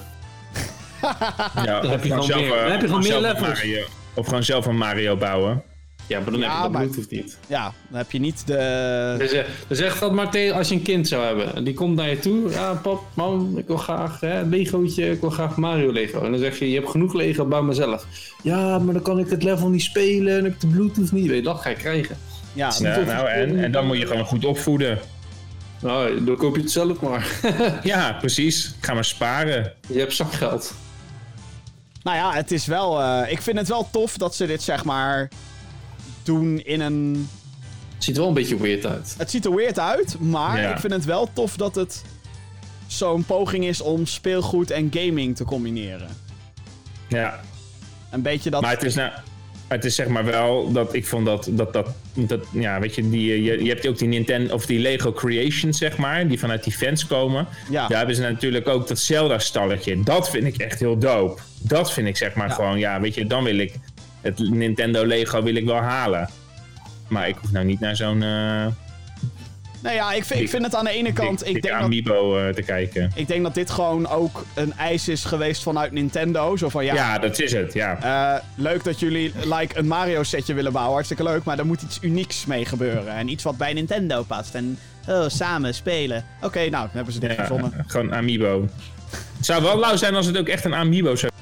ja, 1.65 1.81
dan 1.81 1.91
heb 1.91 2.05
je 2.05 2.11
gewoon 2.11 2.27
meer- 2.41 2.49
dan 2.49 2.71
heb 2.71 2.81
je 2.81 2.87
gewoon 2.87 3.03
meer 3.03 3.21
levels. 3.21 3.41
Mario- 3.49 3.85
of 4.15 4.27
gewoon 4.27 4.43
zelf 4.43 4.67
een 4.67 4.77
Mario 4.77 5.17
bouwen. 5.17 5.63
Ja, 6.07 6.21
maar 6.21 6.31
dan 6.31 6.41
Ja, 6.41 6.47
heb 6.47 6.57
je 6.57 6.63
dat 6.63 6.73
maar- 6.73 6.83
Bluetooth 6.87 7.11
niet. 7.11 7.39
Ja, 7.47 7.73
dan 7.89 7.99
heb 7.99 8.11
je 8.11 8.19
niet 8.19 8.47
de... 8.47 9.15
Dus, 9.19 9.33
eh, 9.33 9.45
dus 9.69 9.79
zeg 9.79 9.99
dat 9.99 10.13
maar 10.13 10.31
tegen 10.31 10.55
als 10.57 10.69
je 10.69 10.75
een 10.75 10.83
kind 10.83 11.09
zou 11.09 11.25
hebben. 11.25 11.55
En 11.57 11.65
die 11.65 11.75
komt 11.75 11.97
naar 11.97 12.09
je 12.09 12.19
toe. 12.19 12.51
Ja, 12.51 12.75
pap, 12.75 13.03
mam, 13.15 13.59
ik 13.59 13.67
wil 13.67 13.77
graag 13.77 14.21
hè, 14.21 14.43
Legootje, 14.43 15.11
ik 15.11 15.21
wil 15.21 15.31
graag 15.31 15.57
Mario 15.57 15.93
Lego. 15.93 16.23
En 16.25 16.31
dan 16.31 16.41
zeg 16.41 16.59
je, 16.59 16.69
je 16.71 16.75
hebt 16.79 16.91
genoeg 16.91 17.13
Lego, 17.15 17.45
bouw 17.45 17.63
maar 17.63 17.75
zelf. 17.75 18.07
Ja, 18.43 18.79
maar 18.79 18.95
dan 18.95 19.03
kan 19.03 19.19
ik 19.19 19.31
het 19.31 19.43
level 19.43 19.69
niet 19.69 19.83
spelen 19.83 20.33
en 20.39 20.45
ik 20.45 20.51
heb 20.51 20.61
de 20.61 20.67
Bluetooth 20.67 21.13
niet. 21.13 21.27
Weet 21.27 21.37
je, 21.37 21.43
dat 21.43 21.61
ga 21.61 21.69
je 21.69 21.77
krijgen. 21.77 22.17
Ja, 22.53 22.73
Ja, 22.79 22.99
nou, 23.01 23.29
en, 23.29 23.65
en 23.65 23.73
dan 23.73 23.87
moet 23.87 23.99
je 23.99 24.07
gewoon 24.07 24.25
goed 24.27 24.45
opvoeden. 24.45 24.99
Nou, 25.81 26.25
dan 26.25 26.37
koop 26.37 26.57
je 26.57 26.63
het 26.63 26.71
zelf 26.71 27.01
maar. 27.01 27.27
Ja, 27.83 28.13
precies. 28.13 28.75
Ga 28.81 28.95
maar 28.95 29.05
sparen. 29.05 29.73
je 29.89 29.99
hebt 29.99 30.13
zakgeld. 30.15 30.75
Nou 32.03 32.17
ja, 32.17 32.33
het 32.33 32.51
is 32.53 32.67
wel... 32.67 33.01
eh, 33.03 33.33
ik 33.33 33.43
vind 33.43 33.59
het 33.59 33.69
wel 33.69 33.89
tof 33.93 34.17
dat 34.17 34.35
ze 34.35 34.47
dit 34.47 34.63
zeg 34.63 34.85
maar 34.85 35.29
doen 36.25 36.61
in 36.65 36.81
een... 36.81 37.29
Ziet 37.99 38.15
er 38.15 38.21
wel 38.21 38.29
een 38.29 38.35
beetje 38.37 38.61
weird 38.61 38.87
uit. 38.87 39.15
Het 39.19 39.31
ziet 39.31 39.45
er 39.45 39.55
weird 39.55 39.79
uit, 39.79 40.17
maar 40.21 40.61
Ja. 40.61 40.73
ik 40.75 40.79
vind 40.81 40.93
het 40.93 41.05
wel 41.05 41.29
tof 41.33 41.57
dat 41.57 41.75
het 41.75 42.03
zo'n 42.87 43.25
poging 43.25 43.65
is 43.65 43.81
om 43.81 44.07
speelgoed 44.07 44.71
en 44.71 44.91
gaming 44.95 45.37
te 45.37 45.45
combineren. 45.45 46.09
Ja, 47.09 47.41
Een 48.11 48.23
beetje 48.23 48.51
dat... 48.51 48.63
maar 48.63 48.71
het 48.71 48.83
is 48.83 48.95
nou... 48.95 49.11
Het 49.69 49.85
is 49.85 49.95
zeg 49.95 50.07
maar 50.09 50.25
wel 50.25 50.73
dat 50.73 50.95
ik 50.95 51.07
vond 51.07 51.27
dat, 51.27 51.49
dat, 51.51 51.73
dat, 51.73 51.89
dat 52.15 52.45
ja, 52.53 52.81
weet 52.81 52.95
je, 52.95 53.11
die, 53.11 53.43
je, 53.43 53.63
je 53.63 53.69
hebt 53.69 53.87
ook 53.87 53.99
die 53.99 54.09
Nintendo 54.09 54.55
of 54.55 54.67
die 54.67 54.79
Lego 54.79 55.13
Creations, 55.13 55.79
zeg 55.79 55.97
maar, 55.97 56.29
die 56.29 56.39
vanuit 56.39 56.65
die 56.65 56.73
fans 56.73 57.07
komen. 57.07 57.47
Ja. 57.71 57.89
Daar 57.89 57.99
hebben 57.99 58.17
ze 58.17 58.23
natuurlijk 58.23 58.69
ook 58.69 58.89
dat 58.89 58.99
Zelda-stalletje. 58.99 60.03
Dat 60.03 60.31
vind 60.31 60.45
ik 60.47 60.57
echt 60.57 60.79
heel 60.81 60.99
dope. 60.99 61.41
Dat 61.61 61.93
vind 61.93 62.07
ik 62.09 62.17
zeg 62.17 62.35
maar 62.35 62.49
Ja. 62.49 62.55
gewoon, 62.55 62.79
ja, 62.79 63.01
weet 63.01 63.15
je, 63.15 63.27
dan 63.27 63.45
wil 63.45 63.59
ik 63.59 63.75
het 64.25 64.39
Nintendo 64.51 65.07
Lego 65.07 65.43
wil 65.43 65.55
ik 65.55 65.65
wel 65.65 65.81
halen. 65.81 66.29
Maar 67.09 67.29
ik 67.29 67.37
hoef 67.41 67.53
nou 67.53 67.65
niet 67.65 67.81
naar 67.81 67.97
zo'n 67.97 68.23
eh 68.23 68.67
Nou 69.83 69.95
ja, 69.95 70.13
ik 70.13 70.25
vind, 70.25 70.41
ik 70.41 70.49
vind 70.49 70.65
het 70.65 70.75
aan 70.75 70.85
de 70.85 70.91
ene 70.91 71.13
kant... 71.13 71.47
Ik 71.47 71.63
denk, 71.63 71.75
dat, 71.75 71.85
Amiibo 71.85 72.39
eh, 72.39 72.55
te 72.55 72.63
kijken. 72.63 73.13
ik 73.15 73.27
denk 73.29 73.43
dat 73.43 73.55
dit 73.55 73.71
gewoon 73.71 74.09
ook 74.09 74.45
een 74.55 74.73
eis 74.73 75.09
is 75.09 75.25
geweest 75.25 75.63
vanuit 75.63 75.93
Nintendo. 75.93 76.57
Zo 76.57 76.69
van, 76.69 76.85
ja, 76.85 76.95
Ja, 76.95 77.19
dat 77.19 77.41
is 77.41 77.53
het, 77.53 77.73
ja. 77.73 77.99
eh, 78.03 78.43
leuk 78.55 78.85
dat 78.85 79.01
jullie 79.01 79.33
like, 79.45 79.79
een 79.79 79.87
Mario-setje 79.87 80.55
willen 80.55 80.73
bouwen. 80.73 80.95
Hartstikke 80.95 81.23
leuk, 81.23 81.45
maar 81.45 81.59
er 81.59 81.67
moet 81.67 81.83
iets 81.83 81.99
unieks 82.01 82.47
mee 82.47 82.65
gebeuren. 82.65 83.15
En 83.15 83.29
iets 83.29 83.43
wat 83.43 83.57
bij 83.57 83.73
Nintendo 83.73 84.23
past. 84.23 84.55
En 84.55 84.79
oh, 85.09 85.25
samen 85.29 85.75
spelen. 85.75 86.25
Oké, 86.43 86.59
nou, 86.59 86.71
dan 86.71 86.91
hebben 86.93 87.13
ze 87.13 87.21
dit 87.21 87.31
ja 87.31 87.37
verzonnen. 87.37 87.85
gewoon 87.87 88.15
Amiibo. 88.15 88.69
Het 89.37 89.47
zou 89.47 89.63
wel 89.63 89.79
lauw 89.79 89.97
zijn 89.97 90.15
als 90.15 90.27
het 90.27 90.39
ook 90.39 90.49
echt 90.49 90.65
een 90.65 90.75
Amiibo 90.75 91.17
zou 91.17 91.33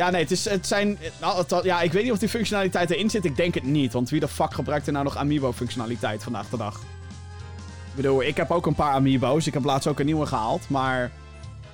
Ja, 0.00 0.10
nee, 0.10 0.22
het, 0.22 0.30
is, 0.30 0.44
het 0.44 0.66
zijn... 0.66 0.98
Nou, 1.20 1.44
ja, 1.62 1.80
ik 1.80 1.92
weet 1.92 2.02
niet 2.02 2.12
of 2.12 2.18
die 2.18 2.28
functionaliteit 2.28 2.90
erin 2.90 3.10
zit. 3.10 3.24
Ik 3.24 3.36
denk 3.36 3.54
het 3.54 3.64
niet. 3.64 3.92
Want 3.92 4.10
wie 4.10 4.20
de 4.20 4.28
fuck 4.28 4.54
gebruikt 4.54 4.86
er 4.86 4.92
nou 4.92 5.04
nog 5.04 5.16
Amiibo-functionaliteit 5.16 6.22
vandaag 6.22 6.48
de 6.48 6.56
dag? 6.56 6.74
Ik 6.76 7.94
bedoel, 7.94 8.22
ik 8.22 8.36
heb 8.36 8.50
ook 8.50 8.66
een 8.66 8.74
paar 8.74 8.92
Amiibo's. 8.92 9.46
Ik 9.46 9.54
heb 9.54 9.64
laatst 9.64 9.88
ook 9.88 9.98
een 9.98 10.06
nieuwe 10.06 10.26
gehaald. 10.26 10.68
Maar 10.68 11.10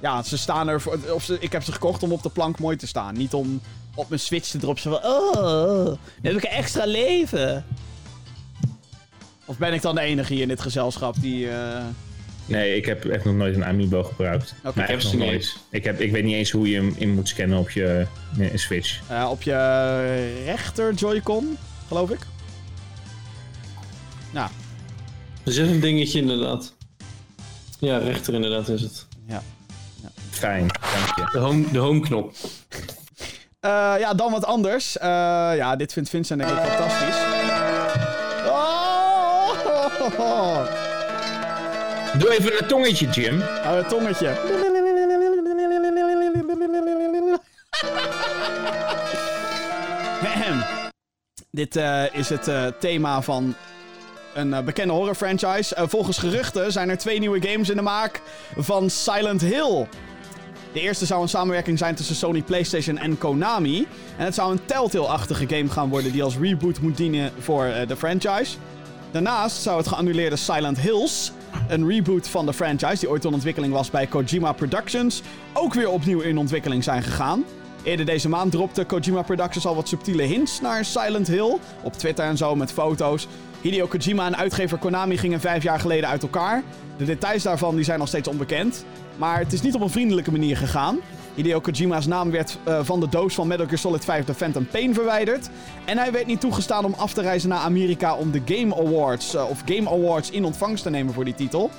ja, 0.01 0.23
ze 0.23 0.39
staan 0.39 0.69
er... 0.69 0.81
Voor, 0.81 0.99
of 1.13 1.25
ze, 1.25 1.37
ik 1.41 1.53
heb 1.53 1.63
ze 1.63 1.73
gekocht 1.73 2.03
om 2.03 2.13
op 2.13 2.23
de 2.23 2.31
plank 2.31 2.59
mooi 2.59 2.77
te 2.77 2.87
staan. 2.87 3.15
Niet 3.15 3.35
om 3.35 3.61
op 3.95 4.09
mijn 4.09 4.21
Switch 4.21 4.51
te 4.51 4.59
droppen. 4.59 4.83
Van, 4.83 5.05
oh, 5.05 5.93
heb 6.23 6.37
ik 6.37 6.45
een 6.45 6.51
extra 6.51 6.87
leven. 6.87 7.65
Of 9.45 9.59
ben 9.59 9.73
ik 9.73 9.83
dan 9.83 9.95
de 9.95 10.01
enige 10.01 10.33
hier 10.33 10.43
in 10.43 10.49
dit 10.49 10.61
gezelschap 10.61 11.21
die... 11.21 11.51
eh, 11.51 11.85
Nee, 12.47 12.77
ik 12.77 12.87
heb 12.87 13.05
echt 13.05 13.25
nog 13.25 13.35
nooit 13.35 13.55
een 13.55 13.65
Amiibo 13.65 14.03
gebruikt. 14.03 14.55
Oké, 14.65 14.73
maar 14.77 14.85
ik 14.85 14.91
heb 14.91 15.01
ze 15.01 15.17
nooit. 15.17 15.57
Ik, 15.71 15.85
heb, 15.85 16.01
ik 16.01 16.13
weet 16.13 16.25
niet 16.25 16.35
eens 16.35 16.51
hoe 16.51 16.71
je 16.71 16.77
hem 16.77 16.95
in 16.99 17.15
moet 17.15 17.29
scannen 17.29 17.59
op 17.59 17.71
je 17.71 18.07
eh, 18.39 18.47
Switch. 18.55 19.01
Eh, 19.09 19.29
op 19.31 19.43
je 19.43 20.43
rechter 20.45 20.93
Joy-Con, 20.95 21.57
geloof 21.89 22.11
ik. 22.11 22.19
Nou, 24.31 24.49
Er 25.45 25.53
zit 25.53 25.69
een 25.69 25.81
dingetje 25.81 26.21
inderdaad. 26.21 26.75
Ja, 27.79 27.99
rechter 27.99 28.35
inderdaad 28.35 28.69
is 28.69 28.81
het. 28.81 29.07
ja. 29.29 29.43
Fijn, 30.31 30.67
dank 30.69 31.17
je. 31.17 31.29
De 31.33 31.39
home, 31.39 31.71
de 31.73 31.79
home 31.79 32.01
knop. 32.01 32.33
Eh, 33.61 33.95
ja, 33.99 34.15
dan 34.15 34.31
wat 34.33 34.45
anders. 34.45 34.99
Eh, 34.99 35.07
ja, 35.57 35.77
dit 35.77 35.93
vindt 35.93 36.09
Vincent 36.09 36.41
denk 36.41 36.53
ik 36.53 36.59
fantastisch. 36.65 37.17
Oh! 38.47 39.45
Doe 42.19 42.31
even 42.39 42.63
een 42.63 42.69
tongetje, 42.69 43.07
Jim. 43.07 43.41
Oh, 43.41 43.77
het 43.77 43.89
tongetje. 43.89 44.35
Dit 51.57 51.77
eh, 51.77 52.03
is 52.13 52.29
het 52.29 52.49
eh, 52.49 52.67
thema 52.81 53.23
van 53.23 53.55
een 54.35 54.55
eh, 54.55 54.65
bekende 54.65 54.93
horror 54.93 55.15
franchise. 55.15 55.77
Volgens 55.89 56.19
geruchten 56.19 56.73
zijn 56.73 56.89
er 56.89 56.99
twee 56.99 57.19
nieuwe 57.19 57.49
games 57.49 57.69
in 57.71 57.77
de 57.77 57.83
maak 57.83 58.21
van 58.57 58.91
Silent 58.91 59.41
Hill. 59.41 59.87
De 60.73 60.81
eerste 60.81 61.07
zou 61.07 61.23
een 61.23 61.29
samenwerking 61.29 61.79
zijn 61.79 61.95
tussen 61.95 62.15
Sony 62.15 62.43
PlayStation 62.43 62.99
en 62.99 63.19
Konami. 63.19 63.87
En 64.17 64.25
het 64.25 64.35
zou 64.35 64.53
een 64.53 64.65
Telltale-achtige 64.65 65.49
game 65.49 65.69
gaan 65.69 65.89
worden 65.89 66.13
die 66.13 66.23
als 66.23 66.39
reboot 66.39 66.81
moet 66.81 66.97
dienen 66.97 67.33
voor 67.39 67.75
de 67.87 67.97
franchise. 67.97 68.57
Daarnaast 69.11 69.63
zou 69.63 69.77
het 69.79 69.89
geannuleerde 69.89 70.37
Silent 70.37 70.81
Hills, 70.81 71.33
een 71.69 71.89
reboot 71.89 72.29
van 72.29 72.47
de 72.47 72.53
franchise 72.53 72.99
die 72.99 73.11
ooit 73.11 73.25
in 73.25 73.33
ontwikkeling 73.33 73.73
was 73.73 73.91
bij 73.91 74.07
Kojima 74.07 74.53
Productions, 74.53 75.23
ook 75.53 75.75
weer 75.75 75.91
opnieuw 75.91 76.21
in 76.21 76.39
ontwikkeling 76.39 76.85
zijn 76.85 77.03
gegaan. 77.03 77.45
Eerder 77.83 78.07
deze 78.07 78.29
maand 78.29 78.53
dropte 78.53 78.85
Kojima 78.85 79.23
Productions 79.23 79.67
al 79.67 79.75
wat 79.75 79.89
subtiele 79.89 80.23
hints 80.23 80.61
naar 80.61 80.85
Silent 80.85 81.27
Hill. 81.27 81.59
Op 81.83 81.93
Twitter 81.93 82.25
en 82.25 82.37
zo 82.37 82.57
met 82.57 82.73
foto's. 82.73 83.29
Hideo 83.61 83.87
Kojima 83.87 84.27
en 84.27 84.37
uitgever 84.37 84.79
Konami 84.79 85.19
gingen 85.19 85.41
vijf 85.41 85.63
jaar 85.63 85.81
geleden 85.81 86.09
uit 86.09 86.23
elkaar. 86.23 86.63
De 86.97 87.05
details 87.05 87.43
daarvan 87.43 87.75
die 87.75 87.85
zijn 87.85 87.99
nog 87.99 88.09
steeds 88.09 88.29
onbekend. 88.29 88.85
Maar 89.17 89.39
het 89.39 89.53
is 89.53 89.63
niet 89.63 89.75
op 89.75 89.81
een 89.81 89.91
vriendelijke 89.91 90.31
manier 90.31 90.57
gegaan. 90.57 90.99
Hideo 91.37 91.61
Kojima's 91.61 92.07
naam 92.07 92.31
werd 92.31 92.59
eh, 92.65 92.79
van 92.83 93.01
de 93.01 93.09
doos 93.09 93.35
van 93.35 93.47
Metal 93.47 93.67
Gear 93.67 93.79
Solid 93.79 94.05
5 94.05 94.25
The 94.25 94.35
Phantom 94.35 94.67
Pain 94.67 94.95
verwijderd. 94.95 95.49
En 95.85 95.99
hij 95.99 96.13
werd 96.13 96.27
niet 96.27 96.41
toegestaan 96.41 96.85
om 96.85 96.95
af 96.97 97.13
te 97.13 97.21
reizen 97.23 97.49
naar 97.49 97.59
Amerika 97.59 98.15
om 98.15 98.31
de 98.31 98.43
Game 98.45 98.77
Awards, 98.77 99.35
eh, 99.35 99.49
of 99.49 99.63
Game 99.65 99.91
Awards 99.91 100.31
in 100.31 100.45
ontvangst 100.45 100.83
te 100.83 100.91
nemen 100.91 101.15
voor 101.15 101.25
die 101.25 101.35
titel. 101.35 101.71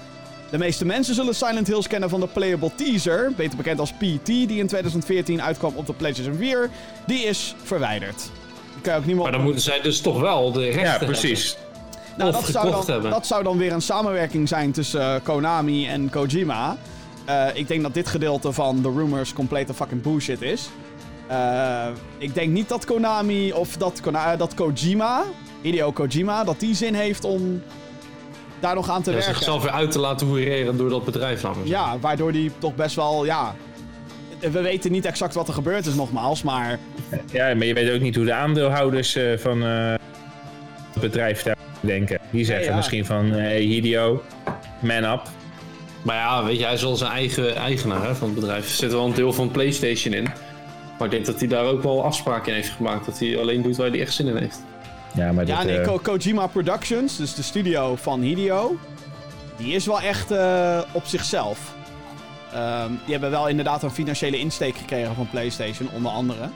De 0.52 0.58
meeste 0.58 0.86
mensen 0.86 1.16
zullen 1.16 1.36
Silent 1.36 1.68
Hills 1.68 1.88
kennen 1.88 2.10
van 2.10 2.20
de 2.20 2.28
playable 2.28 2.72
teaser, 2.76 3.34
beter 3.36 3.58
bekend 3.58 3.80
als 3.80 3.92
PT, 3.92 4.26
die 4.26 4.58
in 4.58 4.68
2014 4.68 5.42
uitkwam 5.42 5.72
op 5.76 5.86
de 5.86 5.94
PlayStation 5.94 6.36
4. 6.36 6.70
Die 7.06 7.20
is 7.20 7.56
verwijderd. 7.64 8.30
Die 8.74 8.82
kan 8.82 8.94
je 8.94 9.00
ook 9.00 9.06
niet 9.06 9.16
meer 9.16 9.24
Maar 9.24 9.32
dan 9.32 9.44
moeten 9.44 9.62
zij 9.62 9.82
dus 9.82 10.02
toch 10.02 10.20
wel 10.20 10.52
de 10.52 10.64
rechten 10.64 10.82
Ja, 10.82 10.90
hebben. 10.90 11.08
precies. 11.08 11.58
nou, 12.18 12.30
of 12.30 12.36
dat 12.42 12.52
zou, 12.52 12.66
gekocht 12.68 12.86
dan, 12.86 12.94
hebben. 12.94 13.12
dat 13.12 13.28
zou 13.28 13.44
dan 13.44 13.58
weer 13.58 13.72
een 13.72 13.82
samenwerking 13.82 14.48
zijn 14.48 14.72
tussen 14.72 15.02
eh, 15.02 15.16
Konami 15.24 15.88
en 15.88 16.10
Kojima. 16.10 16.78
Eh, 17.28 17.46
ik 17.54 17.68
denk 17.68 17.82
dat 17.82 17.94
dit 17.94 18.08
gedeelte 18.08 18.52
van 18.52 18.82
de 18.82 18.92
rumors 18.92 19.34
complete 19.34 19.74
fucking 19.74 20.02
bullshit 20.02 20.42
is. 20.42 20.70
Eh, 21.28 21.88
ik 22.18 22.34
denk 22.34 22.52
niet 22.52 22.70
dat 22.70 22.86
Konami 22.86 23.52
of 23.54 23.78
dat, 23.78 24.02
Kona- 24.02 24.32
eh, 24.32 24.38
dat 24.38 24.54
Kojima, 24.54 25.24
Hideo 25.62 25.92
Kojima, 25.92 26.44
dat 26.44 26.60
die 26.60 26.76
zin 26.76 26.94
heeft 26.94 27.24
om 27.24 27.62
daar 28.60 28.76
nog 28.76 28.90
aan 28.90 29.02
te 29.02 29.10
Ja, 29.10 29.16
werken. 29.16 29.36
zichzelf 29.36 29.64
weer 29.64 29.72
uit 29.72 29.92
te 29.92 30.00
laten 30.00 30.28
hoereren 30.28 30.78
door 30.78 30.90
dat 30.90 31.06
bedrijf 31.06 31.44
namelijk. 31.44 31.70
Ja, 31.70 32.00
waardoor 32.00 32.32
die 32.32 32.52
toch 32.58 32.76
best 32.76 32.96
wel, 32.96 33.26
ja... 33.26 33.56
We 34.40 34.62
weten 34.62 34.92
niet 34.92 35.06
exact 35.06 35.34
wat 35.34 35.48
er 35.48 35.54
gebeurd 35.54 35.86
is 35.86 35.96
nogmaals, 35.96 36.44
maar... 36.44 36.80
Ja, 37.32 37.56
maar 37.56 37.66
je 37.66 37.74
weet 37.74 37.92
ook 37.94 38.02
niet 38.02 38.16
hoe 38.16 38.26
de 38.26 38.34
aandeelhouders 38.34 39.16
eh, 39.16 39.38
van 39.38 39.64
eh, 39.64 39.94
het 40.94 41.02
bedrijf 41.02 41.44
daar 41.44 41.58
denken. 41.80 42.20
Die 42.32 42.46
zeggen 42.46 42.66
ja. 42.70 42.76
misschien 42.76 43.06
van 43.06 43.34
eh 43.34 43.58
Hideo, 43.58 44.22
man 44.80 45.04
up. 45.04 45.22
Maar 46.02 46.16
ja, 46.16 46.44
weet 46.44 46.58
je, 46.58 46.64
hij 46.64 46.74
is 46.74 46.82
wel 46.82 46.96
zijn 46.96 47.12
eigen 47.12 47.56
eigenaar 47.56 48.04
hè, 48.04 48.16
van 48.16 48.28
het 48.28 48.40
bedrijf. 48.40 48.64
Er 48.70 48.76
zit 48.76 48.92
wel 48.92 49.06
een 49.06 49.14
deel 49.14 49.34
van 49.34 49.52
PlayStation 49.52 50.14
in. 50.14 50.24
Maar 50.98 51.06
ik 51.08 51.12
denk 51.12 51.26
dat 51.26 51.40
hij 51.40 51.48
daar 51.48 51.66
ook 51.66 51.84
wel 51.84 52.04
afspraken 52.04 52.48
in 52.48 52.54
heeft 52.54 52.70
gemaakt. 52.70 53.06
Dat 53.06 53.20
hij 53.20 53.40
alleen 53.40 53.62
doet 53.62 53.76
waar 53.78 53.90
hij 53.90 54.02
echt 54.02 54.14
zin 54.14 54.28
in 54.28 54.38
heeft. 54.38 54.64
Ja, 55.14 55.32
maar 55.32 55.46
Ja, 55.46 55.58
dit, 55.60 55.66
nee, 55.66 55.80
eh, 55.80 55.88
Ko- 55.88 55.98
Kojima 56.04 56.48
Productions, 56.48 57.18
dus 57.18 57.34
de 57.36 57.42
studio 57.44 57.96
van 57.96 58.22
Hideo, 58.22 58.78
die 59.58 59.74
is 59.74 59.86
wel 59.86 60.02
echt 60.02 60.32
eh, 60.32 60.80
op 60.92 61.06
zichzelf. 61.06 61.60
Ehm, 62.54 62.90
die 63.04 63.12
hebben 63.12 63.30
wel 63.32 63.48
inderdaad 63.48 63.84
een 63.84 63.92
financiële 63.92 64.40
insteek 64.40 64.78
gekregen 64.78 65.16
van 65.16 65.30
PlayStation, 65.30 65.90
onder 65.94 66.12
andere. 66.12 66.50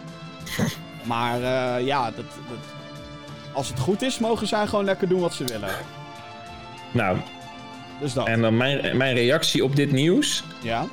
Maar 1.03 1.35
eh, 1.35 1.85
ja, 1.85 2.03
dat, 2.05 2.15
dat- 2.49 2.57
als 3.53 3.67
het 3.67 3.79
goed 3.79 4.01
is, 4.01 4.19
mogen 4.19 4.47
zij 4.47 4.67
gewoon 4.67 4.85
lekker 4.85 5.07
doen 5.07 5.19
wat 5.19 5.33
ze 5.33 5.43
willen. 5.43 5.69
nou, 6.91 7.17
Dus 8.01 8.13
dat. 8.13 8.27
en 8.27 8.41
dan 8.41 8.57
mijn, 8.57 8.97
mijn 8.97 9.15
reactie 9.15 9.63
op 9.63 9.75
dit 9.75 9.91
nieuws. 9.91 10.43
Ja. 10.61 10.87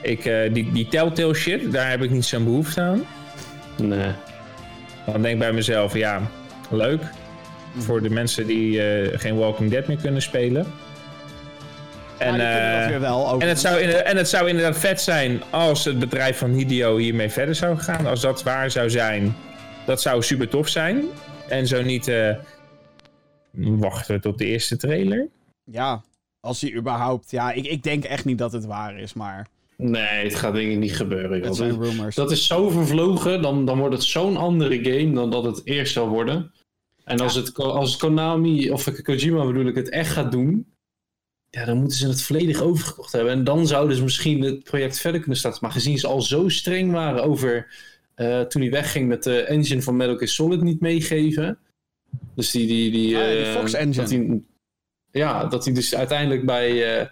Ik, 0.00 0.24
eh, 0.24 0.54
die, 0.54 0.72
die 0.72 0.88
Telltale 0.88 1.34
shit, 1.34 1.72
daar 1.72 1.90
heb 1.90 2.02
ik 2.02 2.10
niet 2.10 2.24
zo'n 2.24 2.44
behoefte 2.44 2.80
aan. 2.80 3.04
Nee. 3.76 4.10
Dan 5.06 5.22
denk 5.22 5.34
ik 5.34 5.38
bij 5.38 5.52
mezelf, 5.52 5.94
ja, 5.94 6.20
leuk. 6.70 7.02
Voor 7.76 8.02
de 8.02 8.10
mensen 8.10 8.46
die 8.46 8.82
eh, 8.82 9.18
geen 9.18 9.36
Walking 9.36 9.70
Dead 9.70 9.86
meer 9.86 9.96
kunnen 9.96 10.22
spelen. 10.22 10.66
En, 12.18 12.36
weer 12.88 13.00
wel. 13.00 13.40
en, 13.40 13.48
het 13.48 13.60
zou 13.60 13.80
inderdaad, 13.80 14.06
en 14.06 14.16
het 14.16 14.28
zou 14.28 14.48
inderdaad 14.48 14.78
vet 14.78 15.00
zijn 15.00 15.42
als 15.50 15.84
het 15.84 15.98
bedrijf 15.98 16.38
van 16.38 16.50
Hideo 16.50 16.96
hiermee 16.96 17.28
verder 17.28 17.54
zou 17.54 17.78
gaan. 17.78 18.06
Als 18.06 18.20
dat 18.20 18.42
waar 18.42 18.70
zou 18.70 18.90
zijn, 18.90 19.36
dat 19.86 20.02
zou 20.02 20.22
super 20.22 20.48
tof 20.48 20.68
zijn. 20.68 21.04
En 21.48 21.66
zo 21.66 21.82
niet 21.82 22.08
eh, 22.08 22.34
wachten 23.52 24.14
we 24.14 24.20
tot 24.20 24.38
de 24.38 24.44
eerste 24.44 24.76
trailer. 24.76 25.28
Ja, 25.64 26.02
als 26.40 26.60
die 26.60 26.74
überhaupt... 26.74 27.30
Ja, 27.30 27.52
ik, 27.52 27.66
ik 27.66 27.82
denk 27.82 28.04
echt 28.04 28.24
niet 28.24 28.38
dat 28.38 28.52
het 28.52 28.64
waar 28.64 28.98
is, 28.98 29.12
maar... 29.12 29.48
Nee, 29.76 30.24
het 30.24 30.34
gaat 30.34 30.54
denk 30.54 30.70
ik 30.72 30.78
niet 30.78 30.96
gebeuren. 30.96 31.42
Het 31.42 31.56
zijn 31.56 31.68
Dat, 31.78 31.88
rumors. 31.88 32.14
dat 32.14 32.30
is 32.30 32.46
zo 32.46 32.68
vervlogen, 32.70 33.42
dan, 33.42 33.64
dan 33.66 33.78
wordt 33.78 33.94
het 33.94 34.04
zo'n 34.04 34.36
andere 34.36 34.84
game 34.84 35.12
dan 35.14 35.30
dat 35.30 35.44
het 35.44 35.60
eerst 35.64 35.92
zou 35.92 36.08
worden. 36.08 36.52
En 37.04 37.20
als, 37.20 37.34
het, 37.34 37.54
als 37.56 37.96
Konami, 37.96 38.70
of 38.70 39.02
Kojima 39.02 39.46
bedoel 39.46 39.66
ik, 39.66 39.74
het 39.74 39.88
echt 39.88 40.10
gaat 40.12 40.32
doen... 40.32 40.66
Ja, 41.50 41.64
dan 41.64 41.78
moeten 41.78 41.98
ze 41.98 42.08
het 42.08 42.22
volledig 42.22 42.60
overgekocht 42.60 43.12
hebben. 43.12 43.32
En 43.32 43.44
dan 43.44 43.66
zouden 43.66 43.96
ze 43.96 44.02
misschien 44.02 44.42
het 44.42 44.64
project 44.64 44.98
verder 44.98 45.20
kunnen 45.20 45.38
starten. 45.38 45.60
Maar 45.62 45.70
gezien 45.72 45.98
ze 45.98 46.06
al 46.06 46.22
zo 46.22 46.48
streng 46.48 46.92
waren 46.92 47.24
over... 47.24 47.66
eh, 48.14 48.40
toen 48.40 48.62
hij 48.62 48.70
wegging 48.70 49.08
met 49.08 49.22
de 49.22 49.40
engine 49.42 49.82
van 49.82 49.96
Metal 49.96 50.16
Gear 50.16 50.28
Solid 50.28 50.60
niet 50.62 50.80
meegeven. 50.80 51.58
Dus 52.34 52.50
die... 52.50 52.66
die, 52.66 52.90
die, 52.90 53.16
Ah 53.16 53.22
ja, 53.22 53.28
die 53.30 53.44
eh, 53.44 53.52
Fox 53.52 53.72
engine. 53.72 53.96
dat 54.02 54.10
hij- 54.10 54.40
ja, 55.12 55.44
dat 55.44 55.64
hij 55.64 55.74
dus 55.74 55.94
uiteindelijk 55.94 56.46
bij, 56.46 56.98
eh, 57.00 57.06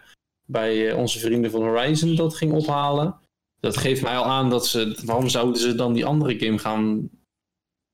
bij 0.45 0.91
eh, 0.91 0.97
onze 0.97 1.19
vrienden 1.19 1.51
van 1.51 1.63
Horizon 1.63 2.15
dat 2.17 2.35
ging 2.37 2.53
ophalen. 2.53 3.15
Dat 3.61 3.77
geeft 3.77 4.03
mij 4.03 4.17
al 4.17 4.25
aan 4.25 4.51
dat 4.51 4.67
ze... 4.67 5.01
Waarom 5.05 5.29
zouden 5.29 5.61
ze 5.61 5.75
dan 5.75 5.93
die 5.93 6.05
andere 6.05 6.39
game 6.39 6.59
gaan... 6.59 7.09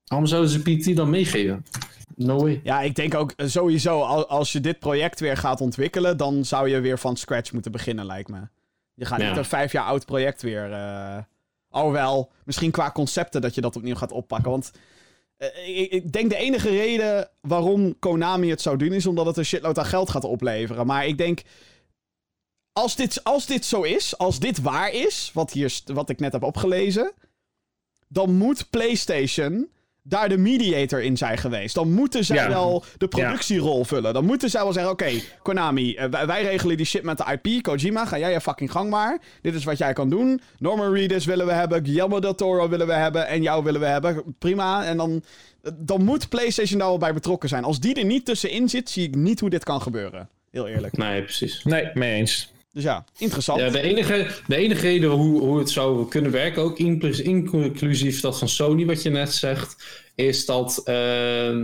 Waarom 0.05 0.27
zouden 0.27 0.51
ze 0.51 0.59
PT 0.61 0.95
dan 0.95 1.09
meegeven? 1.09 1.65
No 2.15 2.39
way. 2.39 2.61
Ja, 2.63 2.81
ik 2.81 2.95
denk 2.95 3.13
ook 3.15 3.31
eh, 3.31 3.47
sowieso, 3.47 4.01
al- 4.01 4.27
als 4.27 4.51
je 4.51 4.59
dit 4.59 4.79
project 4.79 5.19
weer 5.19 5.37
gaat 5.37 5.61
ontwikkelen, 5.61 6.17
dan 6.17 6.45
zou 6.45 6.69
je 6.69 6.79
weer 6.79 6.99
van 6.99 7.15
scratch 7.15 7.51
moeten 7.51 7.71
beginnen, 7.71 8.05
lijkt 8.05 8.29
me. 8.29 8.39
Je 8.93 9.05
gaat 9.05 9.19
Ja. 9.21 9.27
niet 9.27 9.37
een 9.37 9.45
vijf 9.45 9.71
jaar 9.71 9.85
oud 9.85 10.05
project 10.05 10.41
weer. 10.41 10.71
eh 10.71 11.17
Alhoewel, 11.69 12.31
misschien 12.43 12.71
qua 12.71 12.91
concepten 12.91 13.41
dat 13.41 13.55
je 13.55 13.61
dat 13.61 13.75
opnieuw 13.75 13.95
gaat 13.95 14.11
oppakken. 14.11 14.51
Want 14.51 14.71
eh, 15.37 15.81
ik, 15.81 15.91
ik 15.91 16.11
denk 16.11 16.29
de 16.29 16.35
enige 16.35 16.69
reden 16.69 17.29
waarom 17.41 17.99
Konami 17.99 18.49
het 18.49 18.61
zou 18.61 18.77
doen, 18.77 18.93
is 18.93 19.05
omdat 19.05 19.25
het 19.25 19.37
een 19.37 19.45
shitload 19.45 19.77
aan 19.79 19.85
geld 19.85 20.09
gaat 20.09 20.23
opleveren. 20.23 20.85
Maar 20.85 21.07
ik 21.07 21.17
denk. 21.17 21.41
Als 22.71 22.95
dit, 22.95 23.23
als 23.23 23.45
dit 23.45 23.65
zo 23.65 23.81
is, 23.81 24.17
als 24.17 24.39
dit 24.39 24.61
waar 24.61 24.91
is, 24.91 25.31
wat, 25.33 25.51
hier, 25.51 25.81
wat 25.85 26.09
ik 26.09 26.19
net 26.19 26.31
heb 26.31 26.43
opgelezen, 26.43 27.11
dan 28.07 28.35
moet 28.35 28.69
PlayStation 28.69 29.69
daar 30.09 30.29
de 30.29 30.37
mediator 30.37 31.03
in 31.03 31.17
zijn 31.17 31.37
geweest. 31.37 31.75
Dan 31.75 31.91
moeten 31.93 32.25
zij 32.25 32.35
Ja. 32.35 32.47
wel 32.49 32.83
de 32.97 33.07
productierol 33.07 33.83
vullen. 33.83 34.13
Dan 34.13 34.25
moeten 34.25 34.49
zij 34.49 34.63
wel 34.63 34.73
zeggen: 34.73 34.91
Oké, 34.91 35.09
Konami, 35.41 35.95
eh, 35.95 36.09
wij, 36.09 36.27
wij 36.27 36.43
regelen 36.43 36.77
die 36.77 36.85
shit 36.85 37.03
met 37.03 37.17
de 37.17 37.37
IP. 37.41 37.63
Kojima, 37.63 38.05
ga 38.05 38.17
jij 38.19 38.31
je 38.31 38.41
fucking 38.41 38.71
gang 38.71 38.89
maar. 38.89 39.19
Dit 39.41 39.53
is 39.53 39.63
wat 39.63 39.77
jij 39.77 39.93
kan 39.93 40.09
doen. 40.09 40.41
Norman 40.59 40.93
Reedus 40.93 41.25
willen 41.25 41.45
we 41.45 41.51
hebben. 41.53 41.85
Guillermo 41.85 42.19
del 42.19 42.35
Toro 42.35 42.69
willen 42.69 42.87
we 42.87 42.93
hebben. 42.93 43.27
En 43.27 43.41
jou 43.41 43.63
willen 43.63 43.79
we 43.81 43.87
hebben. 43.87 44.23
Prima. 44.39 44.85
En 44.85 44.97
dan, 44.97 45.23
dan 45.75 46.03
moet 46.03 46.29
PlayStation 46.29 46.79
daar 46.79 46.87
wel 46.87 46.97
bij 46.97 47.13
betrokken 47.13 47.49
zijn. 47.49 47.63
Als 47.63 47.79
die 47.79 47.95
er 47.95 48.05
niet 48.05 48.25
tussenin 48.25 48.69
zit, 48.69 48.89
zie 48.89 49.07
ik 49.07 49.15
niet 49.15 49.39
hoe 49.39 49.49
dit 49.49 49.63
kan 49.63 49.81
gebeuren. 49.81 50.29
Heel 50.51 50.67
eerlijk. 50.67 50.97
Nee, 50.97 51.23
precies. 51.23 51.63
Nee, 51.63 51.89
mee 51.93 52.13
eens. 52.15 52.51
Dus 52.77 52.85
ja, 52.85 53.05
interessant. 53.17 53.59
Ja, 53.59 53.69
de 53.69 53.81
enige, 53.81 54.27
de 54.47 54.55
enige 54.55 54.81
reden 54.81 55.09
hoe, 55.09 55.39
hoe 55.39 55.59
het 55.59 55.69
zou 55.69 56.07
kunnen 56.07 56.31
werken, 56.31 56.61
ook 56.63 56.77
inclus- 56.77 57.21
inclusief 57.21 58.21
dat 58.21 58.37
van 58.37 58.49
Sony, 58.49 58.85
wat 58.85 59.01
je 59.01 59.09
net 59.09 59.33
zegt, 59.33 59.83
is 60.15 60.45
dat 60.45 60.81
eh, 60.83 60.95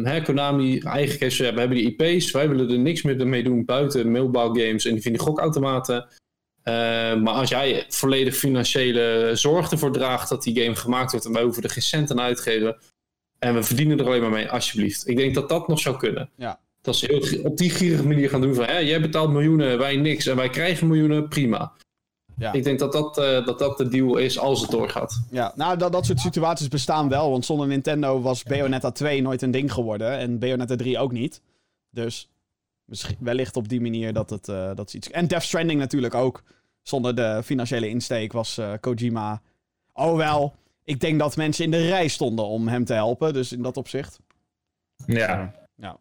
hè, 0.03 0.21
Konami 0.21 0.79
eigenlijk 0.79 1.19
heeft 1.19 1.35
ja, 1.35 1.53
we 1.53 1.59
hebben 1.59 1.77
die 1.77 1.95
IP's, 1.97 2.31
wij 2.31 2.49
willen 2.49 2.69
er 2.69 2.79
niks 2.79 3.01
meer 3.01 3.27
mee 3.27 3.43
doen 3.43 3.65
buiten 3.65 4.11
mobile 4.11 4.65
games 4.65 4.85
en 4.85 4.93
die 4.93 5.01
vinden 5.01 5.21
gokautomaten. 5.21 6.07
Eh, 6.63 6.73
maar 7.15 7.33
als 7.33 7.49
jij 7.49 7.85
volledig 7.89 8.35
financiële 8.35 9.31
zorg 9.33 9.71
ervoor 9.71 9.91
draagt 9.91 10.29
dat 10.29 10.43
die 10.43 10.61
game 10.61 10.75
gemaakt 10.75 11.11
wordt 11.11 11.25
en 11.25 11.33
wij 11.33 11.43
hoeven 11.43 11.63
er 11.63 11.69
geen 11.69 11.83
cent 11.83 12.11
aan 12.11 12.21
uitgeven 12.21 12.77
en 13.39 13.53
we 13.53 13.63
verdienen 13.63 13.99
er 13.99 14.05
alleen 14.05 14.21
maar 14.21 14.29
mee, 14.29 14.49
alsjeblieft. 14.49 15.07
Ik 15.07 15.17
denk 15.17 15.35
dat 15.35 15.49
dat 15.49 15.67
nog 15.67 15.79
zou 15.79 15.97
kunnen. 15.97 16.29
Ja. 16.35 16.59
Dat 16.83 16.95
ze 16.95 17.05
heel, 17.05 17.43
op 17.43 17.57
die 17.57 17.69
gierige 17.69 18.07
manier 18.07 18.29
gaan 18.29 18.41
doen 18.41 18.55
van, 18.55 18.65
hè, 18.65 18.77
jij 18.77 19.01
betaalt 19.01 19.31
miljoenen, 19.31 19.77
wij 19.77 19.95
niks 19.95 20.25
en 20.25 20.35
wij 20.35 20.49
krijgen 20.49 20.87
miljoenen, 20.87 21.27
prima. 21.27 21.73
Ja. 22.37 22.53
Ik 22.53 22.63
denk 22.63 22.79
dat 22.79 22.91
dat, 22.91 23.17
eh, 23.17 23.45
dat 23.45 23.59
dat 23.59 23.77
de 23.77 23.87
deal 23.87 24.17
is 24.17 24.39
als 24.39 24.61
het 24.61 24.71
doorgaat. 24.71 25.21
Ja, 25.31 25.53
nou, 25.55 25.77
dat, 25.77 25.91
dat 25.91 26.05
soort 26.05 26.19
situaties 26.19 26.67
bestaan 26.67 27.09
wel. 27.09 27.29
Want 27.29 27.45
zonder 27.45 27.67
Nintendo 27.67 28.21
was 28.21 28.43
Bayonetta 28.43 28.91
2 28.91 29.21
nooit 29.21 29.41
een 29.41 29.51
ding 29.51 29.73
geworden. 29.73 30.17
En 30.17 30.39
Bayonetta 30.39 30.75
3 30.75 30.99
ook 30.99 31.11
niet. 31.11 31.41
Dus 31.89 32.29
misschien, 32.85 33.17
wellicht 33.19 33.55
op 33.55 33.69
die 33.69 33.81
manier 33.81 34.13
dat 34.13 34.29
het 34.29 34.49
eh, 34.49 34.75
dat 34.75 34.87
is 34.87 34.95
iets... 34.95 35.09
En 35.09 35.27
Death 35.27 35.43
Stranding 35.43 35.79
natuurlijk 35.79 36.13
ook. 36.13 36.43
Zonder 36.81 37.15
de 37.15 37.41
financiële 37.43 37.89
insteek 37.89 38.33
was 38.33 38.57
eh, 38.57 38.71
Kojima... 38.79 39.41
Oh 39.93 40.15
wel, 40.15 40.53
ik 40.83 40.99
denk 40.99 41.19
dat 41.19 41.35
mensen 41.35 41.65
in 41.65 41.71
de 41.71 41.87
rij 41.87 42.07
stonden 42.07 42.45
om 42.45 42.67
hem 42.67 42.85
te 42.85 42.93
helpen. 42.93 43.33
Dus 43.33 43.51
in 43.51 43.61
dat 43.61 43.77
opzicht. 43.77 44.19
Ja. 45.05 45.15
Ja, 45.15 45.53
ja. 45.75 45.97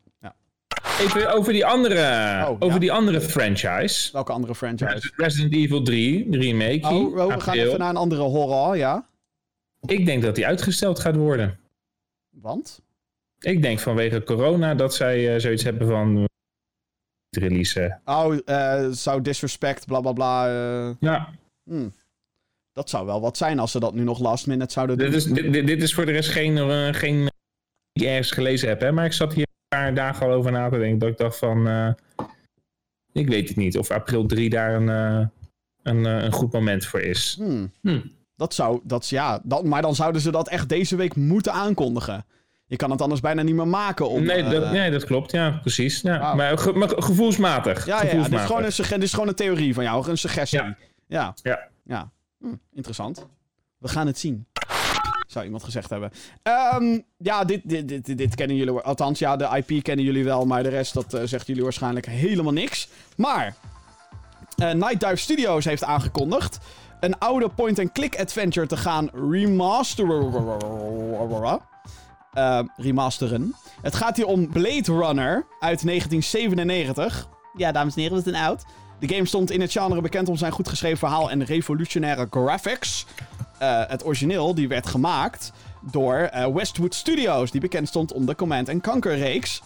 Even 1.01 1.33
over 1.35 1.53
die 1.53 1.67
andere, 1.67 2.01
Oh, 2.45 2.51
over 2.51 2.73
ja. 2.75 2.79
die 2.79 2.93
andere 2.93 3.21
franchise. 3.21 4.13
Welke 4.13 4.33
andere 4.33 4.55
franchise? 4.55 5.13
Resident 5.17 5.53
Evil 5.55 5.83
3, 5.83 6.31
de 6.31 6.39
remake. 6.39 6.95
Oh, 6.95 7.35
we 7.35 7.41
gaan 7.41 7.55
even 7.55 7.79
naar 7.79 7.89
een 7.91 7.97
andere 7.97 8.23
horror, 8.23 8.77
ja. 8.77 9.09
Ik 9.87 10.07
denk 10.07 10.23
dat 10.23 10.35
die 10.35 10.47
uitgesteld 10.47 10.99
gaat 10.99 11.17
worden. 11.17 11.59
Want? 12.31 12.81
Ik 13.39 13.63
denk 13.63 13.79
vanwege 13.79 14.23
corona 14.23 14.75
dat 14.75 14.95
zij 14.95 15.35
eh, 15.35 15.41
zoiets 15.41 15.63
hebben 15.63 15.89
van... 15.89 16.17
eh, 16.17 16.25
releasen. 17.43 18.01
Oh, 18.05 18.39
eh 18.45 18.87
zou 18.91 19.23
disrespect, 19.23 19.87
bla 19.87 20.01
bla 20.01 20.13
bla. 20.13 20.47
Ja, 21.01 21.29
hmm. 21.65 21.93
Dat 22.73 22.91
zou 22.91 23.07
wel 23.07 23.21
wat 23.21 23.37
zijn 23.37 23.59
als 23.59 23.71
ze 23.73 23.81
dat 23.81 23.95
nu 23.95 24.03
nog 24.03 24.19
last 24.19 24.47
minute 24.47 24.73
zouden 24.73 24.99
doen. 24.99 25.11
dit 25.11 25.17
is, 25.17 25.25
dit, 25.25 25.67
dit- 25.67 25.83
is 25.83 25.95
voor 25.95 26.07
de 26.07 26.13
rest 26.13 26.31
geen, 26.31 26.57
geen 26.95 27.31
die 27.93 28.05
ik 28.05 28.09
ergens 28.11 28.31
gelezen 28.31 28.69
heb. 28.69 28.81
Hè? 28.81 28.93
Maar 28.93 29.05
ik 29.05 29.13
zat 29.13 29.33
hier 29.33 29.47
paar 29.79 29.95
dagen 29.95 30.27
al 30.27 30.33
over 30.33 30.53
na 30.53 30.69
te 30.69 30.79
denken. 30.79 30.99
Dat 30.99 31.09
ik 31.09 31.19
dacht 31.19 31.39
van... 31.39 31.69
eh, 31.69 31.89
ik 33.13 33.29
weet 33.29 33.49
het 33.49 33.57
niet 33.57 33.79
of 33.79 33.91
april 33.91 34.27
3 34.27 34.51
daar 34.51 34.75
een, 34.75 34.89
eh, 34.89 35.27
een, 35.83 36.07
eh, 36.07 36.25
een 36.25 36.33
goed 36.33 36.53
moment 36.53 36.85
voor 36.87 37.01
is. 37.01 37.35
Hmm. 37.39 37.73
Hmm. 37.81 38.13
Dat 38.37 38.55
zou, 38.55 38.81
dat, 38.85 39.09
ja, 39.09 39.41
dat, 39.45 39.65
maar 39.65 39.83
dan 39.83 39.95
zouden 39.95 40.21
ze 40.21 40.31
dat 40.31 40.49
echt 40.49 40.69
deze 40.69 40.97
week 40.97 41.17
moeten 41.17 41.53
aankondigen. 41.53 42.25
Je 42.67 42.77
kan 42.77 42.91
het 42.91 43.01
anders 43.03 43.21
bijna 43.21 43.43
niet 43.43 43.55
meer 43.55 43.69
maken 43.69 44.09
om... 44.09 44.23
nee, 44.25 44.43
dat, 44.43 44.71
nee, 44.73 44.91
dat 44.91 45.05
klopt. 45.05 45.31
Ja, 45.33 45.51
precies. 45.51 46.01
Ja. 46.01 46.35
Maar, 46.35 46.59
ge- 46.59 46.73
maar 46.73 46.89
gevoelsmatig. 46.97 47.87
ja, 47.87 48.03
ja, 48.03 48.13
ja, 48.13 48.23
dit, 48.23 48.33
is 48.33 48.41
gewoon 48.47 48.65
een, 48.65 48.73
sugge- 48.73 48.95
dit 48.95 49.03
is 49.03 49.13
gewoon 49.13 49.29
een 49.29 49.35
theorie 49.35 49.75
van 49.75 49.85
jou, 49.85 50.09
een 50.11 50.19
suggestie. 50.19 50.59
Ja. 50.59 50.77
Ja. 51.07 51.35
Ja. 51.43 51.69
Ja. 51.85 52.11
Hm, 52.39 52.55
interessant. 52.73 53.27
We 53.79 53.89
gaan 53.89 54.07
het 54.07 54.19
zien. 54.19 54.47
Zou 55.33 55.45
iemand 55.45 55.65
gezegd 55.65 55.91
hebben. 55.91 56.11
Ehm, 56.43 56.99
ja, 57.17 57.45
dit, 57.45 57.61
dit, 57.65 57.89
dit, 57.89 58.19
dit 58.19 58.35
kennen 58.35 58.57
jullie. 58.57 58.73
Althans, 58.81 59.19
ja, 59.19 59.37
de 59.37 59.63
IP 59.67 59.83
kennen 59.83 60.05
jullie 60.05 60.25
wel. 60.25 60.47
Maar 60.47 60.63
de 60.63 60.69
rest, 60.69 60.95
dat 60.95 61.15
eh, 61.15 61.23
zegt 61.25 61.47
jullie 61.47 61.63
waarschijnlijk 61.63 62.07
helemaal 62.07 62.53
niks. 62.53 62.89
Maar. 63.17 63.55
eh 64.57 64.71
Night 64.73 65.01
Dive 65.01 65.17
Studios 65.17 65.65
heeft 65.65 65.85
aangekondigd. 65.85 66.59
Een 67.01 67.19
oude 67.19 67.49
point-and-click 67.49 68.19
adventure 68.21 68.67
te 68.67 68.77
gaan 68.77 69.11
remasteren. 69.31 70.33
Eh, 72.33 72.61
remasteren. 72.77 73.55
Het 73.83 73.95
gaat 73.95 74.17
hier 74.17 74.27
om 74.27 74.49
Blade 74.49 74.93
Runner 74.93 75.47
uit 75.61 75.85
1997. 75.85 77.29
Ja, 77.57 77.73
dames 77.73 77.95
en 77.95 78.01
heren, 78.01 78.17
we 78.17 78.23
zijn 78.31 78.45
oud. 78.45 78.65
De 78.99 79.09
game 79.15 79.27
stond 79.27 79.51
in 79.51 79.61
het 79.61 79.73
genre 79.73 80.01
bekend 80.01 80.29
om 80.29 80.37
zijn 80.37 80.53
goed 80.53 80.69
geschreven 80.69 80.99
verhaal 80.99 81.31
en 81.31 81.45
revolutionaire 81.45 82.27
graphics. 82.31 83.07
Eh, 83.63 83.81
het 83.87 84.05
origineel 84.05 84.55
die 84.55 84.69
werd 84.69 84.87
gemaakt 84.87 85.53
door 85.81 86.17
eh, 86.17 86.47
Westwood 86.47 86.95
Studios, 86.95 87.51
die 87.51 87.61
bekend 87.61 87.89
stond 87.89 88.13
om 88.13 88.27
de 88.27 88.35
Command 88.35 88.81
Conquer 88.81 89.17
reeks. 89.17 89.63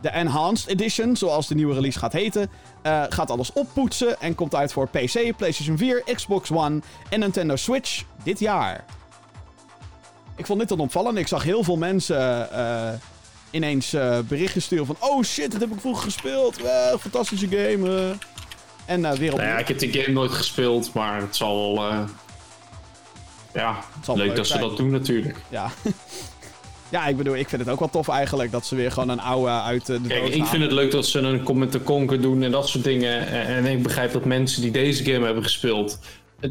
De 0.00 0.08
Enhanced 0.08 0.68
Edition, 0.68 1.16
zoals 1.16 1.46
de 1.46 1.54
nieuwe 1.54 1.74
release 1.74 1.98
gaat 1.98 2.12
heten, 2.12 2.50
eh, 2.82 3.02
gaat 3.08 3.30
alles 3.30 3.52
oppoetsen 3.52 4.20
en 4.20 4.34
komt 4.34 4.54
uit 4.54 4.72
voor 4.72 4.88
PC, 4.88 5.36
PlayStation 5.36 5.78
4, 5.78 6.02
Xbox 6.14 6.50
One 6.50 6.80
en 7.08 7.20
Nintendo 7.20 7.56
Switch 7.56 8.04
dit 8.22 8.38
jaar. 8.38 8.84
Ik 10.36 10.46
vond 10.46 10.58
dit 10.58 10.68
dan 10.68 10.80
opvallend. 10.80 11.18
Ik 11.18 11.26
zag 11.26 11.42
heel 11.42 11.64
veel 11.64 11.76
mensen 11.76 12.48
ineens 13.50 13.92
eh, 13.92 14.18
berichten 14.28 14.62
sturen 14.62 14.86
van... 14.86 14.96
Oh 14.98 15.22
shit, 15.22 15.52
dat 15.52 15.60
heb 15.60 15.72
ik 15.72 15.80
vroeger 15.80 16.04
gespeeld. 16.04 16.56
Fantastische 17.00 17.48
game. 17.48 18.14
En 18.86 19.00
weer 19.02 19.12
opnieuw. 19.12 19.30
Nou 19.30 19.42
ja, 19.42 19.58
ik 19.58 19.68
heb 19.68 19.78
die 19.78 19.92
game 19.92 20.12
nooit 20.12 20.32
gespeeld, 20.32 20.92
maar 20.92 21.20
het 21.20 21.36
zal 21.36 21.74
wel. 21.74 22.06
Ja, 23.58 23.78
wel 24.06 24.16
leuk 24.16 24.26
leuk 24.26 24.36
dat 24.36 24.46
ze 24.46 24.58
dat 24.58 24.76
doen 24.76 24.90
natuurlijk. 24.90 25.36
Ja. 25.48 25.70
ja, 26.96 27.06
ik 27.06 27.16
bedoel, 27.16 27.36
ik 27.36 27.48
vind 27.48 27.62
het 27.62 27.70
ook 27.70 27.78
wel 27.78 27.90
tof 27.90 28.08
eigenlijk 28.08 28.50
dat 28.50 28.66
ze 28.66 28.74
weer 28.74 28.92
gewoon 28.92 29.08
een 29.08 29.20
oude 29.20 29.50
uit 29.50 29.86
de 29.86 30.00
Kijk, 30.08 30.34
ik 30.34 30.44
vind 30.44 30.62
het 30.62 30.72
leuk 30.72 30.90
dat 30.90 31.06
ze 31.06 31.18
een 31.18 31.42
Command 31.42 31.82
Conquer 31.82 32.20
doen 32.20 32.42
en 32.42 32.50
dat 32.50 32.68
soort 32.68 32.84
dingen. 32.84 33.28
En, 33.28 33.66
ik 33.66 33.82
begrijp 33.82 34.12
dat 34.12 34.24
mensen 34.24 34.62
die 34.62 34.70
deze 34.70 35.04
game 35.04 35.24
hebben 35.24 35.42
gespeeld, 35.42 35.98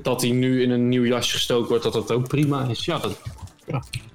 dat 0.01 0.19
die 0.19 0.33
nu 0.33 0.61
in 0.61 0.71
een 0.71 0.89
nieuw 0.89 1.05
jasje 1.05 1.35
gestoken 1.35 1.67
wordt, 1.67 1.83
dat 1.83 1.93
dat 1.93 2.11
ook 2.11 2.27
prima 2.27 2.67
is. 2.69 2.85
Ja, 2.85 2.97
dat, 2.97 3.21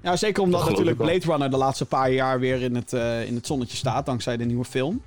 Ja, 0.02 0.16
zeker 0.16 0.42
omdat 0.42 0.68
natuurlijk. 0.68 0.96
Blade 0.96 1.26
Runner 1.26 1.50
de 1.50 1.56
laatste 1.56 1.84
paar 1.84 2.10
jaar 2.10 2.40
weer 2.40 2.62
in 2.62 2.74
het, 2.74 2.92
eh, 2.92 3.26
in 3.26 3.34
het 3.34 3.46
zonnetje 3.46 3.76
staat, 3.76 4.06
dankzij 4.06 4.36
de 4.36 4.44
nieuwe 4.44 4.64
film. 4.64 5.02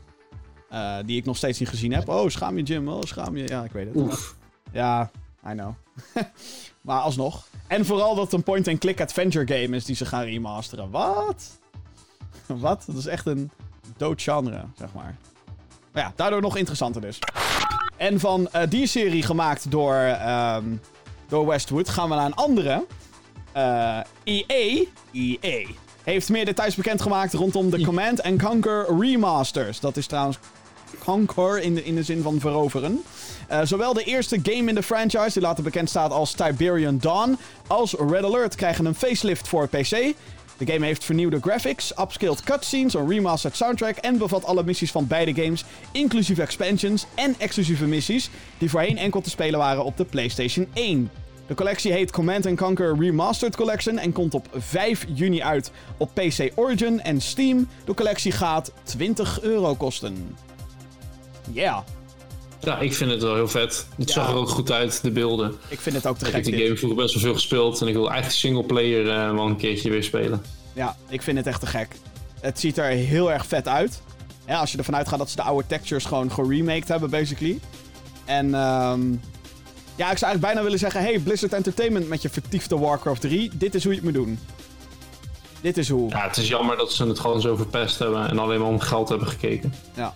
Eh, 0.69 0.97
die 1.05 1.17
ik 1.17 1.25
nog 1.25 1.37
steeds 1.37 1.59
niet 1.59 1.69
gezien 1.69 1.93
heb. 1.93 2.09
Oh, 2.09 2.29
schaam 2.29 2.57
je 2.57 2.63
Jim, 2.63 2.87
oh, 2.87 3.01
schaam 3.01 3.37
je. 3.37 3.47
Ja, 3.47 3.63
ik 3.63 3.71
weet 3.71 3.87
het. 3.87 3.95
oef. 3.95 4.35
Ja, 4.71 5.11
I 5.49 5.51
know. 5.51 5.73
maar 6.81 6.99
alsnog. 6.99 7.47
En 7.67 7.85
vooral 7.85 8.15
dat 8.15 8.23
het 8.23 8.33
een 8.33 8.43
point-and-click 8.43 9.01
adventure 9.01 9.47
game 9.47 9.75
is 9.75 9.85
die 9.85 9.95
ze 9.95 10.05
gaan 10.05 10.23
remasteren. 10.23 10.89
Wat? 10.89 11.59
Wat? 12.47 12.83
Dat 12.87 12.95
is 12.95 13.05
echt 13.05 13.25
een 13.25 13.51
dood 13.97 14.21
genre, 14.21 14.63
zeg 14.77 14.93
maar. 14.93 15.15
Maar 15.91 16.03
ja, 16.03 16.13
daardoor 16.15 16.41
nog 16.41 16.57
interessanter 16.57 17.01
dus. 17.01 17.19
En 17.97 18.19
van 18.19 18.47
eh, 18.51 18.69
die 18.69 18.87
serie 18.87 19.23
gemaakt 19.23 19.71
door, 19.71 19.95
ehm, 19.95 20.65
door 21.27 21.45
Westwood 21.45 21.89
gaan 21.89 22.09
we 22.09 22.15
naar 22.15 22.25
een 22.25 22.35
andere. 22.35 22.85
Eh 23.51 23.99
EA, 24.23 24.85
EA 25.11 25.67
heeft 26.03 26.29
meer 26.29 26.45
details 26.45 26.75
bekendgemaakt 26.75 27.33
rondom 27.33 27.69
de 27.69 27.81
Command 27.83 28.21
Conquer 28.37 28.99
remasters. 28.99 29.79
Dat 29.79 29.97
is 29.97 30.07
trouwens 30.07 30.37
Conquer 30.99 31.61
in 31.61 31.75
de, 31.75 31.83
in 31.83 31.95
de 31.95 32.03
zin 32.03 32.21
van 32.21 32.39
veroveren. 32.39 33.03
Eh, 33.47 33.59
zowel 33.63 33.93
de 33.93 34.03
eerste 34.03 34.39
game 34.43 34.69
in 34.69 34.75
de 34.75 34.83
franchise, 34.83 35.31
die 35.33 35.41
later 35.41 35.63
bekend 35.63 35.89
staat 35.89 36.11
als 36.11 36.31
Tiberian 36.31 36.97
Dawn, 36.97 37.37
als 37.67 37.93
Red 37.93 38.23
Alert 38.23 38.55
krijgen 38.55 38.85
een 38.85 38.95
facelift 38.95 39.47
voor 39.47 39.67
PC. 39.67 40.13
De 40.57 40.65
game 40.65 40.85
heeft 40.85 41.03
vernieuwde 41.03 41.39
graphics, 41.41 41.91
upscaled 41.99 42.43
cutscenes, 42.43 42.93
een 42.93 43.09
remastered 43.09 43.55
soundtrack 43.55 43.95
en 43.97 44.17
bevat 44.17 44.45
alle 44.45 44.63
missies 44.63 44.91
van 44.91 45.07
beide 45.07 45.41
games, 45.41 45.63
inclusief 45.91 46.37
expansions 46.37 47.05
en 47.15 47.35
exclusieve 47.37 47.85
missies, 47.85 48.29
die 48.57 48.69
voorheen 48.69 48.97
enkel 48.97 49.21
te 49.21 49.29
spelen 49.29 49.59
waren 49.59 49.83
op 49.83 49.97
de 49.97 50.05
PlayStation 50.05 50.67
1. 50.73 51.09
De 51.47 51.53
collectie 51.53 51.91
heet 51.91 52.11
Command 52.11 52.55
Conquer 52.55 52.95
Remastered 52.99 53.55
Collection 53.55 53.97
en 53.97 54.11
komt 54.11 54.33
op 54.33 54.47
5 54.57 55.05
juni 55.13 55.43
uit 55.43 55.71
op 55.97 56.09
PC 56.13 56.51
Origin 56.55 57.01
en 57.01 57.21
Steam. 57.21 57.67
De 57.85 57.93
collectie 57.93 58.31
gaat 58.31 58.71
20 58.83 59.41
euro 59.41 59.75
kosten. 59.75 60.35
Yeah, 61.51 61.77
Ja, 62.59 62.79
ik 62.79 62.93
vind 62.93 63.11
het 63.11 63.21
wel 63.21 63.35
heel 63.35 63.47
vet. 63.47 63.87
Het 63.97 64.07
Ja. 64.07 64.13
zag 64.13 64.29
er 64.29 64.35
ook 64.35 64.49
goed 64.49 64.71
uit, 64.71 64.99
de 65.01 65.11
beelden. 65.11 65.55
ik 65.67 65.79
vind 65.79 65.95
het 65.95 66.07
ook 66.07 66.17
te 66.17 66.25
Ik 66.27 66.33
heb 66.33 66.43
gek 66.43 66.53
die 66.53 66.63
game 66.63 66.77
vroeger 66.77 67.01
best 67.01 67.13
wel 67.13 67.23
veel 67.23 67.33
gespeeld 67.33 67.81
en 67.81 67.87
ik 67.87 67.93
wil 67.93 68.05
eigenlijk 68.09 68.37
singleplayer 68.39 69.09
eh 69.09 69.31
wel 69.33 69.45
een 69.45 69.55
keertje 69.57 69.89
weer 69.89 70.03
spelen. 70.03 70.41
Ja, 70.73 70.97
ik 71.09 71.21
vind 71.21 71.37
het 71.37 71.47
echt 71.47 71.59
te 71.59 71.65
gek. 71.67 71.87
Het 72.41 72.59
ziet 72.59 72.77
er 72.77 72.85
heel 72.85 73.31
erg 73.31 73.45
vet 73.45 73.67
uit. 73.67 74.01
Ja, 74.47 74.59
als 74.59 74.71
je 74.71 74.77
ervan 74.77 74.95
uitgaat 74.95 75.19
dat 75.19 75.29
ze 75.29 75.35
de 75.35 75.41
oude 75.41 75.67
textures 75.67 76.05
gewoon 76.05 76.31
geremaked 76.31 76.87
hebben, 76.87 77.09
basically. 77.09 77.59
En 78.25 78.53
ehm 78.53 79.01
ja, 79.97 80.11
ik 80.11 80.17
zou 80.17 80.31
eigenlijk 80.31 80.41
bijna 80.41 80.61
willen 80.63 80.79
zeggen... 80.79 81.01
Hey, 81.01 81.19
Blizzard 81.19 81.53
Entertainment 81.53 82.07
met 82.09 82.21
je 82.21 82.29
vertiefde 82.29 82.77
Warcraft 82.77 83.21
3. 83.21 83.51
Dit 83.53 83.75
is 83.75 83.83
hoe 83.83 83.91
je 83.93 83.97
het 83.97 84.05
moet 84.07 84.23
doen. 84.25 84.39
Dit 85.61 85.77
is 85.77 85.89
hoe. 85.89 86.09
Ja, 86.09 86.23
het 86.27 86.37
is 86.37 86.47
jammer 86.47 86.77
dat 86.77 86.93
ze 86.93 87.05
het 87.07 87.19
gewoon 87.19 87.41
zo 87.41 87.55
verpest 87.55 87.99
hebben 87.99 88.29
en 88.29 88.39
alleen 88.39 88.59
maar 88.59 88.67
om 88.69 88.79
geld 88.79 89.09
hebben 89.09 89.27
gekeken. 89.27 89.73
Ja. 89.95 90.13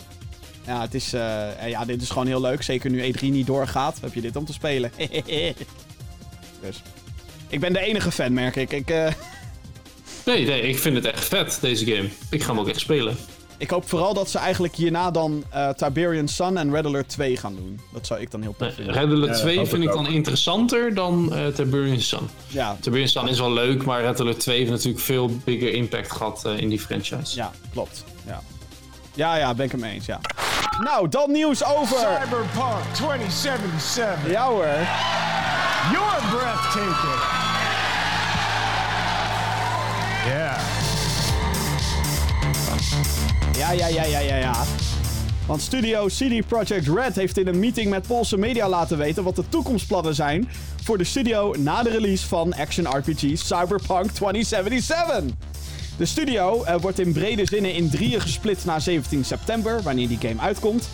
Ja, 0.70 0.82
het 0.82 0.93
is, 0.93 1.13
eh, 1.13 1.67
ja, 1.67 1.86
dit 1.86 2.01
is 2.01 2.09
gewoon 2.09 2.28
heel 2.28 2.41
leuk. 2.41 2.61
Zeker 2.61 2.89
nu 2.89 3.13
E3 3.13 3.22
niet 3.22 3.47
doorgaat, 3.47 3.97
heb 4.01 4.13
je 4.13 4.22
dit 4.22 4.36
om 4.36 4.45
te 4.45 4.53
spelen. 4.53 4.91
dus. 6.61 6.82
Ik 7.47 7.59
ben 7.59 7.74
de 7.74 7.80
enige 7.80 8.11
fan, 8.11 8.34
merk 8.34 8.55
ik. 8.55 8.72
ik 8.72 8.89
eh, 8.89 9.07
Nee, 10.26 10.45
nee, 10.45 10.61
ik 10.61 10.80
vind 10.80 10.95
het 10.95 11.05
echt 11.05 11.26
vet, 11.26 11.57
deze 11.61 11.86
game. 11.86 12.09
Ik 12.30 12.43
ga 12.43 12.51
hem 12.51 12.59
ook 12.59 12.67
echt 12.67 12.80
spelen. 12.80 13.17
Ik 13.57 13.70
hoop 13.70 13.89
vooral 13.89 14.13
dat 14.13 14.30
ze 14.30 14.38
eigenlijk 14.38 14.76
hierna 14.76 15.11
dan 15.11 15.43
eh, 15.49 15.70
Tiberian 15.70 16.28
Sun 16.28 16.57
en 16.57 16.72
Red 16.72 16.86
Alert 16.86 17.09
2 17.09 17.38
gaan 17.38 17.55
doen. 17.55 17.80
Dat 17.93 18.07
zou 18.07 18.20
ik 18.20 18.32
dan 18.32 18.41
heel 18.41 18.55
tof 18.57 18.74
vinden. 18.74 18.93
Red 18.93 19.09
Alert 19.09 19.36
Ja, 19.36 19.41
2 19.41 19.57
hoop 19.57 19.67
vind 19.67 19.84
ik 19.84 19.91
dan 19.91 20.07
interessanter 20.07 20.93
dan 20.93 21.34
eh 21.34 21.47
Tiberian 21.47 21.99
Sun. 22.01 22.30
Ja, 22.47 22.78
Tiberian 22.82 23.07
Sun 23.07 23.28
is 23.28 23.39
wel 23.39 23.53
leuk, 23.53 23.86
maar 23.86 24.01
Red 24.01 24.20
Alert 24.20 24.39
2 24.39 24.57
heeft 24.57 24.72
natuurlijk 24.72 25.03
veel 25.03 25.32
bigger 25.43 25.74
impact 25.74 26.11
gehad 26.11 26.45
eh, 26.45 26.57
in 26.57 26.70
die 26.70 26.80
franchise. 26.80 27.36
ja, 27.36 27.51
klopt. 27.72 28.03
Ja. 28.26 28.41
ja, 29.13 29.38
ja, 29.38 29.53
ben 29.53 29.65
ik 29.65 29.72
het 29.72 29.82
mee 29.82 29.93
eens, 29.93 30.05
ja. 30.05 30.20
Nou, 30.84 31.10
dan 31.10 31.32
nieuws 31.32 31.64
over... 31.66 31.98
Cyberpunk 31.98 32.84
2077. 32.94 34.32
Ja 34.32 34.48
hoor. 34.48 34.66
You're 35.92 36.22
breathtaking. 36.32 37.22
Yeah. 40.26 40.60
Ja, 43.58 43.72
ja, 43.72 43.88
ja, 43.88 44.04
ja, 44.04 44.20
ja, 44.20 44.36
ja. 44.36 44.64
Want 45.46 45.62
studio 45.62 46.06
CD 46.06 46.48
Projekt 46.48 46.88
Red 46.88 47.16
heeft 47.16 47.38
in 47.38 47.48
een 47.48 47.60
meeting 47.60 47.90
met 47.90 48.08
Poolse 48.08 48.38
media 48.38 48.70
laten 48.70 48.98
weten 48.98 49.24
wat 49.24 49.36
de 49.36 49.50
toekomstplannen 49.50 50.16
zijn 50.16 50.50
voor 50.84 50.98
de 50.98 51.04
studio 51.04 51.54
na 51.58 51.84
de 51.84 51.90
release 51.90 52.28
van 52.28 52.54
action 52.54 52.86
RPG 52.86 53.38
Cyberpunk 53.38 54.12
2077. 54.12 55.24
De 56.00 56.06
studio 56.06 56.64
eh, 56.64 56.76
wordt 56.82 57.00
in 57.00 57.12
brede 57.12 57.45
zinnen 57.45 57.74
in 57.74 57.89
drieën 57.89 58.22
gesplit 58.22 58.66
na 58.66 58.80
17 58.80 59.26
september, 59.26 59.82
wanneer 59.82 60.08
die 60.08 60.18
game 60.18 60.41
uitkomt. 60.41 60.89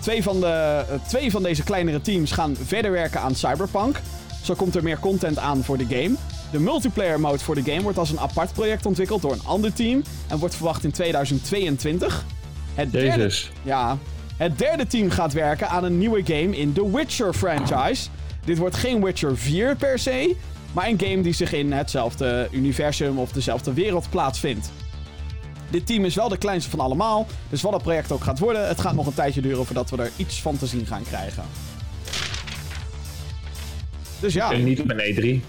Twee 0.00 0.22
van, 0.22 0.40
de, 0.40 0.46
eh, 0.46 0.94
twee 1.08 1.30
van 1.30 1.42
deze 1.42 1.62
kleinere 1.62 2.00
teams 2.00 2.32
gaan 2.32 2.56
verder 2.64 2.90
werken 2.90 3.20
aan 3.20 3.34
Cyberpunk. 3.34 4.00
Zo 4.42 4.54
komt 4.54 4.74
er 4.74 4.82
meer 4.82 4.98
content 4.98 5.38
aan 5.38 5.64
voor 5.64 5.78
de 5.78 5.86
game. 5.88 6.14
De 6.52 6.60
multiplayer 6.60 7.20
mode 7.20 7.38
voor 7.38 7.54
de 7.54 7.62
game 7.62 7.82
wordt 7.82 7.98
als 7.98 8.10
een 8.10 8.20
apart 8.20 8.52
project 8.52 8.86
ontwikkeld 8.86 9.22
door 9.22 9.32
een 9.32 9.44
ander 9.44 9.72
team 9.72 10.02
en 10.28 10.38
wordt 10.38 10.54
verwacht 10.54 10.84
in 10.84 10.90
2022. 10.90 12.24
Het 12.74 12.92
derde, 12.92 13.32
ja, 13.62 13.98
het 14.36 14.58
derde 14.58 14.86
team 14.86 15.10
gaat 15.10 15.32
werken 15.32 15.68
aan 15.68 15.84
een 15.84 15.98
nieuwe 15.98 16.22
game 16.24 16.56
in 16.56 16.72
de 16.72 16.90
Witcher 16.90 17.34
franchise. 17.34 18.08
Dit 18.44 18.58
wordt 18.58 18.76
geen 18.76 19.04
Witcher 19.04 19.36
4 19.36 19.76
per 19.76 19.98
se, 19.98 20.36
maar 20.72 20.88
een 20.88 21.00
game 21.00 21.20
die 21.20 21.32
zich 21.32 21.52
in 21.52 21.72
hetzelfde 21.72 22.48
universum 22.52 23.18
of 23.18 23.32
dezelfde 23.32 23.72
wereld 23.72 24.10
plaatsvindt. 24.10 24.70
Dit 25.70 25.86
team 25.86 26.04
is 26.04 26.14
wel 26.14 26.28
de 26.28 26.36
kleinste 26.38 26.70
van 26.70 26.80
allemaal, 26.80 27.26
dus 27.48 27.62
wat 27.62 27.72
het 27.72 27.82
project 27.82 28.12
ook 28.12 28.24
gaat 28.24 28.38
worden, 28.38 28.68
het 28.68 28.80
gaat 28.80 28.94
nog 28.94 29.06
een 29.06 29.14
tijdje 29.14 29.40
duren 29.40 29.66
voordat 29.66 29.90
we 29.90 29.96
er 29.96 30.10
iets 30.16 30.42
van 30.42 30.56
te 30.56 30.66
zien 30.66 30.86
gaan 30.86 31.02
krijgen. 31.02 31.42
Dus 34.20 34.32
ja, 34.34 34.52
En 34.52 34.64
niet 34.64 34.80
op 34.80 34.90
een 34.90 34.98
E 35.00 35.14
E3. 35.14 35.44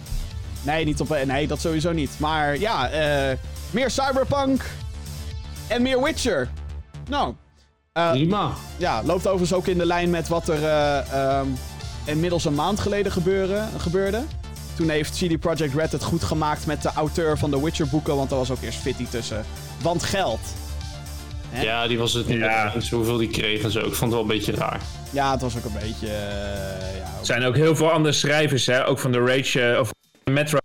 nee, 0.63 0.85
niet 0.85 0.99
op, 0.99 1.17
nee, 1.25 1.47
dat 1.47 1.61
sowieso 1.61 1.91
niet. 1.91 2.11
Maar 2.17 2.59
ja, 2.59 2.89
eh, 2.89 3.37
meer 3.71 3.89
Cyberpunk 3.89 4.65
en 5.67 5.81
meer 5.81 6.03
Witcher. 6.03 6.49
Nou, 7.09 7.33
Prima. 7.93 8.51
ja, 8.77 9.03
loopt 9.03 9.27
overigens 9.27 9.53
ook 9.53 9.67
in 9.67 9.77
de 9.77 9.85
lijn 9.85 10.09
met 10.09 10.27
wat 10.27 10.47
er 10.47 10.63
eh, 10.63 11.13
ehm, 11.13 11.47
inmiddels 12.05 12.45
een 12.45 12.55
maand 12.55 12.79
geleden 12.79 13.11
gebeuren, 13.11 13.67
gebeurde. 13.77 14.23
Toen 14.75 14.89
heeft 14.89 15.17
CD 15.17 15.39
Projekt 15.39 15.73
Red 15.73 15.91
het 15.91 16.03
goed 16.03 16.23
gemaakt 16.23 16.65
met 16.65 16.81
de 16.81 16.91
auteur 16.95 17.37
van 17.37 17.51
de 17.51 17.61
Witcher 17.61 17.87
boeken, 17.87 18.15
want 18.15 18.31
er 18.31 18.37
was 18.37 18.51
ook 18.51 18.61
eerst 18.61 18.79
fitty 18.79 19.05
tussen. 19.09 19.45
Want 19.81 20.03
geld. 20.03 20.39
Hè? 21.49 21.61
Ja, 21.61 21.87
die 21.87 21.97
was 21.97 22.13
het 22.13 22.27
niet 22.27 22.37
Ja. 22.37 22.73
ja. 22.75 22.95
hoeveel 22.95 23.17
die 23.17 23.29
kreeg 23.29 23.63
en 23.63 23.71
zo. 23.71 23.79
Ik 23.79 23.85
vond 23.85 23.99
het 23.99 24.11
wel 24.11 24.21
een 24.21 24.27
beetje 24.27 24.51
raar. 24.51 24.81
Ja, 25.09 25.31
het 25.31 25.41
was 25.41 25.57
ook 25.57 25.63
een 25.65 25.79
beetje... 25.81 26.07
eh, 26.07 26.97
ja, 26.97 27.05
Er 27.19 27.25
zijn 27.25 27.43
ook 27.43 27.55
heel 27.55 27.75
veel 27.75 27.91
andere 27.91 28.13
schrijvers, 28.13 28.65
hè, 28.65 28.87
ook 28.87 28.99
van 28.99 29.11
de 29.11 29.19
Rage 29.19 29.61
eh, 29.71 29.79
of 29.79 29.91
Metro. 30.23 30.57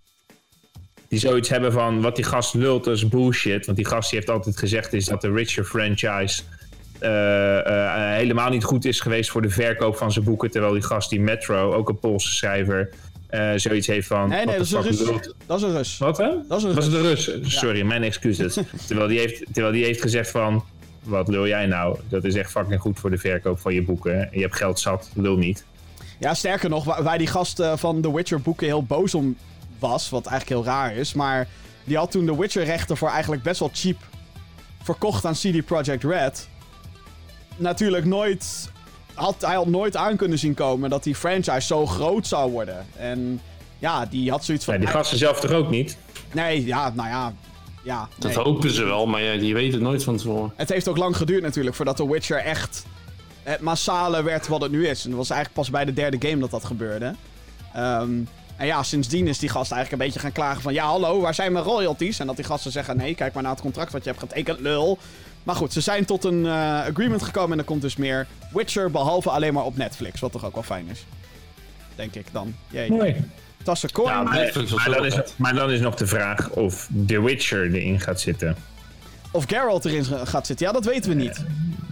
Die 1.07 1.19
zoiets 1.19 1.49
hebben 1.49 1.71
van 1.71 2.01
wat 2.01 2.15
die 2.15 2.25
gast 2.25 2.53
lult, 2.53 2.83
dat 2.83 2.95
is 2.95 3.07
bullshit. 3.07 3.65
Want 3.65 3.77
die 3.77 3.87
gast 3.87 4.09
die 4.09 4.19
heeft 4.19 4.31
altijd 4.31 4.57
gezegd 4.57 4.93
is 4.93 5.05
dat 5.05 5.21
de 5.21 5.29
Witcher 5.31 5.63
franchise 5.65 6.41
eh, 6.99 7.57
eh, 7.65 8.15
helemaal 8.15 8.49
niet 8.49 8.63
goed 8.63 8.85
is 8.85 8.99
geweest 8.99 9.29
voor 9.29 9.41
de 9.41 9.49
verkoop 9.49 9.97
van 9.97 10.11
zijn 10.11 10.25
boeken. 10.25 10.51
Terwijl 10.51 10.73
die 10.73 10.81
gast, 10.81 11.09
die 11.09 11.19
Metro, 11.19 11.73
ook 11.73 11.89
een 11.89 11.99
Poolse 11.99 12.31
schrijver, 12.31 12.89
eh, 13.27 13.51
zoiets 13.55 13.87
heeft 13.87 14.07
van. 14.07 14.29
Nee, 14.29 14.45
dat 14.45 14.59
is 14.59 14.71
een 14.71 14.81
Rus. 14.81 14.97
Dat 15.45 15.57
is 15.57 15.63
een 15.63 15.75
Rus. 15.75 15.97
Wat 15.97 16.17
hè? 16.17 16.29
Dat 16.47 16.57
is 16.57 16.63
een 16.63 16.73
Was 16.73 16.85
het 16.85 16.93
Rus. 16.93 17.25
de 17.25 17.31
Rus? 17.31 17.57
Sorry, 17.57 17.81
mijn 17.81 18.03
excuses. 18.03 18.53
terwijl, 18.87 19.07
die 19.07 19.19
heeft, 19.19 19.43
terwijl 19.53 19.73
die 19.73 19.83
heeft 19.83 20.01
gezegd 20.01 20.31
van. 20.31 20.63
Wat 21.03 21.27
lul 21.27 21.47
jij 21.47 21.65
nou? 21.65 21.97
Dat 22.09 22.23
is 22.23 22.35
echt 22.35 22.51
fucking 22.51 22.81
goed 22.81 22.99
voor 22.99 23.09
de 23.09 23.17
verkoop 23.17 23.59
van 23.59 23.73
je 23.73 23.83
boeken. 23.83 24.29
Je 24.31 24.41
hebt 24.41 24.55
geld 24.55 24.79
zat, 24.79 25.09
lul 25.13 25.37
niet. 25.37 25.65
Ja, 26.19 26.33
sterker 26.33 26.69
nog, 26.69 26.83
waar, 26.83 27.03
waar 27.03 27.17
die 27.17 27.27
gast 27.27 27.59
eh, 27.59 27.77
van 27.77 28.01
The 28.01 28.13
Witcher 28.13 28.41
boeken 28.41 28.67
heel 28.67 28.83
boos 28.83 29.13
om 29.13 29.37
was, 29.79 30.09
wat 30.09 30.25
eigenlijk 30.25 30.61
heel 30.61 30.73
raar 30.73 30.95
is, 30.95 31.13
maar 31.13 31.47
die 31.83 31.97
had 31.97 32.11
toen 32.11 32.25
The 32.25 32.39
Witcher 32.39 32.63
rechten 32.63 32.97
voor 32.97 33.09
eigenlijk 33.09 33.43
best 33.43 33.59
wel 33.59 33.69
cheap 33.73 33.97
verkocht 34.83 35.25
aan 35.25 35.33
CD 35.33 35.65
Projekt 35.65 36.03
Red. 36.03 36.47
Natuurlijk 37.57 38.05
nooit, 38.05 38.71
had, 39.17 39.35
hij 39.39 39.55
had 39.55 39.67
nooit 39.67 39.95
aan 39.95 40.15
kunnen 40.15 40.39
zien 40.39 40.53
komen 40.53 40.89
dat 40.89 41.03
die 41.03 41.15
franchise 41.15 41.61
zo 41.67 41.85
groot 41.85 42.27
zou 42.27 42.51
worden. 42.51 42.85
En 42.95 43.41
ja, 43.79 44.05
die 44.05 44.29
had 44.29 44.45
zoiets 44.45 44.65
van... 44.65 44.73
Ja, 44.73 44.79
die 44.79 44.89
gasten 44.89 45.17
zelf 45.17 45.39
toch 45.39 45.51
ook 45.51 45.69
niet? 45.69 45.97
Nee, 46.33 46.65
ja, 46.65 46.91
nou 46.95 47.09
ja, 47.09 47.33
ja. 47.83 48.07
Dat 48.17 48.35
nee. 48.35 48.43
hopen 48.43 48.71
ze 48.71 48.83
wel, 48.83 49.05
maar 49.05 49.21
ja, 49.21 49.37
die 49.37 49.53
weten 49.53 49.73
het 49.73 49.81
nooit 49.81 50.03
van 50.03 50.17
tevoren. 50.17 50.53
Het 50.55 50.69
heeft 50.69 50.87
ook 50.87 50.97
lang 50.97 51.17
geduurd 51.17 51.41
natuurlijk 51.41 51.75
voordat 51.75 51.95
The 51.95 52.11
Witcher 52.11 52.37
echt 52.37 52.85
het 53.43 53.61
massale 53.61 54.23
werd 54.23 54.47
wat 54.47 54.61
het 54.61 54.71
nu 54.71 54.87
is. 54.87 55.03
En 55.03 55.09
dat 55.09 55.19
was 55.19 55.29
eigenlijk 55.29 55.59
pas 55.59 55.69
bij 55.69 55.85
de 55.85 55.93
derde 55.93 56.27
game 56.27 56.41
dat 56.41 56.51
dat 56.51 56.65
gebeurde. 56.65 57.15
Ehm, 57.73 58.11
en 58.57 58.65
ja, 58.65 58.83
sindsdien 58.83 59.27
is 59.27 59.39
die 59.39 59.49
gast 59.49 59.71
eigenlijk 59.71 60.01
een 60.01 60.07
beetje 60.07 60.23
gaan 60.23 60.31
klagen 60.31 60.61
van... 60.61 60.73
Ja, 60.73 60.85
hallo, 60.85 61.19
waar 61.21 61.33
zijn 61.33 61.51
mijn 61.51 61.65
royalties? 61.65 62.19
En 62.19 62.27
dat 62.27 62.35
die 62.35 62.45
gasten 62.45 62.71
zeggen... 62.71 62.97
Nee, 62.97 63.15
kijk 63.15 63.33
maar 63.33 63.43
naar 63.43 63.51
het 63.51 63.61
contract 63.61 63.91
wat 63.91 64.03
je 64.03 64.09
hebt 64.09 64.21
getekend, 64.21 64.59
lul. 64.59 64.97
Maar 65.47 65.55
goed, 65.55 65.73
ze 65.73 65.81
zijn 65.81 66.05
tot 66.05 66.23
een 66.23 66.45
eh, 66.45 66.51
agreement 66.85 67.23
gekomen... 67.23 67.51
en 67.51 67.57
er 67.57 67.63
komt 67.63 67.81
dus 67.81 67.95
meer 67.95 68.27
Witcher, 68.53 68.91
behalve 68.91 69.29
alleen 69.29 69.53
maar 69.53 69.63
op 69.63 69.77
Netflix. 69.77 70.19
Wat 70.19 70.31
toch 70.31 70.45
ook 70.45 70.53
wel 70.53 70.63
fijn 70.63 70.87
is. 70.89 71.05
Denk 71.95 72.15
ik 72.15 72.25
dan. 72.31 72.55
Jee. 72.69 72.89
Mooi. 72.89 73.15
Tassen 73.63 73.91
coin. 73.91 74.09
Ja, 74.09 74.23
Maar 74.23 74.51
wel 74.85 74.93
dan, 74.93 75.05
is, 75.05 75.19
maar 75.35 75.53
dan 75.53 75.71
is 75.71 75.79
nog 75.79 75.95
de 75.95 76.07
vraag 76.07 76.49
of 76.49 76.89
The 77.07 77.21
Witcher 77.21 77.73
erin 77.73 77.99
gaat 77.99 78.21
zitten. 78.21 78.55
Of 79.31 79.45
Geralt 79.47 79.85
erin 79.85 80.05
gaat 80.05 80.47
zitten. 80.47 80.65
Ja, 80.65 80.71
dat 80.71 80.85
weten 80.85 81.09
we 81.09 81.15
niet. 81.15 81.43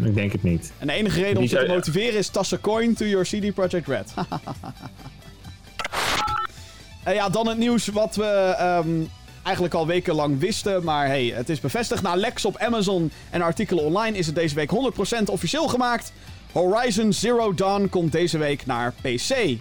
Ik 0.04 0.16
denk 0.16 0.32
het 0.32 0.44
niet. 0.44 0.72
En 0.78 0.88
de 0.88 0.94
enige 0.94 1.20
reden 1.20 1.36
om 1.36 1.42
Niet 1.42 1.52
ze 1.52 1.58
te 1.58 1.66
motiveren 1.68 2.18
is 2.18 2.30
tassen 2.30 2.62
coin 2.62 2.94
to 2.94 3.06
your 3.06 3.26
CD 3.26 3.54
Projekt 3.54 3.88
Red. 3.88 4.14
En 7.04 7.14
ja, 7.14 7.30
dan 7.30 7.48
het 7.48 7.58
nieuws 7.58 7.88
wat 7.88 8.16
we 8.16 8.56
ehm, 8.58 8.88
eigenlijk 9.46 9.76
al 9.76 9.88
wekenlang 9.88 10.40
wisten. 10.40 10.84
Maar 10.84 11.08
hey, 11.08 11.26
het 11.26 11.50
is 11.50 11.60
bevestigd. 11.60 12.02
Na 12.02 12.16
leaks 12.16 12.46
op 12.46 12.58
Amazon 12.58 13.12
en 13.30 13.42
artikelen 13.42 13.84
online 13.84 14.18
is 14.18 14.26
het 14.26 14.36
deze 14.36 14.56
week 14.56 14.72
100% 14.72 15.24
officieel 15.26 15.68
gemaakt. 15.68 16.12
Horizon 16.52 17.14
Zero 17.14 17.54
Dawn 17.54 17.90
komt 17.90 18.12
deze 18.12 18.38
week 18.38 18.66
naar 18.66 18.94
PC. 19.02 19.58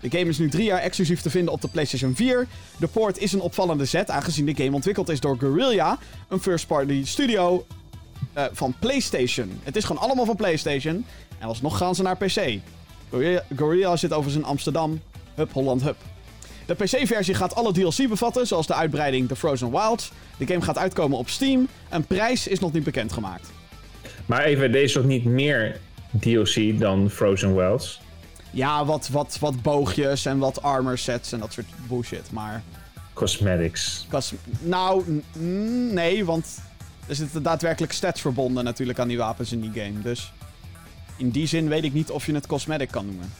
De 0.00 0.10
game 0.10 0.28
is 0.28 0.38
nu 0.38 0.48
drie 0.48 0.64
jaar 0.64 0.80
exclusief 0.80 1.20
te 1.20 1.30
vinden 1.30 1.52
op 1.52 1.60
de 1.60 1.68
PlayStation 1.68 2.14
4. 2.14 2.46
De 2.78 2.86
port 2.86 3.18
is 3.18 3.32
een 3.32 3.40
opvallende 3.40 3.84
zet, 3.84 4.10
aangezien 4.10 4.46
de 4.46 4.54
game 4.54 4.74
ontwikkeld 4.74 5.08
is 5.08 5.20
door 5.20 5.38
Guerrilla, 5.38 5.98
een 6.28 6.40
first-party 6.40 7.04
studio 7.04 7.66
eh, 8.32 8.44
van 8.52 8.74
PlayStation. 8.78 9.60
Het 9.62 9.76
is 9.76 9.84
gewoon 9.84 10.02
allemaal 10.02 10.24
van 10.24 10.36
PlayStation. 10.36 11.04
En 11.38 11.48
alsnog 11.48 11.76
gaan 11.76 11.94
ze 11.94 12.02
naar 12.02 12.16
PC. 12.16 12.58
Gorilla 13.56 13.96
zit 13.96 14.12
overigens 14.12 14.42
in 14.42 14.50
Amsterdam. 14.50 15.00
Hup, 15.34 15.52
Holland, 15.52 15.82
hup. 15.82 15.96
De 16.68 16.74
PC-versie 16.74 17.34
gaat 17.34 17.54
alle 17.54 17.72
DLC 17.72 18.08
bevatten, 18.08 18.46
zoals 18.46 18.66
de 18.66 18.74
uitbreiding 18.74 19.28
The 19.28 19.36
Frozen 19.36 19.70
Wilds. 19.70 20.12
De 20.36 20.46
game 20.46 20.60
gaat 20.60 20.78
uitkomen 20.78 21.18
op 21.18 21.28
Steam. 21.28 21.68
Een 21.88 22.04
prijs 22.06 22.46
is 22.46 22.58
nog 22.58 22.72
niet 22.72 22.84
bekendgemaakt. 22.84 23.48
Maar 24.26 24.42
even, 24.44 24.72
deze 24.72 24.84
is 24.84 24.92
toch 24.92 25.04
niet 25.04 25.24
meer 25.24 25.80
DLC 26.20 26.78
dan 26.78 27.10
Frozen 27.10 27.54
Wilds? 27.56 28.00
Ja, 28.50 28.84
wat, 28.84 29.08
wat, 29.08 29.36
wat 29.40 29.62
boogjes 29.62 30.24
en 30.26 30.38
wat 30.38 30.62
armor 30.62 30.98
sets 30.98 31.32
en 31.32 31.38
dat 31.40 31.52
soort 31.52 31.66
bullshit. 31.88 32.30
Maar, 32.32 32.62
Cosmetics. 33.12 34.06
cos- 34.10 34.34
nou, 34.60 35.22
nee, 35.92 36.24
want 36.24 36.60
er 37.06 37.14
zitten 37.14 37.42
daadwerkelijk 37.42 37.92
stats 37.92 38.20
verbonden 38.20 38.64
natuurlijk 38.64 38.98
aan 38.98 39.08
die 39.08 39.18
wapens 39.18 39.52
in 39.52 39.60
die 39.60 39.72
game. 39.82 40.00
Dus 40.02 40.32
in 41.16 41.30
die 41.30 41.46
zin 41.46 41.68
weet 41.68 41.84
ik 41.84 41.92
niet 41.92 42.10
of 42.10 42.26
je 42.26 42.34
het 42.34 42.46
cosmetic 42.46 42.90
kan 42.90 43.06
noemen. 43.06 43.32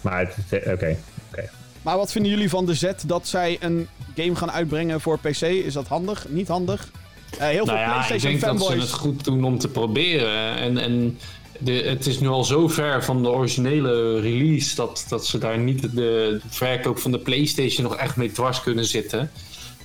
Maar 0.00 0.18
het- 0.18 0.36
het- 0.48 0.66
oké. 0.72 0.96
oké. 1.32 1.50
Maar 1.86 1.96
wat 1.96 2.12
vinden 2.12 2.30
jullie 2.30 2.48
van 2.48 2.66
de 2.66 2.74
zet 2.74 3.02
dat 3.06 3.28
zij 3.28 3.56
een 3.60 3.88
game 4.16 4.34
gaan 4.34 4.50
uitbrengen 4.50 5.00
voor 5.00 5.18
PC? 5.18 5.40
Is 5.40 5.72
dat 5.72 5.86
handig? 5.86 6.26
Niet 6.28 6.48
handig? 6.48 6.90
Eh, 7.30 7.38
heel 7.38 7.64
veel 7.64 7.74
Nou 7.74 7.78
ja, 7.78 8.00
ik 8.00 8.06
PlayStation 8.06 8.30
denk 8.30 8.40
dat 8.40 8.58
ze 8.60 8.64
fanboys. 8.64 8.82
het 8.82 9.00
goed 9.00 9.24
doen 9.24 9.44
om 9.44 9.58
te 9.58 9.68
proberen. 9.68 10.56
En, 10.56 10.78
en 10.78 11.18
de, 11.58 11.72
het 11.72 12.06
is 12.06 12.20
nu 12.20 12.28
al 12.28 12.44
zo 12.44 12.68
ver 12.68 13.04
van 13.04 13.22
de 13.22 13.28
originele 13.28 14.20
release 14.20 14.76
dat, 14.76 15.06
dat 15.08 15.26
ze 15.26 15.38
daar 15.38 15.58
niet 15.58 15.82
de, 15.82 15.94
de 15.94 16.40
verkoop 16.48 16.98
van 16.98 17.10
de 17.10 17.18
PlayStation 17.18 17.82
nog 17.82 17.96
echt 17.96 18.16
mee 18.16 18.32
dwars 18.32 18.62
kunnen 18.62 18.84
zitten. 18.84 19.30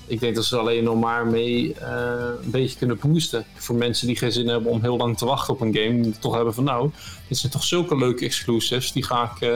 Ik 0.07 0.19
denk 0.19 0.36
dat 0.36 0.45
ze 0.45 0.56
er 0.56 0.61
alleen 0.61 0.84
nog 0.84 0.99
maar 0.99 1.26
mee 1.26 1.73
eh, 1.73 1.94
een 2.44 2.52
beetje 2.52 2.78
kunnen 2.78 2.99
boosten. 3.02 3.45
Voor 3.53 3.76
mensen 3.76 4.07
die 4.07 4.15
geen 4.18 4.32
zin 4.32 4.48
hebben 4.48 4.72
om 4.72 4.82
heel 4.82 4.98
lang 4.98 5.18
te 5.18 5.26
wachten 5.26 5.53
op 5.53 5.61
een 5.61 5.76
game. 5.76 6.02
Die 6.02 6.19
toch 6.19 6.36
hebben 6.36 6.53
van 6.53 6.64
nou, 6.64 6.91
dit 7.28 7.38
zijn 7.38 7.52
toch 7.52 7.64
zulke 7.64 7.98
leuke 7.98 8.26
exclusives. 8.26 8.91
Die 8.91 9.03
ga 9.03 9.32
ik 9.36 9.49
eh, 9.49 9.56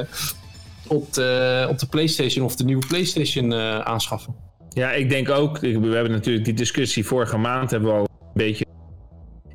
op, 0.88 1.14
de, 1.14 1.66
op 1.70 1.80
de 1.80 1.88
PlayStation 1.88 2.46
of 2.46 2.56
de 2.56 2.64
nieuwe 2.64 2.86
PlayStation 2.88 3.54
eh, 3.54 3.80
aanschaffen. 3.80 4.36
Ja, 4.70 4.92
ik 4.92 5.10
denk 5.10 5.30
ook. 5.30 5.60
We 5.60 5.68
hebben 5.70 6.12
natuurlijk 6.12 6.46
die 6.46 6.54
discussie 6.54 7.06
vorige 7.06 7.38
maand 7.38 7.72
hebben 7.72 7.90
we 7.90 7.96
al 7.96 8.02
een 8.02 8.30
beetje 8.34 8.66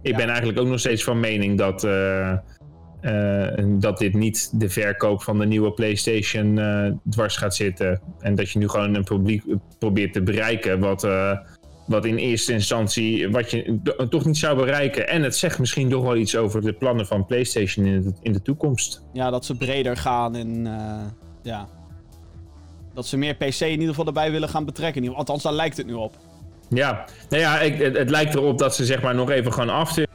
Ik 0.03 0.17
ben 0.17 0.29
eigenlijk 0.29 0.59
ook 0.59 0.67
nog 0.67 0.79
steeds 0.79 1.05
van 1.05 1.21
mening 1.21 1.59
dat, 1.59 1.85
eh, 1.85 2.31
eh, 3.01 3.65
dat 3.69 3.99
dit 3.99 4.15
niet 4.15 4.61
de 4.61 4.69
verkoop 4.69 5.23
van 5.23 5.39
de 5.39 5.47
nieuwe 5.47 5.73
PlayStation 5.73 6.61
dwars 7.11 7.37
gaat 7.37 7.55
zitten. 7.55 8.01
En 8.21 8.35
dat 8.35 8.51
je 8.51 8.59
nu 8.59 8.69
gewoon 8.69 8.95
een 8.95 9.05
publiek 9.05 9.43
probeert 9.79 10.13
te 10.13 10.23
bereiken 10.23 10.81
wat, 10.81 11.09
wat 11.91 12.05
in 12.05 12.17
eerste 12.17 12.53
instantie 12.53 13.31
wat 13.31 13.51
je 13.51 13.79
toch 14.09 14.25
niet 14.25 14.37
zou 14.37 14.57
bereiken. 14.57 15.09
En 15.09 15.23
het 15.23 15.37
zegt 15.37 15.59
misschien 15.59 15.89
toch 15.89 16.03
wel 16.03 16.17
iets 16.17 16.37
over 16.37 16.61
de 16.61 16.73
plannen 16.73 17.07
van 17.07 17.27
PlayStation 17.27 17.87
in 17.87 18.03
de, 18.03 18.13
in 18.23 18.33
de 18.33 18.43
toekomst. 18.43 19.03
Ja, 19.13 19.31
dat 19.31 19.45
ze 19.45 19.57
breder 19.57 19.97
gaan 19.97 20.37
en 20.37 20.67
eh, 20.67 21.07
ja. 21.43 21.69
Dat 22.95 23.07
ze 23.07 23.17
meer 23.17 23.35
PC 23.35 23.61
in 23.61 23.71
ieder 23.71 23.89
geval 23.89 24.07
erbij 24.07 24.31
willen 24.31 24.49
gaan 24.49 24.65
betrekken. 24.65 25.15
Althans, 25.15 25.43
daar 25.43 25.53
lijkt 25.53 25.77
het 25.77 25.87
nu 25.87 25.93
op. 25.93 26.17
Ja, 26.69 27.05
nou 27.29 27.43
ja, 27.43 27.61
ik, 27.61 27.79
het, 27.79 27.97
het 27.97 28.11
lijkt 28.11 28.35
erop 28.35 28.59
dat 28.59 28.75
ze 28.75 28.85
zeg 28.85 29.03
maar 29.03 29.15
nog 29.15 29.31
even 29.31 29.53
te 29.95 30.09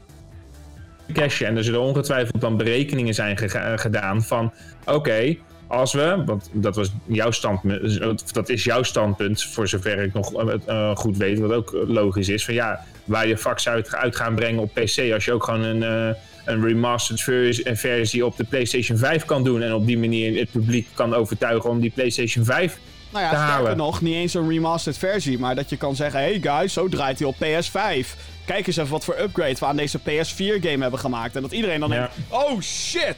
cashen. 1.14 1.48
En 1.48 1.58
er 1.58 1.64
zullen 1.64 1.82
ongetwijfeld 1.82 2.42
dan 2.42 2.58
berekeningen 2.58 3.14
zijn 3.14 3.38
gedaan 3.80 4.24
van... 4.24 4.54
Oké, 4.86 5.38
als 5.68 5.94
we, 5.94 6.24
want 6.26 6.50
dat 6.52 6.76
was 6.76 6.92
jouw 7.06 7.32
standpunt, 7.32 8.34
dat 8.34 8.50
is 8.50 8.64
jouw 8.64 8.84
standpunt 8.84 9.44
voor 9.44 9.68
zover 9.68 10.04
ik 10.04 10.14
nog 10.14 10.34
eh, 10.34 10.56
eh, 10.66 10.96
goed 10.96 11.18
weet, 11.18 11.40
wat 11.40 11.52
ook 11.52 11.72
logisch 11.88 12.30
is. 12.30 12.46
Van 12.46 12.54
ja, 12.54 12.86
waar 13.06 13.28
je 13.28 13.38
fax 13.38 13.68
uit, 13.68 13.96
uit 13.96 14.16
gaan 14.16 14.36
brengen 14.36 14.62
op 14.62 14.74
PC, 14.74 15.12
als 15.14 15.26
je 15.26 15.32
ook 15.32 15.44
gewoon 15.44 15.62
een, 15.64 15.84
eh, 15.84 16.16
een 16.46 16.64
remastered 16.66 17.22
vers- 17.22 17.66
een 17.66 17.78
versie 17.78 18.26
op 18.26 18.38
de 18.38 18.44
PlayStation 18.44 18.98
5 18.98 19.26
kan 19.26 19.44
doen 19.44 19.62
en 19.62 19.74
op 19.74 19.86
die 19.86 19.98
manier 19.98 20.40
het 20.40 20.52
publiek 20.52 20.88
kan 20.94 21.14
overtuigen 21.14 21.70
om 21.70 21.80
die 21.80 21.92
PlayStation 21.96 22.46
5 22.46 22.78
Nou 23.12 23.24
ja, 23.24 23.30
te 23.30 23.36
sterker 23.36 23.54
halen. 23.56 23.78
nog, 23.78 24.02
niet 24.02 24.16
eens 24.16 24.34
een 24.34 24.50
remastered 24.50 24.98
versie. 24.98 25.40
Maar 25.40 25.56
dat 25.56 25.70
je 25.70 25.78
kan 25.78 25.96
zeggen, 25.96 26.20
hey 26.20 26.40
guys, 26.42 26.74
zo 26.74 26.90
draait 26.90 27.20
hij 27.20 27.28
op 27.28 27.36
PS5. 27.36 28.16
Kijk 28.46 28.68
eens 28.68 28.78
even 28.78 28.92
wat 28.92 29.06
voor 29.06 29.20
upgrade 29.20 29.56
we 29.60 29.66
aan 29.66 29.76
deze 29.76 30.00
PS4-game 30.00 30.82
hebben 30.82 31.00
gemaakt. 31.00 31.36
En 31.36 31.42
dat 31.42 31.52
iedereen 31.52 31.80
dan 31.80 31.90
Ja. 31.90 31.96
denkt, 31.96 32.14
oh 32.30 32.62
shit, 32.62 33.16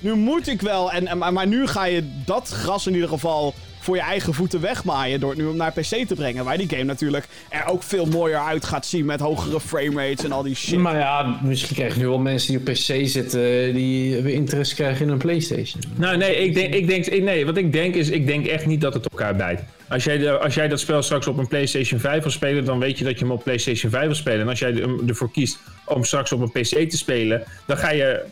nu 0.00 0.14
moet 0.14 0.48
ik 0.48 0.60
wel. 0.60 0.92
En, 0.92 1.06
en, 1.06 1.18
maar 1.18 1.32
maar 1.32 1.46
nu 1.46 1.66
ga 1.66 1.84
je 1.84 2.02
dat 2.24 2.48
gras 2.48 2.86
in 2.86 2.94
ieder 2.94 3.08
geval 3.08 3.54
voor 3.82 3.96
je 3.96 4.02
eigen 4.02 4.34
voeten 4.34 4.60
wegmaaien 4.60 5.20
door 5.20 5.30
het 5.30 5.38
nu 5.38 5.46
om 5.46 5.56
naar 5.56 5.72
PC 5.72 5.82
te 6.06 6.14
brengen. 6.14 6.44
Waar 6.44 6.58
die 6.58 6.68
game 6.68 6.82
natuurlijk 6.84 7.26
er 7.48 7.66
ook 7.66 7.82
veel 7.82 8.06
mooier 8.06 8.38
uit 8.38 8.64
gaat 8.64 8.86
zien 8.86 9.04
met 9.04 9.20
hogere 9.20 9.60
framerates 9.60 10.24
en 10.24 10.32
al 10.32 10.42
die 10.42 10.54
shit. 10.54 10.78
Maar 10.78 10.98
ja, 10.98 11.38
misschien 11.42 11.76
krijg 11.76 11.94
je 11.94 12.00
nu 12.00 12.06
wel 12.08 12.18
mensen 12.18 12.48
die 12.48 12.58
op 12.58 12.64
PC 12.64 13.08
zitten 13.08 13.74
die 13.74 14.20
weer 14.22 14.34
interesse 14.34 14.74
krijgen 14.74 15.06
in 15.06 15.12
een 15.12 15.18
PlayStation. 15.18 15.82
Nou, 15.96 16.16
nee, 16.16 16.36
ik 16.36 16.54
denk, 16.54 16.74
ik 16.74 16.86
denk, 16.86 17.06
ik- 17.06 17.22
nee, 17.22 17.46
wat 17.46 17.56
ik 17.56 17.72
denk 17.72 17.94
is, 17.94 18.08
ik 18.08 18.26
denk 18.26 18.46
echt 18.46 18.66
niet 18.66 18.80
dat 18.80 18.94
het 18.94 19.06
elkaar 19.10 19.36
bijt. 19.36 19.62
Als 19.88 20.04
jij, 20.04 20.18
de, 20.18 20.38
als 20.38 20.54
jij 20.54 20.68
dat 20.68 20.80
spel 20.80 21.02
straks 21.02 21.26
op 21.26 21.38
een 21.38 21.48
PlayStation 21.48 22.00
5 22.00 22.22
wil 22.22 22.32
spelen, 22.32 22.64
dan 22.64 22.78
weet 22.78 22.98
je 22.98 23.04
dat 23.04 23.18
je 23.18 23.24
hem 23.24 23.34
op 23.34 23.42
PlayStation 23.44 23.90
5 23.90 24.04
wil 24.06 24.14
spelen. 24.14 24.40
En 24.40 24.48
als 24.48 24.58
jij 24.58 24.72
er- 24.74 24.98
ervoor 25.06 25.30
kiest 25.30 25.58
om 25.84 26.04
straks 26.04 26.32
op 26.32 26.40
een 26.40 26.50
PC 26.50 26.90
te 26.90 26.96
spelen, 26.96 27.42
dan 27.66 27.76
ga 27.76 27.90
je 27.90 28.24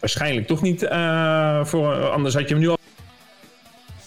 waarschijnlijk 0.00 0.46
toch 0.46 0.62
niet 0.62 0.82
eh, 0.82 1.64
voor. 1.64 2.10
Anders 2.10 2.34
had 2.34 2.42
je 2.48 2.54
hem 2.54 2.58
nu 2.58 2.68
al. 2.68 2.78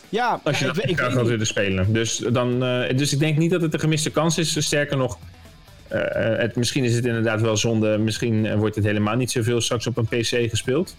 ja, 0.10 0.40
Als 0.44 0.60
je 0.60 0.65
ja, 0.65 0.74
dat 0.74 0.90
ik, 0.90 0.98
graag 0.98 1.14
had 1.14 1.28
willen 1.28 1.48
spelen. 1.48 1.94
Dus, 1.94 2.18
dan, 2.18 2.64
eh, 2.64 2.98
dus 2.98 3.14
ik 3.14 3.20
denk 3.20 3.38
niet 3.38 3.52
dat 3.52 3.61
het 3.61 3.74
een 3.74 3.80
gemiste 3.80 4.10
kans 4.10 4.38
is. 4.38 4.65
Sterker 4.65 4.98
nog, 4.98 5.18
eh, 5.88 6.02
het, 6.38 6.56
misschien 6.56 6.84
is 6.84 6.95
het 6.95 7.06
inderdaad 7.06 7.41
wel 7.41 7.57
zonde. 7.57 7.98
Misschien 7.98 8.57
wordt 8.57 8.76
het 8.76 8.86
helemaal 8.86 9.15
niet 9.15 9.32
zoveel 9.32 9.61
straks 9.61 9.88
op 9.88 9.98
een 9.98 10.06
PC 10.07 10.49
gespeeld. 10.49 10.95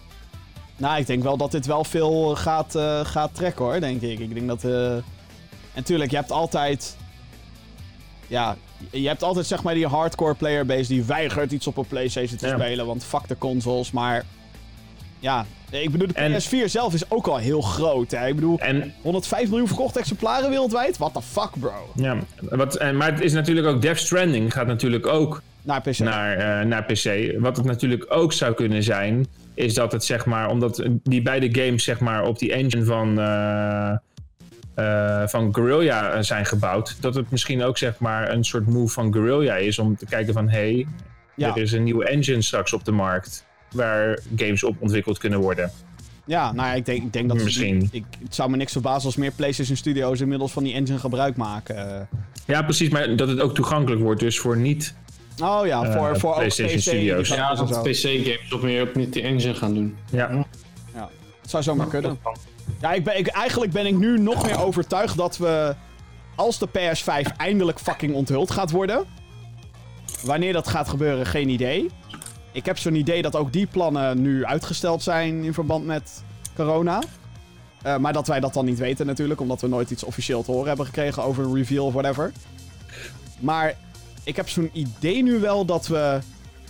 Nou, 0.77 0.99
ik 0.99 1.07
denk 1.07 1.23
wel 1.23 1.37
dat 1.37 1.51
dit 1.51 1.65
wel 1.65 1.83
veel 1.83 2.35
gaat, 2.35 2.77
gaat 3.03 3.35
trekken 3.35 3.65
hoor, 3.65 3.79
denk 3.79 4.01
ik. 4.01 4.19
Ik 4.19 4.33
denk 4.33 4.47
dat. 4.47 4.63
En 5.73 5.83
tuurlijk, 5.83 6.11
je 6.11 6.17
hebt 6.17 6.31
altijd. 6.31 6.97
Ja, 8.27 8.55
je 8.91 9.07
hebt 9.07 9.23
altijd 9.23 9.45
zeg 9.45 9.63
maar 9.63 9.73
die 9.73 9.87
hardcore 9.87 10.33
playerbase 10.33 10.87
die 10.87 11.03
weigert 11.03 11.51
iets 11.51 11.67
op 11.67 11.77
een 11.77 11.87
PlayStation 11.87 12.37
te 12.37 12.47
Ja. 12.47 12.57
spelen, 12.57 12.85
want 12.85 13.03
fuck 13.05 13.27
de 13.27 13.37
consoles. 13.37 13.91
Maar. 13.91 14.23
Ja, 15.25 15.45
ik 15.71 15.91
bedoel, 15.91 16.07
de 16.07 16.13
En- 16.13 16.31
PS4 16.33 16.65
zelf 16.69 16.93
is 16.93 17.09
ook 17.11 17.27
al 17.27 17.37
heel 17.37 17.61
groot. 17.61 18.11
Hè? 18.11 18.27
Ik 18.27 18.35
bedoel, 18.35 18.59
En 18.59 18.93
105 19.01 19.49
miljoen 19.49 19.67
verkochte 19.67 19.99
exemplaren 19.99 20.49
wereldwijd? 20.49 20.97
What 20.97 21.13
the 21.13 21.21
fuck, 21.21 21.49
bro? 21.59 21.91
Ja, 21.95 22.17
wat, 22.41 22.75
en, 22.75 22.97
maar 22.97 23.11
het 23.11 23.21
is 23.21 23.33
natuurlijk 23.33 23.67
ook 23.67 23.81
Death 23.81 23.99
Stranding 23.99 24.53
gaat 24.53 24.67
natuurlijk 24.67 25.07
ook 25.07 25.41
Naar 25.61 25.81
PC. 25.81 25.97
naar, 25.99 26.37
eh, 26.37 26.65
naar 26.67 26.83
PC. 26.83 27.35
Wat 27.39 27.57
het 27.57 27.65
natuurlijk 27.65 28.05
ook 28.09 28.33
zou 28.33 28.53
kunnen 28.53 28.83
zijn, 28.83 29.25
is 29.53 29.73
dat 29.73 29.91
het 29.91 30.03
zeg 30.03 30.25
maar, 30.25 30.49
omdat 30.49 30.83
die 31.03 31.21
beide 31.21 31.61
games 31.63 31.83
zeg 31.83 31.99
maar 31.99 32.23
op 32.23 32.39
die 32.39 32.53
engine 32.53 32.83
van, 32.85 33.19
eh, 33.19 33.91
eh, 34.75 35.27
van 35.27 35.53
Guerrilla 35.55 36.11
eh, 36.11 36.21
zijn 36.21 36.45
gebouwd, 36.45 36.97
dat 36.99 37.15
het 37.15 37.31
misschien 37.31 37.63
ook 37.63 37.77
zeg 37.77 37.99
maar 37.99 38.31
een 38.31 38.43
soort 38.43 38.67
move 38.67 38.93
van 38.93 39.13
Guerrilla 39.13 39.55
is 39.55 39.79
om 39.79 39.95
te 39.97 40.05
kijken 40.05 40.33
van, 40.33 40.49
hé, 40.49 40.57
hey, 40.57 40.85
Ja. 41.35 41.49
er 41.49 41.61
is 41.61 41.71
een 41.71 41.83
nieuwe 41.83 42.05
engine 42.05 42.41
straks 42.41 42.73
op 42.73 42.85
de 42.85 42.91
markt 42.91 43.44
waar 43.75 44.19
games 44.35 44.63
op 44.63 44.75
ontwikkeld 44.79 45.17
kunnen 45.17 45.39
worden. 45.39 45.71
Ja, 46.25 46.51
nou 46.51 46.67
ja, 46.67 46.73
ik 46.73 46.85
denk, 46.85 47.03
ik 47.03 47.13
denk 47.13 47.29
dat... 47.29 47.37
Misschien. 47.37 47.89
Ik, 47.91 48.03
het 48.23 48.35
zou 48.35 48.49
me 48.49 48.57
niks 48.57 48.71
verbazen 48.71 49.05
als 49.05 49.15
meer 49.15 49.31
PlayStation 49.31 49.77
Studios 49.77 50.21
inmiddels 50.21 50.51
van 50.51 50.63
die 50.63 50.73
engine 50.73 50.99
gebruik 50.99 51.35
maken. 51.35 52.07
Ja, 52.45 52.61
precies, 52.63 52.89
maar 52.89 53.15
dat 53.15 53.27
het 53.27 53.39
ook 53.39 53.55
toegankelijk 53.55 54.01
wordt 54.01 54.19
dus 54.19 54.39
voor 54.39 54.57
niet 54.57 54.95
Oh 55.43 55.65
ja, 55.65 55.91
voor, 55.91 56.09
Eh, 56.09 56.15
voor 56.15 56.29
ook 56.29 56.35
PlayStation 56.35 56.77
PC 56.77 56.81
Studios. 56.81 57.27
Ja, 57.27 57.55
dat. 57.55 57.83
PC-games 57.83 58.53
op 58.53 58.61
meer 58.61 58.81
op 58.81 58.95
niet 58.95 59.13
die 59.13 59.21
engine 59.21 59.53
gaan 59.53 59.73
doen. 59.73 59.97
ja, 60.11 60.45
Het 61.41 61.49
zou 61.49 61.63
zomaar 61.63 61.87
kunnen. 61.87 62.19
Ja, 62.81 62.93
ik 62.93 63.03
ben, 63.03 63.17
ik, 63.17 63.27
eigenlijk 63.27 63.71
ben 63.71 63.85
ik 63.85 63.95
nu 63.97 64.19
nog 64.19 64.45
meer 64.45 64.63
overtuigd 64.63 65.17
dat 65.17 65.37
we... 65.37 65.75
Als 66.35 66.59
de 66.59 66.67
PS5 66.67 67.35
eindelijk 67.37 67.79
fucking 67.79 68.13
onthuld 68.13 68.51
gaat 68.51 68.71
worden... 68.71 69.05
Wanneer 70.23 70.53
dat 70.53 70.67
gaat 70.67 70.89
gebeuren, 70.89 71.25
geen 71.25 71.49
idee. 71.49 71.89
Ik 72.55 72.65
heb 72.65 72.77
zo'n 72.77 72.95
idee 72.95 73.21
dat 73.21 73.35
ook 73.35 73.53
die 73.53 73.65
plannen 73.67 74.21
nu 74.21 74.45
uitgesteld 74.45 75.03
zijn 75.03 75.43
in 75.43 75.53
verband 75.53 75.85
met 75.85 76.23
corona. 76.55 77.01
Eh, 77.81 77.97
maar 77.97 78.13
dat 78.13 78.27
wij 78.27 78.39
dat 78.39 78.53
dan 78.53 78.65
niet 78.65 78.77
weten 78.77 79.05
natuurlijk, 79.05 79.41
omdat 79.41 79.61
we 79.61 79.67
nooit 79.67 79.91
iets 79.91 80.03
officieel 80.03 80.43
te 80.43 80.51
horen 80.51 80.67
hebben 80.67 80.85
gekregen 80.85 81.23
over 81.23 81.43
een 81.43 81.55
reveal 81.55 81.85
of 81.85 81.93
whatever. 81.93 82.31
Maar 83.39 83.77
ik 84.23 84.35
heb 84.35 84.49
zo'n 84.49 84.69
idee 84.73 85.23
nu 85.23 85.39
wel 85.39 85.65
dat 85.65 85.87
we 85.87 86.19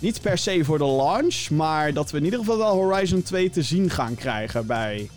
niet 0.00 0.20
per 0.20 0.38
se 0.38 0.64
voor 0.64 0.78
de 0.78 0.84
launch, 0.84 1.50
maar 1.50 1.92
dat 1.92 2.10
we 2.10 2.18
in 2.18 2.24
ieder 2.24 2.38
geval 2.38 2.58
wel 2.58 2.74
Horizon 2.74 3.22
2 3.22 3.50
te 3.50 3.62
zien 3.62 3.90
gaan 3.90 4.14
krijgen 4.14 4.66
bij 4.66 5.10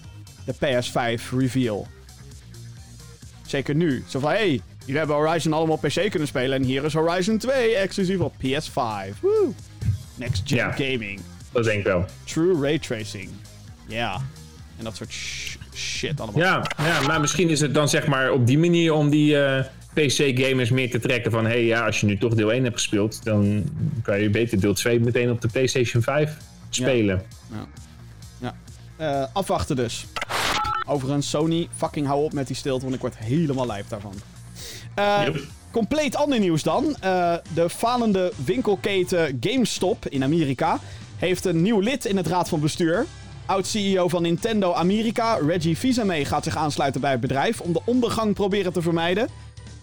de 0.46 0.54
PS5 0.54 1.30
reveal. 1.38 1.88
Zeker 3.46 3.76
nu. 3.76 4.04
Zo 4.08 4.20
van, 4.20 4.30
hey, 4.30 4.62
jullie 4.80 4.98
hebben 4.98 5.16
Horizon 5.16 5.54
allemaal 5.54 5.76
op 5.76 5.82
PC 5.82 6.10
kunnen 6.10 6.28
spelen 6.28 6.58
en 6.58 6.64
hier 6.64 6.84
is 6.84 6.94
Horizon 6.94 7.38
2 7.38 7.76
exclusief 7.76 8.20
op 8.20 8.34
PS5. 8.34 9.20
Woo! 9.22 9.54
Next 10.20 10.42
gen 10.46 10.58
Ja. 10.58 10.72
gaming. 10.72 11.20
dat 11.52 11.64
denk 11.64 11.78
ik 11.80 11.84
wel. 11.86 12.06
True 12.24 12.62
ray 12.62 12.80
tracing. 12.80 13.30
Ja. 13.88 14.22
En 14.78 14.84
dat 14.84 14.96
soort 14.96 15.12
sh- 15.12 15.56
shit 15.74 16.20
allemaal. 16.22 16.42
Ja, 16.42 16.66
ja, 16.78 17.02
maar 17.02 17.20
misschien 17.22 17.50
is 17.50 17.60
het 17.62 17.74
dan 17.74 17.90
zeg 17.90 18.08
maar 18.08 18.32
op 18.32 18.48
die 18.48 18.58
manier 18.58 18.94
om 18.94 19.10
die 19.10 19.42
eh, 19.44 19.64
PC-gamers 19.94 20.70
meer 20.70 20.90
te 20.92 21.00
trekken 21.00 21.32
van... 21.32 21.44
hé, 21.46 21.50
hey, 21.52 21.66
ja, 21.66 21.86
als 21.86 22.00
je 22.00 22.06
nu 22.06 22.18
toch 22.18 22.34
deel 22.34 22.52
1 22.52 22.64
hebt 22.64 22.76
gespeeld... 22.76 23.24
dan 23.24 23.64
kan 24.04 24.20
je 24.22 24.30
beter 24.30 24.60
deel 24.60 24.74
2 24.74 25.00
meteen 25.00 25.32
op 25.32 25.42
de 25.42 25.48
PlayStation 25.48 26.02
5 26.04 26.38
spelen. 26.70 27.22
Eh, 28.98 29.24
afwachten 29.34 29.76
dus. 29.76 30.06
Overigens, 30.88 31.30
Sony, 31.30 31.68
fucking 31.76 32.08
hou 32.08 32.24
op 32.24 32.34
met 32.34 32.48
die 32.48 32.56
stilte, 32.56 32.82
want 32.84 32.96
ik 32.96 33.02
word 33.02 33.18
helemaal 33.18 33.66
lijp 33.66 33.86
daarvan. 33.90 34.14
Eh, 34.96 35.22
Yep. 35.26 35.40
Compleet 35.72 36.16
ander 36.16 36.40
nieuws 36.40 36.64
dan. 36.64 36.96
Eh, 37.00 37.34
de 37.54 37.70
falende 37.70 38.32
winkelketen 38.46 39.38
GameStop 39.40 40.08
in 40.08 40.24
Amerika 40.24 40.80
heeft 41.18 41.46
een 41.46 41.62
nieuw 41.62 41.80
lid 41.80 42.06
in 42.06 42.18
het 42.18 42.28
raad 42.28 42.50
van 42.50 42.60
bestuur. 42.60 43.06
Oud-CEO 43.46 44.08
van 44.08 44.22
Nintendo 44.22 44.74
Amerika, 44.74 45.36
Reggie 45.36 45.76
Fils-Aimé, 45.76 46.26
gaat 46.26 46.44
zich 46.44 46.58
aansluiten 46.58 47.02
bij 47.02 47.12
het 47.12 47.20
bedrijf 47.20 47.62
om 47.62 47.74
de 47.74 47.82
ondergang 47.86 48.34
proberen 48.34 48.74
te 48.74 48.82
vermijden. 48.82 49.28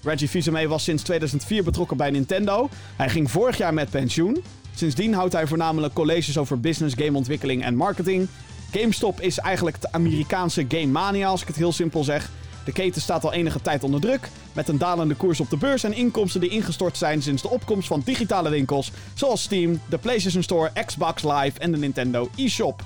Reggie 0.02 0.28
Fils-Aimé 0.28 0.68
was 0.68 0.84
sinds 0.84 1.02
2004 1.02 1.64
betrokken 1.64 1.96
bij 1.96 2.10
Nintendo. 2.10 2.68
Hij 2.96 3.08
ging 3.08 3.30
vorig 3.30 3.56
jaar 3.56 3.74
met 3.74 3.90
pensioen. 3.90 4.42
Sindsdien 4.74 5.14
houdt 5.14 5.32
hij 5.32 5.46
voornamelijk 5.46 5.94
colleges 5.94 6.38
over 6.38 6.60
business, 6.60 6.94
gameontwikkeling 6.98 7.64
en 7.64 7.74
marketing. 7.74 8.28
GameStop 8.72 9.20
is 9.20 9.38
eigenlijk 9.38 9.80
de 9.80 9.92
Amerikaanse 9.92 10.64
Game 10.68 10.86
Mania, 10.86 11.28
als 11.28 11.40
ik 11.42 11.46
het 11.46 11.56
heel 11.56 11.72
simpel 11.72 12.04
zeg. 12.04 12.30
De 12.66 12.72
keten 12.72 13.02
staat 13.02 13.24
al 13.24 13.32
enige 13.32 13.62
tijd 13.62 13.84
onder 13.84 14.00
druk, 14.00 14.28
met 14.52 14.68
een 14.68 14.78
dalende 14.78 15.14
koers 15.14 15.40
op 15.40 15.50
de 15.50 15.56
beurs 15.56 15.84
en 15.84 15.92
inkomsten 15.92 16.40
die 16.40 16.50
ingestort 16.50 16.96
zijn 16.96 17.22
sinds 17.22 17.42
de 17.42 17.50
opkomst 17.50 17.88
van 17.88 18.02
digitale 18.04 18.50
winkels 18.50 18.90
zoals 19.14 19.42
Steam, 19.42 19.80
de 19.88 19.98
PlayStation 19.98 20.42
Store, 20.42 20.70
Xbox 20.86 21.22
Live 21.22 21.58
en 21.58 21.72
de 21.72 21.78
Nintendo 21.78 22.30
eShop. 22.36 22.84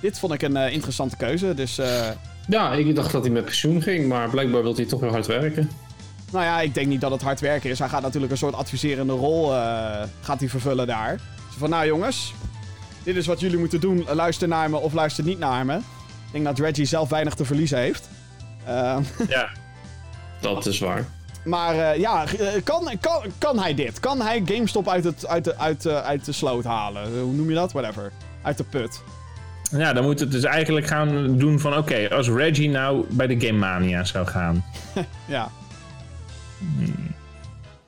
Dit 0.00 0.18
vond 0.18 0.32
ik 0.32 0.42
een 0.42 0.56
eh, 0.56 0.72
interessante 0.72 1.16
keuze, 1.16 1.54
dus 1.54 1.78
eh, 1.78 2.08
Ja, 2.48 2.72
ik 2.72 2.94
dacht 2.94 3.12
dat 3.12 3.22
hij 3.22 3.32
met 3.32 3.44
pensioen 3.44 3.82
ging, 3.82 4.08
maar 4.08 4.30
blijkbaar 4.30 4.62
wil 4.62 4.74
hij 4.74 4.84
toch 4.84 5.00
weer 5.00 5.10
hard 5.10 5.26
werken. 5.26 5.70
nou 6.32 6.44
ja, 6.44 6.60
ik 6.60 6.74
denk 6.74 6.86
niet 6.86 7.00
dat 7.00 7.10
het 7.10 7.22
hard 7.22 7.40
werken 7.40 7.70
is. 7.70 7.78
Hij 7.78 7.88
gaat 7.88 8.02
natuurlijk 8.02 8.32
een 8.32 8.38
soort 8.38 8.54
adviserende 8.54 9.12
rol 9.12 9.54
eh, 9.54 10.02
gaat 10.20 10.40
hij 10.40 10.48
vervullen 10.48 10.86
daar. 10.86 11.20
Zo 11.52 11.58
van, 11.58 11.70
nou 11.70 11.86
jongens, 11.86 12.34
dit 13.02 13.16
is 13.16 13.26
wat 13.26 13.40
jullie 13.40 13.58
moeten 13.58 13.80
doen. 13.80 14.06
Luister 14.12 14.48
naar 14.48 14.70
me 14.70 14.76
of 14.76 14.92
luister 14.92 15.24
niet 15.24 15.38
naar 15.38 15.66
me. 15.66 15.76
Ik 15.76 16.32
denk 16.32 16.44
dat 16.44 16.66
Reggie 16.66 16.84
zelf 16.84 17.08
weinig 17.08 17.34
te 17.34 17.44
verliezen 17.44 17.78
heeft. 17.78 18.08
Eh, 18.66 18.96
Dat 20.40 20.66
is 20.66 20.78
waar. 20.78 21.04
maar 21.44 21.74
eh, 21.78 21.98
ja, 22.00 22.24
eh, 22.26 22.62
kan, 22.64 22.90
kan, 23.00 23.22
kan 23.38 23.58
hij 23.58 23.74
dit? 23.74 24.00
Kan 24.00 24.20
hij 24.20 24.42
GameStop 24.44 24.88
uit, 24.88 25.04
het, 25.04 25.26
uit, 25.26 25.44
de, 25.44 25.58
uit, 25.58 25.82
de, 25.82 26.02
uit 26.02 26.24
de 26.24 26.32
sloot 26.32 26.64
halen? 26.64 27.02
Eh, 27.02 27.08
Hoe 27.22 27.32
noem 27.32 27.48
je 27.48 27.54
dat? 27.54 27.72
Whatever. 27.72 28.12
Uit 28.42 28.56
de 28.56 28.64
put. 28.64 29.02
Ja, 29.70 29.92
dan 29.92 30.04
moet 30.04 30.20
het 30.20 30.30
dus 30.30 30.44
eigenlijk 30.44 30.86
gaan 30.86 31.38
doen 31.38 31.60
van... 31.60 31.76
Oké, 31.76 32.08
als 32.10 32.28
Reggie 32.28 32.68
nou 32.70 33.04
bij 33.10 33.26
de 33.26 33.46
Game 33.46 33.58
Mania 33.58 34.04
zou 34.04 34.26
gaan... 34.26 34.64
Ja. 35.26 35.48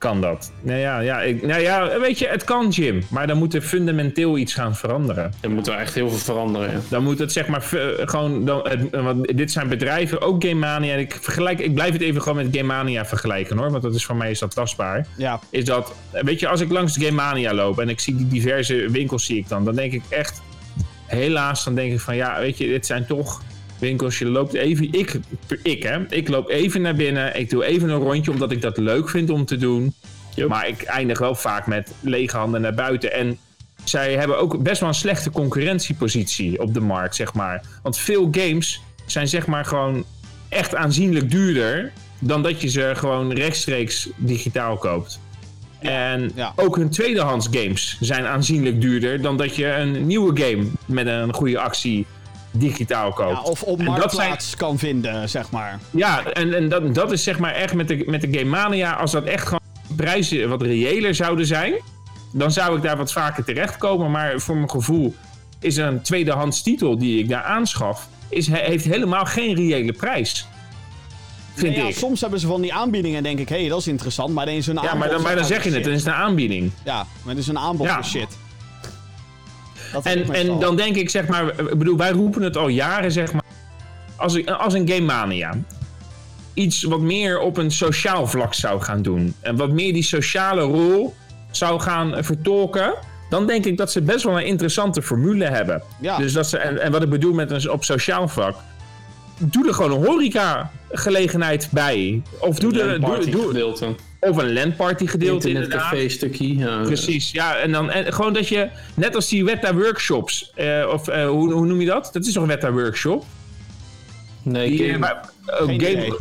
Kan 0.07 0.21
dat. 0.21 0.53
Nou 0.63 0.79
ja, 0.79 0.99
ja, 1.01 1.21
ik, 1.23 1.43
nou 1.43 1.61
ja, 1.61 1.99
weet 2.01 2.19
je, 2.19 2.27
het 2.27 2.45
kan, 2.45 2.69
Jim. 2.69 3.03
Maar 3.11 3.27
dan 3.27 3.37
moet 3.39 3.55
er 3.55 3.61
fundamenteel 3.61 4.39
iets 4.39 4.55
gaan 4.55 4.77
veranderen. 4.77 5.33
Er 5.41 5.51
moet 5.51 5.67
er 5.67 5.75
echt 5.75 5.95
heel 5.95 6.09
veel 6.09 6.19
veranderen. 6.19 6.71
ja. 6.71 6.79
Dan 6.89 7.03
moet 7.03 7.19
het 7.19 7.33
zeg 7.33 7.47
maar 7.47 7.63
v- 7.63 7.95
gewoon. 8.05 8.45
Dan, 8.45 8.69
het, 8.69 8.91
want 8.91 9.37
dit 9.37 9.53
zijn 9.53 9.69
bedrijven, 9.69 10.21
ook 10.21 10.43
Game 10.45 10.59
Mania. 10.59 10.93
En 10.93 10.99
ik, 10.99 11.19
vergelijk, 11.21 11.59
ik 11.59 11.75
blijf 11.75 11.93
het 11.93 12.03
even 12.03 12.23
gewoon 12.23 12.37
met 12.45 12.57
Game 12.57 12.67
Mania 12.75 13.05
vergelijken 13.07 13.57
hoor. 13.59 13.71
Want 13.71 13.83
dat 13.83 13.95
is 13.95 14.05
voor 14.05 14.17
mij 14.17 14.31
is 14.31 14.39
dat 14.39 14.55
tastbaar. 14.55 15.07
Ja. 15.17 15.41
Is 15.51 15.65
dat, 15.65 15.95
weet 16.13 16.41
je, 16.41 16.49
als 16.49 16.61
ik 16.61 16.71
langs 16.71 16.97
Game 16.97 17.11
Mania 17.11 17.55
loop 17.55 17.79
en 17.81 17.89
ik 17.89 18.01
zie 18.01 18.17
die 18.17 18.29
diverse 18.29 18.91
winkels, 18.91 19.25
zie 19.25 19.37
ik 19.37 19.49
dan. 19.49 19.65
Dan 19.65 19.75
denk 19.75 19.93
ik 19.93 20.03
echt, 20.09 20.43
helaas, 21.07 21.65
dan 21.65 21.75
denk 21.75 21.93
ik 21.93 22.01
van 22.01 22.17
ja, 22.17 22.39
weet 22.41 22.59
je, 22.59 22.67
dit 22.67 22.87
zijn 22.87 23.07
toch 23.07 23.43
winkels. 23.79 24.19
Je 24.19 24.27
loopt 24.27 24.55
even, 24.55 24.93
ik, 24.93 25.21
ik 25.63 25.83
hè, 25.83 26.07
ik 26.09 26.29
loop 26.29 26.49
even 26.49 26.81
naar 26.81 26.95
binnen. 26.95 27.39
Ik 27.39 27.51
doe 27.51 27.65
even 27.65 27.89
een 27.89 27.99
rondje 27.99 28.31
omdat 28.31 28.53
ik 28.53 28.61
dat 28.61 28.77
leuk 28.77 29.09
vind 29.09 29.31
om 29.31 29.45
te 29.45 29.57
doen. 29.57 29.95
Maar 30.49 30.69
ik 30.69 30.83
eindig 30.83 31.19
wel 31.19 31.35
vaak 31.35 31.67
met 31.67 31.93
lege 32.01 32.37
handen 32.37 32.61
naar 32.61 32.75
buiten. 32.75 33.13
En 33.13 33.39
zij 33.85 34.15
hebben 34.15 34.39
ook 34.39 34.63
best 34.63 34.81
wel 34.81 34.89
een 34.89 34.95
slechte 34.95 35.31
concurrentiepositie 35.31 36.61
op 36.61 36.75
de 36.75 36.81
markt, 36.81 37.15
zeg 37.15 37.35
maar. 37.35 37.65
Want 37.83 37.99
veel 37.99 38.29
games 38.31 38.83
zijn 39.07 39.29
zeg 39.29 39.47
maar 39.47 39.65
gewoon 39.65 40.05
echt 40.49 40.75
aanzienlijk 40.75 41.31
duurder 41.31 41.93
dan 42.19 42.43
dat 42.43 42.61
je 42.61 42.69
ze 42.69 42.93
gewoon 42.95 43.33
rechtstreeks 43.33 44.09
digitaal 44.17 44.77
koopt. 44.77 45.21
En 45.79 46.31
ja. 46.35 46.53
ook 46.57 46.77
hun 46.77 46.91
tweedehands 46.91 47.49
games 47.51 47.97
zijn 48.01 48.25
aanzienlijk 48.25 48.81
duurder 48.81 49.23
dan 49.23 49.37
dat 49.37 49.57
je 49.57 49.67
een 49.67 50.07
nieuwe 50.07 50.41
game 50.41 50.67
met 50.87 51.07
een 51.07 51.33
goede 51.35 51.59
actie 51.59 52.07
digitaal 52.59 53.13
koopt. 53.13 53.31
ja 53.37 53.43
of 53.43 53.63
op 53.63 53.83
marktplaats 53.83 54.57
kan 54.57 54.79
vinden, 54.79 55.29
zeg 55.29 55.51
maar. 55.51 55.79
ja, 55.91 56.25
en, 56.25 56.55
en 56.55 56.69
dat, 56.69 56.95
dat 56.95 57.13
is 57.13 57.23
zeg 57.23 57.39
maar 57.39 57.53
echt 57.55 57.75
met 57.75 57.89
de, 57.89 58.03
met 58.07 58.21
de 58.21 58.29
Game 58.39 58.51
Mania. 58.51 58.93
Als 58.93 59.11
dat 59.13 59.25
echt 59.25 59.45
gewoon 59.45 59.61
prijzen 59.97 60.49
wat 60.49 60.63
reëler 60.63 61.15
zouden 61.15 61.47
zijn, 61.47 61.75
dan 62.33 62.51
zou 62.53 62.77
ik 62.77 62.83
daar 62.83 62.97
wat 62.97 63.13
vaker 63.13 63.45
terechtkomen. 63.45 64.11
Maar 64.11 64.41
voor 64.41 64.57
mijn 64.57 64.71
gevoel 64.71 65.15
is 65.61 65.77
een 65.77 66.03
tweedehands 66.03 66.63
titel 66.63 66.99
die 66.99 67.19
ik 67.19 67.29
daar 67.29 67.43
aanschaf, 67.43 68.09
is, 68.29 68.47
he- 68.47 68.65
heeft 68.65 68.85
helemaal 68.85 69.25
geen 69.25 69.55
reële 69.55 69.93
prijs. 69.93 70.49
Vind 71.55 71.77
Nee, 71.77 71.87
ja, 71.87 71.93
soms 71.93 72.21
hebben 72.21 72.41
ze 72.41 72.47
van 72.47 72.61
die 72.61 72.75
aanbiedingen 72.75 73.17
en 73.17 73.23
denk 73.23 73.39
ik, 73.39 73.49
hé, 73.49 73.61
hey, 73.61 73.69
dat 73.69 73.79
is 73.79 73.87
interessant. 73.87 74.35
Maar 74.35 74.47
dan 74.47 74.55
is 74.55 74.67
een 74.67 74.75
Ja, 74.83 74.95
maar 74.95 75.09
dan, 75.09 75.23
maar 75.23 75.31
dan 75.35 75.45
van 75.45 75.53
zeg 75.55 75.65
je 75.65 75.71
het, 75.71 75.85
dan 75.85 75.93
is 75.93 75.99
het 76.05 76.09
een 76.09 76.21
aanbieding. 76.21 76.71
Ja, 76.85 77.07
maar 77.23 77.35
het 77.35 77.39
is 77.43 77.49
een 77.49 77.59
aanbod 77.59 77.87
Ja. 77.87 77.95
voor 77.95 78.05
shit. 78.05 78.37
Dat 80.03 80.05
En, 80.13 80.35
en 80.35 80.59
dan 80.61 80.77
denk 80.77 80.97
ik, 80.97 81.11
zeg 81.11 81.27
maar, 81.27 81.47
ik 81.49 81.79
bedoel, 81.79 81.97
wij 81.97 82.11
roepen 82.11 82.43
het 82.43 82.57
al 82.57 82.69
jaren, 82.69 83.13
zeg 83.13 83.33
maar, 83.33 83.43
als, 84.17 84.35
ik- 84.35 84.51
als 84.51 84.75
een 84.75 84.89
Game 84.89 85.01
Mania 85.05 85.55
iets 86.55 86.83
wat 86.83 87.01
meer 87.01 87.39
op 87.39 87.57
een 87.57 87.71
sociaal 87.71 88.27
vlak 88.27 88.55
zou 88.55 88.81
gaan 88.81 89.03
doen. 89.03 89.35
En 89.41 89.57
wat 89.57 89.71
meer 89.71 89.93
die 89.93 90.03
sociale 90.03 90.61
rol 90.63 91.15
zou 91.51 91.81
gaan 91.81 92.15
eh, 92.15 92.23
vertolken. 92.23 92.95
Dan 93.31 93.47
denk 93.47 93.65
ik 93.65 93.77
dat 93.77 93.93
ze 93.93 94.03
best 94.03 94.25
wel 94.25 94.39
een 94.39 94.47
interessante 94.47 95.03
formule 95.03 95.45
hebben. 95.45 95.83
Ja. 96.01 96.17
Dus 96.17 96.33
dat 96.33 96.49
ze, 96.49 96.59
en, 96.59 96.79
en 96.83 96.93
wat 96.93 97.03
ik 97.03 97.09
bedoel 97.11 97.33
met 97.35 97.51
een 97.51 97.71
op 97.71 97.85
sociaal 97.85 98.29
vlak. 98.29 98.57
Doe 99.39 99.67
er 99.69 99.75
gewoon 99.75 99.93
een 99.93 100.07
horeca-gelegenheid 100.07 101.69
bij. 101.71 102.23
Of 102.39 102.59
doe 102.59 102.81
er 102.81 103.01
doe, 103.01 103.11
Party 103.11 103.31
doe. 103.31 103.75
Of 104.21 104.37
een 104.37 104.53
landparty 104.53 105.07
gedeelte 105.07 105.49
inderdaad. 105.49 105.73
Internetcafé 105.93 106.09
stukje. 106.09 106.57
Ja. 106.59 106.83
Precies, 106.83 107.31
ja. 107.31 107.57
En 107.57 107.73
dan 107.73 107.91
en 107.91 108.13
gewoon 108.13 108.33
dat 108.33 108.49
je, 108.49 108.69
net 108.95 109.15
als 109.15 109.29
die 109.29 109.45
Weta 109.45 109.75
Workshops, 109.75 110.53
eh, 110.55 110.89
of 110.93 111.09
eh, 111.09 111.29
hoe, 111.29 111.53
hoe 111.53 111.67
noem 111.67 111.81
je 111.81 111.87
dat? 111.87 112.11
Dat 112.13 112.27
is 112.27 112.33
toch 112.33 112.43
een 112.43 112.49
Weta 112.49 112.73
Workshop? 112.73 113.25
Nee, 114.43 114.69
Die, 114.69 114.79
eh, 114.83 114.87
game, 114.87 114.99
maar- 114.99 115.31
oh, 115.47 115.59
game, 115.59 116.17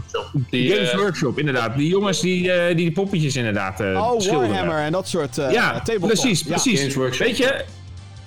die, 0.49 0.73
Games 0.73 0.89
eh, 0.91 0.97
Workshop, 0.97 1.39
inderdaad. 1.39 1.77
Die 1.77 1.87
jongens 1.89 2.19
die 2.19 2.51
eh, 2.51 2.67
die, 2.67 2.75
die 2.75 2.91
poppetjes 2.91 3.35
inderdaad 3.35 3.79
eh 3.79 3.87
Oh, 3.87 4.19
schilderen. 4.19 4.49
Warhammer 4.49 4.77
en 4.77 4.91
dat 4.91 5.07
soort 5.07 5.37
eh 5.37 5.51
Ja, 5.51 5.73
tabletop. 5.77 6.07
precies, 6.07 6.39
Ja. 6.41 6.47
precies. 6.47 6.79
Games 6.79 6.95
Workshop. 6.95 7.25
Weet 7.27 7.37
je, 7.37 7.63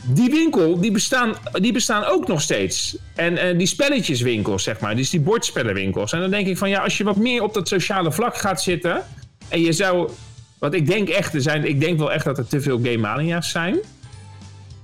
die 0.07 0.31
winkel, 0.31 0.81
die 0.81 0.91
bestaan, 0.91 1.35
die 1.53 1.73
bestaan 1.73 2.05
ook 2.05 2.27
nog 2.27 2.41
steeds. 2.41 2.97
En 3.15 3.37
eh, 3.37 3.59
die 3.59 3.67
spelletjeswinkels, 3.67 4.63
zeg 4.63 4.81
maar, 4.81 4.97
dus 4.97 5.11
die 5.11 5.21
bordspellenwinkels. 5.21 6.13
En 6.13 6.21
dan 6.21 6.31
denk 6.31 6.47
ik 6.47 6.59
van, 6.59 6.69
ja, 6.69 6.83
als 6.83 6.99
je 6.99 7.05
wat 7.05 7.17
meer 7.17 7.43
op 7.43 7.55
dat 7.55 7.69
sociale 7.69 8.13
vlak 8.13 8.37
gaat 8.37 8.63
zitten... 8.63 9.03
en 9.49 9.61
je 9.61 9.73
zou... 9.73 10.11
Want 10.59 10.75
ik 10.75 10.87
denk 10.87 11.09
echt, 11.09 11.35
er 11.35 11.43
zijn, 11.43 11.69
ik 11.69 11.81
denk 11.81 11.99
wel 11.99 12.13
echt 12.13 12.25
dat 12.25 12.39
er 12.39 12.47
te 12.47 12.61
veel 12.61 12.77
game 12.77 12.97
mania's 12.97 13.51
zijn. 13.51 13.77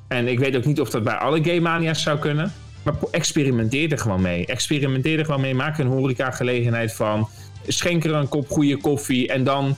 En 0.09 0.29
ik 0.29 0.39
weet 0.39 0.57
ook 0.57 0.65
niet 0.65 0.81
of 0.81 0.91
dat 0.91 1.05
bij 1.05 1.15
alle 1.15 1.45
game 1.45 1.61
mania's 1.61 2.03
zou 2.03 2.19
kunnen. 2.19 2.53
Maar 2.83 2.95
experimenteer 3.11 3.93
er 3.93 3.99
gewoon 3.99 4.21
mee. 4.21 4.47
Experimenteer 4.47 5.19
er 5.19 5.25
gewoon 5.25 5.41
mee. 5.41 5.55
Maak 5.55 5.79
er 5.79 5.85
een 5.85 5.91
horeca-gelegenheid 5.91 6.93
van. 6.93 7.29
Schenk 7.67 8.05
er 8.05 8.13
een 8.13 8.29
kop 8.29 8.49
goede 8.49 8.77
koffie. 8.77 9.29
En 9.29 9.45
dan 9.45 9.77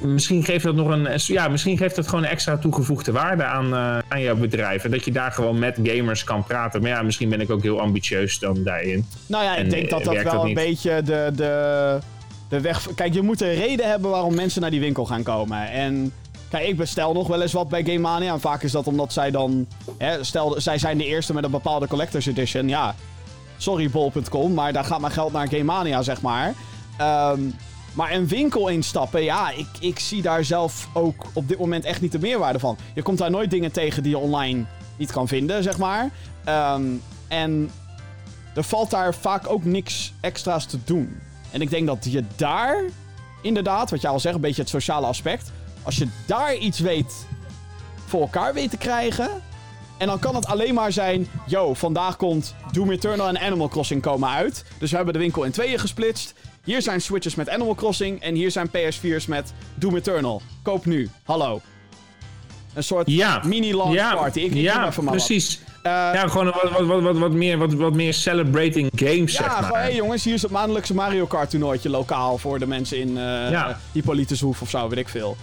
misschien 0.00 0.44
geeft 0.44 0.64
dat 0.64 0.74
nog 0.74 0.88
een, 0.88 1.08
ja, 1.16 1.48
misschien 1.48 1.76
geeft 1.76 1.96
dat 1.96 2.08
gewoon 2.08 2.24
een 2.24 2.30
extra 2.30 2.58
toegevoegde 2.58 3.12
waarde 3.12 3.44
aan, 3.44 3.74
eh, 3.74 3.98
aan 4.08 4.20
jouw 4.20 4.36
bedrijf. 4.36 4.84
En 4.84 4.90
dat 4.90 5.04
je 5.04 5.12
daar 5.12 5.32
gewoon 5.32 5.58
met 5.58 5.78
gamers 5.82 6.24
kan 6.24 6.44
praten. 6.44 6.80
Maar 6.80 6.90
ja, 6.90 7.02
misschien 7.02 7.28
ben 7.28 7.40
ik 7.40 7.50
ook 7.50 7.62
heel 7.62 7.80
ambitieus 7.80 8.38
dan 8.38 8.62
daarin. 8.64 9.06
Nou 9.26 9.44
ja, 9.44 9.52
ik 9.56 9.64
En, 9.64 9.70
denk 9.70 9.90
dat 9.90 10.00
eh, 10.00 10.06
dat 10.06 10.22
wel 10.22 10.32
dat 10.32 10.44
een 10.44 10.54
beetje 10.54 11.02
de, 11.02 11.30
de, 11.34 11.98
weg... 12.60 12.88
Kijk, 12.94 13.14
je 13.14 13.22
moet 13.22 13.40
een 13.40 13.54
reden 13.54 13.88
hebben 13.88 14.10
waarom 14.10 14.34
mensen 14.34 14.60
naar 14.60 14.70
die 14.70 14.80
winkel 14.80 15.06
gaan 15.06 15.22
komen. 15.22 15.70
En 15.70 16.12
kijk, 16.48 16.66
ik 16.66 16.76
bestel 16.76 17.12
nog 17.12 17.26
wel 17.26 17.42
eens 17.42 17.52
wat 17.52 17.68
bij 17.68 17.84
Game 17.84 17.98
Mania. 17.98 18.32
En 18.32 18.40
vaak 18.40 18.62
is 18.62 18.72
dat 18.72 18.86
omdat 18.86 19.12
zij 19.12 19.30
dan... 19.30 19.66
Hè, 19.98 20.24
stel, 20.24 20.60
zij 20.60 20.78
zijn 20.78 20.98
de 20.98 21.06
eerste 21.06 21.34
met 21.34 21.44
een 21.44 21.50
bepaalde 21.50 21.86
Collector's 21.86 22.26
Edition. 22.26 22.68
Ja, 22.68 22.94
sorry 23.56 23.90
bol.com, 23.90 24.54
maar 24.54 24.72
daar 24.72 24.84
gaat 24.84 25.00
mijn 25.00 25.12
geld 25.12 25.32
naar 25.32 25.48
Game 25.48 25.64
Mania, 25.64 26.02
zeg 26.02 26.20
maar. 26.20 26.54
Ehm, 26.96 27.40
maar 27.92 28.12
een 28.12 28.28
winkel 28.28 28.68
instappen, 28.68 29.22
ja, 29.22 29.50
ik, 29.50 29.66
ik 29.80 29.98
zie 29.98 30.22
daar 30.22 30.44
zelf 30.44 30.88
ook 30.92 31.26
op 31.32 31.48
dit 31.48 31.58
moment 31.58 31.84
echt 31.84 32.00
niet 32.00 32.12
de 32.12 32.18
meerwaarde 32.18 32.58
van. 32.58 32.76
Je 32.94 33.02
komt 33.02 33.18
daar 33.18 33.30
nooit 33.30 33.50
dingen 33.50 33.72
tegen 33.72 34.02
die 34.02 34.12
je 34.12 34.18
online 34.18 34.64
niet 34.96 35.12
kan 35.12 35.28
vinden, 35.28 35.62
zeg 35.62 35.78
maar. 35.78 36.10
Ehm, 36.44 36.82
en 37.28 37.70
er 38.54 38.64
valt 38.64 38.90
daar 38.90 39.14
vaak 39.14 39.50
ook 39.50 39.64
niks 39.64 40.12
extra's 40.20 40.66
te 40.66 40.78
doen. 40.84 41.20
En 41.54 41.60
ik 41.60 41.70
denk 41.70 41.86
dat 41.86 42.06
je 42.10 42.24
daar, 42.36 42.84
inderdaad, 43.42 43.90
wat 43.90 44.00
jij 44.00 44.10
al 44.10 44.20
zegt, 44.20 44.34
een 44.34 44.40
beetje 44.40 44.60
het 44.60 44.70
sociale 44.70 45.06
aspect. 45.06 45.52
Als 45.82 45.96
je 45.96 46.08
daar 46.26 46.56
iets 46.56 46.78
weet 46.78 47.26
voor 48.06 48.20
elkaar 48.20 48.54
weet 48.54 48.70
te 48.70 48.76
krijgen. 48.76 49.30
En 49.98 50.06
dan 50.06 50.18
kan 50.18 50.34
het 50.34 50.46
alleen 50.46 50.74
maar 50.74 50.92
zijn: 50.92 51.28
yo, 51.46 51.74
vandaag 51.74 52.16
komt 52.16 52.54
Doom 52.72 52.90
Eternal 52.90 53.28
en 53.28 53.38
Animal 53.38 53.68
Crossing 53.68 54.02
komen 54.02 54.28
uit. 54.28 54.64
Dus 54.78 54.90
we 54.90 54.96
hebben 54.96 55.14
de 55.14 55.20
winkel 55.20 55.42
in 55.42 55.50
tweeën 55.50 55.78
gesplitst. 55.78 56.34
Hier 56.64 56.82
zijn 56.82 57.00
Switches 57.00 57.34
met 57.34 57.48
Animal 57.48 57.74
Crossing. 57.74 58.20
En 58.20 58.34
hier 58.34 58.50
zijn 58.50 58.68
PS4's 58.68 59.26
met 59.26 59.52
Doom 59.74 59.96
Eternal. 59.96 60.42
Koop 60.62 60.86
nu. 60.86 61.10
Hallo. 61.24 61.60
Een 62.74 62.84
soort 62.84 63.10
Ja. 63.10 63.42
mini-launch 63.44 63.94
ja, 63.94 64.14
party. 64.14 64.40
Ik, 64.40 64.50
ik 64.54 64.56
ja, 64.56 64.92
wat. 64.96 65.30
Ja, 65.88 66.28
gewoon 66.28 66.44
wat, 66.46 66.70
wat, 66.70 66.86
wat, 66.86 67.02
wat, 67.02 67.18
wat, 67.18 67.32
meer, 67.32 67.58
wat, 67.58 67.72
wat 67.74 67.94
meer 67.94 68.14
celebrating 68.14 68.90
games, 68.96 69.32
Ja, 69.32 69.38
zeg 69.38 69.46
maar. 69.46 69.62
gewoon, 69.62 69.78
hey 69.80 69.94
jongens, 69.94 70.24
hier 70.24 70.34
is 70.34 70.42
het 70.42 70.50
maandelijkse 70.50 70.94
Mario 70.94 71.26
Kart 71.26 71.50
toernooitje 71.50 71.88
lokaal 71.90 72.38
voor 72.38 72.58
de 72.58 72.66
mensen 72.66 72.98
in 72.98 73.08
eh 73.08 73.50
Ja. 73.50 73.80
Hippolytushoef 73.92 74.62
of 74.62 74.70
zo, 74.70 74.88
weet 74.88 74.98
ik 74.98 75.08
veel. 75.08 75.36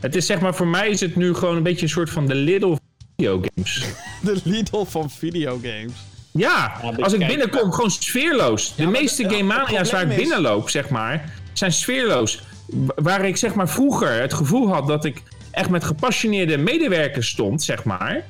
Het 0.00 0.16
is 0.16 0.26
zeg 0.26 0.40
maar, 0.40 0.54
voor 0.54 0.66
mij 0.66 0.88
is 0.88 1.00
het 1.00 1.16
nu 1.16 1.34
gewoon 1.34 1.56
een 1.56 1.62
beetje 1.62 1.82
een 1.82 1.88
soort 1.88 2.10
van 2.10 2.26
de 2.26 2.34
Lidl 2.34 2.66
van 2.68 2.78
videogames. 3.16 3.84
De 4.22 4.40
Lidl 4.44 4.84
van 4.84 5.10
videogames. 5.10 5.92
Ja, 6.30 6.72
maar 6.82 7.02
als 7.02 7.12
ik 7.12 7.18
kijk, 7.18 7.30
binnenkom, 7.30 7.72
gewoon 7.72 7.90
sfeerloos. 7.90 8.74
De 8.76 8.86
meeste 8.86 9.22
game 9.28 9.42
mania's 9.42 9.90
waar 9.90 10.02
ik 10.02 10.10
is- 10.10 10.16
binnenloop, 10.16 10.70
zeg 10.70 10.88
maar, 10.88 11.32
zijn 11.52 11.72
sfeerloos. 11.72 12.42
Wa- 12.66 12.92
Waar 12.96 13.24
ik 13.24 13.36
zeg 13.36 13.54
maar 13.54 13.68
vroeger 13.68 14.20
het 14.20 14.34
gevoel 14.34 14.68
had 14.72 14.86
dat 14.86 15.04
ik 15.04 15.22
echt 15.50 15.70
met 15.70 15.84
gepassioneerde 15.84 16.56
medewerkers 16.58 17.28
stond, 17.28 17.62
zeg 17.62 17.84
maar. 17.84 18.24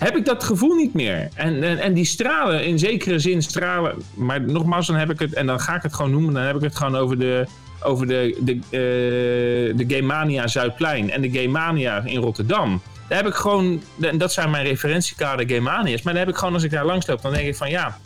Heb 0.00 0.16
ik 0.16 0.24
dat 0.24 0.44
gevoel 0.44 0.74
niet 0.74 0.94
meer. 0.94 1.28
En, 1.34 1.62
en, 1.62 1.78
en 1.78 1.92
die 1.94 2.04
stralen, 2.04 2.64
in 2.64 2.78
zekere 2.78 3.18
zin 3.18 3.42
stralen. 3.42 3.94
Maar 4.14 4.40
nogmaals, 4.42 4.86
dan 4.86 4.96
heb 4.96 5.10
ik 5.10 5.18
het, 5.18 5.32
en 5.34 5.46
dan 5.46 5.60
ga 5.60 5.74
ik 5.74 5.82
het 5.82 5.94
gewoon 5.94 6.10
noemen, 6.10 6.34
dan 6.34 6.42
heb 6.42 6.56
ik 6.56 6.62
het 6.62 6.76
gewoon 6.76 6.96
over 6.96 7.18
de, 7.18 7.46
over 7.82 8.06
de, 8.06 8.36
de, 8.40 8.52
eh, 8.52 9.76
de 9.76 9.94
Game 9.94 10.06
Mania 10.06 10.46
Zuidplein 10.46 11.10
en 11.10 11.20
de 11.20 11.30
Game 11.30 11.48
Mania 11.48 12.02
in 12.04 12.20
Rotterdam. 12.20 12.80
Daar 13.08 13.18
heb 13.18 13.26
ik 13.26 13.34
gewoon, 13.34 13.82
en 14.00 14.18
dat 14.18 14.32
zijn 14.32 14.50
mijn 14.50 14.64
referentiekader 14.64 15.46
Game 15.48 15.60
Mania's. 15.60 16.02
Maar 16.02 16.12
dan 16.12 16.22
heb 16.22 16.30
ik 16.32 16.36
gewoon, 16.38 16.54
als 16.54 16.62
ik 16.62 16.70
daar 16.70 16.84
langs 16.86 17.06
loop, 17.06 17.22
dan 17.22 17.32
denk 17.32 17.46
ik 17.46 17.56
van 17.56 17.70
ja, 17.70 17.98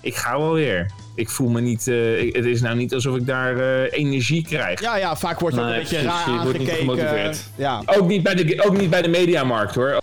ik 0.00 0.14
ga 0.16 0.38
wel 0.38 0.52
weer. 0.52 0.90
Ik 1.14 1.30
voel 1.30 1.48
me 1.48 1.60
niet, 1.60 1.88
eh, 1.88 2.20
ik- 2.22 2.36
het 2.36 2.44
is 2.44 2.60
nou 2.60 2.76
niet 2.76 2.94
alsof 2.94 3.16
ik 3.16 3.26
daar 3.26 3.56
eh, 3.58 3.92
energie 3.98 4.42
krijg. 4.42 4.80
Ja, 4.80 4.96
ja, 4.96 5.16
vaak 5.16 5.40
wordt 5.40 5.56
Nee, 5.56 5.64
een 5.64 5.72
beetje 5.72 5.96
precies, 5.96 6.10
raar 6.10 6.34
je 6.34 6.40
wordt 6.42 6.58
niet. 6.58 7.50
Ja. 7.56 7.82
Ook 7.86 8.08
niet 8.08 8.22
bij 8.22 8.34
de, 8.34 8.62
ook 8.64 8.78
niet 8.78 8.90
bij 8.90 9.02
de 9.02 9.08
Mediamarkt 9.08 9.74
hoor. 9.74 9.98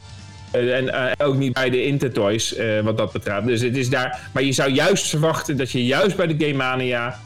Eh, 0.51 0.77
En 0.77 0.89
eh, 0.93 1.27
ook 1.27 1.35
niet 1.35 1.53
bij 1.53 1.69
de 1.69 1.83
Intertoys, 1.83 2.55
eh, 2.55 2.79
wat 2.79 2.97
dat 2.97 3.11
betreft. 3.11 3.45
Dus 3.45 3.61
het 3.61 3.77
is 3.77 3.89
daar. 3.89 4.29
Maar 4.33 4.43
je 4.43 4.51
zou 4.51 4.71
juist 4.71 5.07
verwachten 5.09 5.57
dat 5.57 5.71
je 5.71 5.85
juist 5.85 6.15
bij 6.15 6.27
de 6.27 6.45
Game 6.45 6.57
Mania 6.57 7.19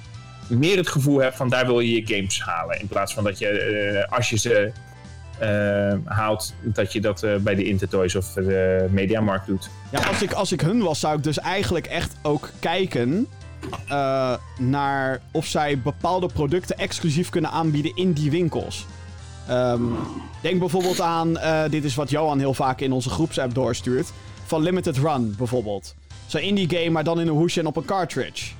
meer 0.47 0.77
het 0.77 0.89
gevoel 0.89 1.21
hebt 1.21 1.35
van 1.35 1.49
daar 1.49 1.65
wil 1.65 1.79
je 1.79 1.95
je 1.95 2.15
games 2.15 2.41
halen. 2.41 2.79
In 2.79 2.87
plaats 2.87 3.13
van 3.13 3.23
dat 3.23 3.39
je, 3.39 4.05
als 4.09 4.29
je 4.29 4.37
ze 4.37 4.71
haalt, 6.05 6.53
dat 6.61 6.93
je 6.93 7.01
dat 7.01 7.25
bij 7.39 7.55
de 7.55 7.63
Intertoys 7.63 8.15
of 8.15 8.33
de 8.33 8.87
Mediamarkt 8.89 9.47
doet. 9.47 9.69
Ja, 9.91 9.99
als 9.99 10.21
ik, 10.21 10.31
als 10.31 10.51
ik 10.51 10.61
hun 10.61 10.81
was, 10.81 10.99
zou 10.99 11.17
ik 11.17 11.23
dus 11.23 11.39
eigenlijk 11.39 11.85
echt 11.85 12.15
ook 12.21 12.49
kijken 12.59 13.27
naar 14.59 15.21
of 15.31 15.45
zij 15.45 15.79
bepaalde 15.79 16.27
producten 16.33 16.77
exclusief 16.77 17.29
kunnen 17.29 17.51
aanbieden 17.51 17.95
in 17.95 18.11
die 18.13 18.31
winkels. 18.31 18.85
Ehm, 19.51 19.81
denk 20.41 20.59
bijvoorbeeld 20.59 21.01
aan, 21.01 21.37
eh, 21.37 21.61
dit 21.69 21.83
is 21.83 21.95
wat 21.95 22.09
Johan 22.09 22.39
heel 22.39 22.53
vaak 22.53 22.81
in 22.81 22.91
onze 22.91 23.09
groepsapp 23.09 23.53
doorstuurt, 23.53 24.11
van 24.45 24.61
Limited 24.61 24.97
Run 24.97 25.35
bijvoorbeeld. 25.37 25.95
Zo'n 26.25 26.41
indie 26.41 26.69
game, 26.69 26.89
maar 26.89 27.03
dan 27.03 27.19
in 27.19 27.27
een 27.27 27.33
hoesje 27.33 27.59
en 27.59 27.65
op 27.65 27.75
een 27.75 27.85
cartridge. 27.85 28.51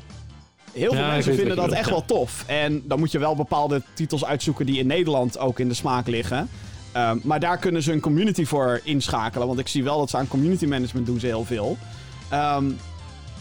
Heel 0.71 0.91
veel 0.91 1.01
Ja, 1.01 1.11
mensen 1.11 1.35
vinden 1.35 1.55
dat 1.55 1.71
echt 1.71 1.89
wel 1.89 2.05
tof. 2.05 2.43
En 2.47 2.81
dan 2.85 2.99
moet 2.99 3.11
je 3.11 3.19
wel 3.19 3.35
bepaalde 3.35 3.81
titels 3.93 4.25
uitzoeken 4.25 4.65
die 4.65 4.79
in 4.79 4.87
Nederland 4.87 5.37
ook 5.37 5.59
in 5.59 5.67
de 5.67 5.73
smaak 5.73 6.07
liggen. 6.07 6.49
Ehm, 6.91 7.17
maar 7.23 7.39
daar 7.39 7.57
kunnen 7.57 7.83
ze 7.83 7.91
een 7.91 7.99
community 7.99 8.45
voor 8.45 8.81
inschakelen. 8.83 9.47
Want 9.47 9.59
ik 9.59 9.67
zie 9.67 9.83
wel 9.83 9.97
dat 9.97 10.09
ze 10.09 10.17
aan 10.17 10.27
community 10.27 10.65
management 10.65 11.05
doen 11.05 11.19
ze 11.19 11.25
heel 11.25 11.45
veel. 11.45 11.77
Ehm, 12.29 12.71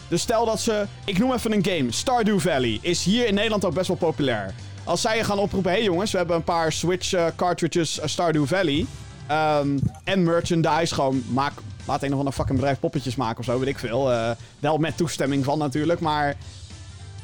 dus 0.07 0.21
stel 0.21 0.45
dat 0.45 0.59
ze... 0.59 0.85
Ik 1.05 1.19
noem 1.19 1.33
even 1.33 1.51
een 1.51 1.65
game. 1.65 1.91
Stardew 1.91 2.39
Valley 2.39 2.77
is 2.81 3.03
hier 3.03 3.27
in 3.27 3.33
Nederland 3.33 3.65
ook 3.65 3.73
best 3.73 3.87
wel 3.87 3.97
populair. 3.97 4.53
Als 4.83 5.01
zij 5.01 5.17
je 5.17 5.23
gaan 5.23 5.39
oproepen... 5.39 5.71
Hé 5.71 5.77
hey 5.77 5.85
jongens, 5.85 6.11
we 6.11 6.17
hebben 6.17 6.35
een 6.35 6.43
paar 6.43 6.71
Switch 6.71 7.13
eh, 7.13 7.25
cartridges 7.35 7.99
eh, 7.99 8.07
Stardew 8.07 8.45
Valley. 8.45 8.85
Ehm, 9.27 9.77
en 10.03 10.23
merchandise. 10.23 10.93
Gewoon 10.93 11.23
maak... 11.29 11.53
Laat 11.85 12.03
een 12.03 12.11
of 12.11 12.17
ander 12.17 12.33
fucking 12.33 12.57
bedrijf 12.57 12.79
poppetjes 12.79 13.15
maken 13.15 13.39
of 13.39 13.45
zo, 13.45 13.59
weet 13.59 13.67
ik 13.67 13.79
veel. 13.79 14.11
Eh, 14.11 14.31
wel 14.59 14.77
met 14.77 14.97
toestemming 14.97 15.45
van 15.45 15.57
natuurlijk, 15.57 15.99
maar... 15.99 16.35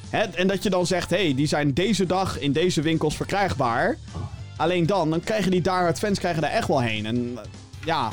En 0.09 0.47
dat 0.47 0.63
je 0.63 0.69
dan 0.69 0.85
zegt, 0.85 1.09
hé, 1.09 1.23
hey, 1.23 1.35
die 1.35 1.47
zijn 1.47 1.73
deze 1.73 2.05
dag 2.05 2.39
in 2.39 2.51
deze 2.51 2.81
winkels 2.81 3.15
verkrijgbaar. 3.15 3.97
Alleen 4.57 4.85
dan, 4.85 5.09
dan 5.09 5.19
krijgen 5.19 5.51
die 5.51 5.61
daar 5.61 5.95
fans 5.95 6.19
krijgen 6.19 6.41
daar 6.41 6.51
echt 6.51 6.67
wel 6.67 6.81
heen. 6.81 7.05
En 7.05 7.39
ja, 7.85 8.11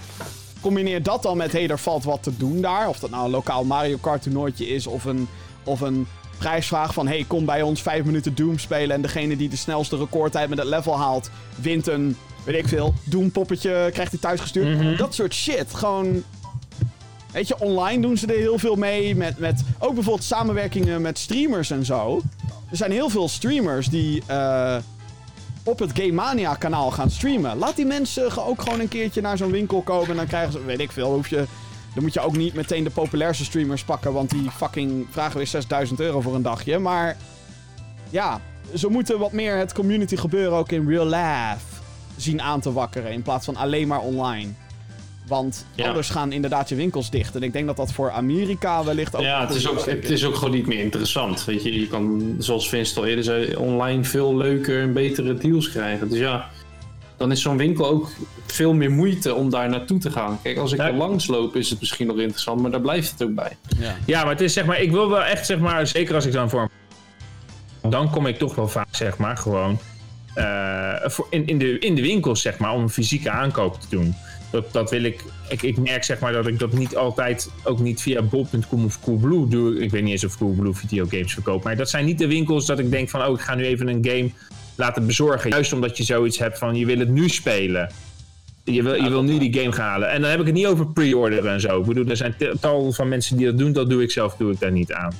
combineer 0.60 1.02
dat 1.02 1.22
dan 1.22 1.36
met, 1.36 1.52
hé, 1.52 1.58
hey, 1.58 1.68
er 1.68 1.78
valt 1.78 2.04
wat 2.04 2.22
te 2.22 2.36
doen 2.36 2.60
daar. 2.60 2.88
Of 2.88 2.98
dat 2.98 3.10
nou 3.10 3.24
een 3.24 3.30
lokaal 3.30 3.64
Mario 3.64 3.96
Kart 3.96 4.22
toernooitje 4.22 4.66
is 4.66 4.86
of 4.86 5.04
een, 5.04 5.28
of 5.64 5.80
een 5.80 6.06
prijsvraag 6.38 6.94
van, 6.94 7.06
hey, 7.06 7.24
kom 7.26 7.44
bij 7.44 7.62
ons 7.62 7.82
vijf 7.82 8.04
minuten 8.04 8.34
Doom 8.34 8.58
spelen. 8.58 8.96
En 8.96 9.02
degene 9.02 9.36
die 9.36 9.48
de 9.48 9.56
snelste 9.56 9.96
recordtijd 9.96 10.48
met 10.48 10.58
het 10.58 10.66
level 10.66 10.98
haalt, 10.98 11.30
wint 11.60 11.86
een, 11.86 12.16
weet 12.44 12.56
ik 12.56 12.68
veel, 12.68 12.94
Doom 13.04 13.30
poppetje, 13.30 13.90
krijgt 13.92 14.10
hij 14.10 14.20
thuisgestuurd. 14.20 14.98
Dat 14.98 15.14
soort 15.14 15.34
shit. 15.34 15.74
Gewoon, 15.74 16.22
Weet 17.34 17.48
je, 17.48 17.58
online 17.58 18.02
doen 18.02 18.16
ze 18.16 18.26
er 18.26 18.38
heel 18.38 18.58
veel 18.58 18.76
mee. 18.76 19.16
Met, 19.16 19.38
met 19.38 19.62
ook 19.78 19.94
bijvoorbeeld 19.94 20.24
samenwerkingen 20.26 21.02
met 21.02 21.18
streamers 21.18 21.70
en 21.70 21.84
zo. 21.84 22.20
Er 22.70 22.76
zijn 22.76 22.90
heel 22.90 23.08
veel 23.08 23.28
streamers 23.28 23.88
die 23.88 24.22
eh, 24.26 24.76
op 25.64 25.78
het 25.78 25.90
Game 25.94 26.12
Mania 26.12 26.54
kanaal 26.54 26.90
gaan 26.90 27.10
streamen. 27.10 27.58
Laat 27.58 27.76
die 27.76 27.86
mensen 27.86 28.46
ook 28.46 28.62
gewoon 28.62 28.80
een 28.80 28.88
keertje 28.88 29.20
naar 29.20 29.36
zo'n 29.36 29.50
winkel 29.50 29.80
komen. 29.80 30.10
En 30.10 30.16
dan 30.16 30.26
krijgen 30.26 30.52
ze, 30.52 30.64
weet 30.64 30.80
ik 30.80 30.92
veel, 30.92 31.12
hoef 31.12 31.28
je... 31.28 31.44
Dan 31.94 32.02
moet 32.02 32.14
je 32.14 32.20
ook 32.20 32.36
niet 32.36 32.54
meteen 32.54 32.84
de 32.84 32.90
populairste 32.90 33.44
streamers 33.44 33.84
pakken. 33.84 34.12
Want 34.12 34.30
die 34.30 34.50
fucking 34.50 35.06
vragen 35.10 35.36
weer 35.36 35.46
6000 35.46 36.00
euro 36.00 36.20
voor 36.20 36.34
een 36.34 36.42
dagje. 36.42 36.78
Maar 36.78 37.16
ja, 38.10 38.40
ze 38.74 38.88
moeten 38.88 39.18
wat 39.18 39.32
meer 39.32 39.56
het 39.56 39.72
community 39.72 40.16
gebeuren 40.16 40.58
ook 40.58 40.72
in 40.72 40.88
real 40.88 41.04
life 41.06 41.64
zien 42.16 42.42
aan 42.42 42.60
te 42.60 42.72
wakkeren. 42.72 43.12
In 43.12 43.22
plaats 43.22 43.44
van 43.44 43.56
alleen 43.56 43.88
maar 43.88 44.00
online. 44.00 44.48
Want 45.26 45.66
Ja. 45.74 45.88
anders 45.88 46.10
gaan 46.10 46.32
inderdaad 46.32 46.68
je 46.68 46.74
winkels 46.74 47.10
dicht. 47.10 47.34
En 47.36 47.42
ik 47.42 47.52
denk 47.52 47.66
dat 47.66 47.76
dat 47.76 47.92
voor 47.92 48.10
Amerika 48.10 48.84
wellicht 48.84 49.16
ook... 49.16 49.22
Ja, 49.22 49.46
het 49.46 49.54
is, 49.54 49.68
ook, 49.68 49.84
het 49.86 50.10
is 50.10 50.24
ook 50.24 50.34
gewoon 50.34 50.54
niet 50.54 50.66
meer 50.66 50.78
interessant. 50.78 51.44
Weet 51.44 51.62
je, 51.62 51.80
je 51.80 51.86
kan, 51.86 52.34
zoals 52.38 52.68
Vince 52.68 52.98
al 52.98 53.06
eerder 53.06 53.24
zei, 53.24 53.56
online 53.56 54.04
veel 54.04 54.36
leuker 54.36 54.82
en 54.82 54.92
betere 54.92 55.34
deals 55.34 55.70
krijgen. 55.70 56.08
Dus 56.08 56.18
ja, 56.18 56.50
dan 57.16 57.32
is 57.32 57.42
zo'n 57.42 57.56
winkel 57.56 57.86
ook 57.88 58.10
veel 58.46 58.74
meer 58.74 58.90
moeite 58.90 59.34
om 59.34 59.50
daar 59.50 59.68
naartoe 59.68 59.98
te 59.98 60.10
gaan. 60.10 60.38
Kijk, 60.42 60.56
als 60.58 60.72
ik 60.72 60.78
Ja. 60.78 60.86
er 60.86 60.94
langs 60.94 61.26
loop 61.26 61.56
is 61.56 61.70
het 61.70 61.80
misschien 61.80 62.06
nog 62.06 62.18
interessant, 62.18 62.60
maar 62.60 62.70
daar 62.70 62.80
blijft 62.80 63.10
het 63.10 63.22
ook 63.22 63.34
bij. 63.34 63.56
Ja, 64.06 64.22
maar 64.22 64.32
het 64.32 64.40
is 64.40 64.52
zeg 64.52 64.64
maar, 64.64 64.80
ik 64.80 64.90
wil 64.90 65.08
wel 65.10 65.24
echt 65.24 65.46
zeg 65.46 65.58
maar, 65.58 65.86
zeker 65.86 66.14
als 66.14 66.26
ik 66.26 66.32
dan 66.32 66.50
voor 66.50 66.70
dan 67.88 68.10
kom 68.10 68.26
ik 68.26 68.38
toch 68.38 68.54
wel 68.54 68.68
vaak 68.68 68.88
zeg 68.90 69.16
maar 69.18 69.36
gewoon 69.36 69.78
eh, 70.34 70.92
voor 71.04 71.26
in, 71.30 71.46
in, 71.46 71.58
de, 71.58 71.78
in 71.78 71.94
de 71.94 72.02
winkels 72.02 72.42
zeg 72.42 72.58
maar 72.58 72.72
om 72.72 72.82
een 72.82 72.90
fysieke 72.90 73.30
aankoop 73.30 73.80
te 73.80 73.86
doen. 73.90 74.14
Dat, 74.50 74.72
dat 74.72 74.90
wil 74.90 75.02
ik, 75.02 75.24
ik, 75.48 75.62
ik 75.62 75.76
merk 75.76 76.04
zeg 76.04 76.18
maar 76.18 76.32
dat 76.32 76.46
ik 76.46 76.58
dat 76.58 76.72
niet 76.72 76.96
altijd, 76.96 77.50
ook 77.64 77.78
niet 77.78 78.00
via 78.02 78.22
bol.com 78.22 78.84
of 78.84 79.00
Coolblue 79.00 79.48
doe. 79.48 79.80
Ik 79.82 79.90
weet 79.90 80.02
niet 80.02 80.12
eens 80.12 80.24
of 80.24 80.38
Coolblue 80.38 80.74
videogames 80.74 81.32
verkoopt, 81.32 81.64
maar 81.64 81.76
dat 81.76 81.90
zijn 81.90 82.04
niet 82.04 82.18
de 82.18 82.26
winkels 82.26 82.66
dat 82.66 82.78
ik 82.78 82.90
denk 82.90 83.08
van, 83.10 83.24
oh 83.24 83.34
ik 83.34 83.40
ga 83.40 83.54
nu 83.54 83.64
even 83.64 83.88
een 83.88 84.04
game 84.04 84.30
laten 84.74 85.06
bezorgen. 85.06 85.50
Juist 85.50 85.72
omdat 85.72 85.96
je 85.96 86.02
zoiets 86.02 86.38
hebt 86.38 86.58
van, 86.58 86.74
je 86.74 86.86
wil 86.86 86.98
het 86.98 87.08
nu 87.08 87.28
spelen. 87.28 87.90
Je 88.64 88.82
wil, 88.82 88.94
je 88.94 89.08
wil 89.08 89.22
nu 89.22 89.38
die 89.38 89.54
game 89.54 89.72
gaan 89.72 89.88
halen. 89.88 90.10
En 90.10 90.20
dan 90.20 90.30
heb 90.30 90.40
ik 90.40 90.46
het 90.46 90.54
niet 90.54 90.66
over 90.66 90.86
pre-orderen 90.86 91.52
en 91.52 91.60
zo. 91.60 91.80
Ik 91.80 91.86
bedoel, 91.86 92.06
er 92.06 92.16
zijn 92.16 92.34
tal 92.60 92.92
van 92.92 93.08
mensen 93.08 93.36
die 93.36 93.46
dat 93.46 93.58
doen. 93.58 93.72
Dat 93.72 93.90
doe 93.90 94.02
ik 94.02 94.10
zelf, 94.10 94.36
doe 94.36 94.52
ik 94.52 94.60
daar 94.60 94.72
niet 94.72 94.92
aan. 94.92 95.12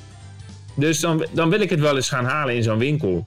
Dus 0.76 1.00
dan, 1.00 1.26
dan 1.32 1.50
wil 1.50 1.60
ik 1.60 1.70
het 1.70 1.80
wel 1.80 1.96
eens 1.96 2.08
gaan 2.08 2.24
halen 2.24 2.54
in 2.54 2.62
zo'n 2.62 2.78
winkel. 2.78 3.24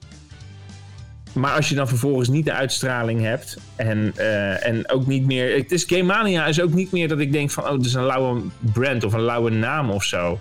Maar 1.32 1.54
als 1.54 1.68
je 1.68 1.74
dan 1.74 1.88
vervolgens 1.88 2.28
niet 2.28 2.44
de 2.44 2.52
uitstraling 2.52 3.20
hebt 3.20 3.58
en, 3.76 4.12
eh, 4.16 4.66
en 4.66 4.90
ook 4.90 5.06
niet 5.06 5.26
meer... 5.26 5.56
Het 5.56 5.72
is 5.72 5.84
Game 5.84 6.02
Mania 6.02 6.46
is 6.46 6.60
ook 6.60 6.72
niet 6.72 6.92
meer 6.92 7.08
dat 7.08 7.18
ik 7.18 7.32
denk 7.32 7.50
van... 7.50 7.64
Oh, 7.64 7.72
het 7.72 7.84
is 7.84 7.94
een 7.94 8.06
lauwe 8.06 8.40
brand 8.72 9.04
of 9.04 9.12
een 9.12 9.22
lauwe 9.22 9.50
naam 9.50 9.90
of 9.90 10.04
zo. 10.04 10.38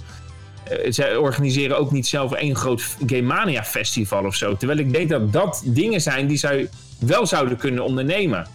Eh, 0.70 0.92
zij 0.92 1.16
organiseren 1.16 1.78
ook 1.78 1.92
niet 1.92 2.08
zelf 2.08 2.32
één 2.32 2.56
groot 2.56 2.84
Game 3.06 3.22
Mania 3.22 3.64
festival 3.64 4.26
of 4.26 4.36
zo. 4.36 4.58
Terwijl 4.58 4.80
ik 4.80 4.94
denk 4.94 5.10
dat 5.10 5.34
dat 5.34 5.62
dingen 5.66 6.02
zijn 6.02 6.28
die 6.28 6.38
zij 6.38 6.70
wel 7.00 7.26
zouden 7.26 7.58
kunnen 7.58 7.84
ondernemen. 7.84 8.48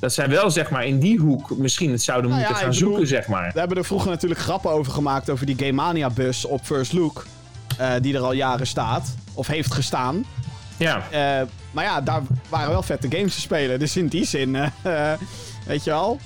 Dat 0.00 0.12
zij 0.12 0.28
wel 0.28 0.50
zeg 0.50 0.70
maar 0.70 0.86
in 0.86 0.98
die 0.98 1.18
hoek 1.18 1.56
misschien 1.56 1.90
het 1.90 2.02
zouden 2.02 2.30
Nou 2.30 2.40
moeten 2.42 2.58
ja, 2.58 2.64
gaan 2.66 2.74
bedoel- 2.74 2.88
zoeken 2.90 3.08
zeg 3.08 3.26
maar. 3.28 3.50
We 3.52 3.58
hebben 3.58 3.76
er 3.78 3.84
vroeger 3.84 4.10
natuurlijk 4.10 4.40
grappen 4.40 4.70
over 4.70 4.92
gemaakt 4.92 5.30
over 5.30 5.46
die 5.46 5.56
Game 5.58 5.72
Mania 5.72 6.10
bus 6.10 6.44
op 6.44 6.60
First 6.64 6.92
Look. 6.92 7.26
eh, 7.78 7.92
die 8.00 8.14
er 8.14 8.20
al 8.20 8.32
jaren 8.32 8.66
staat. 8.66 9.14
Of 9.34 9.46
heeft 9.46 9.74
gestaan. 9.74 10.24
Ja. 10.76 11.06
Eh, 11.10 11.46
maar 11.70 11.84
ja, 11.84 12.00
daar 12.00 12.22
waren 12.48 12.70
wel 12.70 12.82
vette 12.82 13.06
games 13.10 13.34
te 13.34 13.40
spelen. 13.40 13.78
Dus 13.78 13.96
in 13.96 14.06
die 14.08 14.24
zin, 14.24 14.52
weet 15.66 15.84
je 15.84 15.90
wel. 15.90 16.18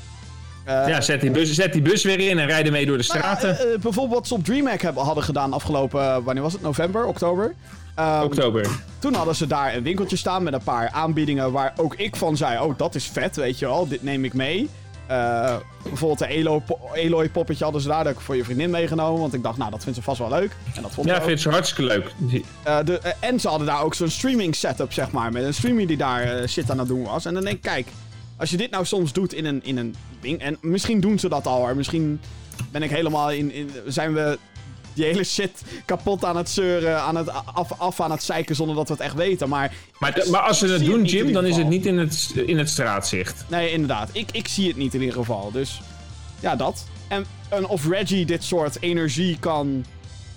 Eh, 0.65 0.89
Ja, 0.89 1.01
zet 1.01 1.21
die, 1.21 1.31
bus, 1.31 1.53
zet 1.55 1.73
die 1.73 1.83
bus 1.83 2.05
weer 2.05 2.21
in 2.31 2.39
en 2.39 2.47
rijd 2.47 2.67
ermee 2.67 2.87
door 2.87 2.99
de 2.99 3.05
nou 3.09 3.19
straten. 3.19 3.59
eh, 3.59 3.75
eh, 3.75 3.81
bijvoorbeeld 3.81 4.19
wat 4.19 4.27
ze 4.27 4.35
op 4.35 4.45
DreamHack 4.45 4.81
hebben, 4.83 5.05
hadden 5.05 5.25
gedaan 5.25 5.53
afgelopen, 5.53 6.23
wanneer 6.25 6.43
was 6.43 6.53
het? 6.53 6.63
November, 6.63 7.05
oktober? 7.07 7.55
Ehm, 7.95 8.23
Oktober. 8.23 8.67
Toen 8.99 9.15
hadden 9.15 9.35
ze 9.35 9.47
daar 9.47 9.75
een 9.75 9.83
winkeltje 9.83 10.17
staan 10.17 10.43
met 10.43 10.53
een 10.53 10.63
paar 10.63 10.91
aanbiedingen 10.91 11.53
waar 11.53 11.73
ook 11.77 11.95
ik 11.95 12.17
van 12.17 12.37
zei: 12.37 12.61
Oh, 12.61 12.79
dat 12.79 12.95
is 12.95 13.05
vet, 13.07 13.37
weet 13.37 13.59
je 13.59 13.67
wel, 13.67 13.89
dit 13.89 14.03
neem 14.03 14.25
ik 14.25 14.33
mee. 14.35 14.69
Bijvoorbeeld 15.83 16.19
de 16.19 16.27
Eloy, 16.27 16.61
po- 16.61 16.79
Eloy 16.95 17.29
poppetje 17.29 17.65
hadden 17.65 17.83
ze 17.83 17.89
daar, 17.89 18.07
ik 18.07 18.21
voor 18.21 18.37
je 18.37 18.45
vriendin 18.45 18.71
meegenomen. 18.71 19.21
Want 19.21 19.35
ik 19.35 19.43
dacht, 19.43 19.59
nou, 19.59 19.71
dat 19.71 19.83
vindt 19.83 19.99
ze 19.99 20.05
vast 20.05 20.19
wel 20.19 20.29
leuk. 20.29 20.51
En 20.75 20.83
dat 20.83 20.91
vond 20.93 21.07
Ja, 21.07 21.13
ze 21.13 21.19
ik 21.21 21.23
ook. 21.23 21.29
vind 21.29 21.45
het 21.45 21.53
hartstikke 21.53 21.83
leuk. 21.95 22.13
De, 22.85 23.01
en 23.21 23.41
ze 23.41 23.49
hadden 23.49 23.67
daar 23.67 23.83
ook 23.83 23.95
zo'n 23.95 24.09
streaming 24.09 24.55
setup, 24.55 24.93
zeg 24.93 25.11
maar. 25.11 25.33
Met 25.33 25.45
een 25.45 25.55
streamer 25.55 25.87
die 25.87 25.97
daar 25.97 26.49
shit 26.49 26.71
aan 26.71 26.79
het 26.79 26.89
doen 26.89 27.03
was. 27.03 27.25
En 27.25 27.35
dan 27.35 27.43
denk 27.45 27.57
ik, 27.57 27.63
kijk, 27.63 27.87
als 28.37 28.51
je 28.51 28.57
dit 28.57 28.71
nou 28.71 28.85
soms 28.85 29.13
doet 29.13 29.33
in 29.33 29.45
een, 29.45 29.61
in 29.65 29.77
een 29.77 29.95
ding. 30.21 30.41
En 30.41 30.59
misschien 30.61 31.01
doen 31.01 31.19
ze 31.19 31.29
dat 31.29 31.47
al 31.47 31.59
hoor. 31.59 31.77
Misschien 31.77 32.21
ben 32.71 32.83
ik 32.83 32.91
helemaal 32.91 33.31
in. 33.31 33.53
in 33.53 33.71
zijn 33.87 34.15
we 34.15 34.39
die 34.95 35.05
hele 35.05 35.25
shit 35.25 35.63
kapot 35.85 36.25
aan 36.25 36.37
het 36.37 36.51
zeuren, 36.51 37.01
aan 37.01 37.17
het 37.17 37.29
af, 37.55 37.73
af 37.79 38.01
aan 38.01 38.11
het 38.11 38.23
zeiken 38.23 38.55
zonder 38.55 38.77
dat 38.77 38.89
we 38.89 38.93
het 38.93 39.03
echt 39.03 39.15
weten. 39.15 39.49
Maar, 39.49 39.75
Maar, 39.99 40.25
maar 40.31 40.41
als 40.41 40.59
ze 40.59 40.79
zie 40.79 40.89
doen, 40.89 41.05
Jim, 41.05 41.33
dan 41.33 41.47
is 41.47 41.57
het 41.57 41.69
niet 41.69 41.87
in 41.87 41.99
het, 41.99 42.33
in 42.47 42.59
het 42.59 42.69
straatzicht. 42.69 43.45
Nee, 43.49 43.71
inderdaad. 43.71 44.11
Ik, 44.13 44.29
ik 44.33 44.49
zie 44.49 44.69
het 44.69 44.77
niet 44.77 44.95
in 44.95 45.01
ieder 45.01 45.17
geval. 45.17 45.51
Dus 45.53 45.81
ja, 46.41 46.57
dat. 46.57 46.85
En, 47.09 47.25
en 47.49 47.67
of 47.67 47.89
Reggie 47.89 48.27
dit 48.27 48.45
soort 48.45 48.77
energie 48.81 49.37
kan 49.39 49.85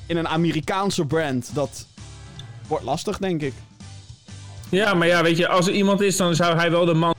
in 0.06 0.18
een 0.18 0.28
Amerikaanse 0.28 1.06
brand, 1.06 1.50
dat 1.54 1.88
wordt 2.68 2.84
lastig, 2.84 3.18
denk 3.18 3.42
ik. 3.42 3.54
Ja, 4.70 4.94
maar 4.94 5.08
ja, 5.08 5.24
weet 5.24 5.38
je, 5.38 5.48
als 5.48 5.68
er 5.68 5.74
iemand 5.74 6.02
is, 6.02 6.18
dan 6.18 6.36
zou 6.36 6.56
hij 6.56 6.72
wel 6.72 6.86
de 6.86 6.94
man... 6.94 7.16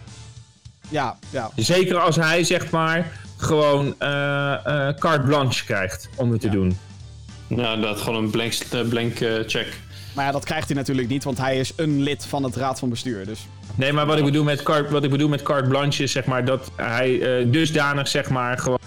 Ja, 0.88 1.18
ja. 1.30 1.50
Zeker 1.56 1.98
als 1.98 2.16
hij, 2.16 2.44
zeg 2.44 2.70
maar, 2.70 3.12
gewoon 3.36 3.94
eh 3.98 4.54
eh, 4.64 4.96
carte 4.96 5.26
blanche 5.26 5.64
krijgt 5.64 6.08
om 6.16 6.30
het 6.30 6.40
te 6.40 6.48
doen. 6.48 6.78
Ja, 7.46 7.76
dat 7.76 8.00
gewoon 8.00 8.24
een 8.24 8.30
blank, 8.30 8.52
eh, 8.52 8.80
blank 8.88 9.16
check. 9.46 9.78
Maar 10.14 10.24
ja, 10.24 10.32
dat 10.32 10.44
krijgt 10.44 10.66
hij 10.66 10.76
natuurlijk 10.76 11.08
niet, 11.08 11.24
want 11.24 11.38
hij 11.38 11.58
is 11.58 11.72
een 11.76 12.02
lid 12.02 12.26
van 12.26 12.42
het 12.42 12.56
raad 12.56 12.78
van 12.78 12.88
bestuur. 12.88 13.26
Dus 13.26 13.46
Nee, 13.76 13.92
maar 13.92 14.06
wat 14.06 14.18
ik 14.18 14.24
bedoel 14.24 14.44
met 14.44 14.62
carte, 14.62 14.92
wat 14.92 15.04
ik 15.04 15.10
bedoel 15.10 15.28
met 15.28 15.42
carte 15.42 15.68
blanche 15.68 16.02
is, 16.02 16.12
zeg 16.12 16.24
maar, 16.24 16.44
dat 16.44 16.70
hij 16.76 17.20
eh, 17.20 17.46
dusdanig, 17.52 18.08
zeg 18.08 18.28
maar, 18.28 18.58
gewoon... 18.58 18.78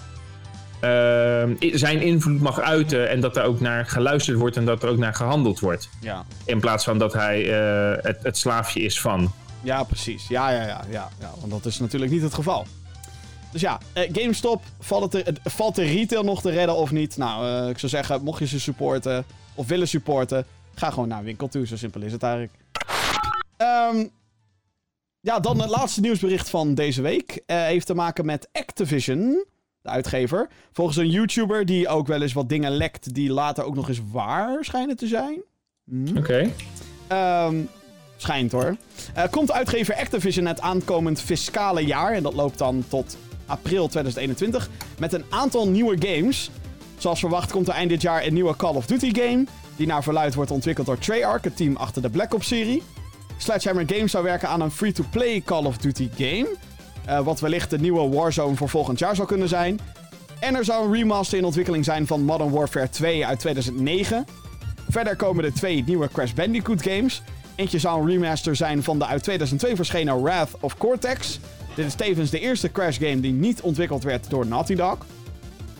zijn 1.72 2.00
invloed 2.00 2.40
mag 2.40 2.60
uiten 2.60 3.08
en 3.08 3.20
dat 3.20 3.36
er 3.36 3.42
ook 3.42 3.60
naar 3.60 3.86
geluisterd 3.86 4.38
wordt 4.38 4.56
en 4.56 4.64
dat 4.64 4.82
er 4.82 4.88
ook 4.88 4.98
naar 4.98 5.14
gehandeld 5.14 5.60
wordt. 5.60 5.88
ja. 6.00 6.24
In 6.44 6.60
plaats 6.60 6.84
van 6.84 6.98
dat 6.98 7.12
hij 7.12 7.58
eh, 7.58 8.04
het, 8.04 8.18
het 8.22 8.38
slaafje 8.38 8.80
is 8.80 9.00
van. 9.00 9.32
Ja, 9.62 9.82
precies. 9.82 10.28
Ja, 10.28 10.50
ja, 10.50 10.62
ja, 10.62 10.84
ja, 10.90 11.08
ja. 11.20 11.32
Want 11.38 11.50
dat 11.50 11.66
is 11.66 11.78
natuurlijk 11.78 12.12
niet 12.12 12.22
het 12.22 12.34
geval. 12.34 12.66
Dus 13.52 13.60
ja, 13.60 13.78
eh, 13.92 14.08
GameStop, 14.12 14.62
valt, 14.78 15.12
het 15.12 15.26
er, 15.26 15.34
valt 15.44 15.74
de 15.74 15.84
retail 15.84 16.24
nog 16.24 16.40
te 16.40 16.50
redden 16.50 16.76
of 16.76 16.90
niet? 16.90 17.16
Nou, 17.16 17.46
eh, 17.46 17.68
ik 17.68 17.78
zou 17.78 17.92
zeggen, 17.92 18.22
mocht 18.22 18.38
je 18.38 18.46
ze 18.46 18.60
supporten 18.60 19.24
of 19.54 19.66
willen 19.66 19.88
supporten, 19.88 20.46
Ga 20.74 20.90
gewoon 20.90 21.08
naar 21.08 21.18
een 21.18 21.24
winkel 21.24 21.48
toe, 21.48 21.66
zo 21.66 21.76
simpel 21.76 22.00
is 22.00 22.12
het 22.12 22.22
eigenlijk. 22.22 22.52
Ehm, 23.56 24.06
ja, 25.20 25.40
dan 25.40 25.60
het 25.60 25.70
laatste 25.70 26.00
nieuwsbericht 26.00 26.50
van 26.50 26.74
deze 26.74 27.02
week. 27.02 27.42
Eh, 27.46 27.62
heeft 27.62 27.86
te 27.86 27.94
maken 27.94 28.24
met 28.24 28.48
Activision, 28.52 29.44
de 29.82 29.88
uitgever. 29.88 30.48
Volgens 30.72 30.96
een 30.96 31.10
YouTuber 31.10 31.66
die 31.66 31.88
ook 31.88 32.06
wel 32.06 32.22
eens 32.22 32.32
wat 32.32 32.48
dingen 32.48 32.70
lekt 32.70 33.14
die 33.14 33.32
later 33.32 33.64
ook 33.64 33.74
nog 33.74 33.88
eens 33.88 34.00
waar 34.10 34.64
schijnen 34.64 34.96
te 34.96 35.06
zijn. 35.06 35.42
Hm. 35.84 36.16
Oké. 36.16 36.50
Ehm, 37.06 37.62
schijnt 38.22 38.52
hoor. 38.52 38.76
Eh, 39.14 39.24
komt 39.30 39.52
uitgever 39.52 39.96
Activision 39.96 40.46
het 40.46 40.60
aankomend 40.60 41.20
fiscale 41.20 41.84
jaar, 41.84 42.12
en 42.12 42.22
dat 42.22 42.34
loopt 42.34 42.58
dan 42.58 42.84
tot 42.88 43.16
april 43.46 43.88
2021, 43.88 44.70
met 44.98 45.12
een 45.12 45.24
aantal 45.28 45.68
nieuwe 45.68 45.96
games. 45.98 46.50
Zoals 46.98 47.20
verwacht 47.20 47.50
komt 47.50 47.68
er 47.68 47.74
eind 47.74 47.90
dit 47.90 48.02
jaar 48.02 48.26
een 48.26 48.34
nieuwe 48.34 48.56
Call 48.56 48.74
of 48.74 48.86
Duty 48.86 49.20
game, 49.20 49.46
die 49.76 49.86
naar 49.86 50.02
verluid 50.02 50.34
wordt 50.34 50.50
ontwikkeld 50.50 50.86
door 50.86 50.98
Treyarch, 50.98 51.44
het 51.44 51.56
team 51.56 51.76
achter 51.76 52.02
de 52.02 52.10
Black 52.10 52.34
Ops 52.34 52.46
serie. 52.46 52.82
Sledgehammer 53.36 53.84
Games 53.94 54.10
zou 54.10 54.24
werken 54.24 54.48
aan 54.48 54.60
een 54.60 54.70
free-to-play 54.70 55.42
Call 55.44 55.64
of 55.64 55.76
Duty 55.76 56.08
game, 56.16 56.56
eh, 57.04 57.20
wat 57.20 57.40
wellicht 57.40 57.70
de 57.70 57.78
nieuwe 57.78 58.08
Warzone 58.08 58.56
voor 58.56 58.68
volgend 58.68 58.98
jaar 58.98 59.14
zou 59.14 59.28
kunnen 59.28 59.48
zijn. 59.48 59.80
En 60.40 60.54
er 60.54 60.64
zou 60.64 60.86
een 60.86 60.92
remaster 60.92 61.38
in 61.38 61.44
ontwikkeling 61.44 61.84
zijn 61.84 62.06
van 62.06 62.22
Modern 62.22 62.50
Warfare 62.50 62.88
2 62.88 63.26
uit 63.26 63.38
2009. 63.38 64.24
Verder 64.88 65.16
komen 65.16 65.44
er 65.44 65.54
twee 65.54 65.84
nieuwe 65.86 66.08
Crash 66.12 66.32
Bandicoot 66.32 66.82
games. 66.82 67.22
Eentje 67.60 67.78
zou 67.78 68.00
een 68.00 68.08
remaster 68.08 68.56
zijn 68.56 68.82
van 68.82 68.98
de 68.98 69.06
uit 69.06 69.22
2002 69.22 69.76
verschenen 69.76 70.22
Wrath 70.22 70.50
of 70.60 70.76
Cortex. 70.76 71.38
Dit 71.74 71.86
is 71.86 71.94
tevens 71.94 72.30
de 72.30 72.40
eerste 72.40 72.72
Crash 72.72 72.98
game 72.98 73.20
die 73.20 73.32
niet 73.32 73.60
ontwikkeld 73.60 74.02
werd 74.02 74.30
door 74.30 74.46
Naughty 74.46 74.74
Dog. 74.74 74.96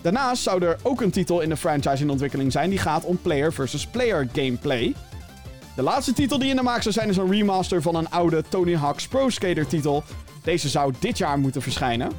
Daarnaast 0.01 0.43
zou 0.43 0.65
er 0.65 0.79
ook 0.83 1.01
een 1.01 1.11
titel 1.11 1.41
in 1.41 1.49
de 1.49 1.57
franchise 1.57 2.03
in 2.03 2.11
ontwikkeling 2.11 2.53
zijn 2.53 2.71
die 2.71 2.79
gaat 2.79 3.05
om 3.05 3.19
player 3.23 3.53
versus 3.53 3.87
player 3.87 4.29
gameplay. 4.33 4.95
De 5.77 5.83
laatste 5.83 6.13
titel 6.13 6.39
die 6.39 6.51
in 6.51 6.57
de 6.57 6.63
maak 6.63 6.83
zou 6.83 6.95
zijn 6.95 7.09
is 7.09 7.17
een 7.17 7.31
remaster 7.31 7.83
van 7.83 7.95
een 7.95 8.11
oude 8.11 8.45
Tony 8.49 8.75
Hawk's 8.75 9.09
Pro 9.09 9.29
Skater 9.29 9.67
titel. 9.67 10.05
Deze 10.43 10.69
zou 10.69 10.93
dit 10.99 11.19
jaar 11.19 11.39
moeten 11.39 11.63
verschijnen. 11.63 12.13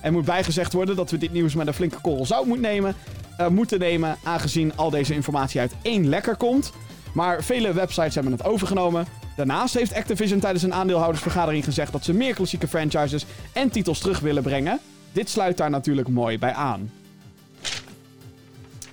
Er 0.00 0.12
moet 0.12 0.24
bijgezegd 0.24 0.72
worden 0.72 0.96
dat 0.96 1.10
we 1.10 1.18
dit 1.18 1.32
nieuws 1.32 1.54
met 1.54 1.66
een 1.66 1.74
flinke 1.74 2.00
korrel 2.00 2.26
zout 2.26 2.46
moet 2.46 2.60
nemen, 2.60 2.94
eh, 3.36 3.48
moeten 3.48 3.78
nemen, 3.78 4.16
aangezien 4.24 4.76
al 4.76 4.90
deze 4.90 5.14
informatie 5.14 5.60
uit 5.60 5.72
één 5.82 6.08
lekker 6.08 6.36
komt. 6.36 6.72
Maar 7.14 7.42
vele 7.44 7.72
websites 7.72 8.14
hebben 8.14 8.32
het 8.32 8.44
overgenomen. 8.44 9.06
Daarnaast 9.36 9.74
heeft 9.74 9.94
Activision 9.94 10.40
tijdens 10.40 10.62
een 10.62 10.74
aandeelhoudersvergadering 10.74 11.64
gezegd 11.64 11.92
dat 11.92 12.04
ze 12.04 12.12
meer 12.12 12.34
klassieke 12.34 12.68
franchises 12.68 13.26
en 13.52 13.70
titels 13.70 13.98
terug 13.98 14.20
willen 14.20 14.42
brengen. 14.42 14.78
Dit 15.12 15.28
sluit 15.30 15.56
daar 15.56 15.70
natuurlijk 15.70 16.08
mooi 16.08 16.38
bij 16.38 16.52
aan. 16.52 16.90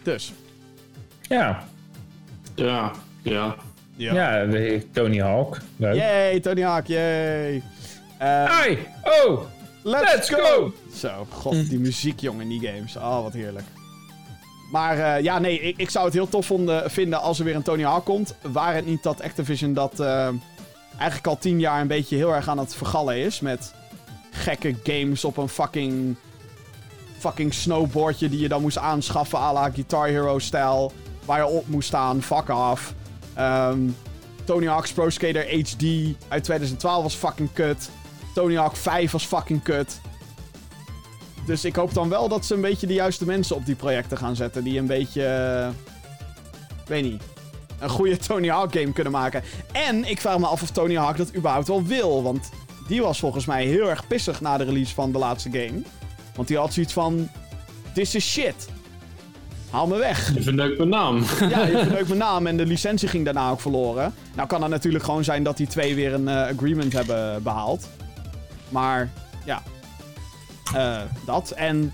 Dus. 0.04 0.34
Ja. 1.22 1.64
Ja, 2.56 2.92
ja. 3.22 3.56
Ja, 3.96 4.46
de 4.46 4.86
Tony 4.94 5.20
Hawk. 5.20 5.58
Leuk. 5.76 5.96
Yay, 5.96 6.40
Tony 6.40 6.62
Hawk, 6.62 6.86
yay. 6.88 7.56
Eh, 8.18 8.46
Hey! 8.58 8.88
Oh! 9.04 9.42
let's, 9.84 10.14
Let's 10.14 10.30
go! 10.30 10.38
go! 10.38 10.74
Zo, 10.94 11.28
god, 11.30 11.70
die 11.70 11.80
muziek, 11.80 12.20
jongen, 12.20 12.42
in 12.52 12.60
die 12.60 12.70
games. 12.70 12.96
Oh, 12.96 13.22
wat 13.24 13.34
heerlijk. 13.34 13.66
Maar 14.72 14.98
eh, 14.98 15.24
ja, 15.24 15.40
nee, 15.40 15.60
ik, 15.60 15.78
ik 15.78 15.90
zou 15.90 16.06
het 16.06 16.14
heel 16.14 16.30
tof 16.30 16.52
vinden 16.86 17.22
als 17.22 17.40
er 17.40 17.46
weer 17.46 17.56
een 17.56 17.62
Tony 17.62 17.84
Hawk 17.84 18.06
komt. 18.06 18.36
Waar 18.42 18.76
het 18.76 18.86
niet 18.86 19.04
dat 19.04 19.22
Activision 19.22 19.74
dat 19.74 20.00
eh, 20.00 20.28
eigenlijk 20.98 21.28
al 21.28 21.38
tien 21.38 21.60
jaar 21.60 21.82
een 21.82 21.88
beetje 21.88 22.16
heel 22.16 22.34
erg 22.34 22.48
aan 22.48 22.58
het 22.58 22.76
vergallen 22.76 23.18
is. 23.18 23.40
Met 23.40 23.74
gekke 24.32 24.76
games 24.84 25.26
op 25.26 25.38
een 25.38 25.50
fucking, 25.50 26.16
fucking 27.18 27.54
snowboardje 27.54 28.30
die 28.30 28.40
je 28.40 28.48
dan 28.48 28.62
moest 28.62 28.78
aanschaffen 28.78 29.40
à 29.40 29.54
la 29.54 29.70
Guitar 29.70 30.08
Hero-stijl. 30.08 30.92
Waar 31.26 31.40
je 31.40 31.48
op 31.48 31.68
moest 31.68 31.88
staan, 31.88 32.22
fuck 32.22 32.50
off. 32.50 32.94
Ehm, 33.34 33.80
Tony 34.44 34.68
Hawk's 34.68 34.92
Pro 34.92 35.10
Skater 35.10 35.46
HD 35.50 35.84
uit 36.28 36.44
2012 36.44 37.04
was 37.04 37.16
fucking 37.16 37.50
kut. 37.54 37.90
Tony 38.34 38.56
Hawk 38.56 38.76
5 38.76 39.12
was 39.12 39.26
fucking 39.26 39.64
kut. 39.64 40.00
Dus 41.48 41.66
ik 41.66 41.76
hoop 41.76 41.94
dan 41.94 42.10
wel 42.10 42.28
dat 42.28 42.46
ze 42.46 42.54
een 42.54 42.62
beetje 42.62 42.88
de 42.88 42.94
juiste 42.94 43.26
mensen 43.26 43.56
op 43.56 43.66
die 43.66 43.76
projecten 43.76 44.18
gaan 44.18 44.36
zetten. 44.36 44.64
Die 44.64 44.80
een 44.80 44.86
beetje. 44.88 45.24
eh, 45.26 45.68
ik 46.82 46.88
weet 46.88 47.04
niet. 47.04 47.22
Een 47.80 47.90
goede 47.90 48.18
Tony 48.28 48.48
Hawk 48.50 48.74
game 48.74 48.92
kunnen 48.92 49.12
maken. 49.14 49.44
En 49.72 50.10
ik 50.10 50.22
vraag 50.22 50.38
me 50.38 50.46
af 50.46 50.62
of 50.62 50.70
Tony 50.72 50.96
Hawk 50.96 51.18
dat 51.18 51.36
überhaupt 51.36 51.68
wel 51.68 51.84
wil. 51.84 52.24
Want 52.24 52.50
die 52.88 53.02
was 53.02 53.20
volgens 53.20 53.46
mij 53.46 53.66
heel 53.66 53.90
erg 53.90 54.08
pissig 54.08 54.42
na 54.42 54.58
de 54.58 54.64
release 54.64 54.94
van 54.94 55.12
de 55.12 55.18
laatste 55.18 55.50
game. 55.52 55.82
Want 56.36 56.48
die 56.48 56.58
had 56.58 56.74
zoiets 56.74 56.94
van. 56.94 57.30
This 57.94 58.16
is 58.16 58.26
shit. 58.32 58.68
Haal 59.70 59.88
me 59.88 59.98
weg. 59.98 60.34
Je 60.34 60.42
verneukt 60.42 60.78
mijn 60.78 60.90
naam. 60.90 61.24
Ja, 61.50 61.66
je 61.66 61.78
verneukt 61.84 62.08
mijn 62.08 62.20
naam 62.20 62.48
en 62.48 62.58
de 62.58 62.66
licentie 62.66 63.08
ging 63.08 63.26
daarna 63.26 63.50
ook 63.50 63.62
verloren. 63.62 64.14
Nou 64.36 64.48
kan 64.48 64.62
het 64.62 64.72
natuurlijk 64.72 65.04
gewoon 65.04 65.24
zijn 65.24 65.44
dat 65.44 65.58
die 65.58 65.68
twee 65.68 65.96
weer 65.96 66.14
een 66.14 66.28
eh, 66.28 66.36
agreement 66.42 66.94
hebben 66.94 67.44
behaald. 67.44 67.88
Maar 68.70 69.10
ja, 69.46 69.62
Eh, 70.76 70.98
dat. 71.26 71.52
En 71.52 71.94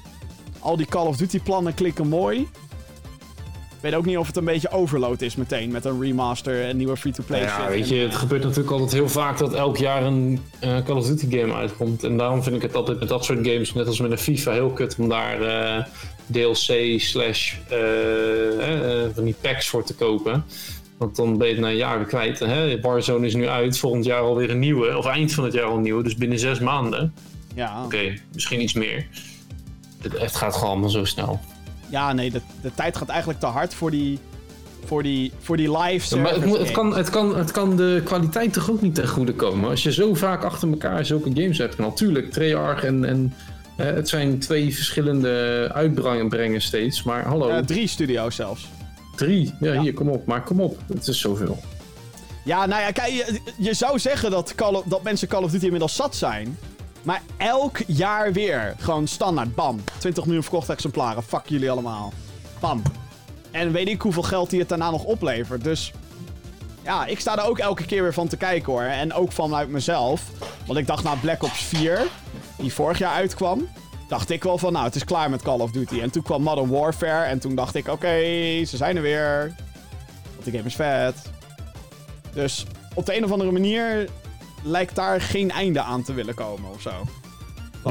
al 0.59 0.77
die 0.77 0.85
Call 0.85 1.05
of 1.07 1.17
Duty 1.17 1.39
plannen 1.39 1.73
klikken 1.73 2.07
mooi. 2.07 2.39
Ik 2.39 3.89
weet 3.89 3.93
ook 3.99 4.05
niet 4.05 4.17
of 4.17 4.27
het 4.27 4.37
een 4.37 4.45
beetje 4.45 4.71
overload 4.71 5.21
is 5.21 5.35
meteen 5.35 5.71
met 5.71 5.85
een 5.85 6.01
remaster 6.01 6.63
en 6.63 6.77
nieuwe 6.77 6.97
free-to-play 6.97 7.41
Ja, 7.41 7.59
shit. 7.59 7.67
weet 7.69 7.89
je, 7.89 7.95
het 7.95 8.15
gebeurt 8.15 8.43
natuurlijk 8.43 8.71
altijd 8.71 8.91
heel 8.91 9.09
vaak 9.09 9.37
dat 9.37 9.53
elk 9.53 9.77
jaar 9.77 10.03
een 10.03 10.39
eh, 10.59 10.77
Call 10.85 10.95
of 10.97 11.05
Duty 11.05 11.37
game 11.37 11.53
uitkomt. 11.53 12.03
En 12.03 12.17
daarom 12.17 12.43
vind 12.43 12.55
ik 12.55 12.61
het 12.61 12.75
altijd 12.75 12.99
met 12.99 13.09
dat 13.09 13.25
soort 13.25 13.47
games, 13.47 13.73
net 13.73 13.87
als 13.87 13.99
met 13.99 14.11
een 14.11 14.17
FIFA, 14.17 14.51
heel 14.51 14.69
kut 14.69 14.95
om 14.99 15.09
daar 15.09 15.41
eh, 15.41 15.85
DLC 16.31 16.99
slash 16.99 17.53
van 19.13 19.23
die 19.23 19.35
packs 19.41 19.67
voor 19.67 19.83
te 19.83 19.95
kopen. 19.95 20.45
Want 20.97 21.15
dan 21.15 21.37
ben 21.37 21.47
je 21.47 21.53
het 21.53 21.61
na 21.63 21.69
een 21.69 21.75
jaar 21.75 22.05
kwijt. 22.05 22.39
Hè? 22.39 22.81
Warzone 22.81 23.25
is 23.25 23.33
nu 23.35 23.47
uit, 23.47 23.77
volgend 23.77 24.05
jaar 24.05 24.21
alweer 24.21 24.49
een 24.49 24.59
nieuwe. 24.59 24.97
Of 24.97 25.05
eind 25.05 25.33
van 25.33 25.43
het 25.43 25.53
jaar 25.53 25.63
al 25.63 25.75
een 25.75 25.81
nieuwe, 25.81 26.03
dus 26.03 26.15
binnen 26.15 26.39
zes 26.39 26.59
maanden. 26.59 27.13
Ja. 27.53 27.83
Oké, 27.83 28.13
misschien 28.33 28.61
iets 28.61 28.73
meer. 28.73 29.05
Het, 30.01 30.19
het 30.19 30.35
gaat 30.35 30.53
gewoon 30.53 30.69
allemaal 30.69 30.89
zo 30.89 31.05
snel. 31.05 31.39
ja, 31.89 32.13
nee, 32.13 32.31
de, 32.31 32.41
de 32.61 32.71
tijd 32.75 32.97
gaat 32.97 33.09
eigenlijk 33.09 33.39
te 33.39 33.45
hard 33.45 33.73
voor 33.73 33.91
die, 33.91 34.19
voor 34.85 35.03
die, 35.03 35.31
voor 35.39 35.57
die 35.57 35.77
live 35.77 36.15
Ja, 36.15 36.21
maar 36.21 36.33
het, 36.33 36.57
het, 36.57 36.71
kan, 36.71 36.95
het, 36.95 37.09
kan, 37.09 37.37
het 37.37 37.51
kan 37.51 37.75
de 37.75 38.01
kwaliteit 38.03 38.53
toch 38.53 38.71
ook 38.71 38.81
niet 38.81 38.95
ten 38.95 39.07
goede 39.07 39.33
komen. 39.33 39.69
Als 39.69 39.83
je 39.83 39.91
zo 39.93 40.13
vaak 40.13 40.43
achter 40.43 40.69
elkaar 40.69 41.05
zulke 41.05 41.29
games 41.33 41.57
hebt. 41.57 41.77
Natuurlijk, 41.77 42.31
Treyarch 42.31 42.83
en, 42.83 43.05
en 43.05 43.33
het 43.75 44.09
zijn 44.09 44.39
twee 44.39 44.75
verschillende 44.75 45.69
uitbrengen 45.73 46.61
steeds. 46.61 47.03
Maar 47.03 47.25
hallo, 47.25 47.61
drie 47.61 47.87
studio's 47.87 48.35
zelfs. 48.35 48.67
drie. 49.15 49.53
Ja, 49.59 49.73
ja. 49.73 49.81
hier, 49.81 49.93
kom 49.93 50.09
op. 50.09 50.25
Maar 50.25 50.43
kom 50.43 50.61
op, 50.61 50.79
het 50.93 51.07
is 51.07 51.19
zoveel. 51.19 51.59
Ja, 52.45 52.65
nou 52.65 52.81
ja, 52.81 52.91
kijk, 52.91 53.11
je, 53.11 53.39
je 53.57 53.73
zou 53.73 53.99
zeggen 53.99 54.31
dat, 54.31 54.55
Call 54.55 54.73
of- 54.73 54.83
dat 54.85 55.03
mensen 55.03 55.27
Call 55.27 55.43
of 55.43 55.51
Duty 55.51 55.63
inmiddels 55.63 55.95
zat 55.95 56.15
zijn. 56.15 56.57
Maar 57.03 57.21
elk 57.37 57.77
jaar 57.87 58.33
weer. 58.33 58.75
Gewoon 58.77 59.07
standaard. 59.07 59.55
Bam. 59.55 59.83
20 59.97 60.25
miljoen 60.25 60.43
verkochte 60.43 60.71
exemplaren. 60.71 61.23
Fuck 61.23 61.45
jullie 61.45 61.71
allemaal. 61.71 62.13
Bam. 62.59 62.81
En 63.51 63.71
weet 63.71 63.87
ik 63.87 64.01
hoeveel 64.01 64.23
geld 64.23 64.49
die 64.49 64.59
het 64.59 64.69
daarna 64.69 64.91
nog 64.91 65.03
oplevert. 65.03 65.63
Dus 65.63 65.93
ja, 66.83 67.05
ik 67.05 67.19
sta 67.19 67.37
er 67.37 67.45
ook 67.45 67.59
elke 67.59 67.85
keer 67.85 68.01
weer 68.01 68.13
van 68.13 68.27
te 68.27 68.37
kijken 68.37 68.71
hoor. 68.71 68.81
En 68.81 69.13
ook 69.13 69.31
vanuit 69.31 69.69
mezelf. 69.69 70.23
Want 70.65 70.79
ik 70.79 70.87
dacht 70.87 71.03
na 71.03 71.15
Black 71.15 71.43
Ops 71.43 71.63
4, 71.63 72.07
die 72.57 72.73
vorig 72.73 72.97
jaar 72.97 73.13
uitkwam. 73.13 73.67
Dacht 74.07 74.29
ik 74.29 74.43
wel 74.43 74.57
van, 74.57 74.73
nou, 74.73 74.85
het 74.85 74.95
is 74.95 75.03
klaar 75.03 75.29
met 75.29 75.41
Call 75.41 75.59
of 75.59 75.71
Duty. 75.71 75.99
En 75.99 76.11
toen 76.11 76.23
kwam 76.23 76.41
Modern 76.41 76.69
Warfare. 76.69 77.25
En 77.25 77.39
toen 77.39 77.55
dacht 77.55 77.75
ik, 77.75 77.87
oké, 77.87 78.15
ze 78.65 78.77
zijn 78.77 78.95
er 78.95 79.01
weer. 79.01 79.55
Want 80.31 80.43
die 80.43 80.53
game 80.53 80.65
is 80.65 80.75
vet. 80.75 81.31
Dus 82.33 82.65
op 82.93 83.05
de 83.05 83.17
een 83.17 83.23
of 83.23 83.31
andere 83.31 83.51
manier 83.51 84.09
lijkt 84.63 84.95
daar 84.95 85.21
geen 85.21 85.51
einde 85.51 85.81
aan 85.81 86.03
te 86.03 86.13
willen 86.13 86.33
komen 86.33 86.71
of 86.71 86.81
zo. 86.81 86.91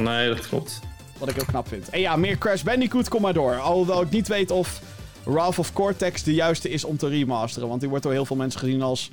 Nee, 0.00 0.28
dat 0.28 0.48
klopt. 0.48 0.80
Wat 1.18 1.28
ik 1.28 1.34
heel 1.34 1.44
knap 1.44 1.68
vind. 1.68 1.88
En 1.88 2.00
ja, 2.00 2.16
meer 2.16 2.38
Crash 2.38 2.62
Bandicoot, 2.62 3.08
kom 3.08 3.22
maar 3.22 3.32
door. 3.32 3.58
Alhoewel 3.58 4.02
ik 4.02 4.10
niet 4.10 4.28
weet 4.28 4.50
of 4.50 4.80
Wrath 5.24 5.58
of 5.58 5.72
Cortex 5.72 6.22
de 6.22 6.34
juiste 6.34 6.70
is 6.70 6.84
om 6.84 6.96
te 6.96 7.08
remasteren. 7.08 7.68
Want 7.68 7.80
die 7.80 7.88
wordt 7.88 8.04
door 8.04 8.12
heel 8.12 8.26
veel 8.26 8.36
mensen 8.36 8.60
gezien 8.60 8.82
als... 8.82 9.10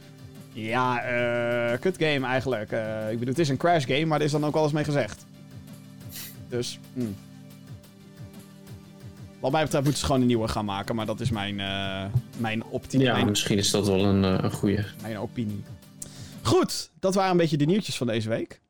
Ja, 0.53 1.01
eh 1.01 1.79
kut 1.79 1.95
game 1.99 2.27
eigenlijk. 2.27 2.71
Eh, 2.71 3.11
ik 3.11 3.19
bedoel, 3.19 3.33
het 3.33 3.39
is 3.39 3.49
een 3.49 3.57
Crash 3.57 3.85
game, 3.85 4.05
maar 4.05 4.19
er 4.19 4.25
is 4.25 4.31
dan 4.31 4.45
ook 4.45 4.55
alles 4.55 4.71
mee 4.71 4.83
gezegd. 4.83 5.25
Dus, 6.49 6.79
hmm. 6.93 7.15
Wat 9.39 9.51
mij 9.51 9.63
betreft 9.63 9.83
moeten 9.83 10.01
ze 10.01 10.05
gewoon 10.07 10.21
een 10.21 10.27
nieuwe 10.27 10.47
gaan 10.47 10.65
maken. 10.65 10.95
Maar 10.95 11.05
dat 11.05 11.19
is 11.19 11.29
mijn, 11.29 11.59
eh 11.59 12.03
mijn, 12.37 12.63
optie, 12.63 12.99
Ja, 12.99 13.13
mijn, 13.13 13.29
misschien 13.29 13.57
is 13.57 13.71
dat 13.71 13.87
wel 13.87 14.05
een, 14.05 14.23
een 14.23 14.51
goeie. 14.51 14.79
mijn 15.01 15.19
opinie. 15.19 15.63
Goed, 16.41 16.91
dat 16.99 17.15
waren 17.15 17.31
een 17.31 17.37
beetje 17.37 17.57
de 17.57 17.65
nieuwtjes 17.65 17.97
van 17.97 18.07
deze 18.07 18.29
week. 18.29 18.61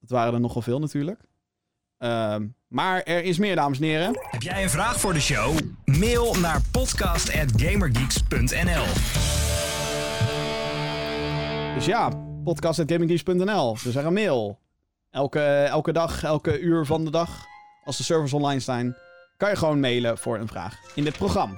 Dat 0.00 0.10
waren 0.10 0.34
er 0.34 0.40
nogal 0.40 0.62
veel 0.62 0.78
natuurlijk. 0.78 1.20
Ehm, 1.98 2.46
maar 2.68 3.02
er 3.02 3.24
is 3.24 3.38
meer, 3.38 3.56
dames 3.56 3.78
en 3.78 3.84
heren. 3.84 4.18
Heb 4.30 4.42
jij 4.42 4.62
een 4.62 4.70
vraag 4.70 5.00
voor 5.00 5.12
de 5.12 5.20
show? 5.20 5.58
Mail 5.84 6.34
naar 6.34 6.60
podcast.gamergeeks.nl 6.70 8.84
Dus 11.74 11.86
ja, 11.86 12.08
podcast.gaminggeeks.nl. 12.44 13.76
Dus 13.82 13.94
er 13.94 14.06
een 14.06 14.12
mail. 14.12 14.58
Elke, 15.10 15.40
elke 15.62 15.92
dag, 15.92 16.22
elke 16.22 16.60
uur 16.60 16.86
van 16.86 17.04
de 17.04 17.10
dag, 17.10 17.44
als 17.84 17.96
de 17.96 18.02
servers 18.02 18.32
online 18.32 18.60
zijn, 18.60 18.96
kan 19.36 19.50
je 19.50 19.56
gewoon 19.56 19.80
mailen 19.80 20.18
voor 20.18 20.38
een 20.38 20.48
vraag 20.48 20.76
in 20.94 21.04
dit 21.04 21.18
programma. 21.18 21.56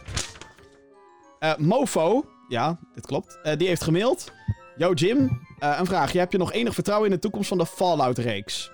Eh, 1.38 1.56
Mofo, 1.56 2.24
ja, 2.48 2.78
dit 2.94 3.06
klopt. 3.06 3.38
Eh, 3.42 3.56
die 3.56 3.68
heeft 3.68 3.82
gemaild. 3.82 4.32
Yo 4.76 4.92
Jim, 4.92 5.46
eh, 5.60 5.76
een 5.78 5.86
vraag. 5.86 6.12
Heb 6.12 6.32
je 6.32 6.38
nog 6.38 6.52
enig 6.52 6.74
vertrouwen 6.74 7.08
in 7.08 7.14
de 7.14 7.20
toekomst 7.20 7.48
van 7.48 7.58
de 7.58 7.66
Fallout-reeks? 7.66 8.70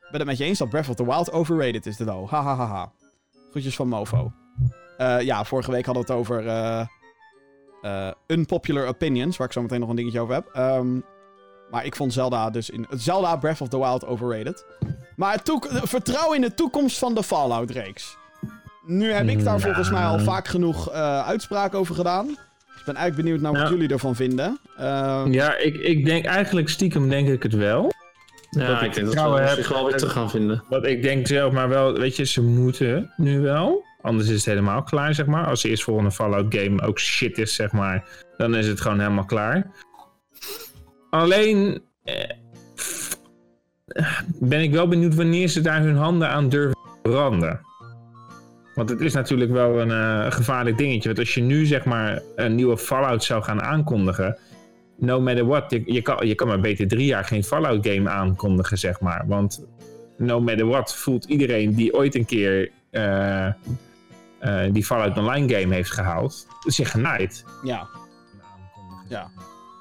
Ik 0.00 0.08
ben 0.10 0.20
het 0.20 0.28
met 0.28 0.38
je 0.38 0.44
eens 0.44 0.58
dat 0.58 0.68
Breath 0.68 0.88
of 0.88 0.94
the 0.94 1.04
Wild 1.04 1.32
overrated 1.32 1.86
is, 1.86 1.96
de 1.96 2.04
wel. 2.04 2.28
Ha 2.30 2.42
ha 2.42 2.54
ha 2.56 2.66
ha. 2.66 2.92
Groetjes 3.50 3.76
van 3.76 3.88
Mofo. 3.88 4.32
Eh, 4.96 5.20
ja, 5.20 5.44
vorige 5.44 5.70
week 5.70 5.84
hadden 5.86 6.06
we 6.06 6.12
het 6.12 6.20
over 6.20 6.46
eh, 7.82 8.10
unpopular 8.26 8.86
opinions, 8.86 9.36
waar 9.36 9.46
ik 9.46 9.52
zo 9.52 9.62
meteen 9.62 9.80
nog 9.80 9.88
een 9.88 9.96
dingetje 9.96 10.20
over 10.20 10.34
heb. 10.34 10.46
Ehm, 10.52 11.00
maar 11.70 11.84
ik 11.84 11.96
vond 11.96 12.12
Zelda 12.12 12.50
dus 12.50 12.70
in 12.70 12.86
Zelda 12.90 13.36
Breath 13.36 13.60
of 13.60 13.68
the 13.68 13.78
Wild 13.78 14.06
overrated. 14.06 14.64
Maar 15.16 15.32
het 15.32 15.44
toek- 15.44 15.68
vertrouw 15.72 16.32
in 16.32 16.40
de 16.40 16.54
toekomst 16.54 16.98
van 16.98 17.14
de 17.14 17.22
Fallout-reeks. 17.22 18.16
Nu 18.86 19.12
heb 19.12 19.28
ik 19.28 19.44
daar 19.44 19.60
volgens 19.60 19.90
mij 19.90 20.04
al 20.04 20.18
vaak 20.18 20.48
genoeg 20.48 20.90
uitspraak 20.90 21.74
over 21.74 21.94
gedaan. 21.94 22.36
Ik 22.88 22.94
ben 22.94 23.02
eigenlijk 23.02 23.28
benieuwd 23.28 23.52
naar 23.52 23.60
wat 23.62 23.70
Ja. 23.70 23.76
jullie 23.76 23.92
ervan 23.92 24.16
vinden. 24.16 24.58
Ehm, 24.76 25.32
Ja, 25.32 25.56
ik, 25.56 25.76
ik 25.76 26.04
denk 26.04 26.24
eigenlijk 26.24 26.68
stiekem 26.68 27.08
denk 27.08 27.28
ik 27.28 27.42
het 27.42 27.52
wel. 27.54 27.92
Ja, 28.50 28.66
Dat 28.66 28.80
ik 28.82 28.86
ik 28.88 28.94
denk 28.94 29.14
dat 29.14 29.34
we 29.34 29.40
heb- 29.40 29.56
zich 29.56 29.68
wel 29.68 29.86
weer 29.86 29.96
terug 29.96 30.12
gaan 30.12 30.30
vinden. 30.30 30.64
Want 30.68 30.84
ik 30.84 31.02
denk 31.02 31.26
zelf 31.26 31.52
maar 31.52 31.68
wel, 31.68 31.92
weet 31.92 32.16
je, 32.16 32.24
ze 32.24 32.42
moeten 32.42 33.12
nu 33.16 33.40
wel. 33.40 33.84
Anders 34.02 34.28
is 34.28 34.34
het 34.34 34.44
helemaal 34.44 34.82
klaar, 34.82 35.14
zeg 35.14 35.26
maar. 35.26 35.46
Als 35.46 35.62
de 35.62 35.68
eerstvolgende 35.68 36.10
Fallout 36.10 36.54
game 36.54 36.82
ook 36.82 36.98
shit 36.98 37.38
is, 37.38 37.54
zeg 37.54 37.72
maar. 37.72 38.04
Dan 38.36 38.54
is 38.56 38.66
het 38.66 38.80
gewoon 38.80 38.98
helemaal 39.00 39.24
klaar. 39.24 39.70
Alleen 41.10 41.82
eh, 42.04 42.14
ben 44.40 44.62
ik 44.62 44.72
wel 44.72 44.88
benieuwd 44.88 45.14
wanneer 45.14 45.48
ze 45.48 45.60
daar 45.60 45.82
hun 45.82 45.96
handen 45.96 46.28
aan 46.28 46.48
durven 46.48 46.78
branden. 47.02 47.60
Want 48.78 48.90
het 48.90 49.00
is 49.00 49.12
natuurlijk 49.12 49.50
wel 49.50 49.80
een 49.80 49.90
eh, 49.90 50.32
gevaarlijk 50.32 50.78
dingetje. 50.78 51.08
Want 51.08 51.18
als 51.18 51.34
je 51.34 51.40
nu 51.40 51.66
zeg 51.66 51.84
maar 51.84 52.22
een 52.36 52.54
nieuwe 52.54 52.78
Fallout 52.78 53.24
zou 53.24 53.42
gaan 53.42 53.62
aankondigen. 53.62 54.38
No 54.98 55.20
matter 55.20 55.46
what, 55.46 55.70
je, 55.70 55.82
je, 55.86 56.02
kan, 56.02 56.26
je 56.26 56.34
kan 56.34 56.48
maar 56.48 56.60
beter 56.60 56.88
drie 56.88 57.06
jaar 57.06 57.24
geen 57.24 57.44
Fallout 57.44 57.86
game 57.86 58.08
aankondigen, 58.08 58.78
zeg 58.78 59.00
maar. 59.00 59.24
Want 59.26 59.66
no 60.16 60.40
matter 60.40 60.66
what 60.66 60.96
voelt 60.96 61.24
iedereen 61.24 61.74
die 61.74 61.94
ooit 61.94 62.14
een 62.14 62.24
keer 62.24 62.70
eh, 62.90 63.46
eh, 63.46 63.52
die 64.72 64.84
Fallout 64.84 65.18
Online 65.18 65.54
game 65.54 65.74
heeft 65.74 65.92
gehaald, 65.92 66.46
zich 66.66 66.90
genaaid. 66.90 67.44
ja. 67.64 67.88
ja. 69.08 69.30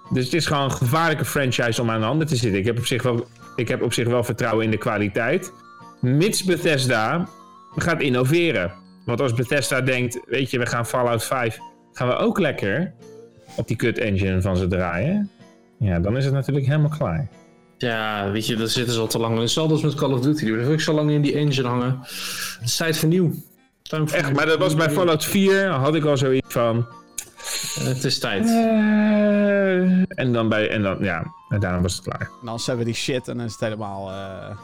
Dus 0.10 0.26
het 0.26 0.34
is 0.34 0.46
gewoon 0.46 0.64
een 0.64 0.72
gevaarlijke 0.72 1.26
franchise 1.26 1.82
om 1.82 1.90
aan 1.90 2.00
de 2.00 2.06
handen 2.06 2.28
te 2.28 2.36
zitten. 2.36 2.60
Ik 2.60 2.66
heb 2.66 2.78
op 2.78 2.86
zich 2.86 3.04
wel, 3.04 3.28
ik 3.56 3.68
heb 3.68 3.82
op 3.82 3.94
zich 3.94 4.08
wel 4.08 4.24
vertrouwen 4.24 4.66
in 4.66 4.72
de 4.72 4.78
kwaliteit. 4.78 5.54
Mits 6.02 6.44
Bethesda 6.44 7.28
gaat 7.76 8.02
innoveren. 8.02 8.86
Want 9.08 9.22
als 9.22 9.34
Bethesda 9.34 9.82
denkt, 9.82 10.20
weet 10.26 10.52
je, 10.52 10.60
we 10.60 10.66
gaan 10.66 10.86
Fallout 10.86 11.24
5, 11.24 11.60
gaan 11.94 12.08
we 12.08 12.16
ook 12.16 12.40
lekker 12.40 12.94
op 13.56 13.68
die 13.68 13.76
kut 13.76 13.98
engine 13.98 14.42
van 14.42 14.58
ze 14.58 14.68
draaien. 14.68 15.30
Ja, 15.80 16.00
dan 16.00 16.18
is 16.18 16.26
het 16.26 16.34
natuurlijk 16.34 16.66
helemaal 16.66 16.98
klaar. 16.98 17.28
Ja, 17.78 18.32
weet 18.32 18.48
je, 18.48 18.56
daar 18.56 18.68
zitten 18.68 18.94
ze 18.94 19.00
al 19.00 19.08
te 19.08 19.20
lang 19.20 19.36
in. 19.36 19.42
Hetzelfde 19.42 19.74
als 19.74 19.84
met 19.84 19.96
Call 19.96 20.12
of 20.12 20.20
Duty. 20.20 20.44
Die 20.44 20.54
blijven 20.54 20.74
ook 20.74 20.82
zo 20.82 20.94
lang 20.94 21.12
in 21.12 21.22
die 21.22 21.34
engine 21.34 21.68
hangen. 21.68 22.00
Het 22.02 22.62
is 22.64 22.76
tijd 22.76 22.98
voor 22.98 23.10
nieuw. 23.10 23.34
Time 23.82 24.12
Echt, 24.12 24.34
maar 24.34 24.46
dat 24.46 24.60
was 24.60 24.76
bij 24.76 24.90
Fallout 24.90 25.26
4, 25.26 25.68
had 25.68 25.96
ik 25.96 26.06
al 26.06 26.18
zoiets 26.18 26.54
van. 26.54 26.88
Het 27.80 28.04
is 28.04 28.20
tijd. 28.20 28.46
eh, 28.46 30.20
en 30.20 30.34
dan 30.34 30.50
bij, 30.50 30.70
en 30.70 30.82
dan, 30.82 30.98
ja, 31.00 31.24
en 31.50 31.60
daarna 31.60 31.82
was 31.82 31.96
het 31.96 32.04
klaar. 32.04 32.22
En 32.22 32.46
dan 32.46 32.60
zeggen 32.60 32.86
we 32.86 32.92
die 32.92 33.02
shit 33.02 33.28
en 33.28 33.38
dan 33.38 33.46
is 33.46 33.52
het 33.52 33.62
helemaal... 33.62 34.10
eh, 34.10 34.58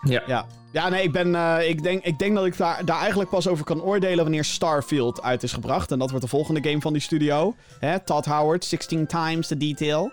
Ja. 0.00 0.22
Ja. 0.26 0.46
Ja, 0.72 0.88
nee, 0.88 1.02
ik, 1.02 1.12
ben, 1.12 1.34
eh, 1.34 1.68
ik, 1.68 1.82
denk, 1.82 2.04
ik 2.04 2.18
denk 2.18 2.34
dat 2.34 2.46
ik 2.46 2.56
daar, 2.56 2.84
daar 2.84 2.98
eigenlijk 2.98 3.30
pas 3.30 3.48
over 3.48 3.64
kan 3.64 3.82
oordelen 3.82 4.24
wanneer 4.24 4.44
Starfield 4.44 5.22
uit 5.22 5.42
is 5.42 5.52
gebracht. 5.52 5.90
En 5.90 5.98
dat 5.98 6.10
wordt 6.10 6.24
de 6.24 6.30
volgende 6.30 6.68
game 6.68 6.80
van 6.80 6.92
die 6.92 7.02
studio. 7.02 7.54
Hè? 7.78 8.00
Todd 8.00 8.24
Howard, 8.26 8.64
16 8.64 9.06
times 9.06 9.46
the 9.46 9.56
detail. 9.56 10.12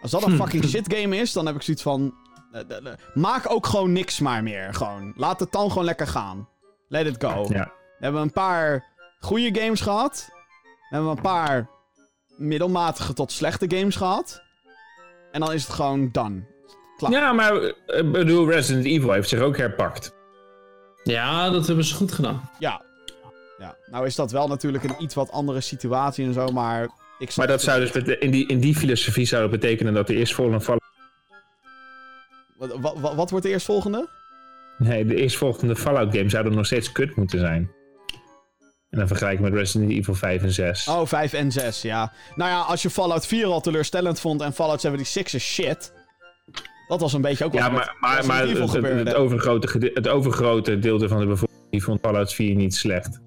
Als 0.00 0.10
dat 0.10 0.22
een 0.22 0.36
fucking 0.36 0.64
shit 0.64 0.94
game 0.94 1.16
is, 1.16 1.32
dan 1.32 1.46
heb 1.46 1.54
ik 1.54 1.62
zoiets 1.62 1.82
van... 1.82 2.14
eh, 2.52 2.92
maak 3.14 3.50
ook 3.50 3.66
gewoon 3.66 3.92
niks 3.92 4.20
maar 4.20 4.42
meer. 4.42 4.74
Gewoon. 4.74 5.12
Laat 5.16 5.40
het 5.40 5.52
dan 5.52 5.68
gewoon 5.68 5.84
lekker 5.84 6.06
gaan. 6.06 6.48
Let 6.88 7.06
it 7.06 7.24
go. 7.24 7.46
Ja. 7.48 7.72
We 7.98 8.04
hebben 8.04 8.22
een 8.22 8.32
paar 8.32 8.84
goede 9.20 9.60
games 9.60 9.80
gehad. 9.80 10.28
We 10.62 10.96
hebben 10.96 11.10
een 11.10 11.22
paar 11.22 11.68
middelmatige 12.36 13.12
tot 13.12 13.32
slechte 13.32 13.76
games 13.76 13.96
gehad. 13.96 14.42
En 15.32 15.40
dan 15.40 15.52
is 15.52 15.62
het 15.62 15.72
gewoon 15.72 16.08
done. 16.12 16.52
Klaar. 16.96 17.12
Ja, 17.12 17.32
maar 17.32 17.54
eh, 17.56 17.98
ik 17.98 18.12
bedoel, 18.12 18.50
Resident 18.50 18.86
Evil 18.86 19.12
heeft 19.12 19.28
zich 19.28 19.40
ook 19.40 19.56
herpakt. 19.56 20.14
Ja, 21.02 21.50
dat 21.50 21.66
hebben 21.66 21.84
ze 21.84 21.94
goed 21.94 22.12
gedaan. 22.12 22.50
Ja. 22.58 22.82
ja. 23.58 23.76
Nou 23.90 24.06
is 24.06 24.14
dat 24.14 24.30
wel 24.30 24.48
natuurlijk 24.48 24.84
een 24.84 24.94
iets 25.02 25.14
wat 25.14 25.30
andere 25.30 25.60
situatie 25.60 26.26
en 26.26 26.32
zo, 26.32 26.46
maar... 26.46 26.82
Ik 27.18 27.30
snap 27.30 27.46
Maar 27.46 27.56
dat 27.56 27.64
zou 27.64 27.80
dus 27.80 28.16
in 28.18 28.30
die, 28.30 28.46
in 28.46 28.60
die 28.60 28.74
filosofie 28.76 29.26
zou 29.26 29.42
dat 29.42 29.50
betekenen 29.50 29.94
dat 29.94 30.06
de 30.06 30.14
eerstvolgende 30.14 30.60
Fallout... 30.60 30.82
Wat, 32.56 32.78
wat, 32.80 32.98
wat- 33.00 33.14
wat 33.14 33.30
wordt 33.30 33.44
de 33.46 33.52
eerstvolgende? 33.52 34.08
Nee, 34.78 35.04
de 35.06 35.14
eerstvolgende 35.14 35.76
Fallout 35.76 36.16
game 36.16 36.28
zou 36.28 36.44
er 36.44 36.50
nog 36.50 36.66
steeds 36.66 36.92
kut 36.92 37.16
moeten 37.16 37.38
zijn. 37.38 37.70
En 38.90 38.98
dan 38.98 39.08
vergelijk 39.08 39.34
ik 39.34 39.40
met 39.40 39.52
Resident 39.52 39.90
Evil 39.92 40.14
5 40.14 40.42
en 40.42 40.52
6. 40.52 40.88
Oh, 40.88 41.06
5 41.06 41.32
en 41.32 41.52
6, 41.52 41.82
ja. 41.82 42.12
Nou 42.34 42.50
ja, 42.50 42.60
als 42.60 42.82
je 42.82 42.90
Fallout 42.90 43.26
4 43.26 43.46
al 43.46 43.60
teleurstellend 43.60 44.20
vond 44.20 44.40
en 44.40 44.52
Fallout 44.52 44.80
76 44.80 45.34
is 45.34 45.46
shit... 45.52 45.92
Dat 46.88 47.00
was 47.00 47.12
een 47.12 47.20
beetje 47.20 47.44
ook 47.44 47.52
wat 47.52 47.60
ja, 47.60 47.68
maar, 47.68 47.96
maar, 48.00 48.26
maar 48.26 48.40
het, 48.48 48.58
het, 48.58 48.70
gebeurde. 48.70 49.10
het 49.10 49.18
overgrote, 49.18 49.90
het 49.94 50.08
overgrote 50.08 50.78
deel 50.78 51.08
van 51.08 51.18
de 51.18 51.26
bevolking 51.26 51.60
die 51.70 51.82
vond 51.82 52.00
Fallout 52.00 52.32
4 52.34 52.54
niet 52.54 52.74
slecht. 52.74 53.20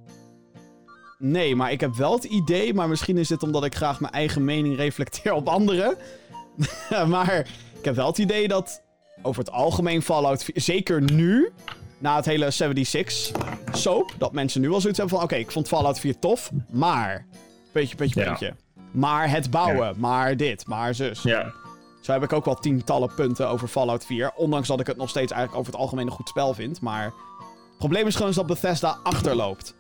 Nee, 1.20 1.56
maar 1.56 1.72
ik 1.72 1.80
heb 1.80 1.96
wel 1.96 2.14
het 2.14 2.24
idee, 2.24 2.74
maar 2.74 2.88
misschien 2.90 3.18
is 3.18 3.28
dit 3.28 3.44
omdat 3.44 3.66
ik 3.66 3.76
graag 3.76 4.00
mijn 4.00 4.14
eigen 4.14 4.44
mening 4.46 4.76
reflecteer 4.76 5.34
op 5.34 5.48
anderen. 5.48 5.98
maar 7.08 7.48
ik 7.80 7.86
heb 7.86 7.96
wel 7.96 8.08
het 8.08 8.18
idee 8.18 8.48
dat 8.48 8.82
over 9.22 9.44
het 9.44 9.52
algemeen 9.52 10.02
Fallout 10.02 10.44
4, 10.44 10.62
zeker 10.62 11.02
nu, 11.14 11.52
na 11.98 12.16
het 12.16 12.26
hele 12.26 12.52
76 12.52 13.32
soap, 13.72 14.14
dat 14.18 14.32
mensen 14.34 14.62
nu 14.62 14.72
al 14.72 14.82
zoiets 14.82 15.00
hebben 15.00 15.18
van, 15.18 15.26
oké, 15.26 15.36
ik 15.36 15.52
vond 15.52 15.68
Fallout 15.68 16.00
4 16.00 16.20
tof, 16.20 16.52
maar, 16.72 17.26
beetje, 17.74 17.96
beetje, 17.96 18.20
Ja. 18.20 18.30
beetje. 18.30 18.54
Maar 18.92 19.30
het 19.30 19.52
bouwen, 19.52 19.88
Ja. 19.88 19.94
maar 19.98 20.38
dit, 20.38 20.68
maar 20.68 20.96
zus. 20.96 21.22
Ja. 21.22 21.54
Zo 22.08 22.14
heb 22.14 22.24
ik 22.24 22.34
ook 22.34 22.46
wel 22.46 22.56
tientallen 22.56 23.14
punten 23.16 23.50
over 23.50 23.68
Fallout 23.68 24.06
4. 24.06 24.32
Ondanks 24.36 24.68
dat 24.68 24.80
ik 24.80 24.88
het 24.88 24.98
nog 24.98 25.10
steeds 25.10 25.32
eigenlijk 25.32 25.62
over 25.62 25.74
het 25.74 25.82
algemeen 25.82 26.06
een 26.06 26.12
goed 26.12 26.28
spel 26.28 26.54
vind. 26.54 26.82
Maar 26.82 27.04
het 27.04 27.78
probleem 27.78 28.08
is 28.08 28.14
gewoon 28.14 28.28
eens 28.28 28.38
dat 28.38 28.46
Bethesda 28.46 29.00
achterloopt. 29.04 29.76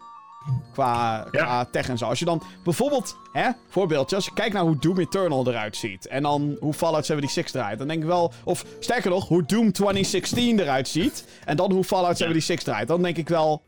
Qua, 0.74 1.28
qua 1.32 1.66
tech 1.66 1.90
en 1.90 1.98
zo. 1.98 2.06
Als 2.06 2.20
je 2.20 2.26
dan 2.26 2.42
bijvoorbeeld, 2.64 3.18
hè, 3.32 3.50
voorbeeldje, 3.68 4.16
als 4.16 4.26
je 4.26 4.34
kijkt 4.34 4.54
naar 4.54 4.64
hoe 4.64 4.78
Doom 4.80 5.00
Eternal 5.00 5.48
eruit 5.48 5.76
ziet. 5.76 6.08
En 6.08 6.24
dan 6.24 6.58
hoe 6.60 6.74
Fallout 6.74 7.06
76 7.06 7.62
draait. 7.62 7.78
Dan 7.78 7.88
denk 7.88 8.02
ik 8.02 8.08
wel, 8.08 8.32
of 8.44 8.66
sterker 8.80 9.10
nog, 9.10 9.28
hoe 9.28 9.46
Doom 9.46 9.72
2016 9.72 10.60
eruit 10.60 10.88
ziet. 10.88 11.26
En 11.46 11.58
dan 11.58 11.72
hoe 11.72 11.84
Fallout 11.84 12.18
76 12.18 12.66
draait. 12.66 12.88
Dan 12.88 13.02
denk 13.02 13.18
ik 13.18 13.30
wel, 13.30 13.62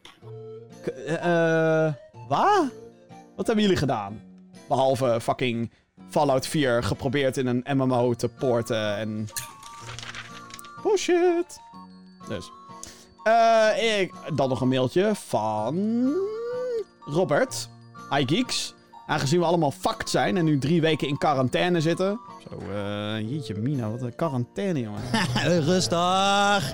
eh, 1.06 1.86
eh, 1.86 1.94
wat? 2.28 2.72
Wat 3.36 3.46
hebben 3.46 3.64
jullie 3.64 3.80
gedaan? 3.80 4.22
Behalve 4.68 5.18
fucking 5.22 5.72
Fallout 6.10 6.48
4 6.48 6.84
geprobeerd 6.84 7.38
in 7.38 7.48
een 7.48 7.78
MMO 7.78 8.14
te 8.14 8.30
porten 8.30 8.98
en... 8.98 9.28
Bullshit. 10.84 11.60
Dus. 12.28 12.52
Eh, 13.24 14.00
ik, 14.00 14.14
dan 14.36 14.50
nog 14.50 14.62
een 14.62 14.68
mailtje 14.68 15.12
van... 15.16 16.14
Robert. 17.06 17.70
iGeeks. 18.12 18.74
Aangezien 19.08 19.40
we 19.40 19.46
allemaal 19.46 19.72
fucked 19.72 20.10
zijn 20.10 20.38
en 20.38 20.46
nu 20.46 20.58
drie 20.58 20.82
weken 20.82 21.08
in 21.08 21.18
quarantaine 21.18 21.82
zitten. 21.82 22.20
Zo, 22.50 22.58
eh 22.72 23.30
jeetje 23.30 23.56
mina, 23.56 23.90
wat 23.90 24.02
een 24.02 24.16
quarantaine, 24.16 24.80
jongen. 24.80 25.02
Rustig. 25.72 26.72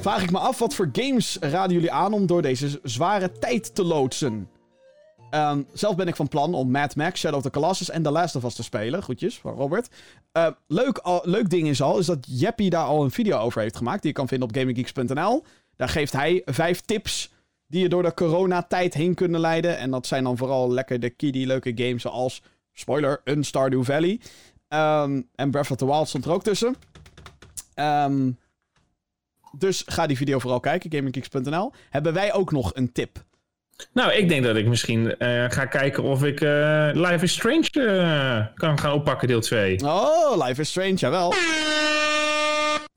Vraag 0.00 0.22
ik 0.22 0.30
me 0.30 0.38
af, 0.38 0.58
wat 0.58 0.74
voor 0.74 0.88
games 0.92 1.36
raden 1.40 1.72
jullie 1.72 1.92
aan 1.92 2.12
om 2.12 2.26
door 2.26 2.42
deze 2.42 2.80
zware 2.82 3.32
tijd 3.32 3.74
te 3.74 3.84
loodsen? 3.84 4.48
Ehm, 5.34 5.62
zelf 5.72 5.96
ben 5.96 6.08
ik 6.08 6.16
van 6.16 6.28
plan 6.28 6.54
om 6.54 6.70
Mad 6.70 6.96
Max, 6.96 7.20
Shadow 7.20 7.36
of 7.36 7.42
the 7.42 7.50
Colossus 7.50 7.90
en 7.90 8.02
The 8.02 8.10
Last 8.10 8.36
of 8.36 8.44
Us 8.44 8.54
te 8.54 8.62
spelen. 8.62 9.02
Groetjes 9.02 9.38
van 9.38 9.54
Robert. 9.54 9.88
Eh, 10.32 10.46
leuk, 10.66 11.00
leuk 11.22 11.50
ding 11.50 11.68
is 11.68 11.82
al, 11.82 11.98
is 11.98 12.06
dat 12.06 12.26
Jeppy 12.28 12.68
daar 12.68 12.84
al 12.84 13.04
een 13.04 13.10
video 13.10 13.38
over 13.38 13.60
heeft 13.60 13.76
gemaakt. 13.76 14.02
Die 14.02 14.10
je 14.10 14.16
kan 14.16 14.28
vinden 14.28 14.48
op 14.48 14.56
gaminggeeks.nl. 14.56 15.44
Daar 15.76 15.88
geeft 15.88 16.12
hij 16.12 16.42
vijf 16.44 16.80
tips 16.80 17.32
die 17.66 17.82
je 17.82 17.88
door 17.88 18.02
de 18.02 18.14
coronatijd 18.14 18.94
heen 18.94 19.14
kunnen 19.14 19.40
leiden. 19.40 19.78
En 19.78 19.90
dat 19.90 20.06
zijn 20.06 20.24
dan 20.24 20.36
vooral 20.36 20.72
lekker 20.72 21.00
de 21.00 21.10
kiddie 21.10 21.46
leuke 21.46 21.72
games 21.74 22.02
zoals, 22.02 22.42
spoiler, 22.72 23.20
een 23.24 23.44
Stardew 23.44 23.84
Valley. 23.84 24.20
Ehm, 24.68 25.22
en 25.34 25.50
Breath 25.50 25.70
of 25.70 25.76
the 25.76 25.86
Wild 25.86 26.08
stond 26.08 26.24
er 26.24 26.32
ook 26.32 26.42
tussen. 26.42 26.76
Ehm, 27.74 28.30
dus 29.58 29.82
ga 29.86 30.06
die 30.06 30.16
video 30.16 30.38
vooral 30.38 30.60
kijken, 30.60 30.92
gaminggeeks.nl. 30.92 31.72
Hebben 31.90 32.12
wij 32.12 32.32
ook 32.32 32.52
nog 32.52 32.70
een 32.74 32.92
tip? 32.92 33.24
Nou, 33.92 34.12
ik 34.12 34.28
denk 34.28 34.44
dat 34.44 34.56
ik 34.56 34.66
misschien 34.66 35.16
eh, 35.18 35.44
ga 35.48 35.64
kijken 35.64 36.02
of 36.02 36.24
ik 36.24 36.40
eh, 36.40 36.90
Life 36.92 37.24
is 37.24 37.32
Strange 37.32 37.68
eh, 37.70 38.46
kan 38.54 38.78
gaan 38.78 38.92
oppakken, 38.92 39.28
deel 39.28 39.40
2. 39.40 39.84
Oh, 39.84 40.46
Life 40.46 40.60
is 40.60 40.68
Strange, 40.68 40.94
jawel. 40.94 41.34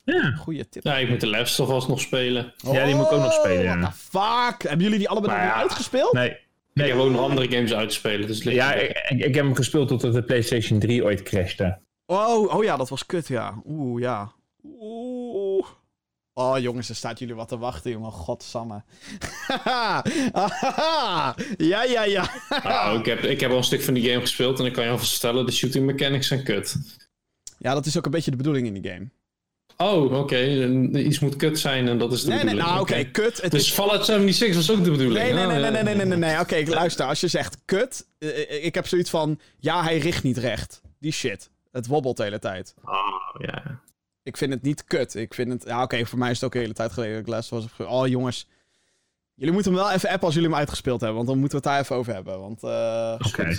Ja. 0.03 0.31
Goeie 0.37 0.69
tip. 0.69 0.83
Ja, 0.83 0.97
ik 0.97 1.09
moet 1.09 1.19
de 1.19 1.27
Left 1.27 1.59
of 1.59 1.69
Us 1.75 1.87
nog 1.87 1.99
spelen. 1.99 2.53
Ja, 2.57 2.85
die 2.85 2.95
moet 2.95 3.05
ik 3.05 3.11
ook 3.11 3.21
nog 3.21 3.33
spelen, 3.33 3.63
ja. 3.63 3.77
What 3.79 3.91
the 3.91 3.97
fuck? 4.17 4.69
Hebben 4.69 4.83
jullie 4.83 4.97
die 4.97 5.09
allebei 5.09 5.31
Maar 5.33 5.41
nog 5.41 5.53
niet 5.53 5.63
ja. 5.63 5.69
uitgespeeld? 5.69 6.13
Nee, 6.13 6.29
Ik 6.73 6.85
heb 6.85 6.97
ook 6.97 7.11
nog 7.11 7.21
andere 7.21 7.51
games 7.51 7.73
uitspelen. 7.73 8.27
Dus 8.27 8.43
Ja, 8.43 8.73
ik, 8.73 8.89
ik, 9.09 9.19
ik 9.19 9.35
heb 9.35 9.45
hem 9.45 9.55
gespeeld 9.55 9.87
totdat 9.87 10.13
de 10.13 10.23
PlayStation 10.23 10.79
3 10.79 11.03
ooit 11.03 11.23
crashte. 11.23 11.77
Oh, 12.05 12.55
oh 12.55 12.63
ja, 12.63 12.77
dat 12.77 12.89
was 12.89 13.05
kut, 13.05 13.27
ja. 13.27 13.61
Oeh, 13.65 14.01
ja. 14.01 14.31
Oeh. 14.79 15.65
Oh, 16.39 16.59
jongens, 16.59 16.89
er 16.89 16.95
staat 16.95 17.19
jullie 17.19 17.35
wat 17.35 17.47
te 17.47 17.57
wachten, 17.57 17.91
jongen. 17.91 18.11
Godsamme. 18.11 18.83
ja, 21.57 21.83
ja, 21.83 22.03
ja. 22.03 22.29
Nou, 22.63 22.99
ik, 22.99 23.05
heb, 23.05 23.19
ik 23.23 23.39
heb 23.39 23.51
al 23.51 23.57
een 23.57 23.63
stuk 23.63 23.81
van 23.81 23.93
die 23.93 24.09
game 24.09 24.21
gespeeld 24.21 24.59
en 24.59 24.65
ik 24.65 24.73
kan 24.73 24.83
je 24.83 24.89
alvast 24.89 25.11
vertellen, 25.11 25.45
de 25.45 25.51
shooting 25.51 25.85
mechanics 25.85 26.27
zijn 26.27 26.43
kut. 26.43 26.75
Ja, 27.59 27.73
dat 27.73 27.85
is 27.85 27.97
ook 27.97 28.05
een 28.05 28.11
beetje 28.11 28.31
de 28.31 28.37
bedoeling 28.37 28.67
in 28.67 28.81
die 28.81 28.91
game. 28.91 29.09
Oh, 29.77 30.19
oké. 30.19 30.35
en 30.61 31.07
Iets 31.07 31.19
moet 31.19 31.35
kut 31.35 31.59
zijn 31.59 31.87
en 31.87 31.97
dat 31.97 32.11
is 32.11 32.21
de 32.21 32.27
Nee, 32.27 32.35
nee, 32.37 32.45
bedoeling. 32.45 32.69
nou, 32.69 32.81
oké, 32.81 33.03
kut. 33.03 33.41
Het 33.41 33.51
Dus 33.51 33.61
is... 33.61 33.71
Fallout 33.71 34.05
76 34.05 34.55
was 34.55 34.71
ook 34.71 34.83
de 34.83 34.91
bedoeling. 34.91 35.23
Nee, 35.23 35.33
nee, 35.33 35.45
nee, 35.45 35.59
nee, 35.71 35.83
nee, 35.83 35.95
nee, 35.95 36.05
nee, 36.05 36.17
nee. 36.17 36.39
Oké, 36.63 36.63
luister. 36.65 37.05
Als 37.05 37.19
je 37.19 37.27
zegt 37.27 37.57
kut, 37.65 38.07
eh, 38.19 38.65
ik 38.65 38.75
heb 38.75 38.87
zoiets 38.87 39.09
van... 39.09 39.39
Ja, 39.57 39.83
hij 39.83 39.97
richt 39.97 40.23
niet 40.23 40.37
recht. 40.37 40.81
Die 40.99 41.11
shit. 41.11 41.49
Het 41.71 41.87
wobbelt 41.87 42.17
de 42.17 42.23
hele 42.23 42.39
tijd. 42.39 42.73
Oh, 42.85 43.35
ja. 43.37 43.79
Ik 44.27 44.37
vind 44.37 44.53
het 44.53 44.61
niet 44.61 44.83
kut. 44.83 45.15
Ik 45.15 45.33
vind 45.33 45.51
het... 45.51 45.63
Ja, 45.63 45.83
oké, 45.83 46.05
voor 46.05 46.19
mij 46.19 46.29
is 46.29 46.35
het 46.35 46.45
ook 46.45 46.51
de 46.51 46.59
hele 46.59 46.73
tijd 46.73 46.91
geleden 46.91 47.15
dat 47.15 47.23
ik 47.25 47.33
les 47.33 47.49
was. 47.49 47.65
Oh, 47.77 48.07
jongens. 48.07 48.47
Jullie 49.33 49.53
moeten 49.53 49.73
hem 49.73 49.81
wel 49.81 49.91
even 49.91 50.09
appen 50.09 50.25
als 50.25 50.33
jullie 50.33 50.49
hem 50.49 50.57
uitgespeeld 50.57 50.99
hebben. 50.99 51.17
Want 51.17 51.29
dan 51.29 51.39
moeten 51.39 51.61
we 51.61 51.65
het 51.65 51.73
daar 51.73 51.83
even 51.83 51.95
over 51.95 52.13
hebben. 52.13 52.39
Want, 52.39 52.63
eh... 52.63 53.27
Oké. 53.27 53.49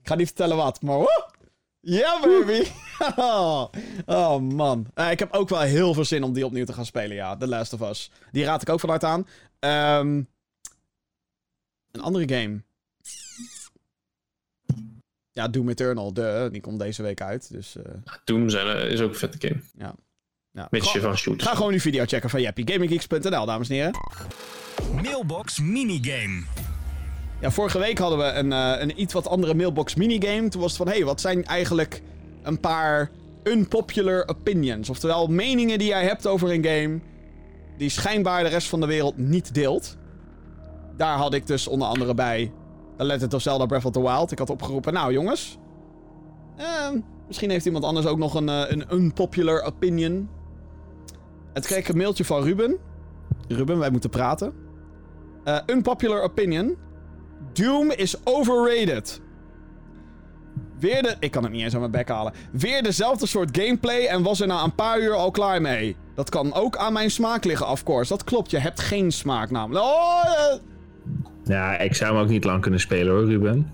Ik 0.00 0.08
ga 0.08 0.14
niet 0.14 0.26
vertellen 0.26 0.56
wat, 0.56 0.82
maar 0.82 0.96
woe. 0.96 1.28
Ja, 1.80 2.20
baby! 2.20 2.66
oh, 4.06 4.38
man. 4.40 4.86
Eh, 4.94 5.10
ik 5.10 5.18
heb 5.18 5.32
ook 5.32 5.48
wel 5.48 5.60
heel 5.60 5.94
veel 5.94 6.04
zin 6.04 6.22
om 6.22 6.32
die 6.32 6.44
opnieuw 6.44 6.64
te 6.64 6.72
gaan 6.72 6.86
spelen, 6.86 7.16
ja. 7.16 7.36
The 7.36 7.48
Last 7.48 7.72
of 7.72 7.80
Us. 7.80 8.10
Die 8.30 8.44
raad 8.44 8.62
ik 8.62 8.68
ook 8.68 8.80
vanuit 8.80 9.04
aan. 9.04 9.26
Ehm, 9.58 10.22
een 11.90 12.00
andere 12.00 12.36
game. 12.38 12.62
Ja, 15.40 15.48
Doom 15.48 15.68
Eternal, 15.68 16.12
de, 16.12 16.48
die 16.52 16.60
komt 16.60 16.78
deze 16.78 17.02
week 17.02 17.20
uit. 17.20 17.52
Dus 17.52 17.76
eh, 17.76 17.82
Doom 18.24 18.48
zijn, 18.48 18.76
eh, 18.76 18.90
is 18.90 19.00
ook 19.00 19.10
een 19.10 19.16
vette 19.16 19.48
game. 19.48 19.60
ja. 19.76 19.94
ja. 20.50 20.68
Van 21.00 21.16
shoots. 21.16 21.44
Ga 21.44 21.54
gewoon 21.54 21.70
die 21.70 21.80
video 21.80 22.04
checken 22.06 22.30
van 22.30 22.40
Jeppie. 22.40 22.68
GamingGeeks.nl, 22.68 23.46
dames 23.46 23.68
en 23.68 23.74
heren. 23.74 23.92
Mailbox 25.02 25.60
minigame. 25.60 26.42
Ja, 27.40 27.50
vorige 27.50 27.78
week 27.78 27.98
hadden 27.98 28.18
we 28.18 28.24
een, 28.24 28.52
eh, 28.52 28.80
een 28.80 29.00
iets 29.00 29.12
wat 29.12 29.28
andere 29.28 29.54
mailbox 29.54 29.94
minigame. 29.94 30.48
Toen 30.48 30.60
was 30.60 30.70
het 30.70 30.82
van, 30.82 30.88
hé, 30.88 30.96
hey, 30.96 31.04
wat 31.04 31.20
zijn 31.20 31.44
eigenlijk 31.44 32.02
een 32.42 32.60
paar 32.60 33.10
unpopular 33.44 34.28
opinions? 34.28 34.90
Oftewel, 34.90 35.26
meningen 35.26 35.78
die 35.78 35.88
jij 35.88 36.04
hebt 36.04 36.26
over 36.26 36.52
een 36.52 36.64
game... 36.64 37.00
die 37.76 37.88
schijnbaar 37.88 38.42
de 38.42 38.48
rest 38.48 38.68
van 38.68 38.80
de 38.80 38.86
wereld 38.86 39.16
niet 39.16 39.54
deelt. 39.54 39.96
Daar 40.96 41.16
had 41.16 41.34
ik 41.34 41.46
dus 41.46 41.68
onder 41.68 41.88
andere 41.88 42.14
bij... 42.14 42.52
The 43.00 43.06
Legend 43.06 43.34
of 43.34 43.42
Zelda 43.42 43.66
Breath 43.66 43.84
of 43.84 43.92
the 43.92 44.02
Wild. 44.02 44.32
Ik 44.32 44.38
had 44.38 44.50
opgeroepen, 44.50 44.92
nou 44.92 45.12
jongens... 45.12 45.58
eh, 46.56 46.88
misschien 47.26 47.50
heeft 47.50 47.66
iemand 47.66 47.84
anders 47.84 48.06
ook 48.06 48.18
nog 48.18 48.34
een, 48.34 48.48
eh, 48.48 48.64
een 48.68 48.84
unpopular 48.92 49.62
opinion. 49.62 50.28
Het 51.52 51.66
kreeg 51.66 51.88
een 51.88 51.96
mailtje 51.96 52.24
van 52.24 52.42
Ruben. 52.42 52.78
Ruben, 53.48 53.78
wij 53.78 53.90
moeten 53.90 54.10
praten. 54.10 54.52
Eh, 55.44 55.58
unpopular 55.66 56.22
opinion... 56.22 56.76
Doom 57.52 57.90
is 57.90 58.26
overrated. 58.26 59.20
Weer 60.78 61.02
de... 61.02 61.16
Ik 61.20 61.30
kan 61.30 61.42
het 61.42 61.52
niet 61.52 61.62
eens 61.62 61.74
aan 61.74 61.80
mijn 61.80 61.92
bek 61.92 62.08
halen. 62.08 62.32
Weer 62.52 62.82
dezelfde 62.82 63.26
soort 63.26 63.58
gameplay 63.58 64.06
en 64.06 64.22
was 64.22 64.40
er 64.40 64.46
na 64.46 64.62
een 64.64 64.74
paar 64.74 65.00
uur 65.00 65.14
al 65.14 65.30
klaar 65.30 65.60
mee. 65.60 65.96
Dat 66.14 66.28
kan 66.28 66.54
ook 66.54 66.76
aan 66.76 66.92
mijn 66.92 67.10
smaak 67.10 67.44
liggen, 67.44 67.68
of 67.68 67.82
course. 67.82 68.08
Dat 68.08 68.24
klopt, 68.24 68.50
je 68.50 68.58
hebt 68.58 68.80
geen 68.80 69.12
smaak 69.12 69.50
namelijk. 69.50 69.84
Oh, 69.84 70.24
eh. 70.26 70.58
Ja, 71.50 71.78
ik 71.78 71.94
zou 71.94 72.12
hem 72.14 72.22
ook 72.22 72.28
niet 72.28 72.44
lang 72.44 72.60
kunnen 72.62 72.80
spelen 72.80 73.12
hoor, 73.14 73.24
Ruben. 73.24 73.70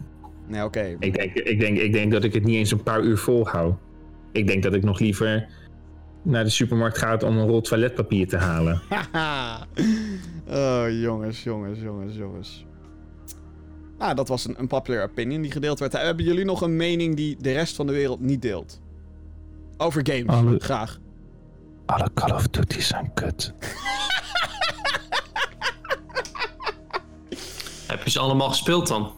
Nee, 0.46 0.64
oké. 0.64 0.96
Ik 0.98 1.14
denk, 1.14 1.32
ik, 1.34 1.60
denk, 1.60 1.78
ik 1.78 1.92
denk 1.92 2.12
dat 2.12 2.24
ik 2.24 2.32
het 2.34 2.44
niet 2.44 2.56
eens 2.56 2.70
een 2.70 2.82
paar 2.82 3.02
uur 3.02 3.18
volhoud. 3.18 3.74
Ik 4.32 4.46
denk 4.46 4.62
dat 4.62 4.74
ik 4.74 4.82
nog 4.82 4.98
liever 4.98 5.48
naar 6.22 6.44
de 6.44 6.50
supermarkt 6.50 6.98
ga 6.98 7.16
om 7.16 7.36
een 7.36 7.46
rol 7.46 7.60
toiletpapier 7.60 8.28
te 8.28 8.36
halen. 8.36 8.82
Haha. 9.12 9.66
oh, 10.48 11.00
jongens, 11.00 11.42
jongens, 11.42 11.80
jongens, 11.80 12.16
jongens. 12.16 12.66
Nou, 13.98 14.14
dat 14.14 14.28
was 14.28 14.44
een, 14.46 14.54
een 14.58 14.66
popular 14.66 15.02
opinion 15.04 15.42
die 15.42 15.50
gedeeld 15.50 15.78
werd. 15.78 15.92
Hebben 15.92 16.24
jullie 16.24 16.44
nog 16.44 16.60
een 16.60 16.76
mening 16.76 17.16
die 17.16 17.36
de 17.40 17.52
rest 17.52 17.76
van 17.76 17.86
de 17.86 17.92
wereld 17.92 18.20
niet 18.20 18.42
deelt? 18.42 18.80
Over 19.76 20.00
games, 20.10 20.26
Alle- 20.26 20.58
graag. 20.58 20.98
Alle 21.86 22.10
Call 22.14 22.30
of 22.30 22.48
Duty's 22.48 22.86
zijn 22.88 23.10
kut. 23.14 23.54
Heb 27.86 28.02
je 28.04 28.10
ze 28.10 28.18
allemaal 28.18 28.48
gespeeld 28.48 28.86
dan? 28.88 29.12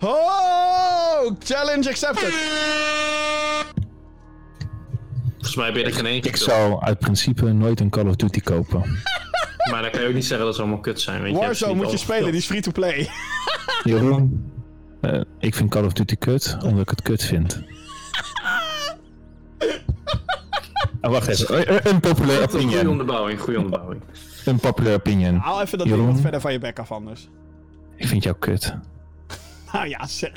Oh, 0.00 1.30
challenge 1.38 1.88
accepted. 1.88 2.32
Volgens 5.32 5.56
mij 5.56 5.72
ben 5.72 5.80
je 5.80 5.86
er 5.86 5.94
geen 5.94 6.06
één 6.06 6.22
Ik 6.22 6.36
zou 6.36 6.80
uit 6.82 6.98
principe 6.98 7.52
nooit 7.52 7.80
een 7.80 7.90
Call 7.90 8.06
of 8.06 8.16
Duty 8.16 8.40
kopen. 8.40 8.80
Maar 9.70 9.82
dan 9.82 9.90
kan 9.90 10.00
je 10.00 10.06
ook 10.08 10.14
niet 10.14 10.24
zeggen 10.24 10.46
dat 10.46 10.54
ze 10.54 10.60
allemaal 10.60 10.80
kut 10.80 11.00
zijn. 11.00 11.22
Weet 11.22 11.32
je, 11.32 11.38
Warzone 11.38 11.72
niet 11.72 11.82
moet 11.82 11.92
je 11.92 11.98
spelen, 11.98 12.24
die 12.30 12.40
is 12.40 12.46
free-to-play. 12.46 13.08
Jeroen, 13.84 14.52
eh, 15.00 15.20
ik 15.38 15.54
vind 15.54 15.70
Call 15.70 15.84
of 15.84 15.92
Duty 15.92 16.16
kut, 16.16 16.56
omdat 16.64 16.80
ik 16.80 16.88
het 16.90 17.02
kut 17.02 17.22
vind. 17.24 17.62
Ah, 21.00 21.10
wacht 21.12 21.28
even. 21.28 21.66
Eh, 21.66 21.76
eh, 21.76 21.84
Een 21.92 22.00
populair 22.00 22.38
gespeeld. 22.42 22.50
Goede 22.62 22.66
opinion. 22.66 22.88
onderbouwing, 22.88 23.40
goede 23.40 23.58
onderbouwing. 23.58 24.02
Een 24.44 24.58
populair 24.60 24.94
opinion. 24.96 25.36
Haal 25.36 25.60
even 25.62 25.78
dat 25.78 25.86
ding 25.86 25.98
Jeroen? 25.98 26.12
wat 26.12 26.22
verder 26.22 26.40
van 26.40 26.52
je 26.52 26.58
bek 26.58 26.78
af 26.78 26.92
anders. 26.92 27.28
Ik 28.02 28.08
vind 28.08 28.22
jou 28.22 28.36
kut. 28.38 28.74
Nou 29.72 29.88
ja, 29.88 30.06
zeg. 30.06 30.32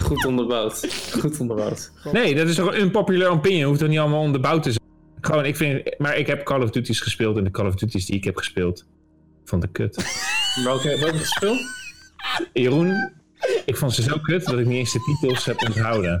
Goed 0.00 0.24
onderbouwd. 0.24 0.88
Goed 1.20 1.40
onderbouwd. 1.40 1.92
Nee, 2.12 2.34
dat 2.34 2.48
is 2.48 2.54
toch 2.54 2.66
een 2.66 2.80
unpopular 2.80 3.28
opinion. 3.30 3.64
Hoeft 3.64 3.80
toch 3.80 3.88
niet 3.88 3.98
allemaal 3.98 4.20
onderbouwd 4.20 4.62
te 4.62 4.70
zijn. 4.70 4.84
Gewoon, 5.20 5.44
ik 5.44 5.56
vind... 5.56 5.98
Maar 5.98 6.16
ik 6.16 6.26
heb 6.26 6.44
Call 6.44 6.62
of 6.62 6.70
Duty's 6.70 7.00
gespeeld 7.00 7.36
en 7.36 7.44
de 7.44 7.50
Call 7.50 7.66
of 7.66 7.74
Duty's 7.74 8.06
die 8.06 8.16
ik 8.16 8.24
heb 8.24 8.36
gespeeld... 8.36 8.86
vond 9.44 9.64
ik 9.64 9.72
kut. 9.72 9.96
Welke, 10.64 10.98
welke 10.98 11.18
gespeeld? 11.18 11.58
Jeroen, 12.52 13.12
ik 13.64 13.76
vond 13.76 13.94
ze 13.94 14.02
zo 14.02 14.18
kut 14.22 14.44
dat 14.44 14.58
ik 14.58 14.66
niet 14.66 14.78
eens 14.78 14.92
de 14.92 15.16
titels 15.20 15.44
heb 15.44 15.62
onthouden. 15.62 16.20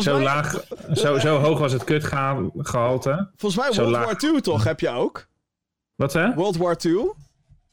Zo 0.00 0.14
mij, 0.14 0.22
laag, 0.22 0.64
zo, 0.94 1.18
zo 1.18 1.38
hoog 1.38 1.58
was 1.58 1.72
het 1.72 1.84
kutgehalte. 1.84 3.30
volgens 3.36 3.60
mij 3.62 3.84
World. 3.84 4.04
War 4.04 4.18
2 4.18 4.40
toch, 4.40 4.64
heb 4.64 4.80
je 4.80 4.88
ook? 4.88 5.26
Wat 5.94 6.12
hè? 6.12 6.34
World 6.34 6.56
War 6.56 6.76
2? 6.76 7.22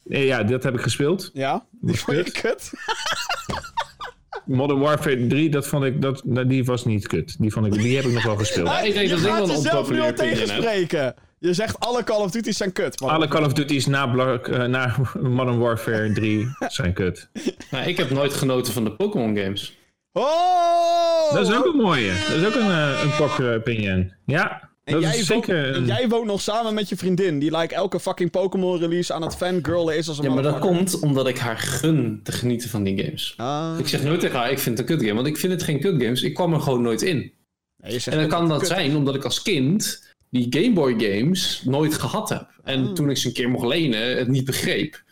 Eh, 0.10 0.26
Ja, 0.26 0.44
dat 0.44 0.64
heb 0.64 0.73
ik 0.73 0.82
gespeeld. 0.82 1.30
Ja, 1.34 1.65
die 1.82 1.99
vond 1.99 2.18
je 2.18 2.32
kut. 2.32 2.72
Modern 4.45 4.80
Warfare 4.80 5.28
3, 5.28 5.49
dat 5.49 5.68
vond 5.68 5.84
ik, 5.84 6.02
dat, 6.02 6.23
nou, 6.26 6.48
die 6.48 6.65
was 6.65 6.86
niet 6.86 7.07
kut. 7.07 7.36
Die, 7.40 7.52
vond 7.52 7.65
ik, 7.65 7.73
die 7.73 7.95
heb 7.95 8.06
ik 8.06 8.11
nog 8.14 8.23
wel 8.23 8.36
gespeeld. 8.38 8.68
Ja, 8.68 8.80
ik 8.82 8.94
denk 8.94 9.07
je 9.07 9.15
dat 9.15 9.19
gaat 9.32 9.48
jezelf 9.48 9.90
nu 9.90 9.99
al 10.02 10.14
tegenspreken. 10.14 11.15
Je 11.40 11.53
zegt 11.53 11.80
alle 11.80 12.03
Call 12.03 12.22
of 12.22 12.32
Duty's 12.32 12.57
zijn 12.57 12.72
kut. 12.72 12.99
man. 12.99 13.10
Alle 13.10 13.28
Call 13.28 13.44
of 13.44 13.53
Duty's 13.53 13.86
na, 13.86 14.07
Black, 14.07 14.48
eh, 14.48 14.65
na 14.65 14.95
Modern 15.22 15.60
Warfare 15.60 16.11
3 16.14 16.48
zijn 16.68 16.94
kut. 16.94 17.30
Nou, 17.72 17.88
ik 17.88 17.98
heb 17.98 18.10
nooit 18.10 18.34
genoten 18.34 18.73
van 18.73 18.84
de 18.84 18.91
Pokémon 18.91 19.38
games. 19.38 19.78
Oh! 20.11 21.34
Dat 21.34 21.48
is 21.48 21.56
ook 21.56 21.65
een 21.65 21.80
mooie. 21.82 22.11
Dat 22.28 22.38
is 22.38 22.45
ook 22.45 22.56
een, 22.56 22.72
eh, 22.72 23.18
een 23.40 23.53
opinion. 23.56 24.14
Ja, 24.26 24.69
En 24.95 25.01
dat 25.01 25.11
jij, 25.11 25.19
is 25.19 25.27
woont, 25.27 25.45
zeker 25.45 25.84
jij 25.85 26.07
woont 26.09 26.26
nog 26.26 26.41
samen 26.41 26.73
met 26.73 26.89
je 26.89 26.95
vriendin, 26.97 27.39
die 27.39 27.57
like 27.57 27.76
elke 27.76 27.99
fucking 27.99 28.31
Pokémon 28.31 28.80
release 28.80 29.13
aan 29.13 29.22
het 29.22 29.35
fangirlen 29.35 29.97
is 29.97 30.07
als 30.07 30.18
een 30.18 30.23
Ja, 30.23 30.30
maar 30.34 30.43
dat 30.43 30.59
komt 30.59 30.99
omdat 30.99 31.27
ik 31.27 31.38
haar 31.38 31.57
gun 31.57 32.19
te 32.23 32.31
genieten 32.31 32.69
van 32.69 32.84
die 32.84 33.03
games. 33.03 33.34
Ah. 33.38 33.76
Ik 33.80 33.88
zeg 33.88 34.03
nooit 34.03 34.19
tegen 34.19 34.39
haar, 34.39 34.51
ik 34.51 34.59
vind 34.59 34.77
het 34.77 34.89
een 34.89 34.95
kut 34.95 35.05
game, 35.05 35.15
want 35.22 35.27
ik 35.27 35.38
vind 35.38 35.53
het 35.53 35.63
geen 35.63 35.80
kut 35.80 36.01
games. 36.03 36.22
Ik 36.22 36.34
kwam 36.34 36.53
er 36.53 36.59
gewoon 36.61 36.81
nooit 36.81 37.01
in. 37.01 37.18
Nee, 37.77 37.91
je 37.91 37.99
zegt 37.99 38.15
En 38.15 38.22
dan 38.22 38.30
kan 38.30 38.47
dat 38.47 38.59
kut. 38.59 38.68
zijn 38.68 38.95
omdat 38.95 39.15
ik 39.15 39.23
als 39.23 39.41
kind 39.41 40.09
die 40.30 40.47
Game 40.49 40.73
Boy 40.73 40.95
games 40.97 41.61
nooit 41.65 41.93
gehad 41.93 42.30
heb. 42.30 42.47
En 42.63 42.84
Hmm. 42.84 42.93
toen 42.93 43.09
ik 43.09 43.18
ze 43.18 43.27
een 43.27 43.34
keer 43.34 43.49
mocht 43.49 43.68
lenen, 43.68 44.18
het 44.18 44.27
niet 44.27 44.45
begreep. 44.45 45.03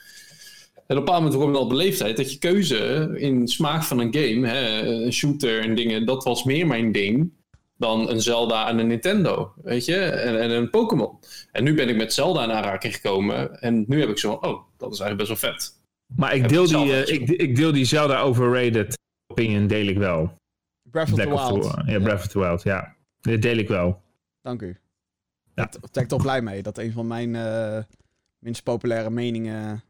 En 0.87 0.97
op 0.97 1.01
een 1.01 1.05
bepaald 1.05 1.23
moment 1.33 1.53
je 1.53 1.57
al 1.57 1.73
leeftijd 1.75 2.17
dat 2.17 2.31
je 2.31 2.37
keuze 2.39 3.09
in 3.15 3.47
smaak 3.47 3.83
van 3.83 3.99
een 3.99 4.13
game, 4.13 4.47
hè, 4.47 4.81
een 4.85 5.13
shooter 5.13 5.59
en 5.61 5.75
dingen, 5.75 6.05
dat 6.05 6.23
was 6.23 6.43
meer 6.43 6.67
mijn 6.67 6.91
ding 6.91 7.31
dan 7.79 8.09
een 8.09 8.21
Zelda 8.21 8.67
en 8.69 8.79
een 8.79 8.87
Nintendo, 8.87 9.53
weet 9.63 9.85
je, 9.85 9.95
en, 9.97 10.39
en 10.39 10.49
een 10.51 10.69
Pokémon. 10.69 11.19
En 11.51 11.63
nu 11.63 11.73
ben 11.73 11.89
ik 11.89 11.95
met 11.95 12.13
Zelda 12.13 12.43
in 12.43 12.51
aanraking 12.51 12.95
gekomen 12.95 13.59
en 13.61 13.83
nu 13.87 13.99
heb 13.99 14.09
ik 14.09 14.17
zo 14.17 14.29
van, 14.39 14.49
oh, 14.51 14.61
dat 14.77 14.93
is 14.93 14.99
eigenlijk 14.99 15.29
best 15.29 15.41
wel 15.41 15.51
vet. 15.51 15.77
Maar 16.15 16.33
ik 16.35 16.41
Heb 16.41 16.49
deel, 16.49 16.63
ik 16.63 16.69
die, 16.69 16.93
eh, 17.03 17.13
ik, 17.13 17.29
ik 17.29 17.55
deel 17.55 17.71
die 17.71 17.85
Zelda 17.85 18.19
overrated 18.19 18.97
opinion, 19.27 19.67
deel 19.67 19.87
ik 19.87 19.97
wel. 19.97 20.37
Breath 20.91 21.11
of 21.11 21.19
the 21.19 21.29
of 21.29 21.49
Wild. 21.49 21.61
the, 21.63 21.91
ja, 21.91 21.99
Breath 21.99 22.19
of 22.19 22.27
the 22.27 22.39
Wild, 22.39 22.63
ja. 22.63 22.95
Dat 23.21 23.41
deel 23.41 23.57
ik 23.57 23.67
wel. 23.67 24.01
Dank 24.41 24.61
u. 24.61 24.77
Ja. 25.55 25.63
Ik 25.63 25.91
ben 25.91 26.03
ik 26.03 26.09
toch 26.09 26.21
blij 26.21 26.41
mee 26.41 26.61
dat 26.63 26.77
een 26.77 26.91
van 26.91 27.07
mijn 27.07 27.35
eh, 27.35 27.77
minst 28.39 28.63
populaire 28.63 29.09
meningen... 29.09 29.83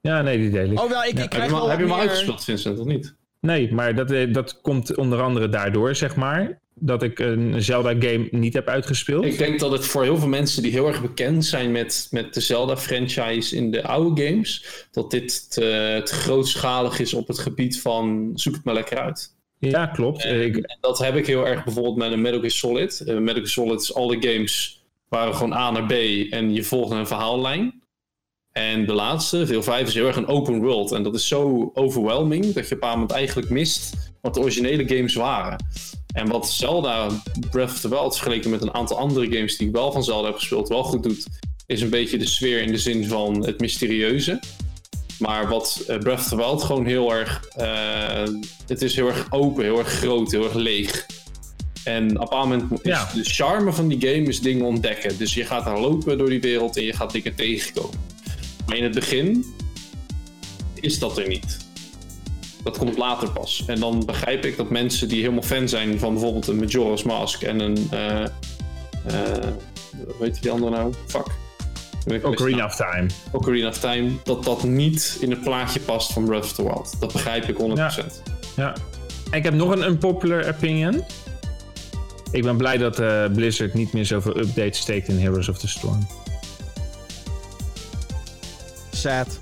Ja, 0.00 0.22
nee, 0.22 0.38
die 0.38 0.50
deel 0.50 0.70
ik. 0.70 0.80
Oh 0.80 0.88
wel, 0.90 1.02
ik, 1.02 1.08
ik 1.10 1.18
Heb 1.18 1.30
krijg 1.30 1.44
je, 1.46 1.50
hem- 1.50 1.60
wel 1.60 1.68
heb 1.70 1.78
je 1.78 1.84
hem 1.84 1.92
meer- 1.94 2.02
uitgespeeld, 2.02 2.44
Vincent, 2.44 2.78
of 2.78 2.86
niet? 2.86 3.14
Nee, 3.40 3.74
maar 3.74 3.94
dat, 3.94 4.10
eh, 4.10 4.32
dat 4.32 4.60
komt 4.60 4.96
onder 4.96 5.20
andere 5.22 5.48
daardoor, 5.48 5.94
zeg 5.94 6.16
maar. 6.16 6.60
Dat 6.80 7.02
ik 7.02 7.18
een 7.18 7.62
Zelda-game 7.62 8.28
niet 8.30 8.54
heb 8.54 8.68
uitgespeeld. 8.68 9.24
Ik 9.24 9.38
denk 9.38 9.60
dat 9.60 9.72
het 9.72 9.86
voor 9.86 10.02
heel 10.02 10.16
veel 10.16 10.28
mensen 10.28 10.62
die 10.62 10.72
heel 10.72 10.86
erg 10.86 11.02
bekend 11.02 11.44
zijn 11.44 11.72
met, 11.72 12.08
met 12.10 12.34
de 12.34 12.40
Zelda-franchise 12.40 13.56
in 13.56 13.70
de 13.70 13.82
oude 13.82 14.26
games, 14.26 14.84
dat 14.90 15.10
dit 15.10 15.50
te, 15.50 16.00
te 16.04 16.14
grootschalig 16.14 16.98
is 16.98 17.14
op 17.14 17.28
het 17.28 17.38
gebied 17.38 17.80
van 17.80 18.30
zoek 18.34 18.54
het 18.54 18.64
maar 18.64 18.74
lekker 18.74 18.98
uit. 18.98 19.34
Ja, 19.58 19.86
klopt. 19.86 20.24
En, 20.24 20.42
Ik, 20.42 20.56
en 20.56 20.78
dat 20.80 20.98
heb 20.98 21.16
ik 21.16 21.26
heel 21.26 21.46
erg 21.46 21.64
bijvoorbeeld 21.64 21.96
met 21.96 22.12
een 22.12 22.20
Metal 22.20 22.38
Gear 22.38 22.50
Solid. 22.50 23.02
Uh, 23.06 23.18
Metal 23.18 23.34
Gear 23.34 23.46
Solid, 23.46 23.94
alle 23.94 24.16
games 24.20 24.84
waren 25.08 25.34
gewoon 25.34 25.52
A 25.52 25.70
naar 25.70 25.86
B 25.86 25.92
en 26.30 26.54
je 26.54 26.62
volgde 26.62 26.94
een 26.94 27.06
verhaallijn. 27.06 27.82
En 28.52 28.86
de 28.86 28.92
laatste, 28.92 29.44
deel 29.44 29.62
5, 29.62 29.86
is 29.86 29.94
heel 29.94 30.06
erg 30.06 30.16
een 30.16 30.26
open 30.26 30.60
world. 30.60 30.92
En 30.92 31.02
dat 31.02 31.14
is 31.14 31.28
zo 31.28 31.70
overwhelming 31.74 32.52
dat 32.52 32.68
je 32.68 32.74
op 32.74 32.82
een 32.82 32.88
moment 32.88 33.10
eigenlijk 33.10 33.50
mist 33.50 33.94
wat 34.20 34.34
de 34.34 34.40
originele 34.40 34.88
games 34.88 35.14
waren. 35.14 35.56
En 36.16 36.28
wat 36.28 36.50
Zelda 36.50 37.08
Breath 37.50 37.70
of 37.70 37.80
the 37.80 37.88
Wild 37.88 38.14
vergeleken 38.16 38.50
met 38.50 38.62
een 38.62 38.74
aantal 38.74 38.98
andere 38.98 39.32
games 39.32 39.56
die 39.56 39.66
ik 39.68 39.74
wel 39.74 39.92
van 39.92 40.04
Zelda 40.04 40.26
heb 40.28 40.36
gespeeld 40.36 40.68
wel 40.68 40.82
goed 40.84 41.02
doet, 41.02 41.26
is 41.66 41.80
een 41.80 41.90
beetje 41.90 42.18
de 42.18 42.26
sfeer 42.26 42.62
in 42.62 42.72
de 42.72 42.78
zin 42.78 43.06
van 43.06 43.46
het 43.46 43.60
mysterieuze. 43.60 44.40
Maar 45.18 45.48
wat 45.48 45.82
eh, 45.86 45.98
Breath 45.98 46.18
of 46.18 46.28
the 46.28 46.36
Wild 46.36 46.62
gewoon 46.62 46.86
heel 46.86 47.12
erg. 47.14 47.44
eh, 47.46 48.22
het 48.66 48.82
is 48.82 48.94
heel 48.96 49.06
erg 49.08 49.26
open, 49.30 49.64
heel 49.64 49.78
erg 49.78 49.88
groot, 49.88 50.30
heel 50.30 50.44
erg 50.44 50.54
leeg. 50.54 51.06
En 51.84 52.20
op 52.20 52.32
een 52.32 52.38
moment 52.38 52.72
is 52.72 52.78
Ja. 52.82 53.10
de 53.14 53.24
charme 53.24 53.72
van 53.72 53.88
die 53.88 54.00
game 54.00 54.28
is 54.28 54.40
dingen 54.40 54.64
ontdekken. 54.64 55.18
Dus 55.18 55.34
je 55.34 55.44
gaat 55.44 55.64
daar 55.64 55.80
lopen 55.80 56.18
door 56.18 56.28
die 56.28 56.40
wereld 56.40 56.76
en 56.76 56.82
je 56.84 56.92
gaat 56.92 57.12
dingen 57.12 57.34
tegenkomen. 57.34 58.00
Maar 58.66 58.76
in 58.76 58.82
het 58.84 58.94
begin 58.94 59.44
is 60.80 60.98
dat 60.98 61.18
er 61.18 61.28
niet. 61.28 61.65
Dat 62.66 62.78
komt 62.78 62.96
later 62.96 63.30
pas. 63.30 63.64
En 63.66 63.80
dan 63.80 64.04
begrijp 64.06 64.44
ik 64.44 64.56
dat 64.56 64.70
mensen 64.70 65.08
die 65.08 65.20
helemaal 65.20 65.42
fan 65.42 65.68
zijn 65.68 65.98
van 65.98 66.12
bijvoorbeeld 66.12 66.46
een 66.46 66.56
Majora's 66.56 67.02
Mask 67.02 67.42
en 67.42 67.60
een. 67.60 67.88
eh 67.90 68.22
eh 68.22 68.30
weet 70.18 70.34
je 70.36 70.42
die 70.42 70.50
andere 70.50 70.70
nou? 70.70 70.92
Fuck. 71.06 71.26
Ocarina 72.24 72.64
of 72.64 72.76
Time. 72.76 73.06
Ocarina 73.32 73.68
of 73.68 73.78
Time, 73.78 74.10
dat 74.24 74.44
dat 74.44 74.62
niet 74.62 75.16
in 75.20 75.30
het 75.30 75.40
plaatje 75.40 75.80
past 75.80 76.12
van 76.12 76.24
Breath 76.24 76.44
of 76.44 76.52
the 76.52 76.62
Wild. 76.62 76.96
Dat 77.00 77.12
begrijp 77.12 77.48
ik 77.48 77.56
100%. 77.56 78.22
Ja. 78.56 78.74
Ik 79.30 79.42
heb 79.42 79.54
nog 79.54 79.70
een 79.70 79.82
unpopular 79.82 80.48
opinion. 80.48 81.04
Ik 82.30 82.42
ben 82.42 82.56
blij 82.56 82.76
dat 82.76 82.98
eh, 82.98 83.24
Blizzard 83.34 83.74
niet 83.74 83.92
meer 83.92 84.06
zoveel 84.06 84.36
updates 84.38 84.78
steekt 84.78 85.08
in 85.08 85.18
Heroes 85.18 85.48
of 85.48 85.58
the 85.58 85.68
Storm. 85.68 86.06
Sad. 88.90 89.38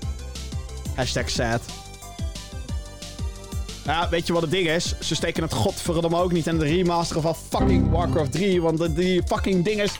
Hashtag 0.95 1.29
sad. 1.29 1.61
Ja, 3.85 4.09
weet 4.09 4.27
je 4.27 4.33
wat 4.33 4.41
het 4.41 4.51
ding 4.51 4.67
is? 4.67 4.95
Ze 4.99 5.15
steken 5.15 5.43
het 5.43 5.53
godverdomme 5.53 6.17
ook 6.21 6.31
niet 6.31 6.47
in 6.47 6.57
de 6.57 6.65
remaster 6.65 7.21
van 7.21 7.35
fucking 7.35 7.89
Warcraft 7.91 8.31
3. 8.31 8.61
Want 8.61 8.77
de- 8.77 8.93
die 8.93 9.21
fucking 9.25 9.63
ding 9.63 9.81
is... 9.81 9.99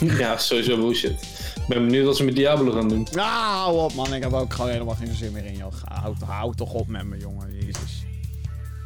Ja, 0.00 0.36
sowieso 0.38 0.76
bullshit. 0.76 1.10
Ik 1.56 1.66
ben 1.68 1.84
benieuwd 1.84 2.06
wat 2.06 2.16
ze 2.16 2.24
met 2.24 2.34
Diablo 2.36 2.72
gaan 2.72 2.88
doen. 2.88 3.06
Ah, 3.16 3.24
hou 3.62 3.78
op 3.78 3.94
man. 3.94 4.14
Ik 4.14 4.22
heb 4.22 4.32
ook 4.32 4.52
gewoon 4.54 4.70
helemaal 4.70 4.94
geen 4.94 5.14
zin 5.14 5.32
meer 5.32 5.44
in, 5.44 5.56
joh. 5.56 5.72
Houd, 5.84 6.16
houd 6.26 6.56
toch 6.56 6.72
op 6.72 6.86
met 6.88 7.04
me, 7.04 7.16
jongen. 7.18 7.54
Jezus. 7.54 8.04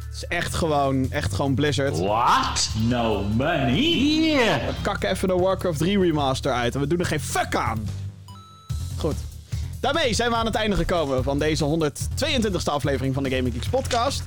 Het 0.05 0.15
is 0.15 0.25
echt 0.25 0.53
gewoon, 0.55 1.11
echt 1.11 1.33
gewoon 1.33 1.55
Blizzard. 1.55 1.97
What? 1.99 2.69
No 2.87 3.23
money? 3.23 3.79
Yeah. 3.81 4.55
We 4.67 4.73
kakken 4.81 5.09
even 5.09 5.27
de 5.27 5.33
Warcraft 5.33 5.77
3 5.77 5.99
remaster 5.99 6.51
uit 6.51 6.73
en 6.75 6.81
we 6.81 6.87
doen 6.87 6.99
er 6.99 7.05
geen 7.05 7.19
fuck 7.19 7.55
aan. 7.55 7.87
Goed. 8.97 9.15
Daarmee 9.81 10.13
zijn 10.13 10.29
we 10.29 10.35
aan 10.35 10.45
het 10.45 10.55
einde 10.55 10.75
gekomen 10.75 11.23
van 11.23 11.39
deze 11.39 11.65
122e 11.65 12.63
aflevering 12.63 13.13
van 13.13 13.23
de 13.23 13.29
Gaming 13.29 13.53
Geeks 13.53 13.69
podcast. 13.69 14.23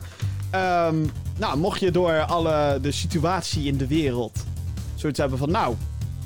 Ehm, 0.51 0.97
nou, 1.39 1.59
mocht 1.59 1.81
je 1.81 1.91
door 1.91 2.23
alle 2.23 2.79
de 2.83 2.93
situatie 2.93 3.67
in 3.67 3.77
de 3.77 3.87
wereld 3.87 4.45
zoiets 4.95 5.19
hebben 5.19 5.39
van, 5.39 5.51
nou, 5.51 5.75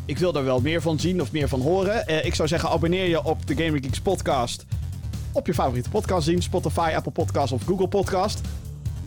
ik 0.04 0.18
wil 0.18 0.34
er 0.34 0.44
wel 0.44 0.60
meer 0.60 0.82
van 0.82 1.00
zien 1.00 1.20
of 1.20 1.32
meer 1.32 1.48
van 1.48 1.60
horen. 1.60 2.06
Eh, 2.06 2.24
ik 2.24 2.34
zou 2.34 2.48
zeggen, 2.48 2.68
abonneer 2.68 3.08
je 3.08 3.24
op 3.24 3.46
de 3.46 3.54
Gaming 3.54 3.84
Geeks 3.84 4.00
podcast 4.00 4.64
op 5.32 5.46
je 5.46 5.54
favoriete 5.54 5.90
podcastdienst, 5.90 6.44
Spotify, 6.44 6.92
Apple 6.94 7.12
Podcast 7.12 7.52
of 7.52 7.62
Google 7.64 7.88
Podcast. 7.88 8.40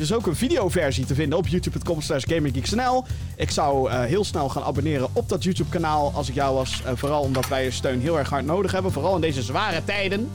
Is 0.02 0.14
ook 0.14 0.28
een 0.28 0.36
videoversie 0.36 1.06
te 1.06 1.16
vinden 1.16 1.38
op 1.38 1.48
youtube.com 1.48 2.02
slash 2.02 2.24
gaminggeeksnl. 2.28 3.06
Ik 3.36 3.52
zou 3.52 3.90
eh, 3.90 4.00
heel 4.00 4.24
snel 4.24 4.50
gaan 4.50 4.64
abonneren 4.64 5.10
op 5.14 5.30
dat 5.30 5.44
YouTube 5.44 5.70
kanaal 5.70 6.12
als 6.16 6.30
ik 6.30 6.36
jou 6.36 6.56
was. 6.56 6.82
Eh, 6.86 6.92
vooral 6.96 7.22
omdat 7.22 7.48
wij 7.48 7.64
je 7.64 7.72
steun 7.72 8.02
heel 8.02 8.18
erg 8.20 8.30
hard 8.30 8.46
nodig 8.46 8.72
hebben. 8.72 8.92
Vooral 8.92 9.16
in 9.16 9.22
deze 9.22 9.42
zware 9.42 9.84
tijden. 9.86 10.30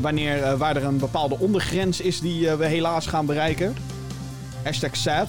Wanneer- 0.00 0.42
eh, 0.42 0.54
waar 0.54 0.76
er 0.76 0.84
een 0.84 0.98
bepaalde 0.98 1.38
ondergrens 1.38 2.00
is 2.00 2.20
die 2.20 2.50
we 2.50 2.66
helaas 2.66 3.06
gaan 3.06 3.26
bereiken. 3.26 3.76
Hashtag 4.62 4.96
sad. 4.96 5.28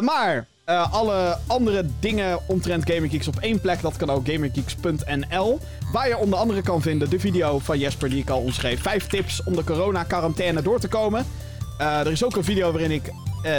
Maar 0.00 0.46
alle 0.90 1.38
andere 1.46 1.86
dingen 2.00 2.38
omtrent 2.46 2.90
Gaming 2.90 3.12
Geeks 3.12 3.28
op 3.28 3.36
één 3.40 3.60
plek. 3.60 3.80
Dat 3.82 3.96
kan 3.96 4.10
ook 4.10 4.26
gaminggeeks.nl. 4.26 5.58
Waar 5.92 6.08
je 6.08 6.16
onder 6.16 6.38
andere 6.38 6.62
kan 6.62 6.82
vinden 6.82 7.10
de 7.10 7.18
video 7.20 7.58
van 7.58 7.78
Jesper 7.78 8.08
die 8.10 8.22
ik 8.22 8.30
al 8.30 8.40
omschreef. 8.40 8.82
Vijf 8.82 9.06
tips 9.06 9.42
om 9.44 9.56
de 9.56 9.64
corona-quarantaine 9.64 10.62
door 10.62 10.80
te 10.80 10.88
komen. 10.88 11.26
Eh, 11.78 12.00
er 12.00 12.10
is 12.10 12.24
ook 12.24 12.36
een 12.36 12.44
video 12.44 12.72
waarin 12.72 12.90
ik 12.90 13.12
eh, 13.42 13.56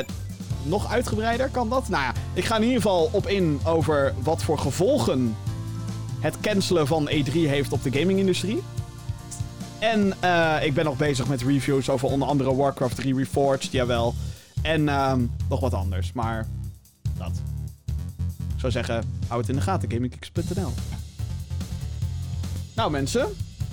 nog 0.64 0.92
uitgebreider 0.92 1.50
kan 1.50 1.70
dat. 1.70 1.90
Nou 1.90 2.04
ja, 2.04 2.14
ik 2.34 2.46
ga 2.46 2.56
in 2.56 2.62
ieder 2.62 2.76
geval 2.76 3.10
op 3.12 3.28
in 3.28 3.60
over 3.66 4.14
wat 4.24 4.44
voor 4.44 4.58
gevolgen 4.58 5.36
het 6.20 6.40
cancelen 6.40 6.88
van 6.88 7.10
E3 7.10 7.32
heeft 7.32 7.72
op 7.72 7.84
de 7.84 8.00
gamingindustrie. 8.00 8.64
En 9.80 10.14
eh, 10.20 10.56
ik 10.62 10.74
ben 10.74 10.86
nog 10.86 10.98
bezig 10.98 11.28
met 11.28 11.42
reviews 11.42 11.90
over 11.90 12.10
onder 12.10 12.28
andere 12.28 12.56
Warcraft 12.56 12.96
3 12.96 13.16
Reforged, 13.16 13.72
jawel. 13.72 14.14
En 14.62 14.90
ehm, 14.90 15.22
nog 15.50 15.60
wat 15.60 15.74
anders, 15.74 16.14
maar 16.14 16.48
dat. 17.18 17.32
Ik 18.54 18.62
zou 18.62 18.72
zeggen, 18.72 19.04
hou 19.28 19.40
het 19.40 19.50
in 19.50 19.56
de 19.56 19.62
gaten, 19.62 19.92
gamingkicks.nl. 19.92 20.74
Nou 22.76 22.92
mensen, 22.92 23.28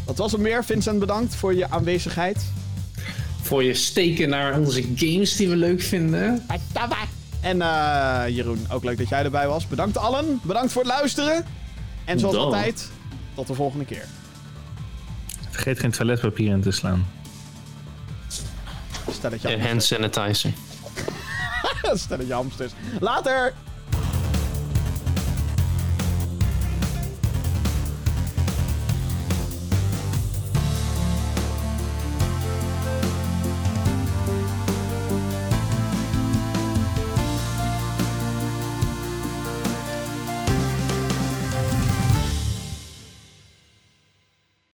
dat 0.05 0.17
was 0.17 0.33
hem 0.33 0.43
weer. 0.43 0.65
Vincent, 0.65 0.99
bedankt 0.99 1.35
voor 1.35 1.55
je 1.55 1.71
aanwezigheid. 1.71 2.45
Voor 3.43 3.65
je 3.65 3.75
steken 3.75 4.29
naar 4.29 4.59
onze 4.59 4.83
games 4.95 5.37
die 5.37 5.49
we 5.49 5.57
leuk 5.57 5.83
vinden. 5.83 6.47
En 7.41 7.63
eh, 7.63 8.23
Jeroen, 8.29 8.67
ook 8.71 8.85
leuk 8.85 8.99
dat 8.99 9.09
jij 9.09 9.25
erbij 9.25 9.47
was. 9.49 9.67
Bedankt 9.67 9.97
allen. 9.97 10.41
Bedankt 10.43 10.73
voor 10.73 10.83
het 10.83 10.91
luisteren. 10.91 11.45
En 12.05 12.19
zoals 12.19 12.35
Dan. 12.35 12.45
altijd, 12.45 12.91
tot 13.35 13.47
de 13.47 13.55
volgende 13.55 13.85
keer. 13.85 14.05
Vergeet 15.51 15.81
geen 15.81 15.91
toiletpapier 15.91 16.51
in 16.51 16.61
te 16.61 16.71
slaan. 16.71 17.07
Stelletje 19.11 19.49
En 19.49 19.61
hamsters. 19.61 20.01
hand 20.01 20.13
sanitizer. 20.13 20.53
Stelletje 22.05 22.33
hamsters. 22.35 22.73
Later! 23.01 23.53